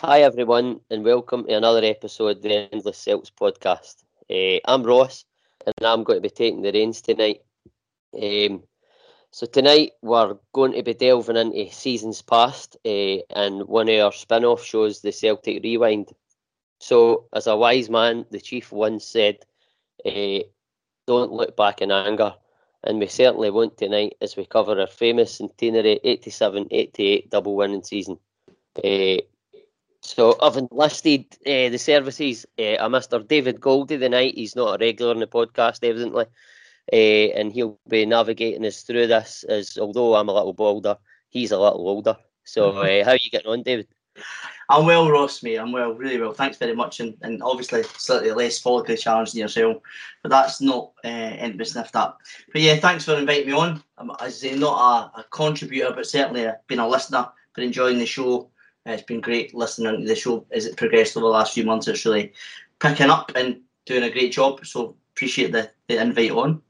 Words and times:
Hi, 0.00 0.20
everyone, 0.20 0.78
and 0.90 1.04
welcome 1.04 1.44
to 1.44 1.56
another 1.56 1.84
episode 1.84 2.36
of 2.36 2.42
the 2.42 2.72
Endless 2.72 2.98
Celts 2.98 3.32
podcast. 3.32 4.04
Uh, 4.30 4.60
I'm 4.64 4.84
Ross, 4.84 5.24
and 5.66 5.74
I'm 5.84 6.04
going 6.04 6.18
to 6.18 6.20
be 6.20 6.30
taking 6.30 6.62
the 6.62 6.70
reins 6.70 7.00
tonight. 7.00 7.40
Um, 8.14 8.62
so, 9.32 9.44
tonight 9.46 9.94
we're 10.00 10.36
going 10.52 10.74
to 10.74 10.84
be 10.84 10.94
delving 10.94 11.36
into 11.36 11.68
seasons 11.72 12.22
past, 12.22 12.76
uh, 12.86 13.16
and 13.34 13.66
one 13.66 13.88
of 13.88 13.98
our 13.98 14.12
spin 14.12 14.44
off 14.44 14.62
shows, 14.62 15.00
the 15.00 15.10
Celtic 15.10 15.64
Rewind. 15.64 16.12
So, 16.78 17.24
as 17.32 17.48
a 17.48 17.56
wise 17.56 17.90
man, 17.90 18.24
the 18.30 18.40
chief 18.40 18.70
once 18.70 19.04
said, 19.04 19.38
uh, 20.06 20.44
Don't 21.08 21.32
look 21.32 21.56
back 21.56 21.82
in 21.82 21.90
anger. 21.90 22.36
And 22.84 23.00
we 23.00 23.08
certainly 23.08 23.50
won't 23.50 23.76
tonight 23.76 24.14
as 24.20 24.36
we 24.36 24.46
cover 24.46 24.80
our 24.80 24.86
famous 24.86 25.34
centenary 25.34 25.98
87 26.04 26.68
88 26.70 27.30
double 27.30 27.56
winning 27.56 27.82
season. 27.82 28.20
So 30.08 30.38
I've 30.40 30.56
enlisted 30.56 31.26
uh, 31.46 31.68
the 31.68 31.76
services 31.76 32.46
uh, 32.58 32.76
of 32.76 32.92
Mr. 32.92 33.28
David 33.28 33.60
Goldie 33.60 33.98
tonight. 33.98 34.36
He's 34.36 34.56
not 34.56 34.74
a 34.74 34.78
regular 34.82 35.10
on 35.10 35.20
the 35.20 35.26
podcast, 35.26 35.86
evidently, 35.86 36.24
uh, 36.90 36.96
and 37.38 37.52
he'll 37.52 37.78
be 37.86 38.06
navigating 38.06 38.64
us 38.64 38.82
through 38.84 39.08
this. 39.08 39.44
As 39.46 39.76
although 39.76 40.14
I'm 40.14 40.30
a 40.30 40.32
little 40.32 40.54
older, 40.60 40.96
he's 41.28 41.52
a 41.52 41.58
little 41.58 41.86
older. 41.86 42.16
So 42.44 42.70
uh, 42.70 43.04
how 43.04 43.10
are 43.10 43.18
you 43.22 43.30
getting 43.30 43.50
on, 43.50 43.62
David? 43.62 43.86
I'm 44.70 44.86
well, 44.86 45.10
Ross, 45.10 45.42
mate. 45.42 45.58
I'm 45.58 45.72
well, 45.72 45.92
really 45.92 46.18
well. 46.18 46.32
Thanks 46.32 46.56
very 46.56 46.74
much, 46.74 47.00
and, 47.00 47.14
and 47.20 47.42
obviously 47.42 47.82
slightly 47.82 48.32
less 48.32 48.62
follically 48.62 48.98
challenged 48.98 49.34
than 49.34 49.42
yourself, 49.42 49.76
but 50.22 50.30
that's 50.30 50.62
not 50.62 50.92
uh, 51.04 51.08
anything 51.08 51.58
to 51.58 51.64
sniffed 51.66 51.96
at. 51.96 52.14
But 52.50 52.62
yeah, 52.62 52.76
thanks 52.76 53.04
for 53.04 53.18
inviting 53.18 53.48
me 53.48 53.52
on. 53.52 53.82
I'm, 53.98 54.10
as 54.12 54.16
I 54.20 54.30
say, 54.30 54.56
not 54.56 55.12
a, 55.14 55.20
a 55.20 55.24
contributor, 55.24 55.92
but 55.94 56.06
certainly 56.06 56.44
a, 56.44 56.58
been 56.66 56.78
a 56.78 56.88
listener. 56.88 57.28
Been 57.54 57.64
enjoying 57.64 57.98
the 57.98 58.06
show. 58.06 58.50
It's 58.88 59.02
been 59.02 59.20
great 59.20 59.54
listening 59.54 60.00
to 60.00 60.06
the 60.06 60.14
show 60.14 60.46
as 60.50 60.66
it 60.66 60.76
progressed 60.76 61.16
over 61.16 61.26
the 61.26 61.32
last 61.32 61.54
few 61.54 61.64
months. 61.64 61.88
It's 61.88 62.04
really 62.04 62.32
picking 62.80 63.10
up 63.10 63.32
and 63.34 63.60
doing 63.86 64.04
a 64.04 64.10
great 64.10 64.32
job. 64.32 64.64
So 64.64 64.96
appreciate 65.14 65.52
the, 65.52 65.70
the 65.88 66.00
invite 66.00 66.30
on. 66.30 66.62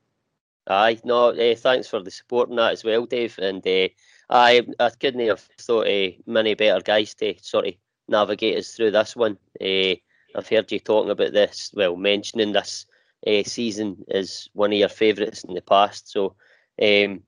Aye, 0.66 1.00
no, 1.04 1.30
uh, 1.30 1.54
thanks 1.54 1.88
for 1.88 2.02
the 2.02 2.10
support 2.10 2.50
on 2.50 2.56
that 2.56 2.72
as 2.72 2.84
well, 2.84 3.06
Dave. 3.06 3.38
And 3.38 3.66
uh, 3.66 3.88
I, 4.28 4.66
I 4.78 4.90
couldn't 4.90 5.26
have 5.26 5.40
thought 5.60 5.86
uh, 5.86 6.10
many 6.26 6.54
better 6.54 6.80
guys 6.80 7.14
to 7.14 7.34
sort 7.40 7.68
of 7.68 7.74
navigate 8.08 8.58
us 8.58 8.72
through 8.72 8.90
this 8.90 9.16
one. 9.16 9.38
Uh, 9.60 9.94
I've 10.36 10.48
heard 10.48 10.70
you 10.70 10.78
talking 10.78 11.10
about 11.10 11.32
this, 11.32 11.70
well, 11.74 11.96
mentioning 11.96 12.52
this 12.52 12.84
uh, 13.26 13.42
season 13.44 14.04
as 14.10 14.48
one 14.52 14.72
of 14.72 14.78
your 14.78 14.88
favourites 14.88 15.44
in 15.44 15.54
the 15.54 15.62
past. 15.62 16.10
So, 16.10 16.34
um, 16.82 17.22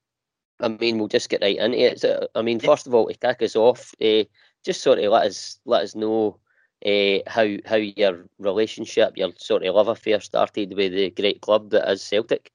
I 0.60 0.68
mean, 0.68 0.98
we'll 0.98 1.08
just 1.08 1.30
get 1.30 1.40
right 1.40 1.56
into 1.56 1.78
it. 1.78 2.00
So, 2.00 2.28
I 2.34 2.42
mean, 2.42 2.60
first 2.60 2.86
of 2.86 2.94
all, 2.94 3.08
to 3.08 3.14
kick 3.14 3.42
us 3.42 3.56
off, 3.56 3.94
uh, 4.02 4.24
just 4.64 4.82
sort 4.82 4.98
of 4.98 5.12
let 5.12 5.26
us 5.26 5.58
let 5.64 5.82
us 5.82 5.94
know 5.94 6.38
uh, 6.86 7.18
how 7.26 7.46
how 7.66 7.76
your 7.76 8.26
relationship, 8.38 9.16
your 9.16 9.30
sort 9.36 9.64
of 9.64 9.74
love 9.74 9.88
affair 9.88 10.20
started 10.20 10.74
with 10.76 10.92
the 10.92 11.10
great 11.10 11.40
club 11.40 11.70
that 11.70 11.90
is 11.90 12.02
Celtic. 12.02 12.50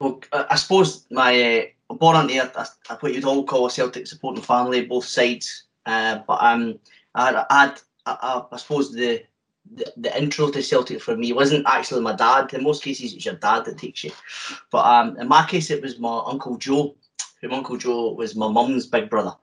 Well, 0.00 0.20
I 0.32 0.56
suppose 0.56 1.06
my 1.10 1.72
uh, 1.90 1.94
born 1.94 2.30
into 2.30 2.60
a, 2.60 2.96
what 3.00 3.14
you'd 3.14 3.24
all 3.24 3.44
call 3.44 3.66
a 3.66 3.70
Celtic 3.70 4.06
supporting 4.06 4.42
family, 4.42 4.84
both 4.84 5.04
sides. 5.04 5.64
Uh, 5.86 6.20
but 6.26 6.38
um, 6.40 6.78
I 7.14 7.44
had, 7.50 7.80
I, 8.06 8.42
I, 8.50 8.56
suppose 8.56 8.92
the, 8.92 9.22
the, 9.70 9.92
the 9.96 10.18
intro 10.20 10.50
to 10.50 10.62
Celtic 10.62 11.00
for 11.00 11.16
me 11.16 11.32
wasn't 11.32 11.66
actually 11.66 12.00
my 12.00 12.14
dad. 12.14 12.52
In 12.54 12.62
most 12.62 12.82
cases, 12.82 13.12
it's 13.12 13.24
your 13.24 13.34
dad 13.34 13.64
that 13.64 13.78
takes 13.78 14.04
you. 14.04 14.12
But 14.70 14.86
um, 14.86 15.18
in 15.18 15.28
my 15.28 15.46
case, 15.46 15.70
it 15.70 15.82
was 15.82 15.98
my 15.98 16.22
uncle 16.26 16.56
Joe. 16.56 16.96
Who 17.40 17.52
Uncle 17.52 17.76
Joe 17.76 18.12
was 18.12 18.34
my 18.34 18.48
mum's 18.48 18.86
big 18.86 19.10
brother, 19.10 19.34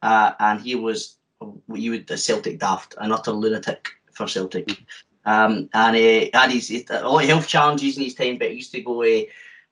uh, 0.00 0.32
and 0.40 0.62
he 0.62 0.76
was 0.76 1.18
what 1.40 1.80
you 1.80 1.92
would 1.92 2.10
a 2.10 2.16
Celtic 2.16 2.58
daft, 2.58 2.94
an 2.98 3.12
utter 3.12 3.32
lunatic 3.32 3.88
for 4.12 4.26
Celtic. 4.26 4.70
Um, 5.24 5.68
and 5.74 5.96
he 5.96 6.30
had 6.32 6.50
his, 6.50 6.84
a 6.90 7.06
lot 7.06 7.22
of 7.22 7.28
health 7.28 7.48
challenges 7.48 7.96
in 7.96 8.04
his 8.04 8.14
time, 8.14 8.38
but 8.38 8.48
he 8.48 8.56
used 8.56 8.72
to 8.72 8.80
go 8.80 9.02
uh, 9.02 9.22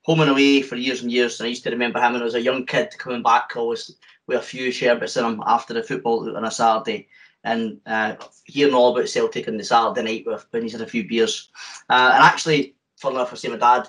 home 0.03 0.21
and 0.21 0.31
away 0.31 0.63
for 0.63 0.77
years 0.77 1.03
and 1.03 1.13
years. 1.13 1.41
And 1.41 1.47
I 1.47 1.51
used 1.51 1.65
to 1.65 1.71
remember 1.71 2.01
him 2.01 2.13
when 2.13 2.23
I 2.23 2.25
was 2.25 2.35
a 2.35 2.41
young 2.41 2.67
kid 2.67 2.97
coming 2.99 3.23
back 3.23 3.53
always 3.57 3.95
with 4.27 4.39
a 4.39 4.43
few 4.43 4.71
sherbets 4.71 5.17
in 5.17 5.25
him 5.25 5.43
after 5.47 5.75
the 5.75 5.83
football 5.83 6.37
on 6.37 6.45
a 6.45 6.51
Saturday 6.51 7.09
and 7.45 7.81
uh, 7.87 8.15
hearing 8.45 8.75
all 8.75 8.93
about 8.93 9.09
Celtic 9.09 9.49
on 9.49 9.57
the 9.57 9.65
Saturday 9.65 10.03
night 10.03 10.25
with, 10.27 10.47
when 10.51 10.63
he's 10.63 10.73
had 10.73 10.83
a 10.83 10.87
few 10.87 11.07
beers. 11.09 11.51
Uh, 11.89 12.11
and 12.15 12.23
actually, 12.25 12.75
for 12.97 13.11
enough, 13.11 13.33
I 13.33 13.37
say 13.37 13.49
my 13.49 13.57
dad, 13.57 13.89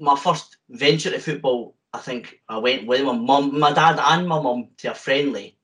my 0.00 0.16
first 0.16 0.56
venture 0.70 1.10
to 1.10 1.18
football, 1.18 1.74
I 1.92 1.98
think 1.98 2.40
I 2.48 2.58
went 2.58 2.86
with 2.86 3.02
my 3.04 3.16
mum, 3.16 3.58
my 3.58 3.72
dad, 3.72 3.98
and 4.02 4.26
my 4.26 4.40
mum 4.40 4.68
to 4.78 4.90
a 4.92 4.94
friendly 4.94 5.57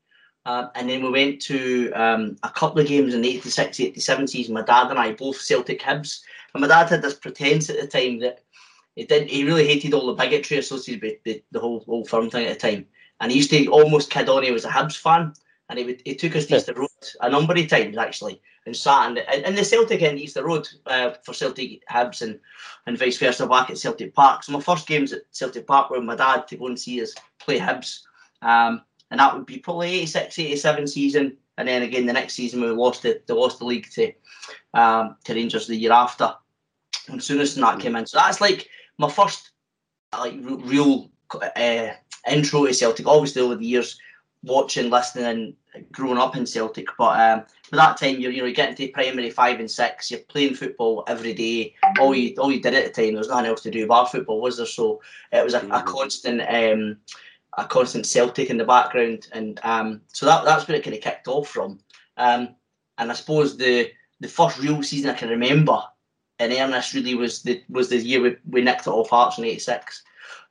uh, 0.46 0.68
and 0.74 0.88
then 0.88 1.02
we 1.02 1.10
went 1.10 1.40
to 1.42 1.90
um, 1.92 2.36
a 2.42 2.50
couple 2.50 2.80
of 2.80 2.86
games 2.86 3.14
in 3.14 3.22
the 3.22 3.36
86 3.36 3.80
87 3.80 4.26
season. 4.28 4.54
My 4.54 4.62
dad 4.62 4.90
and 4.90 4.98
I, 4.98 5.12
both 5.12 5.40
Celtic 5.40 5.80
Hibs. 5.80 6.20
And 6.52 6.60
my 6.60 6.68
dad 6.68 6.90
had 6.90 7.02
this 7.02 7.14
pretense 7.14 7.70
at 7.70 7.80
the 7.80 7.86
time 7.86 8.20
that 8.20 8.40
he 8.94 9.04
didn't, 9.04 9.28
he 9.28 9.44
really 9.44 9.66
hated 9.66 9.94
all 9.94 10.06
the 10.06 10.12
bigotry 10.12 10.58
associated 10.58 11.02
with 11.02 11.22
the, 11.24 11.42
the 11.50 11.60
whole 11.60 11.84
old 11.88 12.08
firm 12.08 12.30
thing 12.30 12.46
at 12.46 12.60
the 12.60 12.68
time. 12.68 12.86
And 13.20 13.32
he 13.32 13.38
used 13.38 13.50
to 13.50 13.66
almost 13.68 14.10
kid 14.10 14.28
on 14.28 14.42
he 14.42 14.50
was 14.50 14.64
a 14.64 14.70
Hibs 14.70 14.96
fan. 14.96 15.32
And 15.70 15.78
he, 15.78 15.84
would, 15.86 16.02
he 16.04 16.14
took 16.14 16.36
us 16.36 16.44
to 16.46 16.56
Easter 16.56 16.74
Road 16.74 16.88
a 17.22 17.30
number 17.30 17.54
of 17.54 17.68
times 17.68 17.96
actually 17.96 18.42
and 18.66 18.76
sat 18.76 19.08
in 19.08 19.14
the, 19.14 19.48
in 19.48 19.54
the 19.54 19.64
Celtic 19.64 20.02
end 20.02 20.18
Easter 20.18 20.44
Road 20.44 20.68
uh, 20.86 21.12
for 21.22 21.32
Celtic 21.32 21.86
Hibs 21.88 22.20
and, 22.20 22.38
and 22.86 22.98
vice 22.98 23.16
versa 23.16 23.46
back 23.46 23.70
at 23.70 23.78
Celtic 23.78 24.14
Park. 24.14 24.42
So 24.42 24.52
my 24.52 24.60
first 24.60 24.86
games 24.86 25.14
at 25.14 25.22
Celtic 25.30 25.66
Park 25.66 25.88
were 25.88 25.96
with 25.96 26.06
my 26.06 26.16
dad 26.16 26.46
to 26.48 26.56
go 26.56 26.66
and 26.66 26.78
see 26.78 27.02
us 27.02 27.14
play 27.38 27.58
Hibs. 27.58 28.00
Um, 28.42 28.82
and 29.10 29.20
that 29.20 29.34
would 29.34 29.46
be 29.46 29.58
probably 29.58 30.00
86, 30.00 30.38
87 30.38 30.86
season. 30.86 31.36
And 31.56 31.68
then 31.68 31.82
again 31.82 32.06
the 32.06 32.12
next 32.12 32.34
season 32.34 32.60
we 32.60 32.68
lost 32.68 33.04
it, 33.04 33.26
they 33.26 33.34
lost 33.34 33.58
the 33.58 33.64
league 33.64 33.88
to 33.92 34.12
um, 34.74 35.16
to 35.24 35.34
Rangers 35.34 35.66
the 35.66 35.76
year 35.76 35.92
after. 35.92 36.34
And 37.08 37.20
Souness 37.20 37.54
than 37.54 37.62
that 37.62 37.80
came 37.80 37.96
in, 37.96 38.06
so 38.06 38.18
that's 38.18 38.40
like 38.40 38.68
my 38.98 39.10
first 39.10 39.50
like 40.12 40.34
real 40.42 41.10
uh, 41.56 41.88
intro 42.30 42.66
to 42.66 42.74
Celtic. 42.74 43.06
Obviously 43.06 43.42
over 43.42 43.56
the 43.56 43.66
years, 43.66 43.98
watching, 44.42 44.90
listening, 44.90 45.54
and 45.74 45.90
growing 45.92 46.18
up 46.18 46.36
in 46.36 46.46
Celtic. 46.46 46.86
But 46.96 47.20
um, 47.20 47.44
for 47.62 47.76
that 47.76 47.96
time, 47.96 48.20
you're 48.20 48.30
you 48.30 48.38
know 48.38 48.46
you're 48.46 48.54
getting 48.54 48.76
to 48.76 48.88
primary 48.88 49.30
five 49.30 49.60
and 49.60 49.70
six. 49.70 50.10
You're 50.10 50.20
playing 50.20 50.54
football 50.54 51.04
every 51.08 51.34
day. 51.34 51.74
All 52.00 52.14
you 52.14 52.34
all 52.38 52.52
you 52.52 52.60
did 52.60 52.74
at 52.74 52.84
the 52.84 53.02
time, 53.02 53.12
there 53.12 53.18
was 53.18 53.28
nothing 53.28 53.46
else 53.46 53.62
to 53.62 53.70
do 53.70 53.86
bar 53.86 54.06
football, 54.06 54.40
was 54.40 54.56
there? 54.56 54.66
So 54.66 55.00
it 55.32 55.44
was 55.44 55.54
a, 55.54 55.60
a 55.60 55.62
mm. 55.62 55.84
constant. 55.84 56.40
Um, 56.42 56.98
a 57.58 57.64
constant 57.64 58.06
Celtic 58.06 58.50
in 58.50 58.56
the 58.56 58.64
background, 58.64 59.28
and 59.32 59.60
um, 59.62 60.00
so 60.12 60.26
that 60.26 60.44
that's 60.44 60.66
where 60.66 60.76
it 60.76 60.84
kind 60.84 60.96
of 60.96 61.02
kicked 61.02 61.28
off 61.28 61.48
from. 61.48 61.78
Um, 62.16 62.54
and 62.98 63.10
I 63.10 63.14
suppose 63.14 63.56
the 63.56 63.90
the 64.20 64.28
first 64.28 64.58
real 64.58 64.82
season 64.82 65.10
I 65.10 65.14
can 65.14 65.28
remember 65.28 65.82
in 66.38 66.52
earnest 66.52 66.94
really 66.94 67.14
was 67.14 67.42
the 67.42 67.62
was 67.68 67.88
the 67.88 67.98
year 67.98 68.20
we, 68.20 68.36
we 68.48 68.62
nicked 68.62 68.86
it 68.86 68.90
off 68.90 69.10
Hearts 69.10 69.38
in 69.38 69.44
'86, 69.44 70.02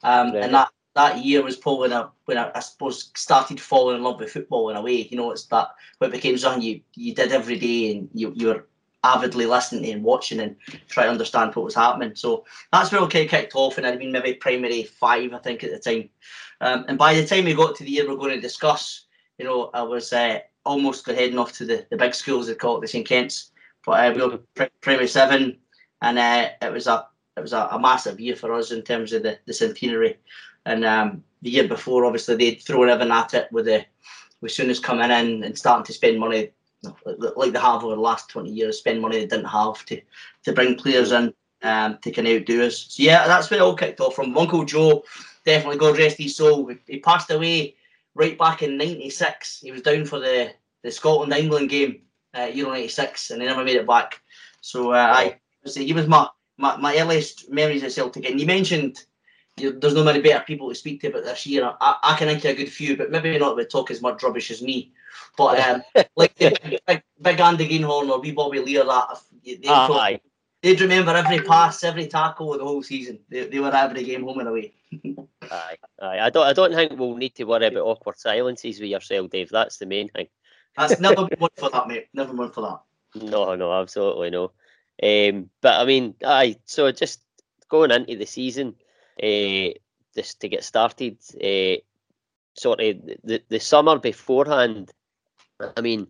um, 0.04 0.34
right. 0.34 0.44
and 0.44 0.54
that 0.54 0.70
that 0.96 1.24
year 1.24 1.42
was 1.42 1.58
probably 1.58 1.90
when 1.90 1.94
I 1.94 2.08
when 2.26 2.38
I, 2.38 2.52
I, 2.56 2.60
suppose 2.60 3.12
started 3.16 3.60
falling 3.60 3.98
in 3.98 4.04
love 4.04 4.20
with 4.20 4.32
football 4.32 4.70
in 4.70 4.78
a 4.78 4.82
way. 4.82 5.08
You 5.10 5.18
know, 5.18 5.32
it's 5.32 5.46
that 5.48 5.70
what 5.98 6.12
became 6.12 6.38
something 6.38 6.62
you 6.62 6.82
you 6.96 7.14
did 7.16 7.32
every 7.32 7.58
day, 7.58 7.92
and 7.92 8.10
you 8.14 8.34
you 8.36 8.48
were 8.48 8.68
avidly 9.04 9.46
listening 9.46 9.92
and 9.92 10.04
watching 10.04 10.40
and 10.40 10.56
trying 10.88 11.08
to 11.08 11.12
understand 11.12 11.56
what 11.56 11.66
was 11.66 11.76
happening. 11.76 12.16
So 12.16 12.46
that's 12.72 12.92
where 12.92 13.02
of 13.02 13.10
kicked 13.10 13.56
off, 13.56 13.78
and 13.78 13.86
I'd 13.86 14.00
been 14.00 14.12
maybe 14.12 14.34
primary 14.36 14.84
five, 14.84 15.34
I 15.34 15.40
think, 15.40 15.64
at 15.64 15.72
the 15.72 15.80
time. 15.80 16.10
Um, 16.62 16.86
and 16.88 16.98
by 16.98 17.14
the 17.14 17.26
time 17.26 17.46
we 17.46 17.54
got 17.54 17.76
to 17.76 17.84
the 17.84 17.92
year 17.92 18.08
we're 18.08 18.16
going 18.16 18.36
to 18.36 18.42
discuss, 18.42 19.06
you 19.38 19.46
know, 19.46 19.70
I 19.74 19.82
was 19.82 20.14
uh, 20.14 20.40
almost 20.66 21.06
heading 21.06 21.38
off 21.38 21.54
to 21.54 21.66
the, 21.66 21.86
the 21.90 21.98
big 21.98 22.16
schools, 22.16 22.48
they 22.48 22.56
call 22.56 22.78
it 22.78 22.82
the 22.82 22.88
St 22.88 23.08
Kent's. 23.08 23.52
But 23.86 23.92
uh, 24.00 24.14
we 24.16 24.26
were 24.26 24.70
primary 24.82 25.08
seven, 25.08 25.58
and 26.02 26.18
uh, 26.18 26.50
it 26.62 26.72
was 26.72 26.88
a 26.88 27.06
it 27.36 27.42
was 27.42 27.54
a, 27.54 27.68
a, 27.72 27.80
massive 27.80 28.20
year 28.20 28.36
for 28.36 28.54
us 28.54 28.72
in 28.72 28.84
terms 28.84 29.12
of 29.12 29.24
the, 29.24 29.40
the 29.48 29.54
centenary. 29.54 30.18
And 30.66 30.86
um, 30.86 31.24
the 31.42 31.50
year 31.50 31.68
before, 31.68 32.06
obviously, 32.06 32.36
they'd 32.36 32.62
thrown 32.62 32.90
everything 32.90 33.12
at 33.12 33.34
it 33.34 33.52
with 33.52 33.66
the 33.66 33.86
with 34.40 34.52
Souness 34.52 34.82
coming 34.82 35.10
in 35.10 35.44
and 35.44 35.58
starting 35.58 35.86
to 35.86 35.94
spend 35.94 36.20
money 36.20 36.52
like 37.06 37.54
they 37.54 37.60
have 37.60 37.84
over 37.84 37.96
the 37.96 38.02
last 38.02 38.30
20 38.30 38.50
years, 38.50 38.78
spend 38.78 39.02
money 39.02 39.20
they 39.20 39.26
didn't 39.26 39.46
have 39.46 39.86
to 39.86 40.02
to 40.44 40.54
bring 40.54 40.76
players 40.76 41.12
in 41.12 41.34
um, 41.64 41.98
to 42.02 42.12
kind 42.12 42.28
of 42.28 42.42
outdo 42.42 42.66
us. 42.66 42.86
So 42.90 43.04
yeah, 43.04 43.28
that's 43.28 43.50
where 43.50 43.60
it 43.60 43.64
all 43.64 43.76
kicked 43.76 44.00
off 44.00 44.16
from. 44.16 44.38
Uncle 44.38 44.66
Joe 44.66 45.04
definitely 45.46 45.78
God 45.78 45.98
rest 45.98 46.18
his 46.18 46.36
soul. 46.36 46.72
He 46.88 47.00
passed 47.00 47.32
away 47.32 47.76
right 48.16 48.38
back 48.38 48.64
in 48.64 48.78
'96. 48.78 49.62
He 49.62 49.72
was 49.72 49.82
down 49.82 50.06
for 50.06 50.20
the 50.20 50.54
the 50.84 50.92
Scotland 50.92 51.34
England 51.34 51.70
game, 51.70 52.02
uh, 52.38 52.50
Euro 52.54 52.72
'96, 52.72 53.32
and 53.32 53.42
he 53.42 53.48
never 53.48 53.64
made 53.64 53.78
it 53.78 53.88
back. 53.88 54.22
So 54.62 54.92
uh, 54.92 55.14
I 55.16 55.40
he 55.76 55.94
was 55.94 56.08
my, 56.08 56.28
my 56.58 56.78
my 56.78 56.98
earliest 56.98 57.50
memories 57.50 57.84
of 57.84 57.92
Celtic. 57.92 58.30
And 58.30 58.40
you 58.40 58.46
mentioned 58.46 59.04
there's 59.58 59.94
no 59.94 60.04
many 60.04 60.22
better 60.22 60.44
people 60.44 60.70
to 60.70 60.76
speak 60.76 61.02
to 61.02 61.08
about 61.08 61.24
this 61.24 61.46
year. 61.46 61.72
I, 61.80 61.98
I 62.04 62.18
can 62.18 62.28
think 62.28 62.44
of 62.46 62.52
a 62.52 62.56
good 62.56 62.72
few, 62.72 62.98
but 62.98 63.12
maybe 63.12 63.38
not 63.38 63.56
would 63.56 63.70
talk 63.70 63.92
as 63.92 64.02
much 64.02 64.24
rubbish 64.24 64.52
as 64.52 64.62
me. 64.62 64.92
But 65.38 65.60
um, 65.60 65.84
like 66.16 66.36
the, 66.36 66.80
big, 66.88 67.04
big 67.22 67.40
Andy 67.40 67.68
Greenhorn 67.68 68.10
or 68.10 68.20
wee 68.20 68.32
Bobby 68.32 68.60
Lear, 68.60 68.86
that 68.86 69.20
they, 69.44 69.60
ah, 69.68 70.18
they'd 70.62 70.82
remember 70.82 71.12
every 71.12 71.40
pass, 71.40 71.84
every 71.84 72.08
tackle 72.08 72.54
of 72.54 72.60
the 72.60 72.66
whole 72.66 72.84
season. 72.84 73.20
They, 73.30 73.48
they 73.48 73.60
were 73.60 73.76
every 73.76 74.04
game 74.04 74.24
home 74.24 74.40
and 74.40 74.50
away. 74.50 74.74
aye, 75.52 75.78
aye. 76.02 76.20
I 76.20 76.30
don't, 76.30 76.48
I 76.48 76.54
don't 76.54 76.74
think 76.74 77.00
we'll 77.00 77.16
need 77.16 77.36
to 77.36 77.44
worry 77.44 77.68
about 77.68 77.86
awkward 77.86 78.18
silences 78.18 78.80
with 78.80 78.90
yourself, 78.90 79.30
Dave. 79.30 79.50
That's 79.50 79.78
the 79.78 79.86
main 79.86 80.10
thing. 80.10 80.28
That's 80.78 81.00
never 81.00 81.26
been 81.28 81.40
one 81.40 81.52
for 81.58 81.70
that, 81.70 81.88
mate. 81.88 82.08
Never 82.14 82.34
one 82.34 82.52
for 82.52 82.62
that. 82.62 83.24
No, 83.24 83.56
no, 83.56 83.72
absolutely 83.74 84.32
no. 84.32 84.52
Um, 85.02 85.50
but 85.62 85.80
I 85.80 85.86
mean, 85.86 86.16
aye. 86.26 86.58
So 86.66 86.92
just 86.92 87.22
going 87.70 87.92
into 87.92 88.16
the 88.16 88.26
season, 88.26 88.76
uh, 89.22 89.74
just 90.16 90.40
to 90.42 90.50
get 90.50 90.64
started, 90.64 91.18
uh, 91.36 91.82
sort 92.56 92.82
of 92.82 92.98
the 93.24 93.42
the 93.50 93.60
summer 93.60 94.00
beforehand. 94.00 94.92
I 95.78 95.82
mean, 95.82 96.08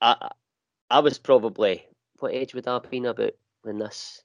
I 0.00 0.30
I 0.90 1.00
was 1.00 1.18
probably 1.18 1.86
what 2.18 2.34
age 2.34 2.54
would 2.54 2.66
I 2.66 2.74
have 2.74 2.90
been 2.90 3.06
about 3.06 3.32
when 3.62 3.78
this? 3.78 4.22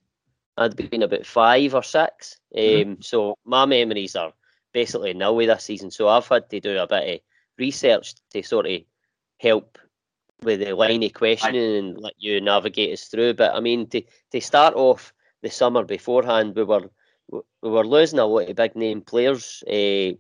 I'd 0.58 0.76
been 0.76 1.04
about 1.04 1.26
five 1.26 1.74
or 1.74 1.84
six. 1.84 2.40
Mm-hmm. 2.56 2.92
Um, 2.92 2.98
so 3.02 3.38
my 3.44 3.66
memories 3.66 4.16
are 4.16 4.34
basically 4.72 5.14
nil 5.14 5.36
with 5.36 5.48
this 5.48 5.64
season. 5.64 5.92
So 5.92 6.08
I've 6.08 6.28
had 6.28 6.50
to 6.50 6.60
do 6.60 6.78
a 6.78 6.88
bit 6.88 7.16
of 7.16 7.20
research 7.58 8.16
to 8.32 8.44
sort 8.44 8.68
of 8.68 8.82
help 9.38 9.78
with 10.44 10.60
the 10.60 10.76
line 10.76 11.04
of 11.04 11.14
questioning 11.14 11.78
and 11.78 12.00
let 12.00 12.14
you 12.18 12.42
navigate 12.42 12.94
us 12.94 13.06
through. 13.06 13.34
But 13.36 13.56
I 13.56 13.60
mean, 13.60 13.88
to 13.90 14.04
to 14.32 14.42
start 14.42 14.76
off 14.76 15.14
the 15.42 15.50
summer 15.50 15.84
beforehand, 15.84 16.56
we 16.56 16.64
were 16.64 16.82
we 16.82 16.90
were 17.30 17.86
losing 17.86 18.20
a 18.20 18.26
lot 18.26 18.50
of 18.50 18.56
big 18.56 18.76
name 18.76 19.02
players. 19.02 19.64
Uh, 19.68 20.14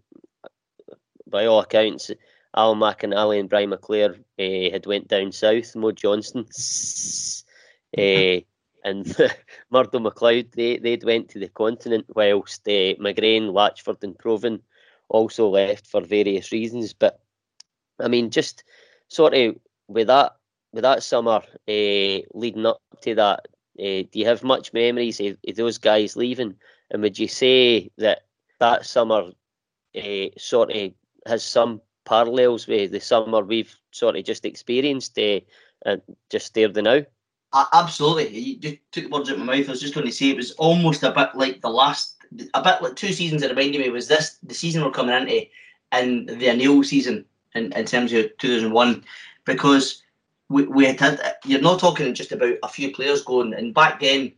by 1.28 1.46
all 1.46 1.62
accounts, 1.62 2.12
Al 2.56 2.76
McInally 2.76 3.40
and 3.40 3.50
Brian 3.50 3.72
McClair 3.72 4.16
uh, 4.40 4.72
had 4.72 4.86
went 4.86 5.08
down 5.08 5.32
south. 5.32 5.76
Mo 5.76 5.92
Johnston 5.92 6.46
uh, 7.98 8.42
and 8.86 9.18
Murdo 9.72 10.00
McLeod 10.00 10.52
they 10.52 10.78
they'd 10.78 11.04
went 11.04 11.30
to 11.30 11.40
the 11.40 11.50
continent, 11.50 12.06
whilst 12.14 12.68
uh, 12.68 12.96
McGrain, 13.02 13.52
Latchford, 13.52 14.04
and 14.04 14.18
Provan 14.18 14.60
also 15.10 15.50
left 15.50 15.88
for 15.88 16.02
various 16.02 16.52
reasons. 16.52 16.94
But 16.94 17.20
I 18.00 18.08
mean, 18.08 18.30
just 18.30 18.64
sort 19.08 19.34
of 19.34 19.56
with 19.88 20.08
that 20.08 20.34
with 20.72 20.84
that 20.84 21.04
summer 21.04 21.42
leading 21.68 22.66
up 22.66 22.82
to 23.02 23.16
that, 23.16 23.48
do 23.78 24.08
you 24.12 24.26
have 24.26 24.44
much 24.44 24.74
memories 24.74 25.20
of, 25.20 25.38
of, 25.48 25.56
those 25.56 25.78
guys 25.78 26.16
leaving? 26.16 26.56
And 26.94 27.02
would 27.02 27.18
you 27.18 27.28
say 27.28 27.92
that 27.98 28.26
that 28.60 28.86
summer 28.86 29.32
uh, 29.98 30.26
sort 30.38 30.72
of 30.72 30.92
has 31.26 31.44
some 31.44 31.82
parallels 32.06 32.68
with 32.68 32.92
the 32.92 33.00
summer 33.00 33.42
we've 33.42 33.76
sort 33.92 34.16
of 34.16 34.24
just 34.24 34.46
experienced 34.46 35.18
uh, 35.18 35.40
and 35.86 36.02
just 36.30 36.54
there 36.54 36.70
the 36.70 36.82
now? 36.82 37.02
Absolutely. 37.74 38.30
You 38.30 38.58
just 38.58 38.78
took 38.92 39.04
the 39.06 39.10
words 39.10 39.30
out 39.30 39.38
of 39.38 39.46
my 39.46 39.58
mouth. 39.58 39.68
I 39.68 39.72
was 39.72 39.82
just 39.82 39.94
going 39.94 40.08
to 40.08 40.14
say 40.14 40.30
it 40.30 40.38
was 40.38 40.52
almost 40.54 41.04
a 41.04 41.12
bit 41.12 41.36
like 41.36 41.62
the 41.62 41.70
last, 41.70 42.16
a 42.54 42.64
bit 42.64 42.82
like 42.82 42.96
two 42.96 43.12
seasons 43.12 43.42
that 43.42 43.50
reminded 43.50 43.82
me 43.82 43.90
was 43.90 44.08
this, 44.08 44.38
the 44.44 44.56
season 44.56 44.84
we're 44.84 44.92
coming 44.92 45.16
into 45.16 45.46
and 45.92 46.28
the 46.28 46.50
O'Neill 46.50 46.84
season 46.84 47.26
in, 47.54 47.72
in 47.74 47.86
terms 47.86 48.12
of 48.14 48.36
2001 48.38 49.04
because 49.46 50.02
we, 50.50 50.64
we 50.64 50.86
had 50.86 51.00
had, 51.00 51.36
you're 51.46 51.62
not 51.62 51.80
talking 51.80 52.14
just 52.14 52.32
about 52.32 52.56
a 52.64 52.68
few 52.68 52.92
players 52.92 53.24
going, 53.24 53.54
and 53.54 53.74
back 53.74 54.00
then, 54.00 54.32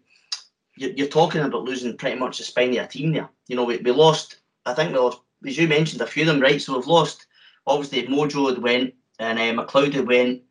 you're, 0.77 1.07
talking 1.07 1.41
about 1.41 1.63
losing 1.63 1.97
pretty 1.97 2.19
much 2.19 2.37
the 2.37 2.43
spine 2.43 2.69
of 2.69 2.75
your 2.75 2.87
team 2.87 3.13
there. 3.13 3.29
You 3.47 3.55
know, 3.55 3.63
we, 3.63 3.77
we 3.77 3.91
lost, 3.91 4.37
I 4.65 4.73
think 4.73 4.91
we 4.91 4.99
lost, 4.99 5.19
as 5.45 5.57
you 5.57 5.67
mentioned, 5.67 6.01
a 6.01 6.07
few 6.07 6.23
of 6.23 6.27
them, 6.27 6.41
right? 6.41 6.61
So 6.61 6.75
we've 6.75 6.87
lost, 6.87 7.27
obviously, 7.65 8.07
Mojo 8.07 8.49
had 8.49 8.61
went, 8.61 8.93
and 9.19 9.39
uh, 9.39 9.63
McLeod 9.63 9.93
had 9.93 10.07
went, 10.07 10.41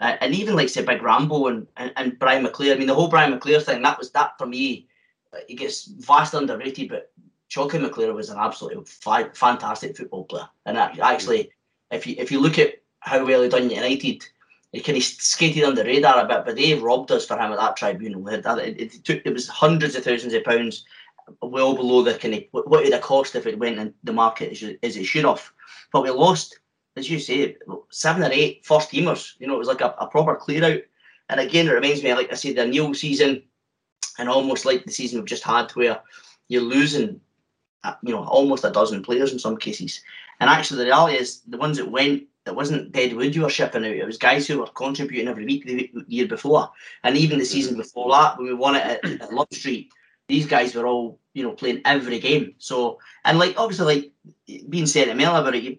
uh, 0.00 0.16
and 0.20 0.34
even 0.34 0.56
like 0.56 0.68
say 0.68 0.84
Big 0.84 1.02
Rambo 1.02 1.46
and, 1.48 1.66
and, 1.76 1.92
and 1.96 2.18
Brian 2.18 2.44
McClair. 2.44 2.74
I 2.74 2.78
mean, 2.78 2.86
the 2.86 2.94
whole 2.94 3.08
Brian 3.08 3.32
McClair 3.32 3.62
thing, 3.62 3.82
that 3.82 3.98
was 3.98 4.10
that 4.12 4.36
for 4.38 4.46
me, 4.46 4.88
it 5.48 5.54
gets 5.54 5.84
vastly 5.84 6.40
underrated, 6.40 6.88
but 6.88 7.12
Chucky 7.48 7.78
McClair 7.78 8.14
was 8.14 8.30
an 8.30 8.38
absolutely 8.38 8.84
fi- 8.84 9.28
fantastic 9.30 9.96
football 9.96 10.24
player. 10.24 10.48
And 10.66 10.78
actually, 10.78 11.50
if 11.90 12.06
you 12.06 12.14
if 12.18 12.30
you 12.30 12.40
look 12.40 12.58
at 12.58 12.82
how 13.00 13.24
well 13.24 13.42
he 13.42 13.48
done 13.48 13.70
United, 13.70 14.24
he 14.72 14.80
kind 14.80 14.96
of 14.98 15.04
skated 15.04 15.64
under 15.64 15.82
the 15.82 15.88
radar 15.88 16.24
a 16.24 16.28
bit, 16.28 16.44
but 16.44 16.56
they 16.56 16.74
robbed 16.74 17.10
us 17.10 17.26
for 17.26 17.34
him 17.34 17.52
at 17.52 17.58
that 17.58 17.76
tribunal. 17.76 18.26
It, 18.28 18.46
it, 18.46 18.80
it, 18.80 19.04
took 19.04 19.22
it 19.24 19.32
was 19.32 19.48
hundreds 19.48 19.96
of 19.96 20.04
thousands 20.04 20.32
of 20.32 20.44
pounds, 20.44 20.84
well 21.42 21.74
below 21.74 22.02
the 22.02 22.14
kind 22.14 22.34
of 22.34 22.44
what 22.52 22.80
it 22.80 22.84
would 22.84 22.92
have 22.92 23.02
cost 23.02 23.34
if 23.34 23.46
it 23.46 23.58
went 23.58 23.78
in 23.78 23.94
the 24.04 24.12
market 24.12 24.52
as, 24.82 24.96
it 24.96 25.04
should 25.04 25.24
have. 25.24 25.50
But 25.92 26.02
we 26.02 26.10
lost, 26.10 26.58
as 26.96 27.10
you 27.10 27.18
say, 27.18 27.56
seven 27.90 28.22
or 28.22 28.30
eight 28.32 28.64
first 28.64 28.90
teamers. 28.90 29.32
You 29.38 29.48
know, 29.48 29.54
it 29.54 29.58
was 29.58 29.68
like 29.68 29.80
a, 29.80 29.94
a 29.98 30.06
proper 30.06 30.36
clear 30.36 30.64
out. 30.64 30.80
And 31.28 31.40
again, 31.40 31.68
it 31.68 31.72
reminds 31.72 32.02
me, 32.02 32.12
like 32.14 32.32
I 32.32 32.36
said, 32.36 32.56
the 32.56 32.66
new 32.66 32.94
season, 32.94 33.42
and 34.18 34.28
almost 34.28 34.64
like 34.64 34.84
the 34.84 34.92
season 34.92 35.18
we've 35.18 35.28
just 35.28 35.44
had, 35.44 35.70
where 35.72 36.00
you're 36.48 36.62
losing, 36.62 37.20
uh, 37.84 37.94
you 38.02 38.12
know, 38.12 38.24
almost 38.24 38.64
a 38.64 38.70
dozen 38.70 39.02
players 39.02 39.32
in 39.32 39.38
some 39.38 39.56
cases. 39.56 40.00
And 40.40 40.50
actually, 40.50 40.78
the 40.78 40.86
reality 40.86 41.18
is 41.18 41.40
the 41.42 41.58
ones 41.58 41.76
that 41.76 41.90
went, 41.90 42.24
it 42.50 42.56
wasn't 42.56 42.92
dead 42.92 43.14
wood 43.14 43.34
you 43.34 43.42
were 43.42 43.50
shipping 43.50 43.84
out. 43.84 43.92
It 43.92 44.04
was 44.04 44.18
guys 44.18 44.46
who 44.46 44.58
were 44.58 44.66
contributing 44.66 45.28
every 45.28 45.44
week 45.44 45.64
the 45.64 45.90
year 46.08 46.26
before, 46.26 46.70
and 47.04 47.16
even 47.16 47.38
the 47.38 47.44
season 47.44 47.76
before 47.76 48.10
that 48.10 48.36
when 48.36 48.48
we 48.48 48.54
won 48.54 48.76
it 48.76 48.84
at, 48.84 49.22
at 49.22 49.32
Love 49.32 49.48
Street. 49.52 49.92
These 50.28 50.46
guys 50.46 50.74
were 50.74 50.86
all, 50.86 51.18
you 51.34 51.42
know, 51.42 51.52
playing 51.52 51.82
every 51.84 52.20
game. 52.20 52.54
So, 52.58 52.98
and 53.24 53.38
like 53.38 53.54
obviously, 53.56 54.12
like 54.46 54.64
being 54.68 54.86
sentimental 54.86 55.36
about 55.36 55.54
it, 55.54 55.62
you, 55.62 55.78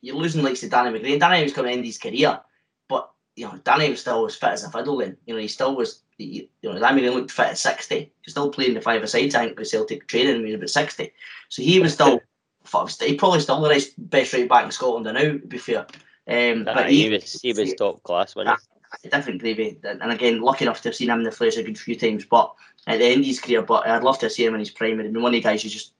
you're 0.00 0.16
losing 0.16 0.42
like 0.42 0.56
to 0.56 0.68
Danny 0.68 0.96
McGrain. 0.96 1.18
Danny 1.18 1.42
was 1.42 1.52
coming 1.52 1.72
to 1.72 1.76
end 1.78 1.86
his 1.86 1.98
career, 1.98 2.40
but 2.88 3.10
you 3.34 3.46
know, 3.46 3.58
Danny 3.64 3.90
was 3.90 4.00
still 4.00 4.26
as 4.26 4.36
fit 4.36 4.50
as 4.50 4.64
a 4.64 4.70
fiddle. 4.70 4.98
Then, 4.98 5.16
you 5.26 5.34
know, 5.34 5.40
he 5.40 5.48
still 5.48 5.74
was. 5.76 6.02
You 6.20 6.48
know, 6.64 6.78
Danny 6.78 7.02
McGrain 7.02 7.14
looked 7.14 7.30
fit 7.30 7.46
at 7.46 7.58
sixty. 7.58 8.12
He's 8.22 8.34
still 8.34 8.50
playing 8.50 8.74
the 8.74 8.80
five 8.80 9.08
sides. 9.08 9.34
I 9.34 9.46
think 9.46 9.58
with 9.58 9.68
Celtic 9.68 10.08
training 10.08 10.36
when 10.36 10.46
he 10.46 10.52
was 10.52 10.58
about 10.58 10.70
sixty. 10.70 11.12
So 11.48 11.62
he 11.62 11.78
was 11.78 11.94
still 11.94 12.20
he 13.00 13.14
probably 13.14 13.40
still 13.40 13.60
the 13.60 13.92
best 13.98 14.32
right 14.32 14.48
back 14.48 14.64
in 14.64 14.70
Scotland 14.70 15.04
now. 15.04 15.12
To 15.20 15.38
be 15.38 15.58
fair, 15.58 15.86
um, 16.28 16.64
but 16.64 16.90
he, 16.90 17.04
he, 17.04 17.10
was 17.10 17.40
he 17.40 17.52
was 17.52 17.74
top 17.74 18.02
class, 18.02 18.36
wasn't 18.36 18.60
he? 19.02 19.08
Different 19.08 19.40
gravy, 19.40 19.78
and 19.82 20.12
again, 20.12 20.40
lucky 20.40 20.64
enough 20.64 20.82
to 20.82 20.88
have 20.88 20.96
seen 20.96 21.10
him 21.10 21.18
in 21.18 21.24
the 21.24 21.30
flesh 21.30 21.56
a 21.56 21.62
good 21.62 21.78
few 21.78 21.96
times. 21.96 22.24
But 22.24 22.52
at 22.86 22.98
the 22.98 23.06
end 23.06 23.20
of 23.20 23.26
his 23.26 23.40
career, 23.40 23.62
but 23.62 23.86
I'd 23.86 24.02
love 24.02 24.18
to 24.20 24.30
see 24.30 24.44
him 24.44 24.54
in 24.54 24.60
his 24.60 24.70
prime. 24.70 25.00
And 25.00 25.14
one 25.16 25.26
of 25.26 25.32
the 25.32 25.40
guys 25.40 25.62
who 25.62 25.68
just 25.68 25.92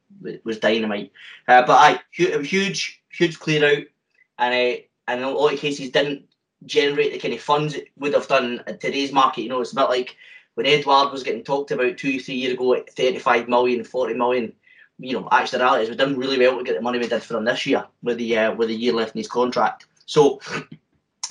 was 0.44 0.58
dynamite. 0.58 1.12
Uh, 1.46 1.62
but 1.62 1.72
I 1.72 2.00
huge, 2.10 3.02
huge 3.10 3.38
clear 3.38 3.64
out, 3.64 3.84
and 4.38 4.54
uh, 4.54 4.80
and 5.06 5.20
in 5.20 5.22
a 5.22 5.30
lot 5.30 5.52
of 5.52 5.60
cases 5.60 5.90
didn't 5.90 6.24
generate 6.66 7.12
the 7.12 7.18
kind 7.18 7.34
of 7.34 7.40
funds 7.40 7.74
it 7.74 7.88
would 7.98 8.14
have 8.14 8.28
done 8.28 8.62
in 8.66 8.78
today's 8.78 9.12
market. 9.12 9.42
You 9.42 9.48
know, 9.50 9.60
it's 9.60 9.72
a 9.72 9.76
bit 9.76 9.88
like 9.88 10.16
when 10.54 10.66
Edouard 10.66 11.12
was 11.12 11.22
getting 11.22 11.44
talked 11.44 11.70
about 11.70 11.96
two, 11.96 12.18
three 12.20 12.34
years 12.34 12.54
ago 12.54 12.74
at 12.74 12.90
35 12.94 13.48
million, 13.48 13.84
40 13.84 14.14
million 14.14 14.52
you 14.98 15.12
know, 15.12 15.28
actually 15.30 15.58
the 15.58 15.64
reality 15.64 15.82
is 15.84 15.88
we've 15.88 15.98
done 15.98 16.18
really 16.18 16.38
well 16.38 16.58
to 16.58 16.64
get 16.64 16.74
the 16.74 16.82
money 16.82 16.98
we 16.98 17.06
did 17.06 17.22
for 17.22 17.36
him 17.36 17.44
this 17.44 17.64
year 17.66 17.86
with 18.02 18.18
the 18.18 18.36
uh, 18.36 18.54
with 18.54 18.68
the 18.68 18.74
year 18.74 18.92
left 18.92 19.14
in 19.14 19.20
his 19.20 19.28
contract. 19.28 19.86
So 20.08 20.40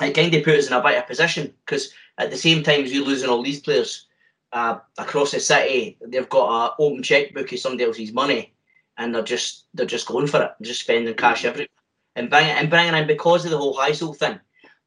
it 0.01 0.13
kind 0.13 0.33
of 0.33 0.43
puts 0.43 0.65
us 0.65 0.67
in 0.67 0.73
a 0.73 0.81
better 0.83 1.01
position 1.01 1.51
because 1.65 1.91
at 2.19 2.29
the 2.29 2.37
same 2.37 2.61
time 2.61 2.83
as 2.83 2.93
you're 2.93 3.03
losing 3.03 3.27
all 3.27 3.41
these 3.41 3.59
players 3.59 4.05
uh, 4.53 4.77
across 4.99 5.31
the 5.31 5.39
city, 5.39 5.97
they've 6.05 6.29
got 6.29 6.67
an 6.67 6.75
open 6.79 7.01
checkbook 7.01 7.51
of 7.51 7.59
somebody 7.59 7.85
else's 7.85 8.13
money, 8.13 8.53
and 8.97 9.15
they're 9.15 9.23
just 9.23 9.65
they're 9.73 9.87
just 9.87 10.05
going 10.05 10.27
for 10.27 10.43
it, 10.43 10.51
just 10.61 10.81
spending 10.81 11.15
cash 11.15 11.41
mm. 11.41 11.45
everywhere 11.45 11.67
and 12.15 12.29
bringing 12.29 12.51
and 12.51 12.69
bringing 12.69 12.93
in 12.93 13.07
because 13.07 13.45
of 13.45 13.51
the 13.51 13.57
whole 13.57 13.75
Heysel 13.75 14.15
thing. 14.15 14.39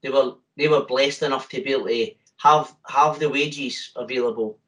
They 0.02 0.08
were 0.08 0.34
they 0.56 0.68
were 0.68 0.86
blessed 0.86 1.24
enough 1.24 1.48
to 1.48 1.60
be 1.60 1.72
able 1.72 1.88
to 1.88 2.12
have 2.36 2.72
have 2.88 3.18
the 3.18 3.28
wages 3.28 3.90
available 3.96 4.60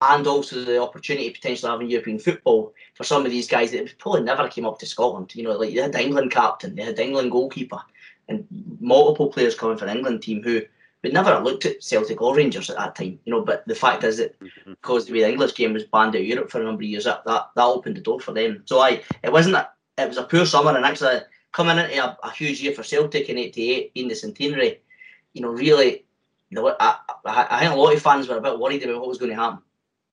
and 0.00 0.24
also 0.28 0.62
the 0.62 0.80
opportunity 0.80 1.30
potentially 1.30 1.68
having 1.68 1.90
European 1.90 2.20
football 2.20 2.72
for 2.94 3.02
some 3.02 3.26
of 3.26 3.32
these 3.32 3.48
guys 3.48 3.72
that 3.72 3.98
probably 3.98 4.22
never 4.22 4.46
came 4.46 4.64
up 4.64 4.78
to 4.78 4.86
Scotland. 4.86 5.34
You 5.34 5.42
know, 5.42 5.56
like 5.56 5.74
they 5.74 5.80
had 5.80 5.92
the 5.92 6.00
England 6.00 6.30
captain, 6.30 6.76
they 6.76 6.84
had 6.84 6.96
the 6.96 7.02
England 7.02 7.32
goalkeeper, 7.32 7.80
and 8.28 8.46
multiple 8.80 9.28
players 9.28 9.54
coming 9.54 9.76
for 9.76 9.86
the 9.86 9.94
England 9.94 10.22
team 10.22 10.42
who 10.42 10.62
would 11.02 11.12
never 11.12 11.30
have 11.30 11.44
looked 11.44 11.64
at 11.64 11.82
Celtic 11.82 12.20
or 12.20 12.34
Rangers 12.34 12.70
at 12.70 12.76
that 12.76 12.94
time. 12.94 13.18
You 13.24 13.32
know, 13.32 13.42
but 13.42 13.66
the 13.66 13.74
fact 13.74 14.04
is 14.04 14.18
that 14.18 14.38
mm-hmm. 14.40 14.72
because 14.72 15.06
the 15.06 15.12
way 15.12 15.20
the 15.20 15.30
English 15.30 15.54
game 15.54 15.72
was 15.72 15.84
banned 15.84 16.14
out 16.14 16.20
of 16.20 16.26
Europe 16.26 16.50
for 16.50 16.60
a 16.60 16.64
number 16.64 16.82
of 16.82 16.88
years, 16.88 17.04
that 17.04 17.24
that, 17.24 17.50
that 17.54 17.64
opened 17.64 17.96
the 17.96 18.00
door 18.00 18.20
for 18.20 18.32
them. 18.32 18.62
So 18.64 18.80
I, 18.80 19.02
it 19.22 19.32
wasn't 19.32 19.56
a, 19.56 19.68
it 19.96 20.08
was 20.08 20.18
a 20.18 20.24
poor 20.24 20.46
summer, 20.46 20.76
and 20.76 20.84
actually 20.84 21.20
coming 21.52 21.78
into 21.78 22.04
a, 22.04 22.18
a 22.22 22.30
huge 22.30 22.60
year 22.60 22.72
for 22.72 22.82
Celtic 22.82 23.28
in 23.28 23.38
'88 23.38 23.92
in 23.94 24.08
the 24.08 24.14
centenary, 24.14 24.80
you 25.32 25.42
know, 25.42 25.50
really. 25.50 26.04
You 26.50 26.56
know, 26.56 26.74
I, 26.80 26.96
I, 27.26 27.46
I 27.50 27.60
think 27.60 27.72
a 27.72 27.76
lot 27.76 27.94
of 27.94 28.00
fans 28.00 28.26
were 28.26 28.38
a 28.38 28.40
bit 28.40 28.58
worried 28.58 28.82
about 28.82 29.00
what 29.00 29.08
was 29.08 29.18
going 29.18 29.32
to 29.32 29.36
happen. 29.36 29.58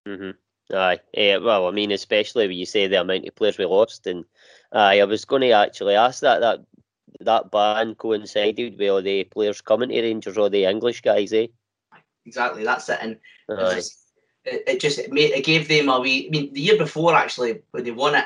Mm-hmm. 0.05 0.75
Aye, 0.75 0.99
yeah, 1.13 1.37
well, 1.37 1.67
I 1.67 1.71
mean, 1.71 1.91
especially 1.91 2.47
when 2.47 2.57
you 2.57 2.65
say 2.65 2.87
the 2.87 2.99
amount 2.99 3.25
of 3.25 3.35
players 3.35 3.57
we 3.57 3.63
lost, 3.63 4.05
and 4.05 4.25
aye, 4.73 4.99
I 4.99 5.05
was 5.05 5.23
going 5.23 5.43
to 5.43 5.51
actually 5.51 5.95
ask 5.95 6.19
that 6.21 6.41
that 6.41 6.59
that 7.21 7.51
ban 7.51 7.95
coincided 7.95 8.77
with 8.77 8.89
all 8.89 9.01
the 9.01 9.23
players 9.25 9.61
coming 9.61 9.89
to 9.89 10.01
Rangers, 10.01 10.37
all 10.37 10.49
the 10.49 10.65
English 10.65 11.01
guys, 11.01 11.33
eh? 11.33 11.47
Exactly, 12.25 12.63
that's 12.63 12.89
it, 12.89 12.99
and 13.01 13.17
it 13.49 13.75
just, 13.75 13.99
it, 14.45 14.63
it 14.67 14.79
just 14.79 14.99
it, 14.99 15.11
made, 15.11 15.31
it 15.31 15.45
gave 15.45 15.67
them 15.67 15.89
a 15.89 15.99
wee. 15.99 16.27
I 16.27 16.29
mean, 16.29 16.53
the 16.53 16.61
year 16.61 16.77
before 16.77 17.13
actually 17.13 17.61
when 17.71 17.83
they 17.83 17.91
won 17.91 18.15
it, 18.15 18.25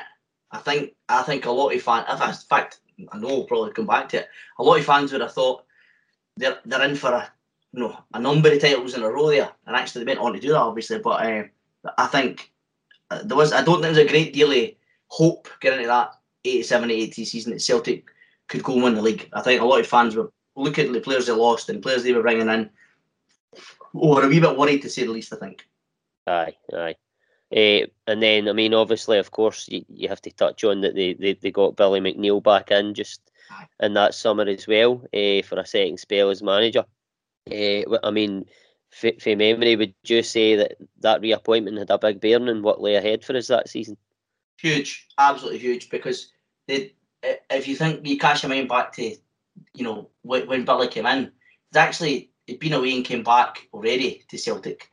I 0.50 0.58
think 0.58 0.94
I 1.08 1.22
think 1.22 1.46
a 1.46 1.50
lot 1.50 1.74
of 1.74 1.82
fans. 1.82 2.06
In 2.08 2.48
fact, 2.48 2.80
I 3.12 3.18
know 3.18 3.28
we'll 3.28 3.44
probably 3.44 3.72
come 3.72 3.86
back 3.86 4.08
to 4.10 4.20
it. 4.20 4.28
A 4.58 4.62
lot 4.62 4.78
of 4.78 4.84
fans 4.84 5.12
would 5.12 5.20
have 5.20 5.34
thought 5.34 5.64
they're 6.36 6.58
they're 6.64 6.84
in 6.84 6.96
for 6.96 7.12
a 7.12 7.30
you 7.72 7.80
know 7.80 7.98
a 8.14 8.20
number 8.20 8.50
of 8.50 8.60
titles 8.60 8.94
in 8.94 9.02
a 9.02 9.10
row 9.10 9.28
there, 9.28 9.50
and 9.66 9.76
actually 9.76 10.04
they 10.04 10.12
went 10.12 10.20
on 10.20 10.32
to 10.32 10.40
do 10.40 10.48
that, 10.50 10.56
obviously, 10.56 10.98
but. 10.98 11.26
Uh, 11.26 11.44
I 11.96 12.06
think 12.06 12.52
uh, 13.10 13.22
there 13.24 13.36
was 13.36 13.52
I 13.52 13.62
don't 13.62 13.80
think 13.80 13.94
there's 13.94 14.06
a 14.06 14.10
great 14.10 14.32
deal 14.32 14.52
of 14.52 14.70
hope 15.08 15.48
getting 15.60 15.80
into 15.80 15.88
that 15.88 16.12
87 16.44 16.90
80 16.90 17.24
season 17.24 17.52
at 17.52 17.62
Celtic 17.62 18.06
could 18.50 18.62
go 18.62 18.74
and 18.74 18.82
win 18.82 18.94
the 18.94 19.02
league. 19.02 19.28
I 19.32 19.40
think 19.40 19.62
a 19.62 19.64
lot 19.64 19.80
of 19.80 19.86
fans 19.86 20.14
were 20.14 20.30
look 20.56 20.78
at 20.78 20.92
the 20.92 21.00
players 21.00 21.26
they 21.26 21.32
lost 21.32 21.70
and 21.70 21.82
players 21.82 22.02
they 22.02 22.12
were 22.12 22.22
bringing 22.22 22.48
in, 22.48 22.68
oh, 23.94 24.14
we're 24.14 24.26
a 24.26 24.28
wee 24.28 24.40
bit 24.40 24.58
worried 24.58 24.82
to 24.82 24.90
say 24.90 25.04
the 25.04 25.12
least. 25.12 25.32
I 25.32 25.36
think. 25.36 25.66
Aye, 26.26 26.56
aye. 26.74 26.96
Uh, 27.54 27.86
and 28.06 28.22
then, 28.22 28.48
I 28.48 28.52
mean, 28.52 28.74
obviously, 28.74 29.18
of 29.18 29.30
course, 29.30 29.68
you, 29.68 29.84
you 29.88 30.08
have 30.08 30.22
to 30.22 30.30
touch 30.30 30.62
on 30.62 30.82
that 30.82 30.94
they, 30.94 31.14
they, 31.14 31.34
they 31.34 31.50
got 31.50 31.76
Billy 31.76 32.00
McNeill 32.00 32.42
back 32.42 32.70
in 32.70 32.94
just 32.94 33.20
aye. 33.50 33.66
in 33.80 33.94
that 33.94 34.14
summer 34.14 34.44
as 34.44 34.66
well 34.68 35.02
uh, 35.14 35.42
for 35.42 35.58
a 35.58 35.66
second 35.66 35.98
spell 35.98 36.30
as 36.30 36.42
manager. 36.42 36.84
Uh, 37.50 37.98
I 38.04 38.10
mean, 38.10 38.44
for 38.90 39.12
memory, 39.36 39.76
would 39.76 39.94
you 40.04 40.22
say 40.22 40.56
that 40.56 40.76
that 41.00 41.20
reappointment 41.20 41.78
had 41.78 41.90
a 41.90 41.98
big 41.98 42.20
bearing 42.20 42.48
in 42.48 42.62
what 42.62 42.80
lay 42.80 42.96
ahead 42.96 43.24
for 43.24 43.36
us 43.36 43.48
that 43.48 43.68
season? 43.68 43.96
Huge, 44.58 45.08
absolutely 45.18 45.58
huge. 45.58 45.90
Because 45.90 46.32
they, 46.68 46.94
if 47.22 47.68
you 47.68 47.76
think 47.76 48.06
you 48.06 48.18
cast 48.18 48.42
your 48.42 48.50
mind 48.50 48.68
back 48.68 48.92
to, 48.94 49.16
you 49.74 49.84
know, 49.84 50.08
when, 50.22 50.46
when 50.46 50.64
Billy 50.64 50.88
came 50.88 51.06
in, 51.06 51.32
it's 51.70 51.76
actually 51.76 52.30
he'd 52.46 52.60
been 52.60 52.72
away 52.72 52.94
and 52.94 53.04
came 53.04 53.22
back 53.22 53.68
already 53.72 54.24
to 54.28 54.38
Celtic, 54.38 54.90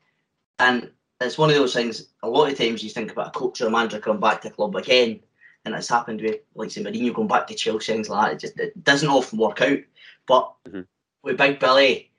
and 0.60 0.92
it's 1.20 1.38
one 1.38 1.50
of 1.50 1.56
those 1.56 1.74
things. 1.74 2.10
A 2.24 2.30
lot 2.30 2.52
of 2.52 2.58
times 2.58 2.84
you 2.84 2.90
think 2.90 3.12
about 3.12 3.28
a 3.28 3.40
coach 3.40 3.62
or 3.62 3.68
a 3.68 3.72
manager 3.72 4.00
coming 4.00 4.22
back 4.22 4.42
to 4.42 4.50
a 4.50 4.52
club 4.52 4.76
again, 4.76 5.20
and 5.66 5.74
it's 5.74 5.90
happened 5.90 6.22
with 6.22 6.38
like 6.56 6.72
say 6.72 6.84
Mourinho 6.84 7.14
going 7.14 7.28
back 7.28 7.48
to 7.48 7.56
Chelsea, 7.56 7.94
things 7.94 8.10
like 8.10 8.26
that. 8.26 8.34
It 8.34 8.40
just 8.40 8.60
it 8.60 8.84
doesn't 8.84 9.10
often 9.10 9.40
work 9.40 9.62
out. 9.62 9.80
But 10.28 10.54
mm-hmm. 10.68 10.82
with 11.24 11.38
Big 11.38 11.60
Billy, 11.60 12.12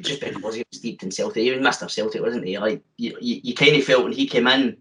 just 0.00 0.20
because 0.20 0.54
he 0.54 0.64
was 0.70 0.78
steeped 0.78 1.02
in 1.02 1.10
Celtic, 1.10 1.42
even 1.42 1.62
Mister 1.62 1.88
Celtic, 1.88 2.22
wasn't 2.22 2.46
he? 2.46 2.58
Like 2.58 2.82
you, 2.98 3.16
you, 3.20 3.40
you 3.42 3.54
kind 3.54 3.74
of 3.74 3.84
felt 3.84 4.04
when 4.04 4.12
he 4.12 4.26
came 4.26 4.46
in, 4.46 4.76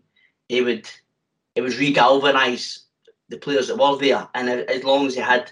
he 0.50 0.62
would, 0.62 0.88
it 1.56 1.62
was 1.62 1.80
re-galvanise 1.80 2.87
the 3.30 3.38
players 3.38 3.68
that 3.68 3.78
were 3.78 3.98
there, 3.98 4.28
and 4.34 4.50
as 4.50 4.84
long 4.84 5.08
as 5.08 5.16
he 5.16 5.22
had 5.22 5.52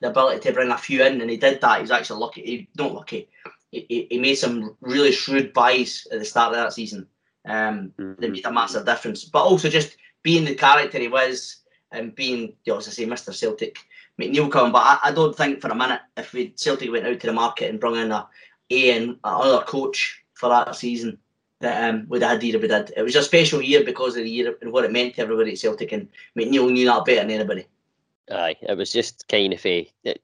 the 0.00 0.10
ability 0.10 0.40
to 0.40 0.52
bring 0.52 0.70
a 0.70 0.78
few 0.78 1.02
in, 1.04 1.20
and 1.20 1.30
he 1.30 1.36
did 1.36 1.60
that, 1.60 1.80
he's 1.80 1.90
actually 1.90 2.20
lucky. 2.20 2.42
He, 2.42 2.68
not 2.76 2.94
lucky. 2.94 3.28
He, 3.70 4.06
he 4.10 4.18
made 4.18 4.34
some 4.34 4.76
really 4.80 5.12
shrewd 5.12 5.52
buys 5.52 6.06
at 6.12 6.18
the 6.18 6.24
start 6.24 6.52
of 6.52 6.58
that 6.58 6.72
season 6.72 7.06
um, 7.46 7.92
mm-hmm. 7.98 8.20
that 8.20 8.30
made 8.30 8.46
a 8.46 8.52
massive 8.52 8.84
difference. 8.84 9.24
But 9.24 9.44
also 9.44 9.68
just 9.68 9.96
being 10.22 10.44
the 10.44 10.54
character 10.54 10.98
he 10.98 11.08
was 11.08 11.58
and 11.92 12.14
being, 12.14 12.54
you 12.64 12.72
know, 12.72 12.78
as 12.78 12.88
I 12.88 12.90
say, 12.90 13.06
Mr. 13.06 13.32
Celtic, 13.34 13.78
McNeill 14.20 14.50
coming. 14.50 14.72
But 14.72 14.82
I, 14.84 14.98
I 15.04 15.12
don't 15.12 15.36
think 15.36 15.60
for 15.60 15.68
a 15.68 15.74
minute 15.74 16.00
if 16.16 16.32
we 16.32 16.52
Celtic 16.56 16.90
went 16.90 17.06
out 17.06 17.20
to 17.20 17.26
the 17.26 17.32
market 17.32 17.70
and 17.70 17.80
brought 17.80 17.96
in 17.96 18.12
a 18.12 18.28
A 18.70 18.96
and 18.96 19.16
another 19.24 19.64
coach 19.64 20.22
for 20.34 20.48
that 20.48 20.74
season 20.74 21.18
that 21.62 21.88
um, 21.88 22.06
have 22.12 22.22
had 22.22 22.40
the 22.40 22.48
year 22.48 22.58
we 22.58 22.68
did. 22.68 22.92
It 22.96 23.02
was 23.02 23.16
a 23.16 23.22
special 23.22 23.62
year 23.62 23.84
because 23.84 24.16
of 24.16 24.24
the 24.24 24.30
year 24.30 24.56
and 24.60 24.72
what 24.72 24.84
it 24.84 24.92
meant 24.92 25.14
to 25.14 25.22
everybody 25.22 25.52
at 25.52 25.58
Celtic, 25.58 25.92
and 25.92 26.08
McNeill 26.36 26.70
knew 26.70 26.86
that 26.86 27.04
better 27.04 27.20
than 27.20 27.30
anybody. 27.30 27.66
Aye, 28.30 28.56
it 28.62 28.76
was 28.76 28.92
just 28.92 29.26
kind 29.28 29.52
of 29.52 29.64
a. 29.64 29.90
It, 30.04 30.22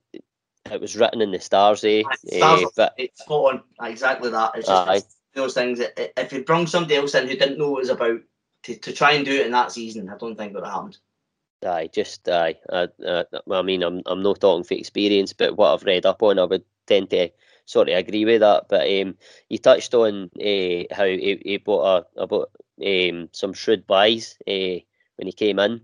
it 0.70 0.80
was 0.80 0.96
written 0.96 1.22
in 1.22 1.30
the 1.30 1.40
stars, 1.40 1.82
eh? 1.84 2.02
Stars, 2.26 2.64
uh, 2.64 2.68
but 2.76 2.94
it's 2.98 3.22
spot 3.22 3.54
on. 3.54 3.88
Exactly 3.88 4.30
that. 4.30 4.52
It's 4.54 4.68
just 4.68 4.88
aye 4.88 5.02
those 5.38 5.54
things. 5.54 5.80
If 5.80 6.32
you 6.32 6.44
bring 6.44 6.66
somebody 6.66 6.96
else 6.96 7.14
in 7.14 7.26
who 7.26 7.36
didn't 7.36 7.58
know 7.58 7.70
what 7.70 7.78
it 7.78 7.80
was 7.80 7.88
about 7.90 8.20
to, 8.64 8.76
to 8.76 8.92
try 8.92 9.12
and 9.12 9.24
do 9.24 9.32
it 9.32 9.46
in 9.46 9.52
that 9.52 9.72
season, 9.72 10.10
I 10.10 10.18
don't 10.18 10.36
think 10.36 10.50
it 10.50 10.54
would 10.54 10.64
have 10.64 10.74
happened. 10.74 10.98
Aye, 11.64 11.90
just 11.92 12.28
aye. 12.28 12.56
I, 12.70 12.88
uh, 13.04 13.24
I 13.50 13.62
mean, 13.62 13.82
I'm 13.82 14.02
I'm 14.06 14.22
not 14.22 14.40
talking 14.40 14.64
for 14.64 14.74
experience, 14.74 15.32
but 15.32 15.56
what 15.56 15.72
I've 15.72 15.84
read 15.84 16.06
up 16.06 16.22
on, 16.22 16.38
I 16.38 16.44
would 16.44 16.64
tend 16.86 17.10
to 17.10 17.30
sort 17.68 17.90
of 17.90 17.98
agree 17.98 18.24
with 18.24 18.40
that. 18.40 18.64
But 18.68 18.88
um, 18.88 19.16
you 19.48 19.58
touched 19.58 19.94
on 19.94 20.30
uh, 20.40 20.94
how 20.94 21.04
he, 21.04 21.40
he 21.44 21.58
bought 21.58 22.06
a 22.16 22.22
about 22.22 22.50
um, 22.84 23.28
some 23.32 23.52
shrewd 23.52 23.86
buys 23.86 24.36
uh, 24.48 24.80
when 25.16 25.26
he 25.26 25.32
came 25.32 25.58
in. 25.58 25.82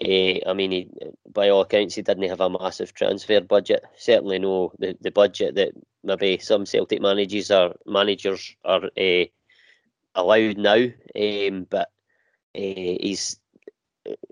Uh, 0.00 0.48
I 0.48 0.54
mean, 0.54 0.70
he, 0.70 0.88
by 1.30 1.50
all 1.50 1.60
accounts, 1.60 1.96
he 1.96 2.02
didn't 2.02 2.28
have 2.28 2.40
a 2.40 2.48
massive 2.48 2.94
transfer 2.94 3.40
budget. 3.40 3.84
Certainly, 3.98 4.38
no 4.38 4.72
the, 4.78 4.96
the 5.00 5.10
budget 5.10 5.56
that 5.56 5.72
maybe 6.02 6.38
some 6.38 6.64
Celtic 6.64 7.02
managers 7.02 7.50
are 7.50 7.74
managers 7.86 8.56
are 8.64 8.84
uh, 8.98 9.24
allowed 10.14 10.56
now. 10.56 10.86
Um, 11.14 11.66
but 11.68 11.90
uh, 12.56 12.96
he's 13.04 13.38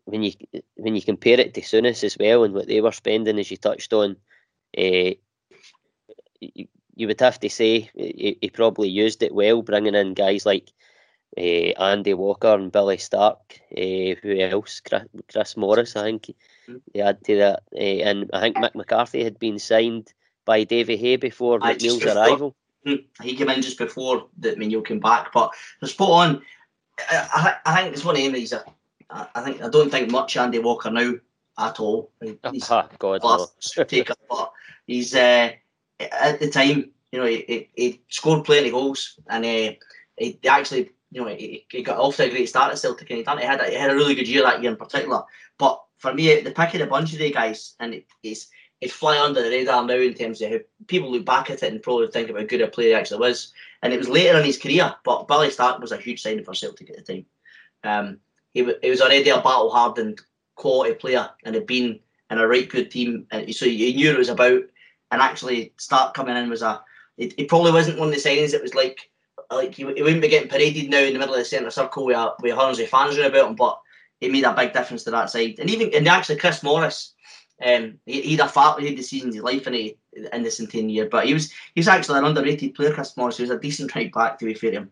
when 0.07 0.23
you 0.23 0.33
when 0.77 0.97
you 0.97 1.03
compare 1.03 1.39
it 1.39 1.53
to 1.53 1.61
Souness 1.61 2.03
as 2.03 2.17
well 2.19 2.45
and 2.45 2.55
what 2.55 2.67
they 2.67 2.81
were 2.81 2.93
spending, 2.93 3.39
as 3.39 3.51
you 3.51 3.59
touched 3.59 3.93
on, 3.93 4.17
you, 6.41 6.69
you, 6.99 7.07
would 7.07 7.21
have 7.21 7.41
to 7.41 7.49
say 7.49 7.91
he, 7.95 8.37
he 8.41 8.51
probably 8.51 8.89
used 8.89 9.23
it 9.23 9.35
well, 9.35 9.63
bringing 9.63 9.95
in 9.95 10.15
guys 10.15 10.45
like 10.45 10.73
uh, 11.37 11.41
Andy 11.41 12.15
Walker 12.15 12.55
and 12.55 12.73
Billy 12.73 12.99
Stark. 12.99 13.61
Uh, 13.77 14.15
who 14.23 14.39
else? 14.39 14.81
Chris, 14.81 15.03
Chris, 15.31 15.57
Morris, 15.57 15.97
I 15.97 16.03
think. 16.03 16.35
They 16.93 17.01
add 17.01 17.25
to 17.25 17.37
that, 17.37 17.63
uh, 17.75 17.79
and 17.79 18.31
I 18.33 18.41
think 18.41 18.57
Mick 18.57 18.75
McCarthy 18.75 19.25
had 19.25 19.39
been 19.39 19.59
signed 19.59 20.13
by 20.45 20.65
Davy 20.65 20.97
Hay 20.97 21.17
before 21.17 21.59
McNeill's 21.61 22.05
arrival. 22.05 22.55
Hmm, 22.85 22.95
he 23.23 23.35
came 23.35 23.49
in 23.49 23.63
just 23.63 23.79
before 23.79 24.27
that 24.39 24.59
McNeill 24.59 24.85
came 24.85 25.01
back, 25.01 25.33
but 25.33 25.53
the 25.81 25.87
spot 25.87 26.11
on. 26.11 26.43
I, 27.11 27.55
I, 27.65 27.83
think 27.83 27.95
it's 27.95 28.05
one 28.05 28.17
of 28.17 28.33
these. 28.33 28.53
I 29.11 29.43
think 29.45 29.63
I 29.63 29.69
don't 29.69 29.91
think 29.91 30.11
much 30.11 30.37
Andy 30.37 30.59
Walker 30.59 30.91
now 30.91 31.15
at 31.59 31.81
all. 31.81 32.11
He's 32.21 32.71
oh, 32.71 32.89
God, 32.99 33.23
no. 33.23 33.85
taker, 33.85 34.15
but 34.29 34.53
he's 34.87 35.15
uh, 35.15 35.51
at 36.01 36.41
the 36.41 36.51
time, 36.51 36.91
you 37.13 37.19
know, 37.19 37.27
he, 37.27 37.69
he, 37.75 38.01
scored 38.09 38.45
plenty 38.45 38.69
of 38.69 38.75
goals, 38.75 39.19
and 39.29 39.45
uh, 39.45 39.73
he 40.17 40.39
actually 40.47 40.91
you 41.11 41.23
know, 41.23 41.29
he, 41.29 41.65
he 41.71 41.83
got 41.83 41.99
off 41.99 42.17
to 42.17 42.25
a 42.25 42.31
great 42.31 42.49
start 42.49 42.73
at 42.73 42.79
Celtic 42.79 43.09
and 43.11 43.19
he, 43.19 43.25
done, 43.25 43.39
he, 43.39 43.45
had 43.45 43.61
a, 43.61 43.71
he 43.71 43.77
had 43.77 43.91
a 43.91 43.95
really 43.95 44.15
good 44.15 44.29
year 44.29 44.43
that 44.43 44.63
year 44.63 44.73
in 44.73 44.77
particular. 44.77 45.23
But 45.57 45.83
for 45.97 46.13
me, 46.13 46.41
the 46.41 46.51
pick 46.51 46.75
of 46.75 46.81
the 46.81 46.87
bunch 46.87 47.13
of 47.13 47.19
the 47.19 47.31
guys, 47.31 47.75
and 47.81 47.95
it, 47.95 48.07
it's 48.23 48.49
it's 48.81 48.93
flying 48.93 49.21
under 49.21 49.43
the 49.43 49.49
radar 49.49 49.85
now 49.85 49.95
in 49.95 50.15
terms 50.15 50.41
of 50.41 50.53
how 50.53 50.59
people 50.87 51.11
look 51.11 51.25
back 51.25 51.51
at 51.51 51.65
it 51.65 51.73
and 51.73 51.83
probably 51.83 52.07
think 52.07 52.31
about 52.31 52.43
how 52.43 52.47
good 52.47 52.61
a 52.61 52.69
player 52.69 52.91
he 52.91 52.95
actually 52.95 53.19
was. 53.19 53.53
And 53.83 53.93
it 53.93 53.99
was 53.99 54.09
later 54.09 54.39
in 54.39 54.45
his 54.45 54.59
career, 54.59 54.95
but 55.05 55.27
Billy 55.27 55.51
Stark 55.51 55.81
was 55.81 55.91
a 55.91 55.97
huge 55.97 56.23
signing 56.23 56.45
for 56.45 56.55
Celtic 56.55 56.91
at 56.91 57.05
the 57.05 57.15
time. 57.15 57.27
Um, 57.83 58.19
he, 58.53 58.73
he 58.81 58.91
was 58.91 59.01
already 59.01 59.29
a 59.31 59.37
battle 59.37 59.71
hardened 59.71 60.21
quality 60.55 60.95
player 60.95 61.29
and 61.45 61.57
had 61.57 61.67
been 61.67 61.99
in 62.31 62.39
a 62.39 62.47
right 62.47 62.69
good 62.69 62.91
team, 62.91 63.27
and 63.33 63.53
so 63.53 63.67
he 63.67 63.95
knew 63.95 64.13
it 64.13 64.19
was 64.19 64.29
about. 64.29 64.63
And 65.11 65.23
actually, 65.23 65.73
Stark 65.77 66.15
coming 66.15 66.37
in 66.37 66.51
was 66.51 66.63
a. 66.63 66.83
It, 67.17 67.49
probably 67.49 67.73
wasn't 67.73 67.99
one 67.99 68.09
of 68.09 68.15
the 68.15 68.21
signings 68.21 68.53
that 68.53 68.63
was 68.63 68.77
like 68.77 69.11
like 69.51 69.75
he, 69.75 69.85
he 69.85 70.03
wouldn't 70.03 70.23
be 70.23 70.29
getting 70.29 70.49
paraded 70.49 70.91
now 70.91 71.01
in 71.01 71.13
the 71.13 71.19
middle 71.19 71.35
of 71.35 71.41
the 71.41 71.45
centre 71.45 71.71
circle 71.71 72.05
with, 72.05 72.17
with 72.43 72.55
hundreds 72.55 72.81
of 72.81 72.89
fans 72.89 73.17
around 73.17 73.31
about 73.31 73.51
him, 73.51 73.57
but 73.57 73.81
it 74.21 74.31
made 74.31 74.45
a 74.45 74.55
big 74.55 74.73
difference 74.73 75.05
to 75.05 75.11
that 75.11 75.31
side. 75.31 75.57
And 75.59 75.71
even 75.71 75.93
and 75.95 76.07
actually 76.09 76.37
Chris 76.37 76.63
Morris, 76.63 77.15
um, 77.65 77.99
he, 78.07 78.23
he 78.23 78.37
had 78.37 78.47
a 78.47 78.49
fat 78.49 78.79
he 78.79 78.89
had 78.89 78.97
the 78.97 79.03
season 79.03 79.29
of 79.29 79.35
his 79.35 79.43
life 79.45 79.67
in 79.67 79.75
it 79.75 79.99
in 80.33 80.43
the 80.43 80.51
centennial 80.51 80.91
year, 80.91 81.09
but 81.09 81.27
he 81.27 81.35
was 81.35 81.51
he 81.75 81.81
was 81.81 81.89
actually 81.89 82.19
an 82.19 82.25
underrated 82.25 82.75
player. 82.75 82.93
Chris 82.93 83.17
Morris, 83.17 83.37
he 83.37 83.43
was 83.43 83.51
a 83.51 83.59
decent 83.59 83.95
right 83.95 84.13
back 84.13 84.39
to 84.39 84.45
be 84.45 84.55
fair 84.55 84.73
to 84.73 84.77
him. 84.79 84.91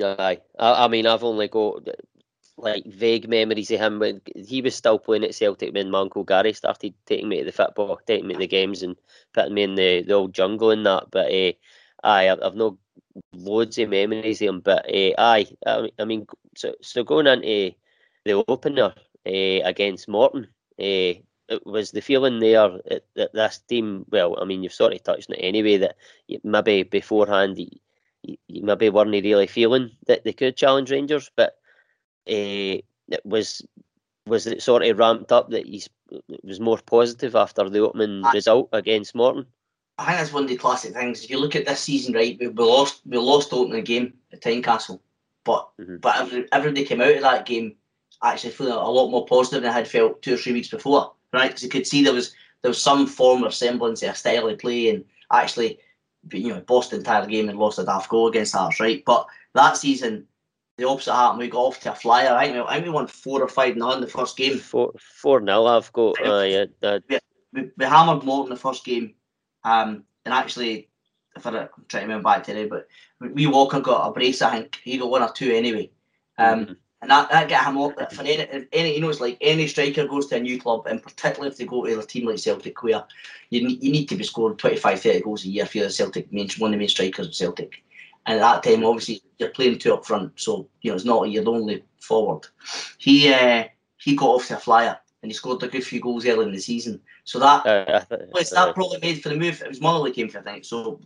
Aye, 0.00 0.40
I, 0.58 0.84
I 0.84 0.88
mean 0.88 1.06
I've 1.06 1.24
only 1.24 1.48
got 1.48 1.88
like 2.58 2.84
vague 2.86 3.28
memories 3.28 3.70
of 3.70 3.80
him 3.80 3.98
when 3.98 4.20
he 4.34 4.60
was 4.62 4.74
still 4.74 4.98
playing 4.98 5.24
at 5.24 5.34
Celtic 5.34 5.72
when 5.72 5.90
my 5.90 6.00
uncle 6.00 6.24
Gary 6.24 6.52
started 6.52 6.92
taking 7.06 7.28
me 7.28 7.38
to 7.38 7.44
the 7.44 7.52
football, 7.52 8.00
taking 8.06 8.26
me 8.26 8.34
to 8.34 8.40
the 8.40 8.46
games 8.46 8.82
and 8.82 8.96
putting 9.32 9.54
me 9.54 9.62
in 9.62 9.74
the, 9.76 10.02
the 10.02 10.14
old 10.14 10.34
jungle 10.34 10.70
and 10.70 10.84
that. 10.84 11.04
But 11.10 11.32
uh, 11.32 11.52
aye, 12.02 12.28
I've, 12.28 12.54
no 12.54 12.78
loads 13.32 13.78
of 13.78 13.90
memories 13.90 14.42
of 14.42 14.48
him. 14.48 14.60
But 14.60 14.86
uh, 14.92 15.12
aye, 15.18 15.46
I, 15.66 15.90
I, 15.98 16.04
mean, 16.04 16.26
so, 16.56 16.74
so 16.82 17.04
going 17.04 17.26
into 17.26 17.76
the 18.24 18.44
opener 18.48 18.92
uh, 19.26 19.60
against 19.64 20.08
Morton, 20.08 20.48
uh, 20.80 21.14
it 21.50 21.64
was 21.64 21.92
the 21.92 22.02
feeling 22.02 22.40
there 22.40 22.68
that 23.14 23.32
this 23.32 23.58
team, 23.68 24.04
well, 24.10 24.36
I 24.40 24.44
mean, 24.44 24.62
you've 24.62 24.72
sort 24.72 24.92
of 24.92 25.02
touched 25.02 25.30
on 25.30 25.36
it 25.36 25.42
anyway, 25.42 25.78
that 25.78 25.96
maybe 26.44 26.82
beforehand 26.82 27.58
you, 27.58 28.36
you 28.48 28.62
maybe 28.62 28.90
weren't 28.90 29.10
really 29.10 29.46
feeling 29.46 29.92
that 30.06 30.24
they 30.24 30.32
could 30.32 30.56
challenge 30.56 30.90
Rangers, 30.90 31.30
but 31.36 31.57
uh, 32.28 32.82
it 33.08 33.24
was 33.24 33.62
was 34.26 34.46
it 34.46 34.62
sort 34.62 34.82
of 34.82 34.98
ramped 34.98 35.32
up 35.32 35.50
that 35.50 35.66
he 35.66 35.82
was 36.42 36.60
more 36.60 36.78
positive 36.84 37.34
after 37.34 37.68
the 37.68 37.80
opening 37.80 38.22
result 38.34 38.68
against 38.72 39.14
Morton. 39.14 39.46
I 39.98 40.04
think 40.04 40.18
that's 40.18 40.32
one 40.32 40.44
of 40.44 40.48
the 40.48 40.56
classic 40.56 40.94
things. 40.94 41.24
If 41.24 41.30
you 41.30 41.38
look 41.40 41.56
at 41.56 41.66
this 41.66 41.80
season, 41.80 42.14
right, 42.14 42.36
we, 42.38 42.48
we 42.48 42.64
lost 42.64 43.02
we 43.04 43.18
lost 43.18 43.52
opening 43.52 43.84
game 43.84 44.14
at 44.32 44.42
Tynecastle, 44.42 45.00
but 45.44 45.68
mm-hmm. 45.80 45.96
but 45.96 46.16
every, 46.16 46.46
everybody 46.52 46.84
came 46.84 47.00
out 47.00 47.16
of 47.16 47.22
that 47.22 47.46
game 47.46 47.74
actually 48.22 48.52
feeling 48.52 48.72
a 48.72 48.90
lot 48.90 49.10
more 49.10 49.26
positive 49.26 49.62
than 49.62 49.70
I 49.70 49.74
had 49.74 49.88
felt 49.88 50.22
two 50.22 50.34
or 50.34 50.36
three 50.36 50.52
weeks 50.52 50.68
before, 50.68 51.12
right? 51.32 51.48
Because 51.48 51.62
you 51.62 51.68
could 51.68 51.86
see 51.86 52.04
there 52.04 52.12
was 52.12 52.32
there 52.62 52.70
was 52.70 52.80
some 52.80 53.06
form 53.06 53.42
of 53.42 53.54
semblance 53.54 54.02
of 54.02 54.10
a 54.10 54.14
style 54.14 54.48
of 54.48 54.58
play, 54.58 54.90
and 54.90 55.04
actually, 55.32 55.78
you 56.32 56.50
know, 56.50 56.60
bossed 56.60 56.90
the 56.90 56.98
entire 56.98 57.26
game 57.26 57.48
and 57.48 57.58
lost 57.58 57.80
a 57.80 57.84
daft 57.84 58.08
goal 58.08 58.28
against 58.28 58.54
Hearts, 58.54 58.78
right? 58.78 59.02
But 59.04 59.26
that 59.54 59.76
season, 59.76 60.27
the 60.78 60.88
opposite 60.88 61.12
happened. 61.12 61.40
We 61.40 61.48
got 61.48 61.58
off 61.58 61.80
to 61.80 61.92
a 61.92 61.94
flyer. 61.94 62.34
I 62.34 62.46
think 62.46 62.56
we, 62.56 62.62
I 62.62 62.74
think 62.74 62.86
we 62.86 62.90
won 62.92 63.06
four 63.06 63.42
or 63.42 63.48
five 63.48 63.76
nil 63.76 63.92
in 63.92 64.00
the 64.00 64.06
first 64.06 64.36
game. 64.36 64.58
Four 64.58 64.92
four 64.98 65.40
nil. 65.40 65.66
I've 65.66 65.92
got. 65.92 66.16
Uh, 66.24 66.42
yeah, 66.42 66.64
we, 67.10 67.18
we, 67.52 67.70
we 67.76 67.84
hammered 67.84 68.24
Morton 68.24 68.50
the 68.50 68.56
first 68.56 68.84
game 68.84 69.14
um, 69.64 70.04
and 70.24 70.34
actually, 70.34 70.88
if 71.36 71.46
I, 71.46 71.50
am 71.50 71.68
trying 71.88 72.02
to 72.02 72.06
remember 72.06 72.24
back 72.24 72.44
today, 72.44 72.66
but 72.66 72.88
we 73.20 73.46
Walker 73.46 73.80
got 73.80 74.08
a 74.08 74.12
brace. 74.12 74.42
I 74.42 74.50
think 74.52 74.80
he 74.82 74.98
got 74.98 75.10
one 75.10 75.22
or 75.22 75.32
two 75.32 75.52
anyway. 75.52 75.90
Um, 76.38 76.60
mm-hmm. 76.60 76.72
and 77.02 77.10
that, 77.10 77.30
that 77.30 77.48
get 77.48 77.64
him 77.64 77.78
off. 77.78 77.94
For 78.12 78.22
any, 78.22 78.42
if 78.42 78.66
any, 78.72 78.94
you 78.94 79.00
know, 79.00 79.08
it's 79.10 79.20
like 79.20 79.38
any 79.40 79.66
striker 79.66 80.06
goes 80.06 80.26
to 80.28 80.36
a 80.36 80.40
new 80.40 80.60
club, 80.60 80.86
and 80.86 81.02
particularly 81.02 81.50
if 81.50 81.58
they 81.58 81.64
go 81.64 81.84
to 81.84 81.98
a 81.98 82.02
team 82.02 82.26
like 82.26 82.38
Celtic, 82.38 82.82
where 82.82 83.04
you 83.50 83.66
need, 83.66 83.82
you 83.82 83.92
need 83.92 84.06
to 84.06 84.16
be 84.16 84.24
scoring 84.24 84.56
25, 84.56 85.00
30 85.00 85.20
goals 85.20 85.44
a 85.44 85.48
year 85.48 85.66
for 85.66 85.80
the 85.80 85.90
Celtic 85.90 86.32
main 86.32 86.48
one 86.58 86.70
of 86.70 86.72
the 86.72 86.78
main 86.78 86.88
strikers 86.88 87.26
of 87.26 87.34
Celtic. 87.34 87.82
And 88.28 88.40
at 88.40 88.62
that 88.62 88.70
time, 88.70 88.84
obviously, 88.84 89.22
you're 89.38 89.48
playing 89.48 89.78
two 89.78 89.94
up 89.94 90.04
front, 90.04 90.38
so 90.38 90.68
you 90.82 90.90
know 90.90 90.96
it's 90.96 91.06
not 91.06 91.30
you're 91.30 91.44
the 91.44 91.50
only 91.50 91.82
forward. 91.98 92.46
He 92.98 93.32
uh, 93.32 93.64
he 93.96 94.14
got 94.14 94.28
off 94.28 94.48
to 94.48 94.56
a 94.56 94.60
flyer 94.60 94.98
and 95.22 95.30
he 95.30 95.34
scored 95.34 95.62
a 95.62 95.68
good 95.68 95.82
few 95.82 95.98
goals 95.98 96.26
early 96.26 96.44
in 96.44 96.52
the 96.52 96.60
season. 96.60 97.00
So 97.24 97.38
that 97.38 97.64
uh, 97.64 98.04
th- 98.10 98.50
that 98.50 98.74
probably 98.74 98.98
made 99.00 99.22
for 99.22 99.30
the 99.30 99.34
move. 99.36 99.62
It 99.62 99.68
was 99.68 99.80
Motherwell 99.80 100.12
came 100.12 100.28
for, 100.28 100.40
I 100.40 100.42
think. 100.42 100.66
So 100.66 101.00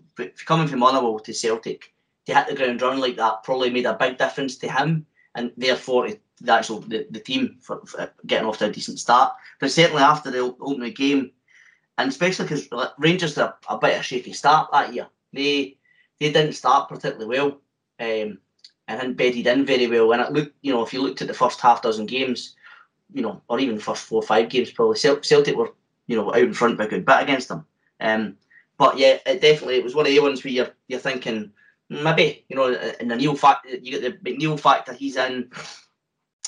coming 0.47 0.67
from 0.67 0.81
Motherwell 0.81 1.21
to 1.21 1.33
Celtic 1.33 1.95
to 2.26 2.35
hit 2.35 2.49
the 2.49 2.57
ground 2.57 2.83
running 2.83 3.00
like 3.00 3.17
that 3.17 3.45
probably 3.45 3.71
made 3.71 3.87
a 3.87 3.95
big 3.95 4.19
difference 4.19 4.57
to 4.57 4.69
him 4.69 5.07
and 5.37 5.52
therefore 5.57 6.09
the 6.41 6.52
actual 6.52 6.81
the, 6.81 7.07
the 7.11 7.21
team 7.21 7.59
for, 7.61 7.87
for 7.87 8.12
getting 8.26 8.49
off 8.49 8.59
to 8.59 8.67
a 8.67 8.73
decent 8.73 8.99
start. 8.99 9.33
But 9.61 9.71
certainly 9.71 10.02
after 10.02 10.33
the 10.33 10.41
opening 10.61 10.93
game, 10.93 11.31
and 11.99 12.09
especially 12.09 12.47
because 12.47 12.69
Rangers 12.99 13.37
had 13.37 13.45
a, 13.45 13.55
a 13.69 13.79
bit 13.79 13.95
of 13.95 14.00
a 14.00 14.02
shaky 14.02 14.33
start 14.33 14.71
that 14.73 14.93
year. 14.93 15.07
They 15.33 15.76
they 16.23 16.33
didn't 16.33 16.55
start 16.55 16.88
particularly 16.88 17.26
well. 17.26 17.61
Um, 18.00 18.38
and 18.88 19.00
hadn't 19.00 19.17
bedded 19.17 19.47
in 19.47 19.64
very 19.64 19.87
well. 19.87 20.12
And 20.12 20.23
it 20.23 20.33
looked, 20.33 20.57
you 20.62 20.73
know, 20.73 20.83
if 20.83 20.93
you 20.93 21.02
looked 21.02 21.23
at 21.23 21.29
the 21.29 21.35
first 21.35 21.61
half 21.61 21.83
dozen 21.83 22.07
games, 22.07 22.57
you 23.12 23.23
know, 23.23 23.41
or 23.49 23.61
even 23.61 23.76
the 23.76 23.83
first 23.83 24.05
four 24.05 24.23
or 24.23 24.26
five 24.26 24.49
games, 24.49 24.71
probably 24.71 24.97
Celtic 24.97 25.57
were, 25.57 25.73
you 26.07 26.17
know, 26.17 26.31
out 26.31 26.38
in 26.38 26.55
front 26.55 26.79
by 26.79 26.85
a 26.85 26.88
good 26.88 27.05
bit 27.05 27.23
against 27.23 27.49
them. 27.49 27.64
Um, 28.00 28.37
but 28.79 28.99
yeah, 28.99 29.19
it 29.26 29.41
definitely 29.41 29.76
it 29.76 29.85
was 29.85 29.95
one 29.95 30.07
of 30.07 30.12
the 30.12 30.21
ones 30.21 30.43
where 30.43 30.52
you're 30.52 30.71
you're 30.88 30.99
thinking 30.99 31.52
maybe 31.88 32.45
you 32.49 32.57
know 32.57 32.73
in 32.99 33.09
the 33.09 33.17
Neil 33.17 33.37
fact 33.37 33.67
you 33.67 34.00
get 34.00 34.02
the 34.02 34.31
McNeill 34.31 34.59
factor 34.59 34.93
he's 34.93 35.17
in. 35.17 35.50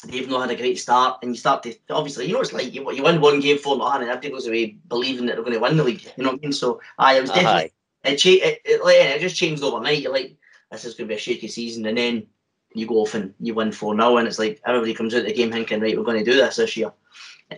They've 0.06 0.28
not 0.28 0.42
had 0.42 0.50
a 0.50 0.60
great 0.60 0.78
start, 0.78 1.20
and 1.22 1.30
you 1.30 1.38
start 1.38 1.62
to 1.62 1.74
obviously 1.90 2.26
you 2.26 2.32
know 2.32 2.40
it's 2.40 2.52
like 2.52 2.74
you, 2.74 2.90
you 2.92 3.02
win 3.02 3.20
one 3.20 3.40
game 3.40 3.58
for 3.58 3.76
nothing, 3.76 4.02
and 4.02 4.10
everybody 4.10 4.30
goes 4.30 4.46
away 4.46 4.76
believing 4.88 5.26
that 5.26 5.36
they're 5.36 5.44
going 5.44 5.54
to 5.54 5.60
win 5.60 5.76
the 5.76 5.84
league. 5.84 6.02
You 6.16 6.24
know 6.24 6.30
what 6.30 6.40
I 6.40 6.42
mean? 6.42 6.52
So 6.52 6.80
I 6.98 7.20
was 7.20 7.30
definitely 7.30 7.72
it, 8.04 8.16
cha- 8.16 8.30
it, 8.30 8.60
it, 8.64 8.80
it 8.84 9.20
just 9.20 9.36
changed 9.36 9.62
overnight. 9.62 10.00
You're 10.00 10.12
like 10.12 10.36
this 10.70 10.84
is 10.84 10.94
going 10.94 11.08
to 11.08 11.12
be 11.12 11.16
a 11.16 11.20
shaky 11.20 11.48
season, 11.48 11.86
and 11.86 11.96
then 11.96 12.26
you 12.74 12.86
go 12.86 12.96
off 12.96 13.14
and 13.14 13.32
you 13.40 13.54
win 13.54 13.72
4 13.72 13.96
0, 13.96 14.16
and 14.18 14.28
it's 14.28 14.38
like 14.38 14.60
everybody 14.66 14.94
comes 14.94 15.14
out 15.14 15.20
of 15.20 15.26
the 15.26 15.32
game 15.32 15.52
thinking, 15.52 15.80
right, 15.80 15.96
we're 15.96 16.04
going 16.04 16.22
to 16.22 16.30
do 16.30 16.36
this 16.36 16.56
this 16.56 16.76
year. 16.76 16.92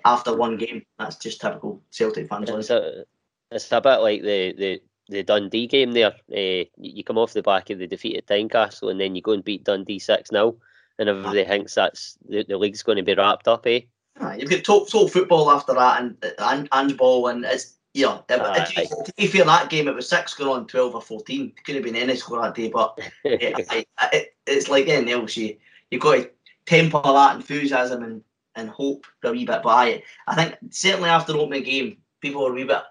After 0.04 0.36
one 0.36 0.56
game, 0.56 0.84
that's 0.98 1.16
just 1.16 1.40
typical 1.40 1.82
Celtic 1.90 2.28
fans. 2.28 2.50
It's 2.50 2.70
a, 2.70 3.04
it's 3.50 3.70
a 3.72 3.80
bit 3.80 3.98
like 3.98 4.22
the, 4.22 4.52
the, 4.52 4.82
the 5.08 5.22
Dundee 5.22 5.66
game 5.66 5.92
there. 5.92 6.14
Uh, 6.30 6.64
you 6.76 7.04
come 7.04 7.18
off 7.18 7.32
the 7.32 7.42
back 7.42 7.70
of 7.70 7.78
the 7.78 7.86
defeated 7.86 8.26
Tynecastle, 8.26 8.90
and 8.90 9.00
then 9.00 9.14
you 9.14 9.22
go 9.22 9.32
and 9.32 9.44
beat 9.44 9.64
Dundee 9.64 9.98
6 9.98 10.30
0, 10.30 10.56
and 10.98 11.08
everybody 11.08 11.44
ah. 11.44 11.48
thinks 11.48 11.74
that's 11.74 12.18
the, 12.28 12.44
the 12.46 12.58
league's 12.58 12.82
going 12.82 12.96
to 12.96 13.02
be 13.02 13.14
wrapped 13.14 13.48
up, 13.48 13.66
eh? 13.66 13.80
Ah, 14.20 14.34
you've 14.34 14.50
got 14.50 14.64
top 14.64 15.10
football 15.10 15.50
after 15.50 15.74
that, 15.74 16.02
and 16.02 16.16
and, 16.38 16.68
and 16.72 16.96
ball, 16.96 17.28
and 17.28 17.44
it's 17.44 17.75
yeah, 17.96 18.18
uh, 18.28 18.64
to, 18.66 19.12
be 19.16 19.26
fair, 19.26 19.46
that 19.46 19.70
game 19.70 19.88
it 19.88 19.94
was 19.94 20.06
six 20.06 20.34
going 20.34 20.50
on 20.50 20.66
twelve 20.66 20.94
or 20.94 21.00
fourteen. 21.00 21.54
It 21.56 21.64
could 21.64 21.76
have 21.76 21.84
been 21.84 21.96
any 21.96 22.14
score 22.14 22.42
that 22.42 22.54
day, 22.54 22.68
but 22.68 22.98
it, 23.24 23.58
it, 23.72 23.88
it, 24.12 24.36
it's 24.46 24.68
like 24.68 24.86
anything 24.86 25.14
else. 25.14 25.34
You 25.34 25.56
you 25.90 25.98
got 25.98 26.16
to 26.16 26.30
temper 26.66 27.00
that 27.02 27.36
enthusiasm 27.36 28.02
and, 28.02 28.22
and 28.54 28.68
hope 28.68 29.06
for 29.22 29.28
a 29.28 29.32
wee 29.32 29.46
bit. 29.46 29.62
But 29.62 29.70
I 29.70 30.02
I 30.26 30.34
think 30.34 30.56
certainly 30.68 31.08
after 31.08 31.32
the 31.32 31.38
opening 31.38 31.62
game, 31.62 31.96
people 32.20 32.44
were 32.44 32.50
a 32.50 32.54
wee 32.54 32.64
bit 32.64 32.82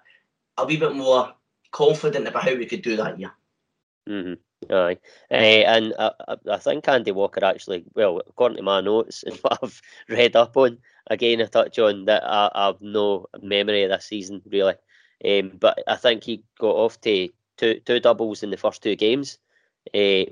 a 0.58 0.66
wee 0.66 0.78
bit 0.78 0.96
more 0.96 1.36
confident 1.70 2.28
about 2.28 2.44
how 2.44 2.56
we 2.56 2.66
could 2.66 2.82
do 2.82 2.96
that 2.96 3.20
year. 3.20 3.32
Mm-hmm. 4.10 4.34
Aye, 4.72 4.98
uh, 5.30 5.36
and 5.36 5.94
I, 6.00 6.12
I 6.52 6.58
think 6.58 6.88
Andy 6.88 7.12
Walker 7.12 7.46
actually, 7.46 7.84
well, 7.94 8.22
according 8.28 8.58
to 8.58 8.64
my 8.64 8.82
notes 8.82 9.22
and 9.22 9.36
what 9.42 9.60
I've 9.62 9.82
read 10.10 10.36
up 10.36 10.58
on, 10.58 10.80
again, 11.08 11.42
I 11.42 11.46
touch 11.46 11.78
on 11.78 12.06
that 12.06 12.24
I, 12.24 12.50
I 12.56 12.66
have 12.68 12.82
no 12.82 13.28
memory 13.40 13.84
of 13.84 13.92
this 13.92 14.06
season 14.06 14.42
really. 14.50 14.74
Um, 15.24 15.52
but 15.60 15.84
I 15.88 15.96
think 15.96 16.24
he 16.24 16.44
got 16.60 16.76
off 16.76 17.00
to 17.02 17.30
two 17.58 17.80
two 17.86 18.00
doubles 18.00 18.44
in 18.44 18.52
the 18.52 18.58
first 18.58 18.84
two 18.84 18.96
games. 18.96 19.38
Uh, 19.94 20.26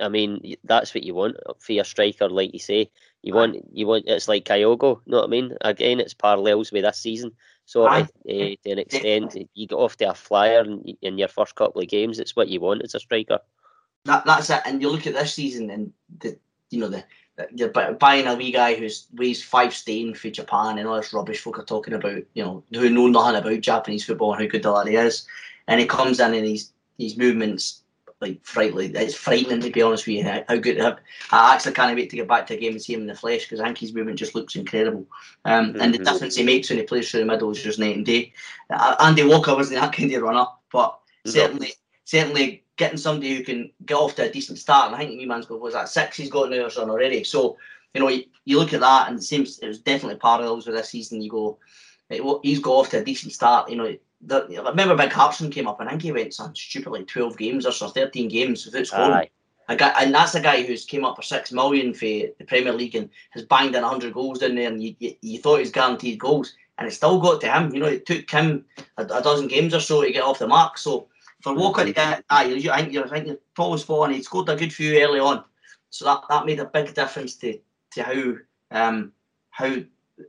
I 0.00 0.08
mean, 0.10 0.56
that's 0.64 0.94
what 0.94 1.02
you 1.02 1.14
want 1.14 1.36
for 1.58 1.72
your 1.72 1.84
striker, 1.84 2.28
like 2.28 2.52
you 2.52 2.58
say. 2.58 2.90
You 3.22 3.34
want 3.34 3.56
you 3.72 3.86
want 3.86 4.04
it's 4.06 4.28
like 4.28 4.44
Kyogo, 4.44 5.00
you 5.04 5.10
know 5.10 5.18
what 5.18 5.24
I 5.24 5.30
mean? 5.30 5.56
Again, 5.62 5.98
it's 5.98 6.14
parallels 6.14 6.70
with 6.70 6.84
this 6.84 6.98
season. 6.98 7.32
So 7.64 7.86
uh, 7.86 8.06
to 8.24 8.56
an 8.64 8.78
extent, 8.78 9.36
you 9.54 9.66
get 9.66 9.74
off 9.74 9.96
to 9.98 10.10
a 10.10 10.14
flyer 10.14 10.60
in, 10.60 10.96
in 11.02 11.18
your 11.18 11.28
first 11.28 11.54
couple 11.54 11.82
of 11.82 11.88
games. 11.88 12.18
It's 12.18 12.36
what 12.36 12.48
you 12.48 12.60
want 12.60 12.82
as 12.82 12.94
a 12.94 13.00
striker. 13.00 13.40
That 14.04 14.24
that's 14.24 14.50
it. 14.50 14.62
And 14.64 14.80
you 14.80 14.90
look 14.90 15.06
at 15.06 15.14
this 15.14 15.34
season, 15.34 15.70
and 15.70 15.92
the 16.18 16.38
you 16.70 16.80
know 16.80 16.88
the 16.88 17.04
you're 17.54 17.68
buying 17.68 18.26
a 18.26 18.34
wee 18.34 18.52
guy 18.52 18.74
who's 18.74 19.06
weighs 19.12 19.42
five 19.42 19.74
stone 19.74 20.14
for 20.14 20.30
Japan 20.30 20.78
and 20.78 20.88
all 20.88 20.96
this 20.96 21.12
rubbish 21.12 21.40
folk 21.40 21.58
are 21.58 21.64
talking 21.64 21.94
about, 21.94 22.22
you 22.34 22.44
know, 22.44 22.64
who 22.72 22.90
know 22.90 23.06
nothing 23.06 23.36
about 23.36 23.60
Japanese 23.60 24.04
football 24.04 24.32
and 24.32 24.42
how 24.42 24.48
good 24.48 24.62
the 24.62 24.70
lad 24.70 24.88
is. 24.88 25.26
And 25.66 25.80
he 25.80 25.86
comes 25.86 26.20
in 26.20 26.34
and 26.34 26.46
he's 26.46 26.72
these 26.96 27.16
movements 27.16 27.82
like 28.20 28.44
frightening. 28.44 28.96
It's 28.96 29.14
frightening 29.14 29.60
to 29.60 29.70
be 29.70 29.82
honest 29.82 30.06
with 30.06 30.16
you. 30.16 30.24
How 30.24 30.56
good 30.56 30.80
I 30.80 31.54
actually 31.54 31.74
can't 31.74 31.96
wait 31.96 32.10
to 32.10 32.16
get 32.16 32.28
back 32.28 32.46
to 32.48 32.54
a 32.54 32.58
game 32.58 32.72
and 32.72 32.82
see 32.82 32.94
him 32.94 33.02
in 33.02 33.06
the 33.06 33.14
flesh 33.14 33.44
because 33.44 33.60
I 33.60 33.66
think 33.66 33.78
his 33.78 33.94
movement 33.94 34.18
just 34.18 34.34
looks 34.34 34.56
incredible. 34.56 35.06
Um, 35.44 35.72
mm-hmm. 35.72 35.80
And 35.80 35.94
the 35.94 35.98
mm-hmm. 35.98 36.12
difference 36.12 36.36
he 36.36 36.42
makes 36.42 36.68
when 36.68 36.78
he 36.78 36.84
plays 36.84 37.10
through 37.10 37.20
the 37.20 37.26
middle 37.26 37.50
is 37.50 37.62
just 37.62 37.78
night 37.78 37.96
and 37.96 38.04
day. 38.04 38.32
Uh, 38.70 38.96
Andy 39.00 39.24
Walker 39.24 39.54
wasn't 39.54 39.80
that 39.80 39.92
kind 39.92 40.12
of 40.12 40.22
runner, 40.22 40.46
but 40.72 40.98
no. 41.24 41.30
certainly, 41.30 41.72
certainly 42.04 42.64
getting 42.78 42.96
somebody 42.96 43.34
who 43.34 43.44
can 43.44 43.70
get 43.84 43.96
off 43.96 44.14
to 44.14 44.28
a 44.28 44.32
decent 44.32 44.58
start. 44.58 44.86
And 44.86 44.96
I 44.96 44.98
think 44.98 45.18
Newman's 45.18 45.46
got 45.46 45.60
was 45.60 45.74
that 45.74 45.90
six 45.90 46.16
he's 46.16 46.30
got 46.30 46.48
now 46.48 46.64
or 46.64 46.70
something 46.70 46.90
already. 46.90 47.24
So 47.24 47.58
you 47.92 48.00
know 48.00 48.08
you, 48.08 48.24
you, 48.44 48.58
look 48.58 48.72
at 48.72 48.80
that 48.80 49.08
and 49.08 49.18
it 49.18 49.22
seems 49.22 49.58
it 49.58 49.68
was 49.68 49.80
definitely 49.80 50.18
parallels 50.18 50.66
with 50.66 50.76
this 50.76 50.88
season. 50.88 51.20
You 51.20 51.30
go, 51.30 51.58
he's 52.42 52.60
got 52.60 52.72
off 52.72 52.90
to 52.90 53.00
a 53.00 53.04
decent 53.04 53.32
start. 53.32 53.68
You 53.68 53.76
know, 53.76 53.96
the, 54.22 54.62
I 54.64 54.70
remember 54.70 54.96
Big 54.96 55.12
Hartson 55.12 55.50
came 55.50 55.68
up 55.68 55.80
and 55.80 55.88
I 55.88 55.92
think 55.92 56.02
he 56.02 56.12
went 56.12 56.32
some 56.32 56.54
stupid 56.54 56.90
like 56.90 57.08
twelve 57.08 57.36
games 57.36 57.66
or 57.66 57.72
so, 57.72 57.88
thirteen 57.88 58.28
games 58.28 58.64
without 58.64 58.86
scoring. 58.86 59.12
Aye. 59.12 59.30
A 59.70 59.76
guy, 59.76 59.92
and 60.00 60.14
that's 60.14 60.34
a 60.34 60.40
guy 60.40 60.62
who's 60.62 60.86
came 60.86 61.04
up 61.04 61.16
for 61.16 61.20
six 61.20 61.52
million 61.52 61.92
for 61.92 62.06
the 62.06 62.44
Premier 62.46 62.72
League 62.72 62.94
and 62.94 63.10
has 63.30 63.44
banged 63.44 63.74
in 63.74 63.82
hundred 63.82 64.14
goals 64.14 64.38
down 64.38 64.54
there, 64.54 64.68
and 64.68 64.82
you, 64.82 64.96
you, 64.98 65.14
you 65.20 65.38
thought 65.38 65.56
he 65.56 65.60
was 65.60 65.70
guaranteed 65.70 66.18
goals, 66.18 66.54
and 66.78 66.88
it 66.88 66.92
still 66.92 67.20
got 67.20 67.42
to 67.42 67.52
him. 67.52 67.74
You 67.74 67.80
know, 67.80 67.86
it 67.86 68.06
took 68.06 68.30
him 68.30 68.64
a, 68.96 69.02
a 69.02 69.22
dozen 69.22 69.46
games 69.46 69.74
or 69.74 69.80
so 69.80 70.00
to 70.00 70.10
get 70.10 70.22
off 70.22 70.38
the 70.38 70.46
mark. 70.46 70.78
So 70.78 71.08
for 71.42 71.54
Walker 71.54 71.84
to 71.84 71.92
get, 71.92 72.24
I 72.30 72.44
think 72.44 72.64
you're, 72.64 72.74
I 72.74 72.82
think 72.82 72.92
you're 72.92 74.00
on. 74.02 74.12
He 74.12 74.22
scored 74.22 74.48
a 74.48 74.56
good 74.56 74.72
few 74.72 75.00
early 75.00 75.20
on, 75.20 75.44
so 75.90 76.04
that, 76.04 76.22
that 76.28 76.46
made 76.46 76.60
a 76.60 76.64
big 76.64 76.94
difference 76.94 77.36
to 77.36 77.58
to 77.92 78.02
how 78.02 78.34
um 78.70 79.12
how 79.50 79.76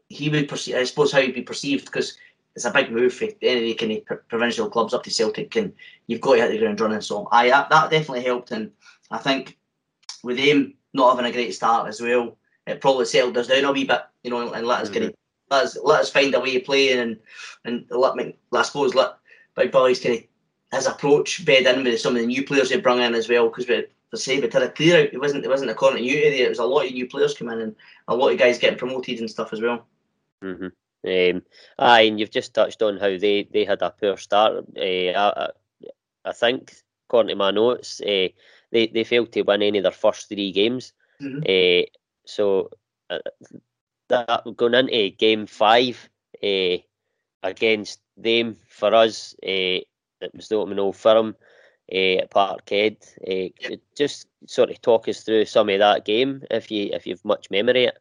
he 0.08 0.30
would 0.30 0.48
perceive. 0.48 0.76
I 0.76 0.84
suppose 0.84 1.12
how 1.12 1.22
he'd 1.22 1.34
be 1.34 1.41
perceived 1.41 1.86
because 1.86 2.17
it's 2.56 2.65
a 2.65 2.72
big 2.72 2.91
move 2.91 3.13
for 3.13 3.28
any 3.41 3.74
kind 3.74 3.91
of 3.91 4.28
provincial 4.28 4.69
clubs 4.69 4.93
up 4.93 5.04
to 5.04 5.12
Celtic, 5.12 5.56
and 5.56 5.74
you've 6.08 6.22
got 6.22 6.36
to 6.36 6.41
hit 6.41 6.52
the 6.52 6.60
ground 6.60 6.80
running. 6.80 7.02
So 7.02 7.28
I 7.32 7.50
that, 7.50 7.69
that 7.69 7.89
definitely 7.89 8.24
helped, 8.24 8.52
and 8.52 8.72
I 9.12 9.17
think 9.17 9.58
with 10.24 10.38
him 10.38 10.76
not 10.93 11.15
having 11.15 11.30
a 11.30 11.34
great 11.34 11.54
start 11.54 11.88
as 11.88 12.02
well, 12.02 12.38
it 12.67 12.82
probably 12.82 13.06
settled 13.06 13.38
us 13.38 13.48
down 13.48 13.65
a 13.65 13.72
wee 13.72 13.86
bit, 13.86 14.02
you 14.24 14.32
know, 14.32 14.52
and 14.54 14.67
let 14.67 14.82
us 14.82 14.89
mm-hmm. 14.89 15.06
get 15.06 15.15
let 15.50 15.63
us 15.63 15.78
let 15.84 16.02
us 16.02 16.12
find 16.12 16.34
a 16.36 16.39
way 16.39 16.58
of 16.58 16.63
playing 16.63 17.00
and 17.00 17.19
and 17.65 17.86
let 17.89 18.15
me 18.15 18.36
I 18.54 18.62
suppose 18.62 18.93
let 18.93 19.17
Big 19.56 19.72
Boys 19.72 20.00
kind 20.00 20.19
of 20.19 20.24
his 20.71 20.86
approach 20.86 21.45
bed 21.45 21.65
in 21.65 21.84
with 21.84 21.99
some 21.99 22.15
of 22.15 22.21
the 22.21 22.27
new 22.27 22.43
players 22.43 22.69
they 22.69 22.79
brought 22.79 22.99
in 22.99 23.15
as 23.15 23.27
well 23.27 23.49
because 23.49 23.67
we 23.67 23.86
for 24.10 24.17
say 24.17 24.39
we 24.39 24.49
had 24.49 24.63
a 24.63 24.71
clear 24.71 25.03
out. 25.03 25.13
It 25.13 25.19
wasn't 25.19 25.45
it 25.45 25.49
wasn't 25.49 25.71
a 25.71 25.75
continuity 25.75 26.29
there. 26.29 26.45
It 26.45 26.49
was 26.49 26.60
a 26.60 26.65
lot 26.65 26.86
of 26.86 26.91
new 26.93 27.08
players 27.08 27.36
coming 27.36 27.55
in 27.55 27.62
and 27.62 27.75
a 28.08 28.15
lot 28.15 28.32
of 28.32 28.39
guys 28.39 28.58
getting 28.58 28.77
promoted 28.77 29.19
and 29.19 29.29
stuff 29.29 29.53
as 29.53 29.62
well. 29.62 29.86
Mm-hmm. 30.43 30.67
Um, 31.05 31.43
aye, 31.77 32.01
and 32.01 32.19
you've 32.19 32.32
just 32.32 32.53
touched 32.53 32.82
on 32.82 32.97
how 32.97 33.17
they, 33.17 33.47
they 33.51 33.63
had 33.63 33.82
a 33.82 33.91
poor 33.91 34.17
start. 34.17 34.65
Uh, 34.77 34.82
I, 34.82 35.49
I 36.25 36.32
think, 36.34 36.73
according 37.08 37.29
to 37.29 37.36
my 37.36 37.51
notes, 37.51 38.01
uh, 38.01 38.27
they 38.71 38.88
they 38.88 39.03
failed 39.03 39.32
to 39.34 39.43
win 39.43 39.62
any 39.62 39.77
of 39.77 39.84
their 39.84 39.91
first 39.91 40.27
three 40.27 40.51
games. 40.51 40.93
Mm-hmm. 41.21 41.43
Uh, 41.47 41.86
so 42.25 42.71
uh, 43.10 43.19
that 44.10 44.43
going 44.55 44.73
into 44.73 45.15
game 45.15 45.45
five 45.45 46.10
against 47.43 48.01
them 48.17 48.58
for 48.67 48.93
us, 48.93 49.36
it 49.41 49.88
was 50.34 50.47
the 50.47 50.55
opening 50.55 50.79
old 50.79 50.95
firm 50.95 51.36
uh, 51.91 52.17
at 52.17 52.32
Parkhead. 52.32 52.97
Uh, 53.21 53.51
yep. 53.60 53.79
Just 53.95 54.27
sort 54.45 54.69
of 54.69 54.82
talk 54.82 55.08
us 55.08 55.21
through 55.21 55.45
some 55.45 55.69
of 55.69 55.79
that 55.79 56.05
game 56.05 56.43
if 56.51 56.71
you 56.71 56.89
if 56.93 57.05
you've 57.05 57.23
much 57.25 57.49
memory. 57.49 57.86
It. 57.86 57.97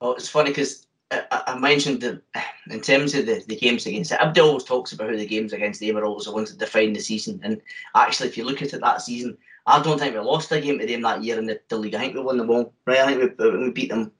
Well, 0.00 0.14
it's 0.14 0.28
funny 0.28 0.50
because 0.50 0.86
I, 1.10 1.42
I, 1.48 1.58
mentioned 1.58 2.00
that 2.00 2.22
in 2.70 2.80
terms 2.80 3.14
of 3.14 3.26
the, 3.26 3.42
the 3.46 3.56
games 3.56 3.86
against 3.86 4.12
it, 4.12 4.20
Abdul 4.20 4.48
always 4.48 4.64
talks 4.64 4.92
about 4.92 5.10
how 5.10 5.16
the 5.16 5.26
games 5.26 5.52
against 5.52 5.80
them 5.80 5.96
are 5.96 6.04
always 6.04 6.24
the 6.24 6.32
ones 6.32 6.50
that 6.50 6.58
define 6.58 6.92
the 6.92 7.00
season. 7.00 7.40
And 7.42 7.60
actually, 7.94 8.28
if 8.28 8.36
you 8.36 8.44
look 8.44 8.62
at 8.62 8.72
it 8.72 8.80
that 8.80 9.02
season, 9.02 9.36
I 9.66 9.80
don't 9.80 9.98
think 9.98 10.14
we 10.14 10.20
lost 10.20 10.50
a 10.50 10.60
game 10.60 10.78
to 10.78 10.86
them 10.86 11.02
that 11.02 11.22
year 11.22 11.38
in 11.38 11.46
the, 11.46 11.60
the 11.68 11.76
league. 11.76 11.94
I 11.94 12.00
think 12.00 12.14
we 12.14 12.22
won 12.22 12.38
them 12.38 12.50
all. 12.50 12.72
Right? 12.86 12.98
I 12.98 13.14
think 13.14 13.38
we, 13.38 13.56
we 13.58 13.70
beat 13.70 13.90
them 13.90 14.10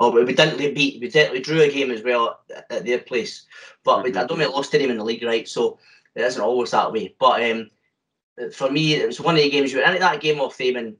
Oh, 0.00 0.10
but 0.10 0.26
we 0.26 0.34
didn't 0.34 0.74
beat. 0.74 1.00
We, 1.00 1.30
we 1.30 1.40
drew 1.40 1.60
a 1.60 1.70
game 1.70 1.90
as 1.90 2.02
well 2.02 2.40
at 2.68 2.84
their 2.84 2.98
place, 2.98 3.46
but 3.84 4.02
we, 4.02 4.10
I 4.10 4.12
don't 4.12 4.38
think 4.38 4.40
we 4.40 4.46
lost 4.46 4.72
to 4.72 4.78
them 4.78 4.90
in 4.90 4.98
the 4.98 5.04
league, 5.04 5.22
right? 5.22 5.46
So 5.46 5.78
it 6.14 6.22
isn't 6.22 6.42
always 6.42 6.70
that 6.70 6.92
way. 6.92 7.14
But 7.18 7.42
um, 7.50 7.70
for 8.52 8.70
me, 8.70 8.94
it 8.94 9.06
was 9.06 9.20
one 9.20 9.36
of 9.36 9.42
the 9.42 9.50
games 9.50 9.72
you 9.72 9.78
went 9.78 9.90
into 9.90 10.00
that 10.00 10.20
game 10.20 10.40
off 10.40 10.56
them 10.56 10.76
and 10.76 10.96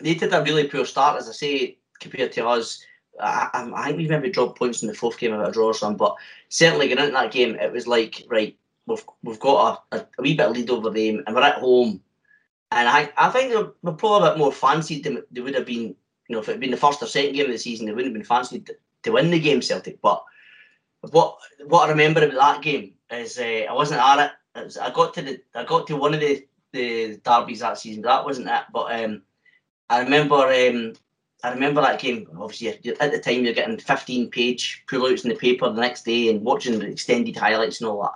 they 0.00 0.14
did 0.14 0.32
a 0.32 0.42
really 0.42 0.68
poor 0.68 0.84
start. 0.84 1.18
As 1.18 1.28
I 1.28 1.32
say, 1.32 1.78
compared 2.00 2.32
to 2.32 2.48
us. 2.48 2.84
I, 3.20 3.70
I, 3.74 3.86
think 3.86 3.98
we 3.98 4.06
maybe 4.06 4.30
dropped 4.30 4.58
points 4.58 4.82
in 4.82 4.88
the 4.88 4.94
fourth 4.94 5.18
game 5.18 5.32
of 5.32 5.40
a 5.40 5.50
draw 5.50 5.66
or 5.66 5.74
something, 5.74 5.96
but 5.96 6.14
certainly 6.50 6.86
getting 6.86 7.04
into 7.04 7.14
that 7.14 7.32
game, 7.32 7.56
it 7.56 7.72
was 7.72 7.86
like 7.88 8.24
right, 8.28 8.56
we've 8.86 9.04
we've 9.22 9.40
got 9.40 9.84
a, 9.90 9.96
a, 9.96 10.06
a 10.18 10.22
wee 10.22 10.34
bit 10.34 10.46
of 10.46 10.56
lead 10.56 10.70
over 10.70 10.90
them, 10.90 11.24
and 11.26 11.34
we're 11.34 11.42
at 11.42 11.58
home, 11.58 12.00
and 12.70 12.88
I 12.88 13.10
I 13.16 13.30
think 13.30 13.52
they're, 13.52 13.92
probably 13.92 14.28
a 14.28 14.30
bit 14.30 14.38
more 14.38 14.52
fancied 14.52 15.04
than 15.04 15.22
they 15.30 15.40
would 15.40 15.54
have 15.54 15.66
been. 15.66 15.96
You 16.28 16.36
know, 16.36 16.40
if 16.40 16.48
it 16.48 16.52
had 16.52 16.60
been 16.60 16.70
the 16.70 16.76
first 16.76 17.02
or 17.02 17.06
second 17.06 17.34
game 17.34 17.46
of 17.46 17.52
the 17.52 17.58
season, 17.58 17.86
they 17.86 17.92
wouldn't 17.92 18.14
have 18.14 18.20
been 18.20 18.26
fancied 18.26 18.66
to, 18.66 18.76
to 19.04 19.12
win 19.12 19.30
the 19.30 19.40
game, 19.40 19.62
Celtic. 19.62 20.00
But 20.00 20.22
what 21.00 21.38
what 21.66 21.86
I 21.86 21.90
remember 21.90 22.22
about 22.22 22.56
that 22.56 22.62
game 22.62 22.92
is 23.10 23.38
uh, 23.38 23.66
I 23.68 23.72
wasn't 23.72 24.00
at 24.00 24.26
it. 24.26 24.32
Was, 24.64 24.76
I 24.76 24.90
got 24.90 25.14
to 25.14 25.22
the 25.22 25.40
I 25.54 25.64
got 25.64 25.86
to 25.86 25.96
one 25.96 26.14
of 26.14 26.20
the 26.20 26.46
the 26.72 27.16
derbies 27.24 27.60
that 27.60 27.78
season. 27.78 28.02
That 28.02 28.24
wasn't 28.24 28.48
it, 28.48 28.64
but 28.72 29.02
um, 29.02 29.22
I 29.88 30.00
remember 30.00 30.36
um, 30.36 30.94
I 31.42 31.52
remember 31.52 31.80
that 31.80 32.00
game. 32.00 32.28
Obviously, 32.38 32.68
at 32.68 33.12
the 33.12 33.20
time 33.20 33.44
you're 33.44 33.54
getting 33.54 33.78
15 33.78 34.30
page 34.30 34.84
pullouts 34.88 35.24
in 35.24 35.30
the 35.30 35.36
paper 35.36 35.68
the 35.70 35.80
next 35.80 36.04
day 36.04 36.28
and 36.28 36.42
watching 36.42 36.78
the 36.78 36.86
extended 36.86 37.36
highlights 37.36 37.80
and 37.80 37.88
all 37.88 38.02
that, 38.02 38.12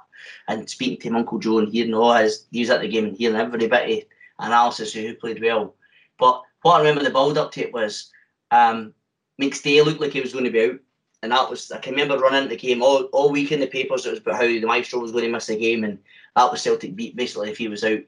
and 0.48 0.68
speaking 0.68 1.12
to 1.12 1.16
Uncle 1.16 1.38
Joe 1.38 1.58
and 1.58 1.72
hearing 1.72 1.94
all 1.94 2.14
his 2.14 2.46
views 2.52 2.70
at 2.70 2.80
the 2.80 2.88
game 2.88 3.06
and 3.06 3.16
hearing 3.16 3.36
every 3.36 3.66
bit 3.66 3.98
of 3.98 4.04
analysis 4.46 4.94
of 4.94 5.02
who 5.02 5.14
played 5.14 5.42
well. 5.42 5.74
But 6.18 6.42
what 6.62 6.74
I 6.74 6.78
remember 6.78 7.02
the 7.02 7.10
build 7.10 7.38
up 7.38 7.52
to 7.52 7.60
it 7.60 7.72
was 7.72 8.10
um, 8.50 8.94
McStay 9.40 9.84
looked 9.84 10.00
like 10.00 10.12
he 10.12 10.20
was 10.20 10.32
going 10.32 10.44
to 10.44 10.50
be 10.50 10.64
out. 10.64 10.78
And 11.22 11.30
that 11.30 11.48
was, 11.48 11.70
I 11.70 11.78
can 11.78 11.92
remember 11.92 12.18
running 12.18 12.48
the 12.48 12.56
game 12.56 12.82
all, 12.82 13.04
all 13.12 13.30
week 13.30 13.52
in 13.52 13.60
the 13.60 13.66
papers. 13.68 14.04
It 14.04 14.10
was 14.10 14.18
about 14.18 14.34
how 14.34 14.42
the 14.42 14.60
Maestro 14.62 14.98
was 14.98 15.12
going 15.12 15.24
to 15.24 15.30
miss 15.30 15.46
the 15.46 15.56
game, 15.56 15.84
and 15.84 15.98
that 16.36 16.50
was 16.50 16.62
Celtic 16.62 16.96
beat 16.96 17.16
basically 17.16 17.50
if 17.50 17.58
he 17.58 17.68
was 17.68 17.84
out. 17.84 18.00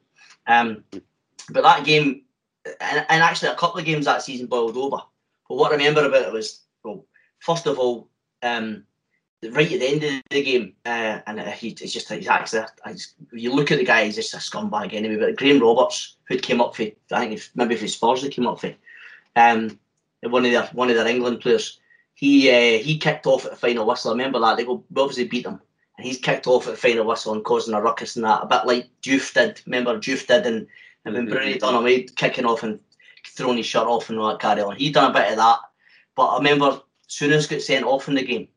Um, 0.47 0.85
but 1.51 1.63
that 1.63 1.85
game, 1.85 2.23
and, 2.81 3.07
and 3.09 3.23
actually 3.23 3.51
a 3.51 3.57
couple 3.57 3.79
of 3.79 3.87
games 3.87 4.07
that 4.07 4.23
season 4.23 4.47
boiled 4.47 4.77
over. 4.77 5.03
But 5.49 5.57
what 5.57 5.73
I 5.73 5.77
remember 5.77 6.07
about 6.07 6.23
it 6.23 6.33
was, 6.33 6.63
well, 6.83 7.05
first 7.41 7.67
of 7.67 7.79
all, 7.79 8.09
um, 8.43 8.85
right 9.51 9.71
at 9.71 9.81
the 9.81 9.87
end 9.87 10.05
of 10.05 10.23
the 10.31 10.43
game, 10.43 10.73
uh, 10.87 11.21
and 11.27 11.41
he, 11.41 11.69
it's 11.69 11.93
just 11.93 12.11
he's 12.11 12.29
actually, 12.29 12.65
you 13.33 13.53
look 13.53 13.71
at 13.71 13.79
the 13.79 13.85
guy, 13.85 14.05
he's 14.05 14.17
just 14.17 14.35
a 14.35 14.39
scumbag 14.39 14.95
anyway. 14.95 15.17
But 15.17 15.37
Graham 15.37 15.61
Roberts, 15.61 16.17
who'd 16.29 16.43
came 16.43 16.61
up 16.61 16.75
for, 16.75 16.85
I 17.13 17.21
think 17.21 17.33
if, 17.35 17.51
maybe 17.55 17.77
for 17.77 17.89
Spurs, 17.89 18.23
he 18.23 18.31
came 18.31 18.47
up 18.47 18.61
for, 18.61 18.75
um, 19.37 19.79
one 20.23 20.47
of 20.47 20.53
their 20.53 20.67
one 20.73 20.89
of 20.89 20.97
their 20.97 21.07
England 21.07 21.41
players. 21.41 21.79
He 22.15 22.49
uh, 22.49 22.83
he 22.83 22.99
kicked 22.99 23.27
off 23.27 23.45
at 23.45 23.51
the 23.51 23.57
final 23.57 23.87
whistle. 23.87 24.11
I 24.11 24.15
remember 24.15 24.39
that 24.41 24.57
they 24.57 24.65
obviously 24.67 25.29
beat 25.29 25.45
them, 25.45 25.61
and 25.97 26.07
he's 26.07 26.19
kicked 26.19 26.47
off 26.47 26.67
at 26.67 26.73
the 26.73 26.77
final 26.77 27.07
whistle 27.07 27.33
and 27.33 27.45
causing 27.45 27.75
a 27.75 27.81
ruckus 27.81 28.17
and 28.17 28.25
that, 28.25 28.43
a 28.43 28.47
bit 28.47 28.67
like 28.67 28.89
Diouf 29.03 29.33
did. 29.35 29.61
Remember 29.67 29.99
Diouf 29.99 30.27
did, 30.27 30.47
and 30.47 30.67
and 31.05 31.15
when 31.15 31.27
mm-hmm. 31.27 31.35
Bruni 31.35 31.59
done 31.59 31.75
away 31.75 32.03
kicking 32.03 32.47
off 32.47 32.63
and 32.63 32.81
throwing 33.27 33.57
his 33.57 33.67
shirt 33.67 33.87
off 33.87 34.11
and 34.11 34.19
all 34.19 34.29
that 34.29 34.41
carry 34.41 34.63
on. 34.63 34.77
He 34.77 34.91
done 34.91 35.11
a 35.11 35.15
bit 35.15 35.31
of 35.31 35.37
that, 35.37 35.59
but 36.15 36.27
I 36.27 36.37
remember 36.39 36.81
Souness 37.09 37.49
got 37.49 37.61
sent 37.61 37.85
off 37.85 38.09
in 38.09 38.15
the 38.15 38.25
game. 38.25 38.49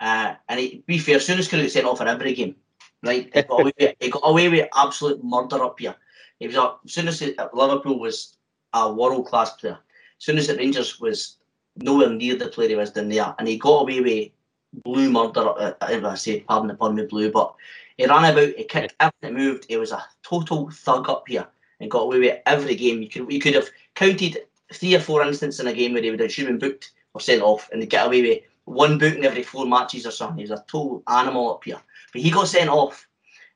Uh, 0.00 0.34
and 0.48 0.60
he, 0.60 0.82
be 0.86 0.98
fair, 0.98 1.18
Souness 1.18 1.48
could 1.48 1.60
have 1.60 1.70
sent 1.70 1.86
off 1.86 2.00
in 2.00 2.08
every 2.08 2.34
game, 2.34 2.56
right? 3.02 3.30
He 3.32 3.42
got, 3.42 3.60
away 3.60 3.72
with, 3.78 3.94
he 4.00 4.10
got 4.10 4.22
away 4.24 4.48
with 4.48 4.68
absolute 4.76 5.22
murder 5.22 5.62
up 5.64 5.78
here. 5.78 5.94
He 6.38 6.46
was 6.46 6.56
a, 6.56 6.74
Souness 6.86 7.34
at 7.38 7.54
Liverpool 7.54 7.98
was 7.98 8.36
a 8.72 8.92
world 8.92 9.26
class 9.26 9.52
player. 9.52 9.78
Souness 10.20 10.48
at 10.48 10.58
Rangers 10.58 11.00
was 11.00 11.36
nowhere 11.76 12.10
near 12.10 12.36
the 12.36 12.48
player 12.48 12.70
he 12.70 12.76
was 12.76 12.90
down 12.90 13.08
there, 13.08 13.34
and 13.38 13.48
he 13.48 13.58
got 13.58 13.82
away 13.82 14.00
with 14.00 14.30
blue 14.72 15.10
murder. 15.10 15.48
Uh, 15.48 15.72
I 15.80 16.14
say, 16.14 16.40
pardon 16.40 16.68
the 16.68 16.74
pun 16.74 16.94
with 16.96 17.10
blue, 17.10 17.30
but 17.30 17.54
he 17.96 18.06
ran 18.06 18.24
about, 18.24 18.54
he 18.56 18.64
kicked 18.64 18.94
everything 19.00 19.34
moved. 19.34 19.66
He 19.68 19.76
was 19.76 19.92
a 19.92 20.04
total 20.22 20.70
thug 20.70 21.08
up 21.08 21.28
here 21.28 21.46
and 21.80 21.90
got 21.90 22.02
away 22.02 22.20
with 22.20 22.40
every 22.46 22.74
game. 22.74 23.02
You 23.02 23.08
could 23.08 23.32
you 23.32 23.40
could 23.40 23.54
have 23.54 23.68
counted 23.94 24.38
three 24.72 24.94
or 24.94 25.00
four 25.00 25.22
instances 25.22 25.60
in 25.60 25.66
a 25.66 25.72
game 25.72 25.92
where 25.92 26.02
he 26.02 26.10
would 26.10 26.20
have 26.20 26.34
been 26.36 26.58
booked 26.58 26.92
or 27.14 27.20
sent 27.20 27.42
off, 27.42 27.68
and 27.72 27.82
they 27.82 27.86
get 27.86 28.06
away 28.06 28.22
with 28.22 28.40
one 28.64 28.98
booking 28.98 29.24
every 29.24 29.42
four 29.42 29.66
matches 29.66 30.06
or 30.06 30.10
something. 30.10 30.38
He 30.38 30.50
was 30.50 30.58
a 30.58 30.64
total 30.66 31.02
animal 31.08 31.52
up 31.52 31.64
here, 31.64 31.80
but 32.12 32.22
he 32.22 32.30
got 32.30 32.48
sent 32.48 32.70
off. 32.70 33.06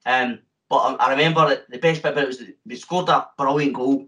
Um, 0.05 0.41
but 0.69 0.77
I, 0.77 0.95
I 1.07 1.11
remember 1.11 1.49
that 1.49 1.71
the 1.71 1.79
best 1.79 2.03
bit 2.03 2.13
about 2.13 2.25
it 2.25 2.29
was 2.29 2.43
we 2.67 2.77
scored 2.77 3.09
a 3.09 3.29
brilliant 3.39 3.75
goal. 3.75 4.07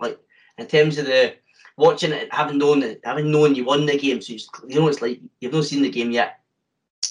Like 0.00 0.18
in 0.58 0.66
terms 0.66 0.98
of 0.98 1.06
the 1.06 1.34
watching 1.76 2.12
it, 2.12 2.32
having 2.32 2.58
known 2.58 2.80
that, 2.80 3.00
having 3.04 3.30
known 3.30 3.54
you 3.54 3.64
won 3.64 3.86
the 3.86 3.98
game, 3.98 4.20
so 4.20 4.34
you 4.68 4.80
know 4.80 4.88
it's 4.88 5.02
like 5.02 5.20
you've 5.40 5.52
not 5.52 5.64
seen 5.64 5.82
the 5.82 5.90
game 5.90 6.10
yet. 6.10 6.40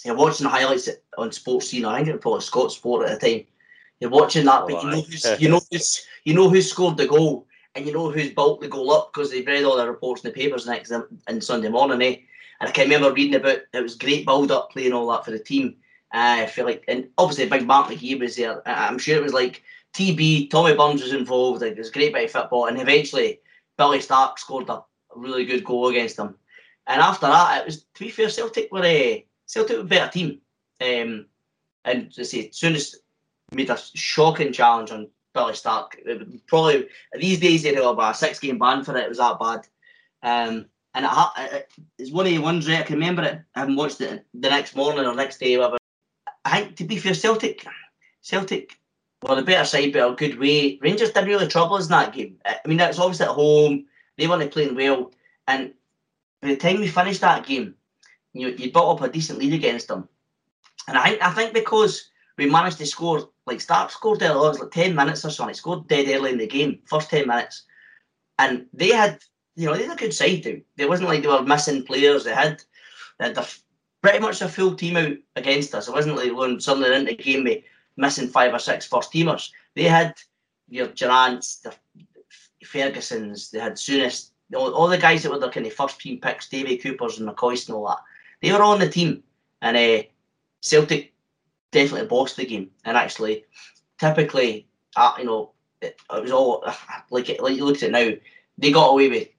You're 0.05 0.15
watching 0.15 0.45
the 0.45 0.49
highlights 0.49 0.89
on 1.17 1.29
Sportscene. 1.29 1.85
I 1.85 1.97
think 1.97 2.09
it 2.09 2.13
was 2.13 2.21
probably 2.21 2.41
Scotsport 2.41 3.09
at 3.09 3.19
the 3.19 3.27
time. 3.27 3.45
You're 3.99 4.09
watching 4.09 4.45
that, 4.45 4.65
but 4.67 4.83
you 4.83 4.89
know 4.89 5.01
who's 5.01 5.25
you 5.39 5.49
know 5.49 5.61
who's 5.71 6.05
you 6.25 6.33
know 6.33 6.49
who 6.49 6.61
scored 6.61 6.97
the 6.97 7.07
goal, 7.07 7.47
and 7.75 7.85
you 7.85 7.93
know 7.93 8.11
who's 8.11 8.31
bulked 8.31 8.61
the 8.61 8.67
goal 8.67 8.91
up 8.91 9.13
because 9.13 9.31
they've 9.31 9.47
read 9.47 9.63
all 9.63 9.77
the 9.77 9.87
reports 9.87 10.23
in 10.23 10.29
the 10.29 10.35
papers 10.35 10.67
next 10.67 10.91
and 10.91 11.43
Sunday 11.43 11.69
morning, 11.69 12.01
eh? 12.01 12.17
And 12.59 12.69
I 12.69 12.71
can 12.71 12.85
remember 12.85 13.13
reading 13.13 13.35
about 13.35 13.59
it 13.73 13.81
was 13.81 13.95
great 13.95 14.25
build 14.25 14.51
up 14.51 14.71
playing 14.71 14.93
all 14.93 15.07
that 15.11 15.25
for 15.25 15.31
the 15.31 15.39
team. 15.39 15.75
Uh, 16.13 16.41
I 16.41 16.45
feel 16.45 16.65
like, 16.65 16.83
and 16.87 17.09
obviously 17.17 17.49
Big 17.49 17.65
Mark 17.65 17.89
McGee 17.89 18.19
was 18.19 18.35
there. 18.35 18.61
I'm 18.67 18.99
sure 18.99 19.15
it 19.15 19.23
was 19.23 19.33
like 19.33 19.63
TB, 19.93 20.49
Tommy 20.49 20.75
Burns 20.75 21.01
was 21.01 21.13
involved. 21.13 21.61
Like 21.61 21.71
it 21.71 21.77
was 21.77 21.89
great 21.89 22.13
bit 22.13 22.25
of 22.25 22.31
football, 22.31 22.65
and 22.65 22.79
eventually 22.79 23.39
Billy 23.77 24.01
Stark 24.01 24.37
scored 24.37 24.69
a 24.69 24.83
really 25.15 25.45
good 25.45 25.63
goal 25.63 25.87
against 25.87 26.17
them. 26.17 26.35
And 26.87 27.01
after 27.01 27.27
that, 27.27 27.61
it 27.61 27.65
was 27.65 27.83
to 27.83 28.03
be 28.03 28.09
fair, 28.09 28.29
Celtic 28.29 28.71
were 28.71 28.81
uh, 28.81 29.17
Celtic 29.53 29.77
were 29.77 29.83
a 29.83 29.85
better 29.85 30.11
team. 30.11 30.39
Um, 30.81 31.27
and 31.85 32.11
say, 32.13 32.49
as 32.49 32.59
Souness 32.59 32.95
made 33.51 33.69
a 33.69 33.77
shocking 33.77 34.51
challenge 34.51 34.91
on 34.91 35.09
Billy 35.33 35.53
Stark. 35.53 35.99
Probably 36.47 36.87
these 37.13 37.39
days 37.39 37.63
they'd 37.63 37.75
have 37.75 37.85
about 37.85 38.15
a 38.15 38.17
six 38.17 38.39
game 38.39 38.57
ban 38.57 38.83
for 38.83 38.97
it. 38.97 39.03
It 39.03 39.09
was 39.09 39.17
that 39.19 39.39
bad. 39.39 39.67
Um, 40.23 40.65
and 40.95 41.05
it, 41.05 41.53
it, 41.53 41.71
it's 41.97 42.11
one 42.11 42.25
of 42.25 42.31
the 42.31 42.37
ones 42.39 42.67
right. 42.67 42.79
I 42.79 42.83
can 42.83 42.95
remember 42.95 43.23
it. 43.23 43.41
I 43.55 43.59
haven't 43.59 43.75
watched 43.75 44.01
it 44.01 44.25
the 44.33 44.49
next 44.49 44.75
morning 44.75 45.05
or 45.05 45.15
next 45.15 45.39
day. 45.39 45.57
Whatever. 45.57 45.77
I 46.45 46.61
think 46.61 46.75
to 46.77 46.83
be 46.83 46.97
fair, 46.97 47.13
Celtic, 47.13 47.65
Celtic 48.21 48.77
were 49.21 49.35
the 49.35 49.41
better 49.41 49.65
side 49.65 49.93
but 49.93 50.11
a 50.11 50.15
good 50.15 50.39
way. 50.39 50.79
Rangers 50.81 51.11
didn't 51.11 51.29
really 51.29 51.47
trouble 51.47 51.75
us 51.75 51.85
in 51.85 51.91
that 51.91 52.13
game. 52.13 52.37
I 52.45 52.59
mean, 52.65 52.79
it's 52.79 52.99
obviously 52.99 53.25
at 53.25 53.31
home. 53.31 53.85
They 54.17 54.27
weren't 54.27 54.51
playing 54.51 54.75
well, 54.75 55.11
and 55.47 55.73
by 56.41 56.49
the 56.49 56.57
time 56.57 56.79
we 56.79 56.87
finished 56.87 57.21
that 57.21 57.47
game, 57.47 57.73
you 58.33 58.49
you 58.49 58.71
built 58.71 59.01
up 59.01 59.07
a 59.07 59.11
decent 59.11 59.39
lead 59.39 59.53
against 59.53 59.87
them. 59.87 60.07
And 60.87 60.97
I 60.97 61.17
I 61.21 61.31
think 61.31 61.53
because 61.53 62.09
we 62.37 62.49
managed 62.49 62.77
to 62.79 62.85
score 62.85 63.29
like 63.45 63.61
Stark 63.61 63.91
scored 63.91 64.21
early 64.21 64.35
on, 64.35 64.55
it 64.55 64.61
like 64.61 64.71
10 64.71 64.95
minutes 64.95 65.25
or 65.25 65.29
something. 65.29 65.53
He 65.53 65.57
scored 65.57 65.87
dead 65.87 66.07
early 66.07 66.31
in 66.31 66.37
the 66.37 66.47
game, 66.47 66.79
first 66.85 67.09
10 67.09 67.27
minutes. 67.27 67.63
And 68.39 68.65
they 68.73 68.89
had, 68.89 69.19
you 69.55 69.67
know, 69.67 69.75
they 69.75 69.83
had 69.83 69.97
a 69.97 69.99
good 69.99 70.13
side 70.13 70.43
too. 70.43 70.61
It 70.77 70.89
wasn't 70.89 71.09
like 71.09 71.21
they 71.21 71.27
were 71.27 71.43
missing 71.43 71.83
players. 71.83 72.23
They 72.23 72.33
had, 72.33 72.63
they 73.19 73.27
had 73.27 73.47
pretty 74.01 74.19
much 74.19 74.41
a 74.41 74.49
full 74.49 74.75
team 74.75 74.97
out 74.97 75.17
against 75.35 75.75
us. 75.75 75.87
It 75.87 75.93
wasn't 75.93 76.15
like 76.15 76.33
when 76.33 76.59
suddenly 76.59 76.93
into 76.93 77.15
the 77.15 77.21
game 77.21 77.43
with 77.43 77.63
missing 77.97 78.27
five 78.27 78.53
or 78.53 78.59
six 78.59 78.85
first 78.87 79.11
teamers. 79.11 79.49
They 79.75 79.83
had 79.83 80.15
your 80.69 80.87
Durrants, 80.87 81.61
the 81.61 81.73
Fergusons, 82.65 83.51
they 83.51 83.59
had 83.59 83.73
Souness, 83.73 84.31
all, 84.55 84.73
all 84.73 84.87
the 84.87 84.97
guys 84.97 85.23
that 85.23 85.31
were 85.31 85.39
the 85.39 85.49
kind 85.49 85.65
of 85.65 85.73
first 85.73 85.99
team 85.99 86.19
picks, 86.19 86.49
Davy 86.49 86.77
Coopers 86.77 87.19
and 87.19 87.29
McCoist 87.29 87.67
and 87.67 87.75
all 87.75 87.87
that. 87.87 87.99
They 88.43 88.51
were 88.51 88.61
on 88.61 88.79
the 88.79 88.89
team. 88.89 89.23
And 89.61 89.77
uh, 89.77 90.03
Celtic 90.61 91.13
definitely 91.71 92.07
bossed 92.07 92.35
the 92.35 92.45
game. 92.45 92.69
And 92.83 92.97
actually, 92.97 93.45
typically, 93.97 94.67
uh, 94.97 95.13
you 95.17 95.23
know, 95.23 95.53
it, 95.81 95.95
it 96.13 96.21
was 96.21 96.31
all 96.31 96.63
like 97.09 97.29
like 97.41 97.55
you 97.57 97.65
look 97.65 97.77
at 97.77 97.83
it 97.83 97.91
now. 97.91 98.11
They 98.57 98.71
got 98.71 98.89
away 98.89 99.09
with 99.09 99.29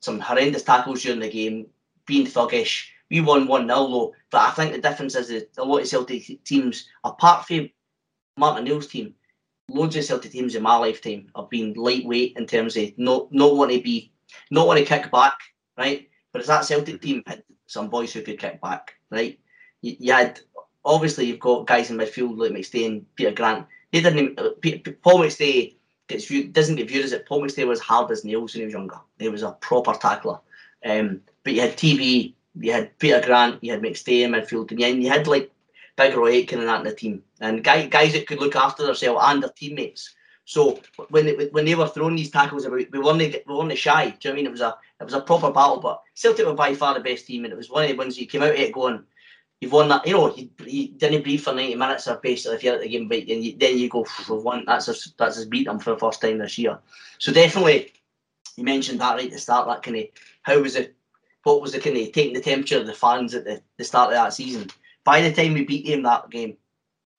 some 0.00 0.18
horrendous 0.18 0.64
tackles 0.64 1.02
during 1.02 1.20
the 1.20 1.30
game, 1.30 1.66
being 2.06 2.26
thuggish. 2.26 2.86
We 3.10 3.20
won 3.20 3.46
one 3.46 3.68
0 3.68 3.88
though, 3.88 4.14
but 4.30 4.40
I 4.40 4.50
think 4.50 4.72
the 4.72 4.80
difference 4.80 5.14
is 5.14 5.28
that 5.28 5.50
a 5.58 5.64
lot 5.64 5.82
of 5.82 5.86
Celtic 5.86 6.42
teams, 6.44 6.88
apart 7.04 7.46
from 7.46 7.68
Martin 8.38 8.62
O'Neill's 8.62 8.88
team, 8.88 9.14
loads 9.68 9.94
of 9.96 10.04
Celtic 10.04 10.32
teams 10.32 10.54
in 10.54 10.62
my 10.62 10.76
lifetime 10.76 11.28
have 11.36 11.50
been 11.50 11.74
lightweight 11.74 12.36
in 12.36 12.46
terms 12.46 12.76
of 12.76 12.90
not 12.96 13.30
not 13.30 13.56
want 13.56 13.70
to 13.72 13.80
be 13.80 14.10
not 14.50 14.66
want 14.66 14.78
to 14.78 14.86
kick 14.86 15.12
back, 15.12 15.38
right? 15.76 16.08
But 16.32 16.40
it's 16.40 16.48
that 16.48 16.64
Celtic 16.64 17.02
team 17.02 17.22
had 17.26 17.44
some 17.74 17.90
boys 17.90 18.12
who 18.12 18.22
could 18.22 18.38
kick 18.38 18.60
back, 18.60 18.94
right? 19.10 19.38
You, 19.82 19.96
you 19.98 20.12
had 20.12 20.40
obviously 20.84 21.26
you've 21.26 21.40
got 21.40 21.66
guys 21.66 21.90
in 21.90 21.98
midfield 21.98 22.38
like 22.38 22.52
McStay 22.52 22.86
and 22.86 23.14
Peter 23.16 23.32
Grant. 23.32 23.66
He 23.92 24.00
didn't. 24.00 24.38
Uh, 24.38 24.50
Paul 25.02 25.20
McStay 25.20 25.74
gets 26.06 26.26
viewed, 26.26 26.52
doesn't 26.52 26.76
get 26.76 26.88
viewed 26.88 27.04
as 27.04 27.12
it. 27.12 27.26
Paul 27.26 27.42
McStay 27.42 27.66
was 27.66 27.80
hard 27.80 28.10
as 28.10 28.24
nails 28.24 28.54
when 28.54 28.60
he 28.60 28.64
was 28.66 28.72
younger. 28.72 29.00
He 29.18 29.28
was 29.28 29.42
a 29.42 29.52
proper 29.52 29.94
tackler. 29.94 30.38
Um, 30.84 31.20
but 31.42 31.54
you 31.54 31.60
had 31.60 31.76
TB, 31.76 32.34
you 32.60 32.72
had 32.72 32.98
Peter 32.98 33.20
Grant, 33.20 33.62
you 33.62 33.72
had 33.72 33.82
McStay 33.82 34.22
in 34.22 34.32
midfield, 34.32 34.70
and 34.70 35.02
you 35.02 35.10
had 35.10 35.26
like 35.26 35.50
Big 35.96 36.16
Roy 36.16 36.30
Aitken 36.32 36.60
and 36.60 36.68
that 36.68 36.80
in 36.80 36.84
the 36.84 36.94
team, 36.94 37.22
and 37.40 37.62
guys, 37.62 37.88
guys 37.88 38.12
that 38.12 38.26
could 38.26 38.40
look 38.40 38.56
after 38.56 38.84
themselves 38.84 39.20
and 39.24 39.42
their 39.42 39.50
teammates. 39.50 40.14
So 40.44 40.78
when 41.08 41.26
they, 41.26 41.46
when 41.46 41.64
they 41.64 41.74
were 41.74 41.88
throwing 41.88 42.16
these 42.16 42.30
tackles 42.30 42.66
we 42.68 42.86
weren't 42.86 43.36
we 43.46 43.54
weren't 43.54 43.78
shy. 43.78 44.10
Do 44.10 44.10
you 44.10 44.12
know 44.12 44.16
what 44.16 44.28
I 44.28 44.34
mean? 44.34 44.46
It 44.46 44.50
was 44.50 44.60
a 44.60 44.76
it 45.00 45.04
was 45.04 45.14
a 45.14 45.20
proper 45.20 45.50
battle. 45.50 45.80
But 45.80 46.02
Celtic 46.14 46.46
were 46.46 46.54
by 46.54 46.74
far 46.74 46.94
the 46.94 47.00
best 47.00 47.26
team, 47.26 47.44
and 47.44 47.52
it 47.52 47.56
was 47.56 47.70
one 47.70 47.84
of 47.84 47.90
the 47.90 47.96
ones 47.96 48.18
you 48.18 48.26
came 48.26 48.42
out 48.42 48.50
of 48.50 48.56
it 48.56 48.72
going, 48.72 49.04
you've 49.60 49.72
won 49.72 49.88
that. 49.88 50.06
You 50.06 50.12
know, 50.12 50.34
you, 50.36 50.50
you 50.66 50.88
didn't 50.88 51.22
breathe 51.22 51.40
for 51.40 51.54
ninety 51.54 51.74
minutes 51.74 52.08
or 52.08 52.16
basically 52.16 52.56
if 52.56 52.64
you're 52.64 52.74
at 52.74 52.82
the 52.82 52.88
game, 52.88 53.08
but 53.08 53.26
you, 53.26 53.56
then 53.56 53.78
you 53.78 53.88
go 53.88 54.04
for 54.04 54.38
one. 54.38 54.64
That's 54.66 54.88
a, 54.88 54.94
that's 55.16 55.36
his 55.36 55.46
beat 55.46 55.66
them 55.66 55.78
for 55.78 55.90
the 55.90 55.98
first 55.98 56.20
time 56.20 56.38
this 56.38 56.58
year. 56.58 56.78
So 57.18 57.32
definitely, 57.32 57.92
you 58.56 58.64
mentioned 58.64 59.00
that 59.00 59.14
right 59.14 59.26
at 59.26 59.32
the 59.32 59.38
start. 59.38 59.66
That 59.68 59.82
kind 59.82 59.96
of 59.96 60.04
how 60.42 60.60
was 60.60 60.76
it? 60.76 60.94
what 61.44 61.60
was 61.60 61.72
the 61.72 61.78
kind 61.78 61.96
of 61.96 62.10
taking 62.12 62.32
the 62.32 62.40
temperature 62.40 62.78
of 62.78 62.86
the 62.86 62.94
fans 62.94 63.34
at 63.34 63.44
the, 63.44 63.60
the 63.76 63.84
start 63.84 64.08
of 64.08 64.14
that 64.14 64.32
season. 64.32 64.66
By 65.04 65.20
the 65.20 65.30
time 65.30 65.52
we 65.52 65.64
beat 65.64 65.86
them 65.86 66.02
that 66.04 66.30
game, 66.30 66.56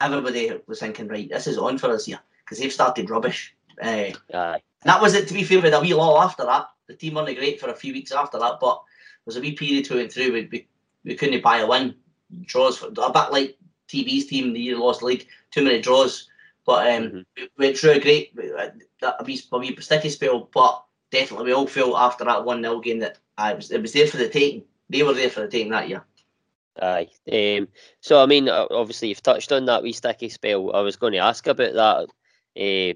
everybody 0.01 0.51
was 0.65 0.79
thinking, 0.79 1.07
right, 1.07 1.29
this 1.29 1.45
is 1.45 1.59
on 1.59 1.77
for 1.77 1.91
us 1.91 2.05
here 2.05 2.19
because 2.45 2.59
they've 2.59 2.71
started 2.71 3.09
rubbish. 3.09 3.55
Uh, 3.81 4.11
Aye. 4.33 4.61
that 4.83 5.01
was 5.01 5.15
it. 5.15 5.27
To 5.27 5.33
be 5.33 5.43
fair, 5.43 5.61
with 5.61 5.73
a 5.73 5.81
wee 5.81 5.93
lull 5.93 6.21
after 6.21 6.45
that, 6.45 6.67
the 6.87 6.95
team 6.95 7.15
weren't 7.15 7.37
great 7.37 7.59
for 7.59 7.69
a 7.69 7.75
few 7.75 7.91
weeks 7.93 8.11
after 8.11 8.37
that, 8.39 8.59
but 8.61 8.75
there 8.75 9.25
was 9.25 9.37
a 9.37 9.41
wee 9.41 9.53
period 9.53 9.89
we 9.89 9.97
went 9.97 10.11
through. 10.13 10.31
We, 10.33 10.49
we, 10.51 10.67
we 11.03 11.15
couldn't 11.15 11.43
buy 11.43 11.57
a 11.57 11.67
win, 11.67 11.95
draws 12.43 12.77
for, 12.77 12.87
a 12.87 12.91
bit 12.91 13.31
like 13.31 13.57
TB's 13.89 14.27
team 14.27 14.53
the 14.53 14.59
year 14.59 14.77
lost 14.77 14.99
the 15.01 15.07
league, 15.07 15.27
too 15.51 15.63
many 15.63 15.81
draws. 15.81 16.29
But 16.65 16.87
um, 16.95 17.03
Mhm. 17.03 17.25
we 17.37 17.49
went 17.57 17.77
through 17.77 17.91
a 17.91 17.99
great 17.99 18.33
uh, 18.57 18.69
that 19.01 19.15
a 19.19 19.23
wee, 19.23 19.39
a 19.51 19.57
wee 19.57 19.75
sticky 19.79 20.09
spell, 20.09 20.49
but 20.53 20.83
definitely 21.11 21.45
we 21.45 21.53
all 21.53 21.67
felt 21.67 21.95
after 21.95 22.23
that 22.25 22.43
one 22.43 22.61
0 22.61 22.79
game 22.79 22.99
that 22.99 23.19
I 23.37 23.53
was 23.53 23.71
it 23.71 23.81
was 23.81 23.93
there 23.93 24.07
for 24.07 24.17
the 24.17 24.29
taking. 24.29 24.63
They 24.89 25.03
were 25.03 25.13
there 25.13 25.29
for 25.29 25.41
the 25.41 25.47
taking 25.47 25.71
that 25.71 25.89
year. 25.89 26.03
Aye. 26.81 27.07
Um, 27.31 27.67
so 28.01 28.21
I 28.21 28.25
mean, 28.25 28.49
obviously 28.49 29.09
you've 29.09 29.21
touched 29.23 29.51
on 29.51 29.65
that 29.65 29.83
wee 29.83 29.93
sticky 29.93 30.29
spell. 30.29 30.75
I 30.75 30.81
was 30.81 30.95
going 30.95 31.13
to 31.13 31.19
ask 31.19 31.45
about 31.47 31.73
that. 31.73 32.07
Uh, 32.59 32.93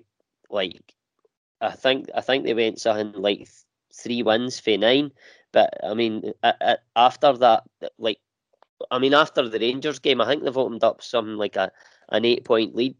like, 0.49 0.93
I 1.61 1.71
think 1.71 2.09
I 2.15 2.21
think 2.21 2.45
they 2.45 2.53
went 2.53 2.79
something 2.79 3.13
like 3.21 3.47
three 3.93 4.23
wins 4.23 4.59
for 4.59 4.77
nine. 4.77 5.11
But 5.51 5.73
I 5.83 5.93
mean, 5.93 6.33
after 6.95 7.33
that, 7.37 7.63
like, 7.97 8.19
I 8.91 8.99
mean, 8.99 9.13
after 9.13 9.47
the 9.47 9.59
Rangers 9.59 9.99
game, 9.99 10.21
I 10.21 10.25
think 10.27 10.43
they've 10.43 10.57
opened 10.57 10.83
up 10.83 11.01
something 11.01 11.37
like 11.37 11.55
a 11.55 11.71
an 12.09 12.25
eight 12.25 12.45
point 12.45 12.75
lead, 12.75 12.97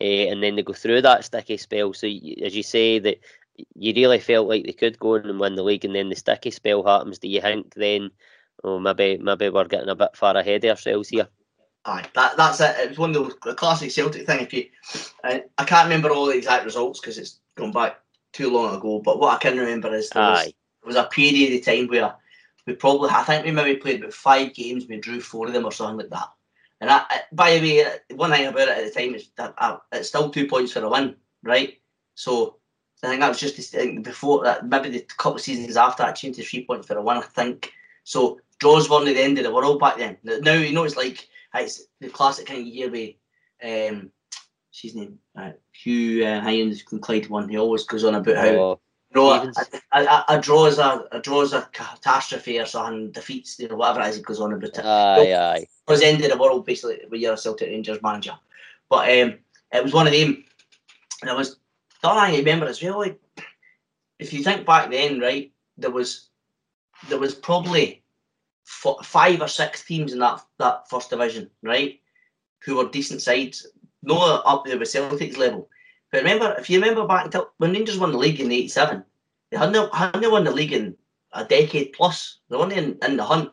uh, 0.00 0.04
and 0.30 0.42
then 0.42 0.56
they 0.56 0.62
go 0.62 0.72
through 0.72 1.02
that 1.02 1.24
sticky 1.24 1.56
spell. 1.56 1.92
So 1.94 2.06
as 2.06 2.56
you 2.56 2.62
say 2.62 2.98
that. 3.00 3.18
You 3.76 3.92
really 3.94 4.18
felt 4.18 4.48
like 4.48 4.64
they 4.64 4.72
could 4.72 4.98
go 4.98 5.14
and 5.14 5.38
win 5.38 5.54
the 5.54 5.62
league, 5.62 5.84
and 5.84 5.94
then 5.94 6.08
the 6.08 6.16
sticky 6.16 6.50
spell 6.50 6.82
happens. 6.82 7.20
Do 7.20 7.28
you 7.28 7.40
think 7.40 7.74
then 7.74 8.10
Oh, 8.64 8.78
maybe 8.78 9.18
maybe 9.18 9.50
we're 9.50 9.64
getting 9.66 9.90
a 9.90 9.94
bit 9.94 10.16
far 10.16 10.36
ahead 10.36 10.64
of 10.64 10.70
ourselves 10.70 11.08
here. 11.10 11.28
Aye, 11.86 12.06
that 12.14 12.36
that's 12.36 12.60
it. 12.60 12.76
It 12.78 12.88
was 12.90 12.98
one 12.98 13.14
of 13.14 13.32
the 13.44 13.54
classic 13.54 13.90
Celtic 13.90 14.26
thing. 14.26 14.40
If 14.40 14.52
you, 14.54 14.66
I, 15.22 15.44
I 15.58 15.64
can't 15.64 15.84
remember 15.86 16.10
all 16.10 16.26
the 16.26 16.36
exact 16.36 16.64
results 16.64 17.00
because 17.00 17.18
it's 17.18 17.40
gone 17.56 17.72
back 17.72 18.00
too 18.32 18.50
long 18.50 18.74
ago. 18.74 19.00
But 19.04 19.18
what 19.20 19.34
I 19.34 19.38
can 19.38 19.58
remember 19.58 19.94
is 19.94 20.12
there 20.12 20.24
was, 20.24 20.44
there 20.82 20.86
was 20.88 20.96
a 20.96 21.04
period 21.04 21.58
of 21.58 21.64
time 21.64 21.88
where 21.88 22.14
we 22.66 22.74
probably, 22.74 23.10
I 23.10 23.22
think 23.22 23.44
we 23.44 23.50
maybe 23.50 23.78
played 23.80 24.00
about 24.00 24.14
five 24.14 24.54
games, 24.54 24.86
we 24.88 24.96
drew 24.98 25.20
four 25.20 25.46
of 25.46 25.52
them 25.52 25.66
or 25.66 25.72
something 25.72 25.98
like 25.98 26.10
that. 26.10 26.30
And 26.80 26.90
I, 26.90 27.04
I- 27.10 27.20
by 27.32 27.58
the 27.58 27.60
way, 27.82 28.16
one 28.16 28.30
thing 28.30 28.46
about 28.46 28.68
it 28.68 28.78
at 28.78 28.84
the 28.94 29.00
time 29.00 29.14
is 29.14 29.28
that 29.36 29.54
uh, 29.58 29.76
it's 29.92 30.08
still 30.08 30.30
two 30.30 30.46
points 30.48 30.72
for 30.72 30.80
a 30.82 30.88
win, 30.88 31.16
right? 31.42 31.78
So 32.14 32.56
I 33.02 33.08
think 33.08 33.20
that 33.20 33.28
was 33.28 33.40
just 33.40 33.74
before 34.02 34.44
that. 34.44 34.66
Maybe 34.66 34.88
the 34.88 35.00
couple 35.00 35.34
of 35.36 35.42
seasons 35.42 35.76
after 35.76 36.02
I 36.02 36.12
changed 36.12 36.38
to 36.38 36.44
three 36.44 36.64
points 36.64 36.86
for 36.86 36.96
a 36.96 37.02
win. 37.02 37.18
I 37.18 37.22
think 37.22 37.72
so. 38.04 38.40
Draws 38.58 38.88
weren't 38.88 39.04
the 39.06 39.20
end 39.20 39.36
of 39.36 39.44
the 39.44 39.52
world 39.52 39.80
back 39.80 39.98
then. 39.98 40.16
Now 40.24 40.54
you 40.54 40.72
know 40.72 40.84
it's 40.84 40.96
like 40.96 41.28
it's 41.54 41.82
the 42.00 42.08
classic 42.08 42.46
kind 42.46 42.60
of 42.60 42.66
year 42.66 42.90
where 42.90 43.90
um, 43.90 44.10
his 44.72 44.94
name? 44.94 45.18
Uh, 45.36 45.52
Hugh 45.72 46.24
uh, 46.24 46.40
Hines 46.40 46.84
and 46.90 47.02
Clyde 47.02 47.28
one. 47.28 47.48
He 47.48 47.56
always 47.56 47.84
goes 47.84 48.04
on 48.04 48.14
about 48.14 48.36
how 48.36 48.46
Oh, 48.46 48.80
no, 49.14 49.52
a, 49.92 50.40
draw 50.40 50.66
is 50.66 50.78
a, 50.78 51.04
a 51.12 51.20
draw 51.20 51.42
is 51.42 51.52
a 51.52 51.68
catastrophe 51.72 52.58
or 52.58 52.66
something, 52.66 53.12
defeats 53.12 53.58
you 53.60 53.68
know 53.68 53.76
whatever 53.76 54.00
it 54.00 54.08
is 54.08 54.16
he 54.16 54.22
goes 54.22 54.40
on 54.40 54.52
about 54.52 54.76
it. 54.76 54.84
aye, 54.84 55.32
aye. 55.32 55.58
It 55.58 55.68
was 55.90 56.00
the 56.00 56.06
end 56.06 56.24
of 56.24 56.30
the 56.30 56.38
world 56.38 56.66
basically 56.66 57.00
when 57.08 57.20
you're 57.20 57.34
a 57.34 57.38
Celtic 57.38 57.68
Rangers 57.68 58.02
manager. 58.02 58.36
But 58.88 59.08
um, 59.10 59.38
it 59.72 59.84
was 59.84 59.92
one 59.92 60.08
of 60.08 60.12
them. 60.12 60.44
And 61.22 61.30
I 61.30 61.34
was 61.34 61.56
don't 62.02 62.18
I 62.18 62.36
remember 62.36 62.66
as 62.66 62.82
well. 62.82 62.98
Like, 62.98 63.20
if 64.18 64.32
you 64.32 64.42
think 64.42 64.66
back 64.66 64.90
then, 64.90 65.20
right, 65.20 65.52
there 65.78 65.90
was 65.90 66.28
there 67.08 67.18
was 67.18 67.34
probably 67.34 68.03
f- 68.66 69.04
five 69.04 69.40
or 69.40 69.48
six 69.48 69.84
teams 69.84 70.12
in 70.12 70.18
that 70.20 70.40
that 70.58 70.88
first 70.88 71.10
division, 71.10 71.50
right, 71.62 72.00
who 72.64 72.76
were 72.76 72.88
decent 72.88 73.22
sides, 73.22 73.66
not 74.02 74.42
up 74.44 74.64
there 74.64 74.78
with 74.78 74.88
Celtic's 74.88 75.36
level. 75.36 75.68
But 76.10 76.18
remember, 76.18 76.54
if 76.58 76.70
you 76.70 76.80
remember 76.80 77.06
back 77.06 77.26
until 77.26 77.50
when 77.58 77.72
Rangers 77.72 77.98
won 77.98 78.12
the 78.12 78.18
league 78.18 78.40
in 78.40 78.52
'87, 78.52 79.04
they 79.50 79.56
hadn't 79.56 79.94
hadn't 79.94 80.30
won 80.30 80.44
the 80.44 80.50
league 80.50 80.72
in 80.72 80.96
a 81.32 81.44
decade 81.44 81.92
plus. 81.92 82.38
They 82.48 82.56
weren't 82.56 82.72
in, 82.72 82.98
in 83.06 83.16
the 83.16 83.24
hunt. 83.24 83.50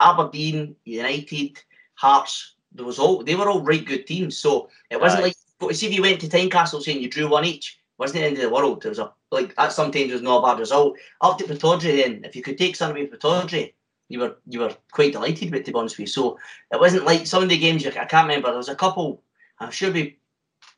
Aberdeen, 0.00 0.76
United, 0.84 1.60
Hearts, 1.94 2.54
there 2.72 2.86
was 2.86 2.98
all 2.98 3.24
they 3.24 3.34
were 3.34 3.48
all 3.50 3.62
right 3.62 3.84
good 3.84 4.06
teams. 4.06 4.38
So 4.38 4.70
it 4.90 5.00
wasn't 5.00 5.22
Aye. 5.22 5.26
like 5.26 5.36
but 5.58 5.74
see 5.74 5.86
if 5.86 5.92
you 5.92 6.02
went 6.02 6.20
to 6.20 6.28
Tynecastle 6.28 6.82
saying 6.82 7.02
you 7.02 7.10
drew 7.10 7.28
one 7.28 7.44
each, 7.44 7.80
wasn't 7.98 8.20
the 8.20 8.26
end 8.26 8.36
of 8.36 8.42
the 8.42 8.50
world. 8.50 8.84
It 8.84 8.88
was 8.88 8.98
a 8.98 9.12
like 9.30 9.54
that 9.56 9.72
sometimes 9.72 10.12
was 10.12 10.22
not 10.22 10.38
a 10.38 10.46
bad 10.46 10.60
result. 10.60 10.96
Up 11.20 11.36
to 11.38 11.44
Pittodrie 11.44 12.02
then, 12.02 12.24
if 12.24 12.36
you 12.36 12.42
could 12.42 12.58
take 12.58 12.76
something 12.76 13.08
from 13.08 13.18
Pittodrie, 13.18 13.74
you 14.08 14.20
were 14.20 14.36
you 14.46 14.60
were 14.60 14.74
quite 14.92 15.12
delighted 15.12 15.52
with 15.52 15.64
to 15.64 15.72
be 15.72 15.78
honest 15.78 15.96
with 15.96 16.08
you. 16.08 16.12
So 16.12 16.38
it 16.72 16.80
wasn't 16.80 17.04
like 17.04 17.26
some 17.26 17.42
of 17.42 17.48
the 17.48 17.58
games 17.58 17.84
you, 17.84 17.90
I 17.90 18.04
can't 18.04 18.26
remember. 18.28 18.48
There 18.48 18.56
was 18.56 18.68
a 18.68 18.74
couple. 18.74 19.22
I'm 19.60 19.70
sure 19.70 19.92
we. 19.92 20.18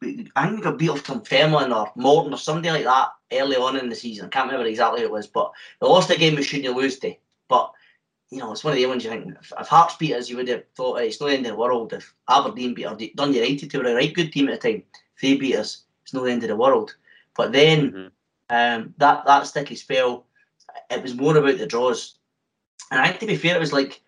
we 0.01 0.31
I 0.37 0.47
think 0.47 0.59
we 0.59 0.63
got 0.63 0.79
beat 0.79 0.91
off 0.91 1.05
Dunfermline 1.05 1.73
or 1.73 1.93
Morton 1.97 2.35
or 2.35 2.39
somebody 2.39 2.71
like 2.71 2.85
that 2.85 3.09
early 3.33 3.57
on 3.57 3.77
in 3.77 3.89
the 3.89 3.95
season. 3.95 4.27
I 4.27 4.29
can't 4.29 4.47
remember 4.47 4.67
exactly 4.69 5.01
who 5.01 5.07
it 5.07 5.13
was, 5.13 5.27
but 5.27 5.53
we 5.81 5.89
lost 5.89 6.11
a 6.11 6.19
game 6.19 6.37
we 6.37 6.43
shouldn't 6.43 6.77
lose 6.77 6.99
to. 7.01 7.15
But 7.49 7.73
you 8.31 8.39
know, 8.39 8.53
it's 8.53 8.63
one 8.65 8.73
of 8.73 8.79
the 8.79 8.87
ones 8.87 9.05
you 9.05 9.11
think 9.11 9.35
if, 9.41 9.53
if 9.59 9.67
Hearts 9.69 9.97
beat 9.97 10.15
us, 10.15 10.29
you 10.29 10.37
would 10.37 10.49
have 10.49 10.65
thought 10.77 11.01
"Hey, 11.01 11.09
it's 11.09 11.21
not 11.21 11.29
the 11.29 11.35
end 11.35 11.47
of 11.47 11.53
the 11.53 11.59
world. 11.59 11.93
If 11.93 12.15
Aberdeen 12.29 12.75
beat 12.75 12.87
or 12.87 12.97
Dun 13.17 13.35
United, 13.35 13.73
who 13.73 13.79
were 13.81 13.87
a 13.91 13.95
right 13.95 14.15
good 14.15 14.33
team 14.33 14.49
at 14.49 14.61
the 14.61 14.73
time, 14.73 14.83
if 15.17 15.23
they 15.23 15.37
beat 15.37 15.57
us, 15.57 15.85
it's 16.05 16.15
not 16.15 16.25
the 16.25 16.31
end 16.33 16.43
of 16.45 16.49
the 16.49 16.57
world. 16.57 16.95
But 17.37 17.53
then 17.53 17.93
Mhm. 17.93 18.11
um, 18.51 18.95
that 18.99 19.25
that 19.27 19.47
sticky 19.47 19.75
spell, 19.77 20.27
it 20.91 21.03
was 21.03 21.15
more 21.15 21.37
about 21.37 21.59
the 21.59 21.67
draws. 21.67 22.20
And 22.91 23.01
I 23.01 23.09
think 23.09 23.21
to 23.21 23.27
be 23.27 23.37
fair, 23.37 23.57
it 23.57 23.61
was 23.61 23.73
like 23.73 24.03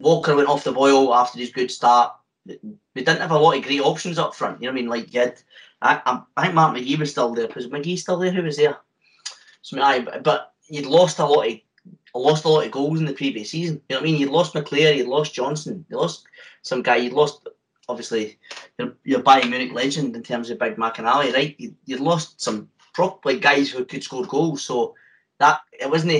Walker 0.00 0.34
went 0.36 0.48
off 0.48 0.64
the 0.64 0.72
boil 0.72 1.14
after 1.14 1.38
his 1.38 1.50
good 1.50 1.70
start. 1.70 2.12
We 2.46 2.56
didn't 2.94 3.20
have 3.20 3.30
a 3.30 3.38
lot 3.38 3.56
of 3.56 3.64
great 3.64 3.80
options 3.80 4.18
up 4.18 4.34
front. 4.34 4.60
You 4.60 4.68
know 4.68 4.72
what 4.72 4.78
I 4.78 4.80
mean? 4.80 4.90
Like 4.90 5.12
had, 5.12 5.40
I, 5.82 6.00
I, 6.04 6.22
I 6.36 6.42
think 6.42 6.54
Mark 6.54 6.76
McGee 6.76 6.98
was 6.98 7.10
still 7.10 7.34
there. 7.34 7.48
Was 7.54 7.68
McGee 7.68 7.98
still 7.98 8.18
there? 8.18 8.32
Who 8.32 8.42
was 8.42 8.56
there? 8.56 8.78
So, 9.62 9.80
I, 9.80 10.00
but 10.00 10.52
you'd 10.68 10.86
lost 10.86 11.18
a 11.18 11.26
lot 11.26 11.48
of 11.48 11.58
lost 12.14 12.44
a 12.44 12.48
lot 12.48 12.64
of 12.64 12.72
goals 12.72 12.98
in 12.98 13.06
the 13.06 13.12
previous 13.12 13.50
season. 13.50 13.80
You 13.88 13.94
know 13.94 14.00
what 14.00 14.08
I 14.08 14.10
mean? 14.10 14.20
You'd 14.20 14.30
lost 14.30 14.54
McClair, 14.54 14.96
you'd 14.96 15.08
lost 15.08 15.34
Johnston, 15.34 15.84
you 15.88 15.96
lost 15.96 16.26
some 16.62 16.82
guy, 16.82 16.96
you'd 16.96 17.12
lost 17.12 17.46
obviously 17.88 18.38
your, 18.78 18.94
your 19.04 19.20
Bayern 19.20 19.50
Munich 19.50 19.72
legend 19.72 20.16
in 20.16 20.22
terms 20.22 20.50
of 20.50 20.58
Big 20.58 20.76
McInally, 20.76 21.32
right? 21.32 21.54
You 21.58 21.74
you 21.84 21.98
lost 21.98 22.40
some 22.40 22.68
prop 22.94 23.24
like 23.24 23.40
guys 23.40 23.70
who 23.70 23.84
could 23.84 24.02
score 24.02 24.24
goals. 24.24 24.64
So 24.64 24.94
that 25.38 25.60
it 25.72 25.90
wasn't 25.90 26.12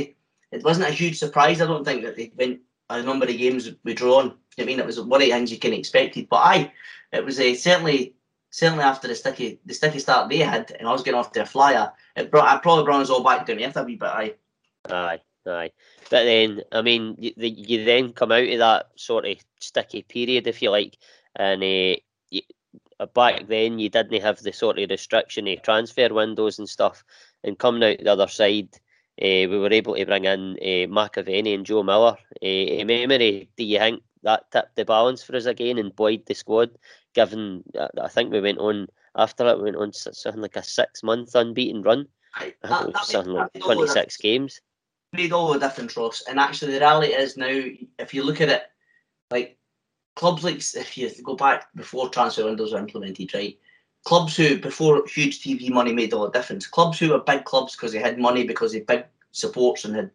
it 0.52 0.64
wasn't 0.64 0.88
a 0.88 0.92
huge 0.92 1.18
surprise. 1.18 1.60
I 1.60 1.66
don't 1.66 1.84
think 1.84 2.04
that 2.04 2.16
they 2.16 2.32
went 2.36 2.60
a 2.90 3.02
number 3.02 3.26
of 3.26 3.36
games 3.36 3.70
we 3.84 3.94
drawn. 3.94 4.24
You 4.24 4.30
know 4.30 4.36
what 4.56 4.62
I 4.62 4.66
mean, 4.66 4.80
it 4.80 4.86
was 4.86 5.00
one 5.00 5.20
of 5.20 5.26
the 5.26 5.32
things 5.32 5.52
you 5.52 5.58
can 5.58 5.72
expected. 5.72 6.28
But 6.28 6.36
aye, 6.36 6.72
it 7.12 7.24
was 7.24 7.38
a 7.40 7.54
certainly 7.54 8.14
certainly 8.50 8.84
after 8.84 9.08
the 9.08 9.14
sticky 9.14 9.60
the 9.66 9.74
sticky 9.74 9.98
start 9.98 10.28
they 10.28 10.38
had, 10.38 10.70
and 10.78 10.88
I 10.88 10.92
was 10.92 11.02
getting 11.02 11.18
off 11.18 11.36
a 11.36 11.46
flyer. 11.46 11.92
It 12.16 12.30
brought 12.30 12.48
I 12.48 12.58
probably 12.58 12.84
brought 12.84 13.02
us 13.02 13.10
all 13.10 13.22
back 13.22 13.46
down 13.46 13.62
earth 13.62 13.76
a 13.76 13.84
wee 13.84 13.96
bit. 13.96 14.08
Aye. 14.08 14.34
Aye, 14.90 15.20
aye. 15.46 15.72
But 16.10 16.24
then, 16.24 16.62
I 16.72 16.82
mean, 16.82 17.16
you, 17.18 17.32
you 17.36 17.84
then 17.84 18.12
come 18.12 18.32
out 18.32 18.48
of 18.48 18.58
that 18.58 18.88
sort 18.96 19.26
of 19.26 19.36
sticky 19.60 20.02
period, 20.02 20.46
if 20.46 20.62
you 20.62 20.70
like, 20.70 20.96
and 21.36 21.62
you, 21.62 22.42
uh, 23.00 23.06
back 23.06 23.46
then 23.46 23.78
you 23.78 23.88
didn't 23.88 24.22
have 24.22 24.42
the 24.42 24.52
sort 24.52 24.78
of 24.78 24.90
restriction 24.90 25.46
of 25.48 25.62
transfer 25.62 26.12
windows 26.12 26.58
and 26.58 26.68
stuff. 26.68 27.04
And 27.44 27.58
coming 27.58 27.84
out 27.84 27.98
the 27.98 28.12
other 28.12 28.28
side, 28.28 28.70
we 29.20 29.46
were 29.58 29.72
able 29.72 29.94
to 29.96 30.06
bring 30.06 30.24
in 30.24 30.52
uh, 30.60 30.86
McAvennie 30.92 31.54
and 31.54 31.66
Joe 31.66 31.82
Miller. 31.82 32.16
Uh, 32.42 32.84
memory, 32.84 33.48
do 33.56 33.64
you 33.64 33.78
think 33.78 34.02
that 34.22 34.50
tipped 34.50 34.76
the 34.76 34.84
balance 34.84 35.22
for 35.22 35.36
us 35.36 35.46
again 35.46 35.78
and 35.78 35.94
buoyed 35.94 36.24
the 36.26 36.34
squad? 36.34 36.70
Given, 37.14 37.64
uh, 37.78 37.88
I 38.00 38.08
think 38.08 38.32
we 38.32 38.40
went 38.40 38.58
on 38.58 38.88
after 39.16 39.44
that, 39.44 39.58
we 39.58 39.64
went 39.64 39.76
on 39.76 39.92
something 39.92 40.40
like 40.42 40.56
a 40.56 40.62
six 40.62 41.02
month 41.02 41.34
unbeaten 41.34 41.82
run. 41.82 42.06
I 42.34 42.54
That- 42.62 42.88
it 42.88 42.92
that 42.92 43.00
was 43.00 43.08
something 43.10 43.32
made- 43.32 43.38
like 43.38 43.52
that 43.52 43.58
made 43.58 43.62
all 43.64 43.68
the 43.80 43.86
26 43.86 44.16
games. 44.18 44.60
made 45.12 45.32
all 45.32 45.52
the 45.52 45.58
difference, 45.58 45.96
Ross. 45.96 46.22
And 46.28 46.38
actually, 46.38 46.72
the 46.72 46.80
reality 46.80 47.12
is 47.14 47.36
now, 47.36 47.64
if 47.98 48.12
you 48.14 48.22
look 48.22 48.40
at 48.40 48.50
it, 48.50 48.70
like 49.30 49.58
clubs 50.14 50.44
like 50.44 50.56
if 50.58 50.96
you 50.98 51.10
go 51.22 51.34
back 51.34 51.68
before 51.74 52.08
transfer 52.10 52.44
windows 52.44 52.72
were 52.72 52.78
implemented, 52.78 53.32
right? 53.34 53.58
Clubs 54.04 54.36
who 54.36 54.58
before 54.58 55.06
huge 55.06 55.40
TV 55.40 55.70
money 55.70 55.92
made 55.92 56.12
all 56.12 56.24
the 56.24 56.30
difference. 56.30 56.66
Clubs 56.66 56.98
who 56.98 57.10
were 57.10 57.18
big 57.18 57.44
clubs 57.44 57.76
because 57.76 57.92
they 57.92 57.98
had 57.98 58.18
money 58.18 58.44
because 58.44 58.72
they 58.72 58.78
had 58.78 58.86
big 58.86 59.04
supports 59.32 59.84
and 59.84 59.94
had 59.94 60.10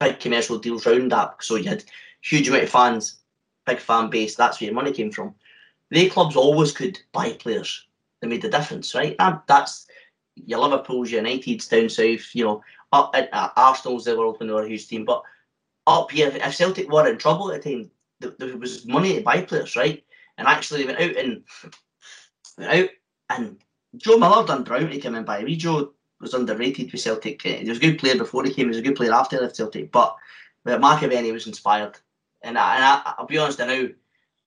big 0.00 0.20
commercial 0.20 0.58
deals 0.58 0.86
round 0.86 1.12
that. 1.12 1.42
So 1.42 1.56
you 1.56 1.68
had 1.68 1.84
huge 2.22 2.48
amount 2.48 2.64
of 2.64 2.70
fans, 2.70 3.18
big 3.66 3.78
fan 3.78 4.10
base. 4.10 4.36
That's 4.36 4.60
where 4.60 4.66
your 4.66 4.74
money 4.74 4.92
came 4.92 5.10
from. 5.10 5.34
They 5.90 6.08
clubs 6.08 6.36
always 6.36 6.72
could 6.72 6.98
buy 7.12 7.32
players 7.34 7.86
They 8.20 8.28
made 8.28 8.42
the 8.42 8.48
difference, 8.48 8.94
right? 8.94 9.14
And 9.18 9.38
that's 9.46 9.86
your 10.34 10.60
Liverpool's, 10.60 11.10
your 11.10 11.22
United's 11.22 11.68
down 11.68 11.88
south, 11.88 12.34
you 12.34 12.44
know, 12.44 12.62
up 12.92 13.10
at 13.14 13.32
uh, 13.32 13.50
Arsenal's 13.56 14.04
they 14.04 14.14
were 14.14 14.26
open, 14.26 14.46
they 14.46 14.52
were 14.52 14.64
a 14.64 14.68
huge 14.68 14.88
team. 14.88 15.04
But 15.04 15.22
up 15.86 16.10
here, 16.10 16.30
if 16.34 16.54
Celtic 16.54 16.90
were 16.90 17.08
in 17.08 17.18
trouble 17.18 17.52
at 17.52 17.62
the 17.62 17.70
time, 17.70 17.90
th- 18.20 18.34
there 18.38 18.56
was 18.56 18.86
money 18.86 19.14
to 19.14 19.20
buy 19.22 19.42
players, 19.42 19.76
right? 19.76 20.04
And 20.38 20.46
actually, 20.46 20.84
they 20.84 20.86
went 20.86 21.00
out 21.00 21.24
and 21.24 21.44
went 22.58 22.72
out 22.72 22.88
and 23.30 23.58
Joe 23.96 24.18
Miller 24.18 24.46
done 24.46 24.64
brown 24.64 24.90
to 24.90 25.00
come 25.00 25.14
in 25.14 25.24
by. 25.24 25.44
Wee 25.44 25.56
Joe 25.56 25.92
was 26.20 26.34
underrated 26.34 26.92
with 26.92 27.00
Celtic. 27.00 27.44
Uh, 27.44 27.50
He 27.50 27.68
was 27.68 27.78
a 27.78 27.80
good 27.80 27.98
player 27.98 28.16
before 28.16 28.44
he 28.44 28.52
came. 28.52 28.66
He 28.66 28.68
was 28.68 28.78
a 28.78 28.82
good 28.82 28.96
player 28.96 29.12
after 29.12 29.36
he 29.36 29.42
left 29.42 29.56
Celtic. 29.56 29.90
But 29.92 30.16
but 30.64 30.80
McAvennie 30.80 31.32
was 31.32 31.46
inspired, 31.46 31.98
and 32.42 32.58
I, 32.58 32.76
and 32.76 32.84
I, 32.84 33.14
will 33.18 33.26
be 33.26 33.38
honest, 33.38 33.60
I 33.60 33.66
know 33.66 33.90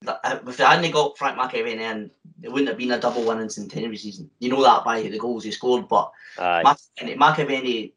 if 0.02 0.58
they 0.58 0.64
hadn't 0.64 0.92
got 0.92 1.18
Frank 1.18 1.38
McAvennie 1.38 1.80
in, 1.80 2.12
it 2.42 2.50
wouldn't 2.50 2.70
have 2.70 2.78
been 2.78 2.92
a 2.92 3.00
double 3.00 3.26
winning 3.26 3.50
centenary 3.50 3.98
season. 3.98 4.30
You 4.40 4.50
know 4.50 4.64
that 4.64 4.86
by 4.86 5.02
the 5.02 5.18
goals 5.20 5.44
he 5.44 5.52
scored, 5.52 5.88
but 5.88 6.12
McAvennie, 6.66 7.18
McAvennie, 7.18 7.94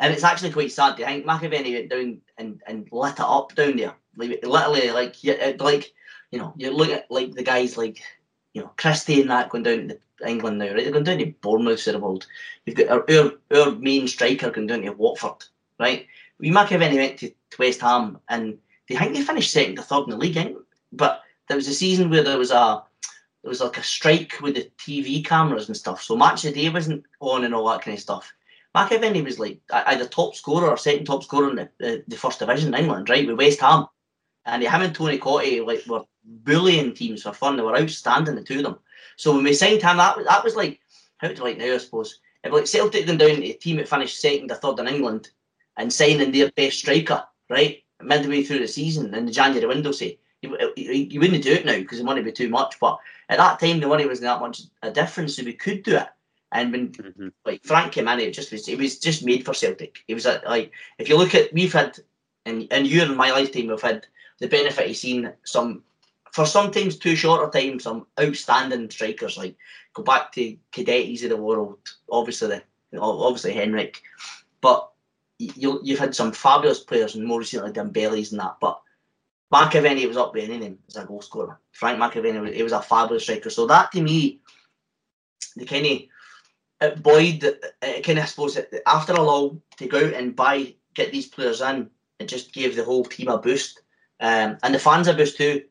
and 0.00 0.12
it's 0.12 0.24
actually 0.24 0.50
quite 0.50 0.72
sad. 0.72 1.00
I 1.00 1.06
think 1.06 1.26
McAvennie 1.26 1.74
went 1.74 1.90
down 1.90 2.20
and, 2.38 2.62
and 2.66 2.88
lit 2.92 3.14
it 3.14 3.20
up 3.20 3.54
down 3.54 3.76
there, 3.76 3.94
like, 4.16 4.44
literally 4.44 4.90
like 4.90 5.16
like 5.60 5.92
you 6.30 6.38
know 6.38 6.52
you 6.56 6.70
look 6.70 6.90
at 6.90 7.10
like 7.10 7.32
the 7.32 7.42
guys 7.42 7.76
like 7.76 8.02
you 8.56 8.62
know 8.62 8.72
Christie 8.78 9.20
and 9.20 9.30
that 9.30 9.50
going 9.50 9.64
down 9.64 9.88
to 9.88 9.98
England 10.26 10.58
now, 10.58 10.72
right? 10.72 10.76
They're 10.76 10.90
going 10.90 11.04
down 11.04 11.18
to 11.18 11.34
Bournemouth 11.42 11.86
of 11.86 11.92
the 11.92 11.98
world. 11.98 12.26
You've 12.64 12.76
got 12.76 12.88
our, 12.88 13.04
our, 13.10 13.32
our 13.54 13.72
main 13.72 14.08
striker 14.08 14.50
going 14.50 14.66
down 14.66 14.80
to 14.80 14.92
Watford, 14.92 15.44
right? 15.78 16.06
We 16.38 16.50
McAvennie 16.50 16.96
went 16.96 17.18
to, 17.18 17.28
to 17.28 17.56
West 17.58 17.82
Ham 17.82 18.18
and 18.30 18.56
they 18.88 18.96
think 18.96 19.14
they 19.14 19.20
finished 19.20 19.52
second 19.52 19.78
or 19.78 19.82
third 19.82 20.04
in 20.04 20.10
the 20.10 20.16
league, 20.16 20.56
but 20.90 21.20
there 21.48 21.56
was 21.56 21.68
a 21.68 21.74
season 21.74 22.08
where 22.08 22.22
there 22.22 22.38
was 22.38 22.50
a 22.50 22.82
there 23.42 23.50
was 23.50 23.60
like 23.60 23.76
a 23.76 23.82
strike 23.82 24.40
with 24.40 24.54
the 24.54 24.70
TV 24.78 25.22
cameras 25.22 25.68
and 25.68 25.76
stuff. 25.76 26.02
So 26.02 26.16
match 26.16 26.46
of 26.46 26.54
the 26.54 26.62
day 26.62 26.70
wasn't 26.70 27.04
on 27.20 27.44
and 27.44 27.54
all 27.54 27.68
that 27.68 27.82
kind 27.82 27.94
of 27.94 28.02
stuff. 28.02 28.32
McAvennie 28.74 29.22
was 29.22 29.38
like 29.38 29.60
either 29.70 30.06
top 30.06 30.34
scorer 30.34 30.68
or 30.70 30.78
second 30.78 31.04
top 31.04 31.24
scorer 31.24 31.50
in 31.50 31.56
the, 31.56 31.68
the, 31.78 32.04
the 32.08 32.16
first 32.16 32.38
division 32.38 32.74
in 32.74 32.80
England, 32.80 33.10
right, 33.10 33.26
with 33.26 33.36
West 33.36 33.60
Ham. 33.60 33.86
And 34.46 34.62
him 34.62 34.80
and 34.80 34.94
Tony 34.94 35.18
Cottee 35.18 35.64
like 35.64 35.86
were 35.86 36.04
bullying 36.26 36.94
teams 36.94 37.22
for 37.22 37.32
fun. 37.32 37.56
They 37.56 37.62
were 37.62 37.76
outstanding 37.76 38.34
the 38.34 38.42
two 38.42 38.58
of 38.58 38.64
them. 38.64 38.78
So 39.16 39.34
when 39.34 39.44
we 39.44 39.54
signed 39.54 39.82
him, 39.82 39.96
that 39.96 40.16
was 40.16 40.26
that 40.26 40.44
was 40.44 40.56
like 40.56 40.80
how 41.18 41.28
to 41.28 41.42
like 41.42 41.58
now 41.58 41.74
I 41.74 41.78
suppose. 41.78 42.20
If 42.44 42.52
like 42.52 42.66
Celtic 42.66 43.06
going 43.06 43.18
down 43.18 43.36
to 43.36 43.44
a 43.44 43.52
team 43.54 43.76
that 43.76 43.88
finished 43.88 44.20
second 44.20 44.52
or 44.52 44.56
third 44.56 44.78
in 44.78 44.88
England 44.88 45.30
and 45.76 45.92
signing 45.92 46.30
their 46.30 46.50
best 46.52 46.78
striker, 46.78 47.24
right, 47.50 47.82
midway 48.00 48.42
through 48.42 48.60
the 48.60 48.68
season 48.68 49.14
in 49.14 49.26
the 49.26 49.32
January 49.32 49.66
window, 49.66 49.90
say 49.90 50.18
you, 50.42 50.56
you 50.76 51.20
wouldn't 51.20 51.42
do 51.42 51.52
it 51.52 51.66
now 51.66 51.76
because 51.76 51.98
the 51.98 52.04
money 52.04 52.20
would 52.20 52.26
be 52.26 52.32
too 52.32 52.48
much. 52.48 52.78
But 52.78 52.98
at 53.28 53.38
that 53.38 53.58
time, 53.58 53.80
the 53.80 53.88
money 53.88 54.06
wasn't 54.06 54.26
that 54.26 54.40
much 54.40 54.62
a 54.82 54.90
difference, 54.90 55.36
so 55.36 55.44
we 55.44 55.54
could 55.54 55.82
do 55.82 55.96
it. 55.96 56.08
And 56.52 56.70
when 56.72 56.88
mm-hmm. 56.90 57.28
like 57.44 57.64
Frank 57.64 57.92
came 57.92 58.08
in, 58.08 58.20
it 58.20 58.32
just 58.32 58.52
was 58.52 58.68
it 58.68 58.78
was 58.78 58.98
just 58.98 59.24
made 59.24 59.44
for 59.44 59.54
Celtic. 59.54 60.04
It 60.06 60.14
was 60.14 60.26
a, 60.26 60.40
like 60.46 60.72
if 60.98 61.08
you 61.08 61.16
look 61.16 61.34
at 61.34 61.52
we've 61.52 61.72
had 61.72 61.98
in 62.44 62.62
in 62.62 62.86
your 62.86 63.06
and 63.06 63.16
my 63.16 63.32
lifetime, 63.32 63.66
we've 63.66 63.80
had 63.80 64.06
the 64.38 64.48
benefit 64.48 64.88
of 64.88 64.96
seeing 64.96 65.28
some 65.44 65.82
for 66.36 66.44
sometimes 66.44 66.98
too 66.98 67.16
short 67.16 67.48
a 67.48 67.58
time 67.58 67.80
some 67.80 68.06
outstanding 68.20 68.90
strikers 68.90 69.38
like 69.38 69.56
go 69.94 70.02
back 70.02 70.30
to 70.32 70.54
cadets 70.70 71.22
of 71.22 71.30
the 71.30 71.36
world, 71.36 71.78
obviously 72.10 72.48
the 72.92 73.00
obviously 73.00 73.54
Henrik, 73.54 74.02
but 74.60 74.90
you 75.38 75.80
you've 75.82 75.98
had 75.98 76.14
some 76.14 76.32
fabulous 76.32 76.80
players 76.80 77.14
and 77.14 77.24
more 77.24 77.38
recently 77.38 77.72
Dembele's 77.72 78.32
and 78.32 78.40
that, 78.42 78.56
but 78.60 78.78
McAvennie 79.50 80.06
was 80.06 80.18
up 80.18 80.34
there 80.34 80.42
anything 80.42 80.76
as 80.88 80.96
a 80.96 81.06
goal 81.06 81.22
scorer. 81.22 81.58
Frank 81.72 81.98
McAvennie, 81.98 82.52
he 82.52 82.62
was 82.62 82.72
a 82.72 82.82
fabulous 82.82 83.22
striker. 83.22 83.48
So 83.48 83.66
that 83.68 83.90
to 83.92 84.02
me, 84.02 84.40
the 85.56 85.64
kind 85.64 86.02
of 86.82 87.02
Boyd, 87.02 87.44
uh, 87.44 88.00
kind 88.02 88.18
of 88.18 88.24
I 88.24 88.26
suppose 88.26 88.58
after 88.86 89.14
a 89.14 89.22
lull 89.22 89.62
to 89.78 89.86
go 89.86 90.06
out 90.06 90.12
and 90.12 90.36
buy, 90.36 90.74
get 90.92 91.12
these 91.12 91.28
players 91.28 91.62
in, 91.62 91.88
it 92.18 92.28
just 92.28 92.52
gave 92.52 92.76
the 92.76 92.84
whole 92.84 93.06
team 93.06 93.28
a 93.28 93.38
boost, 93.38 93.80
um, 94.20 94.58
and 94.62 94.74
the 94.74 94.78
fans 94.78 95.08
a 95.08 95.14
boost 95.14 95.38
too, 95.38 95.62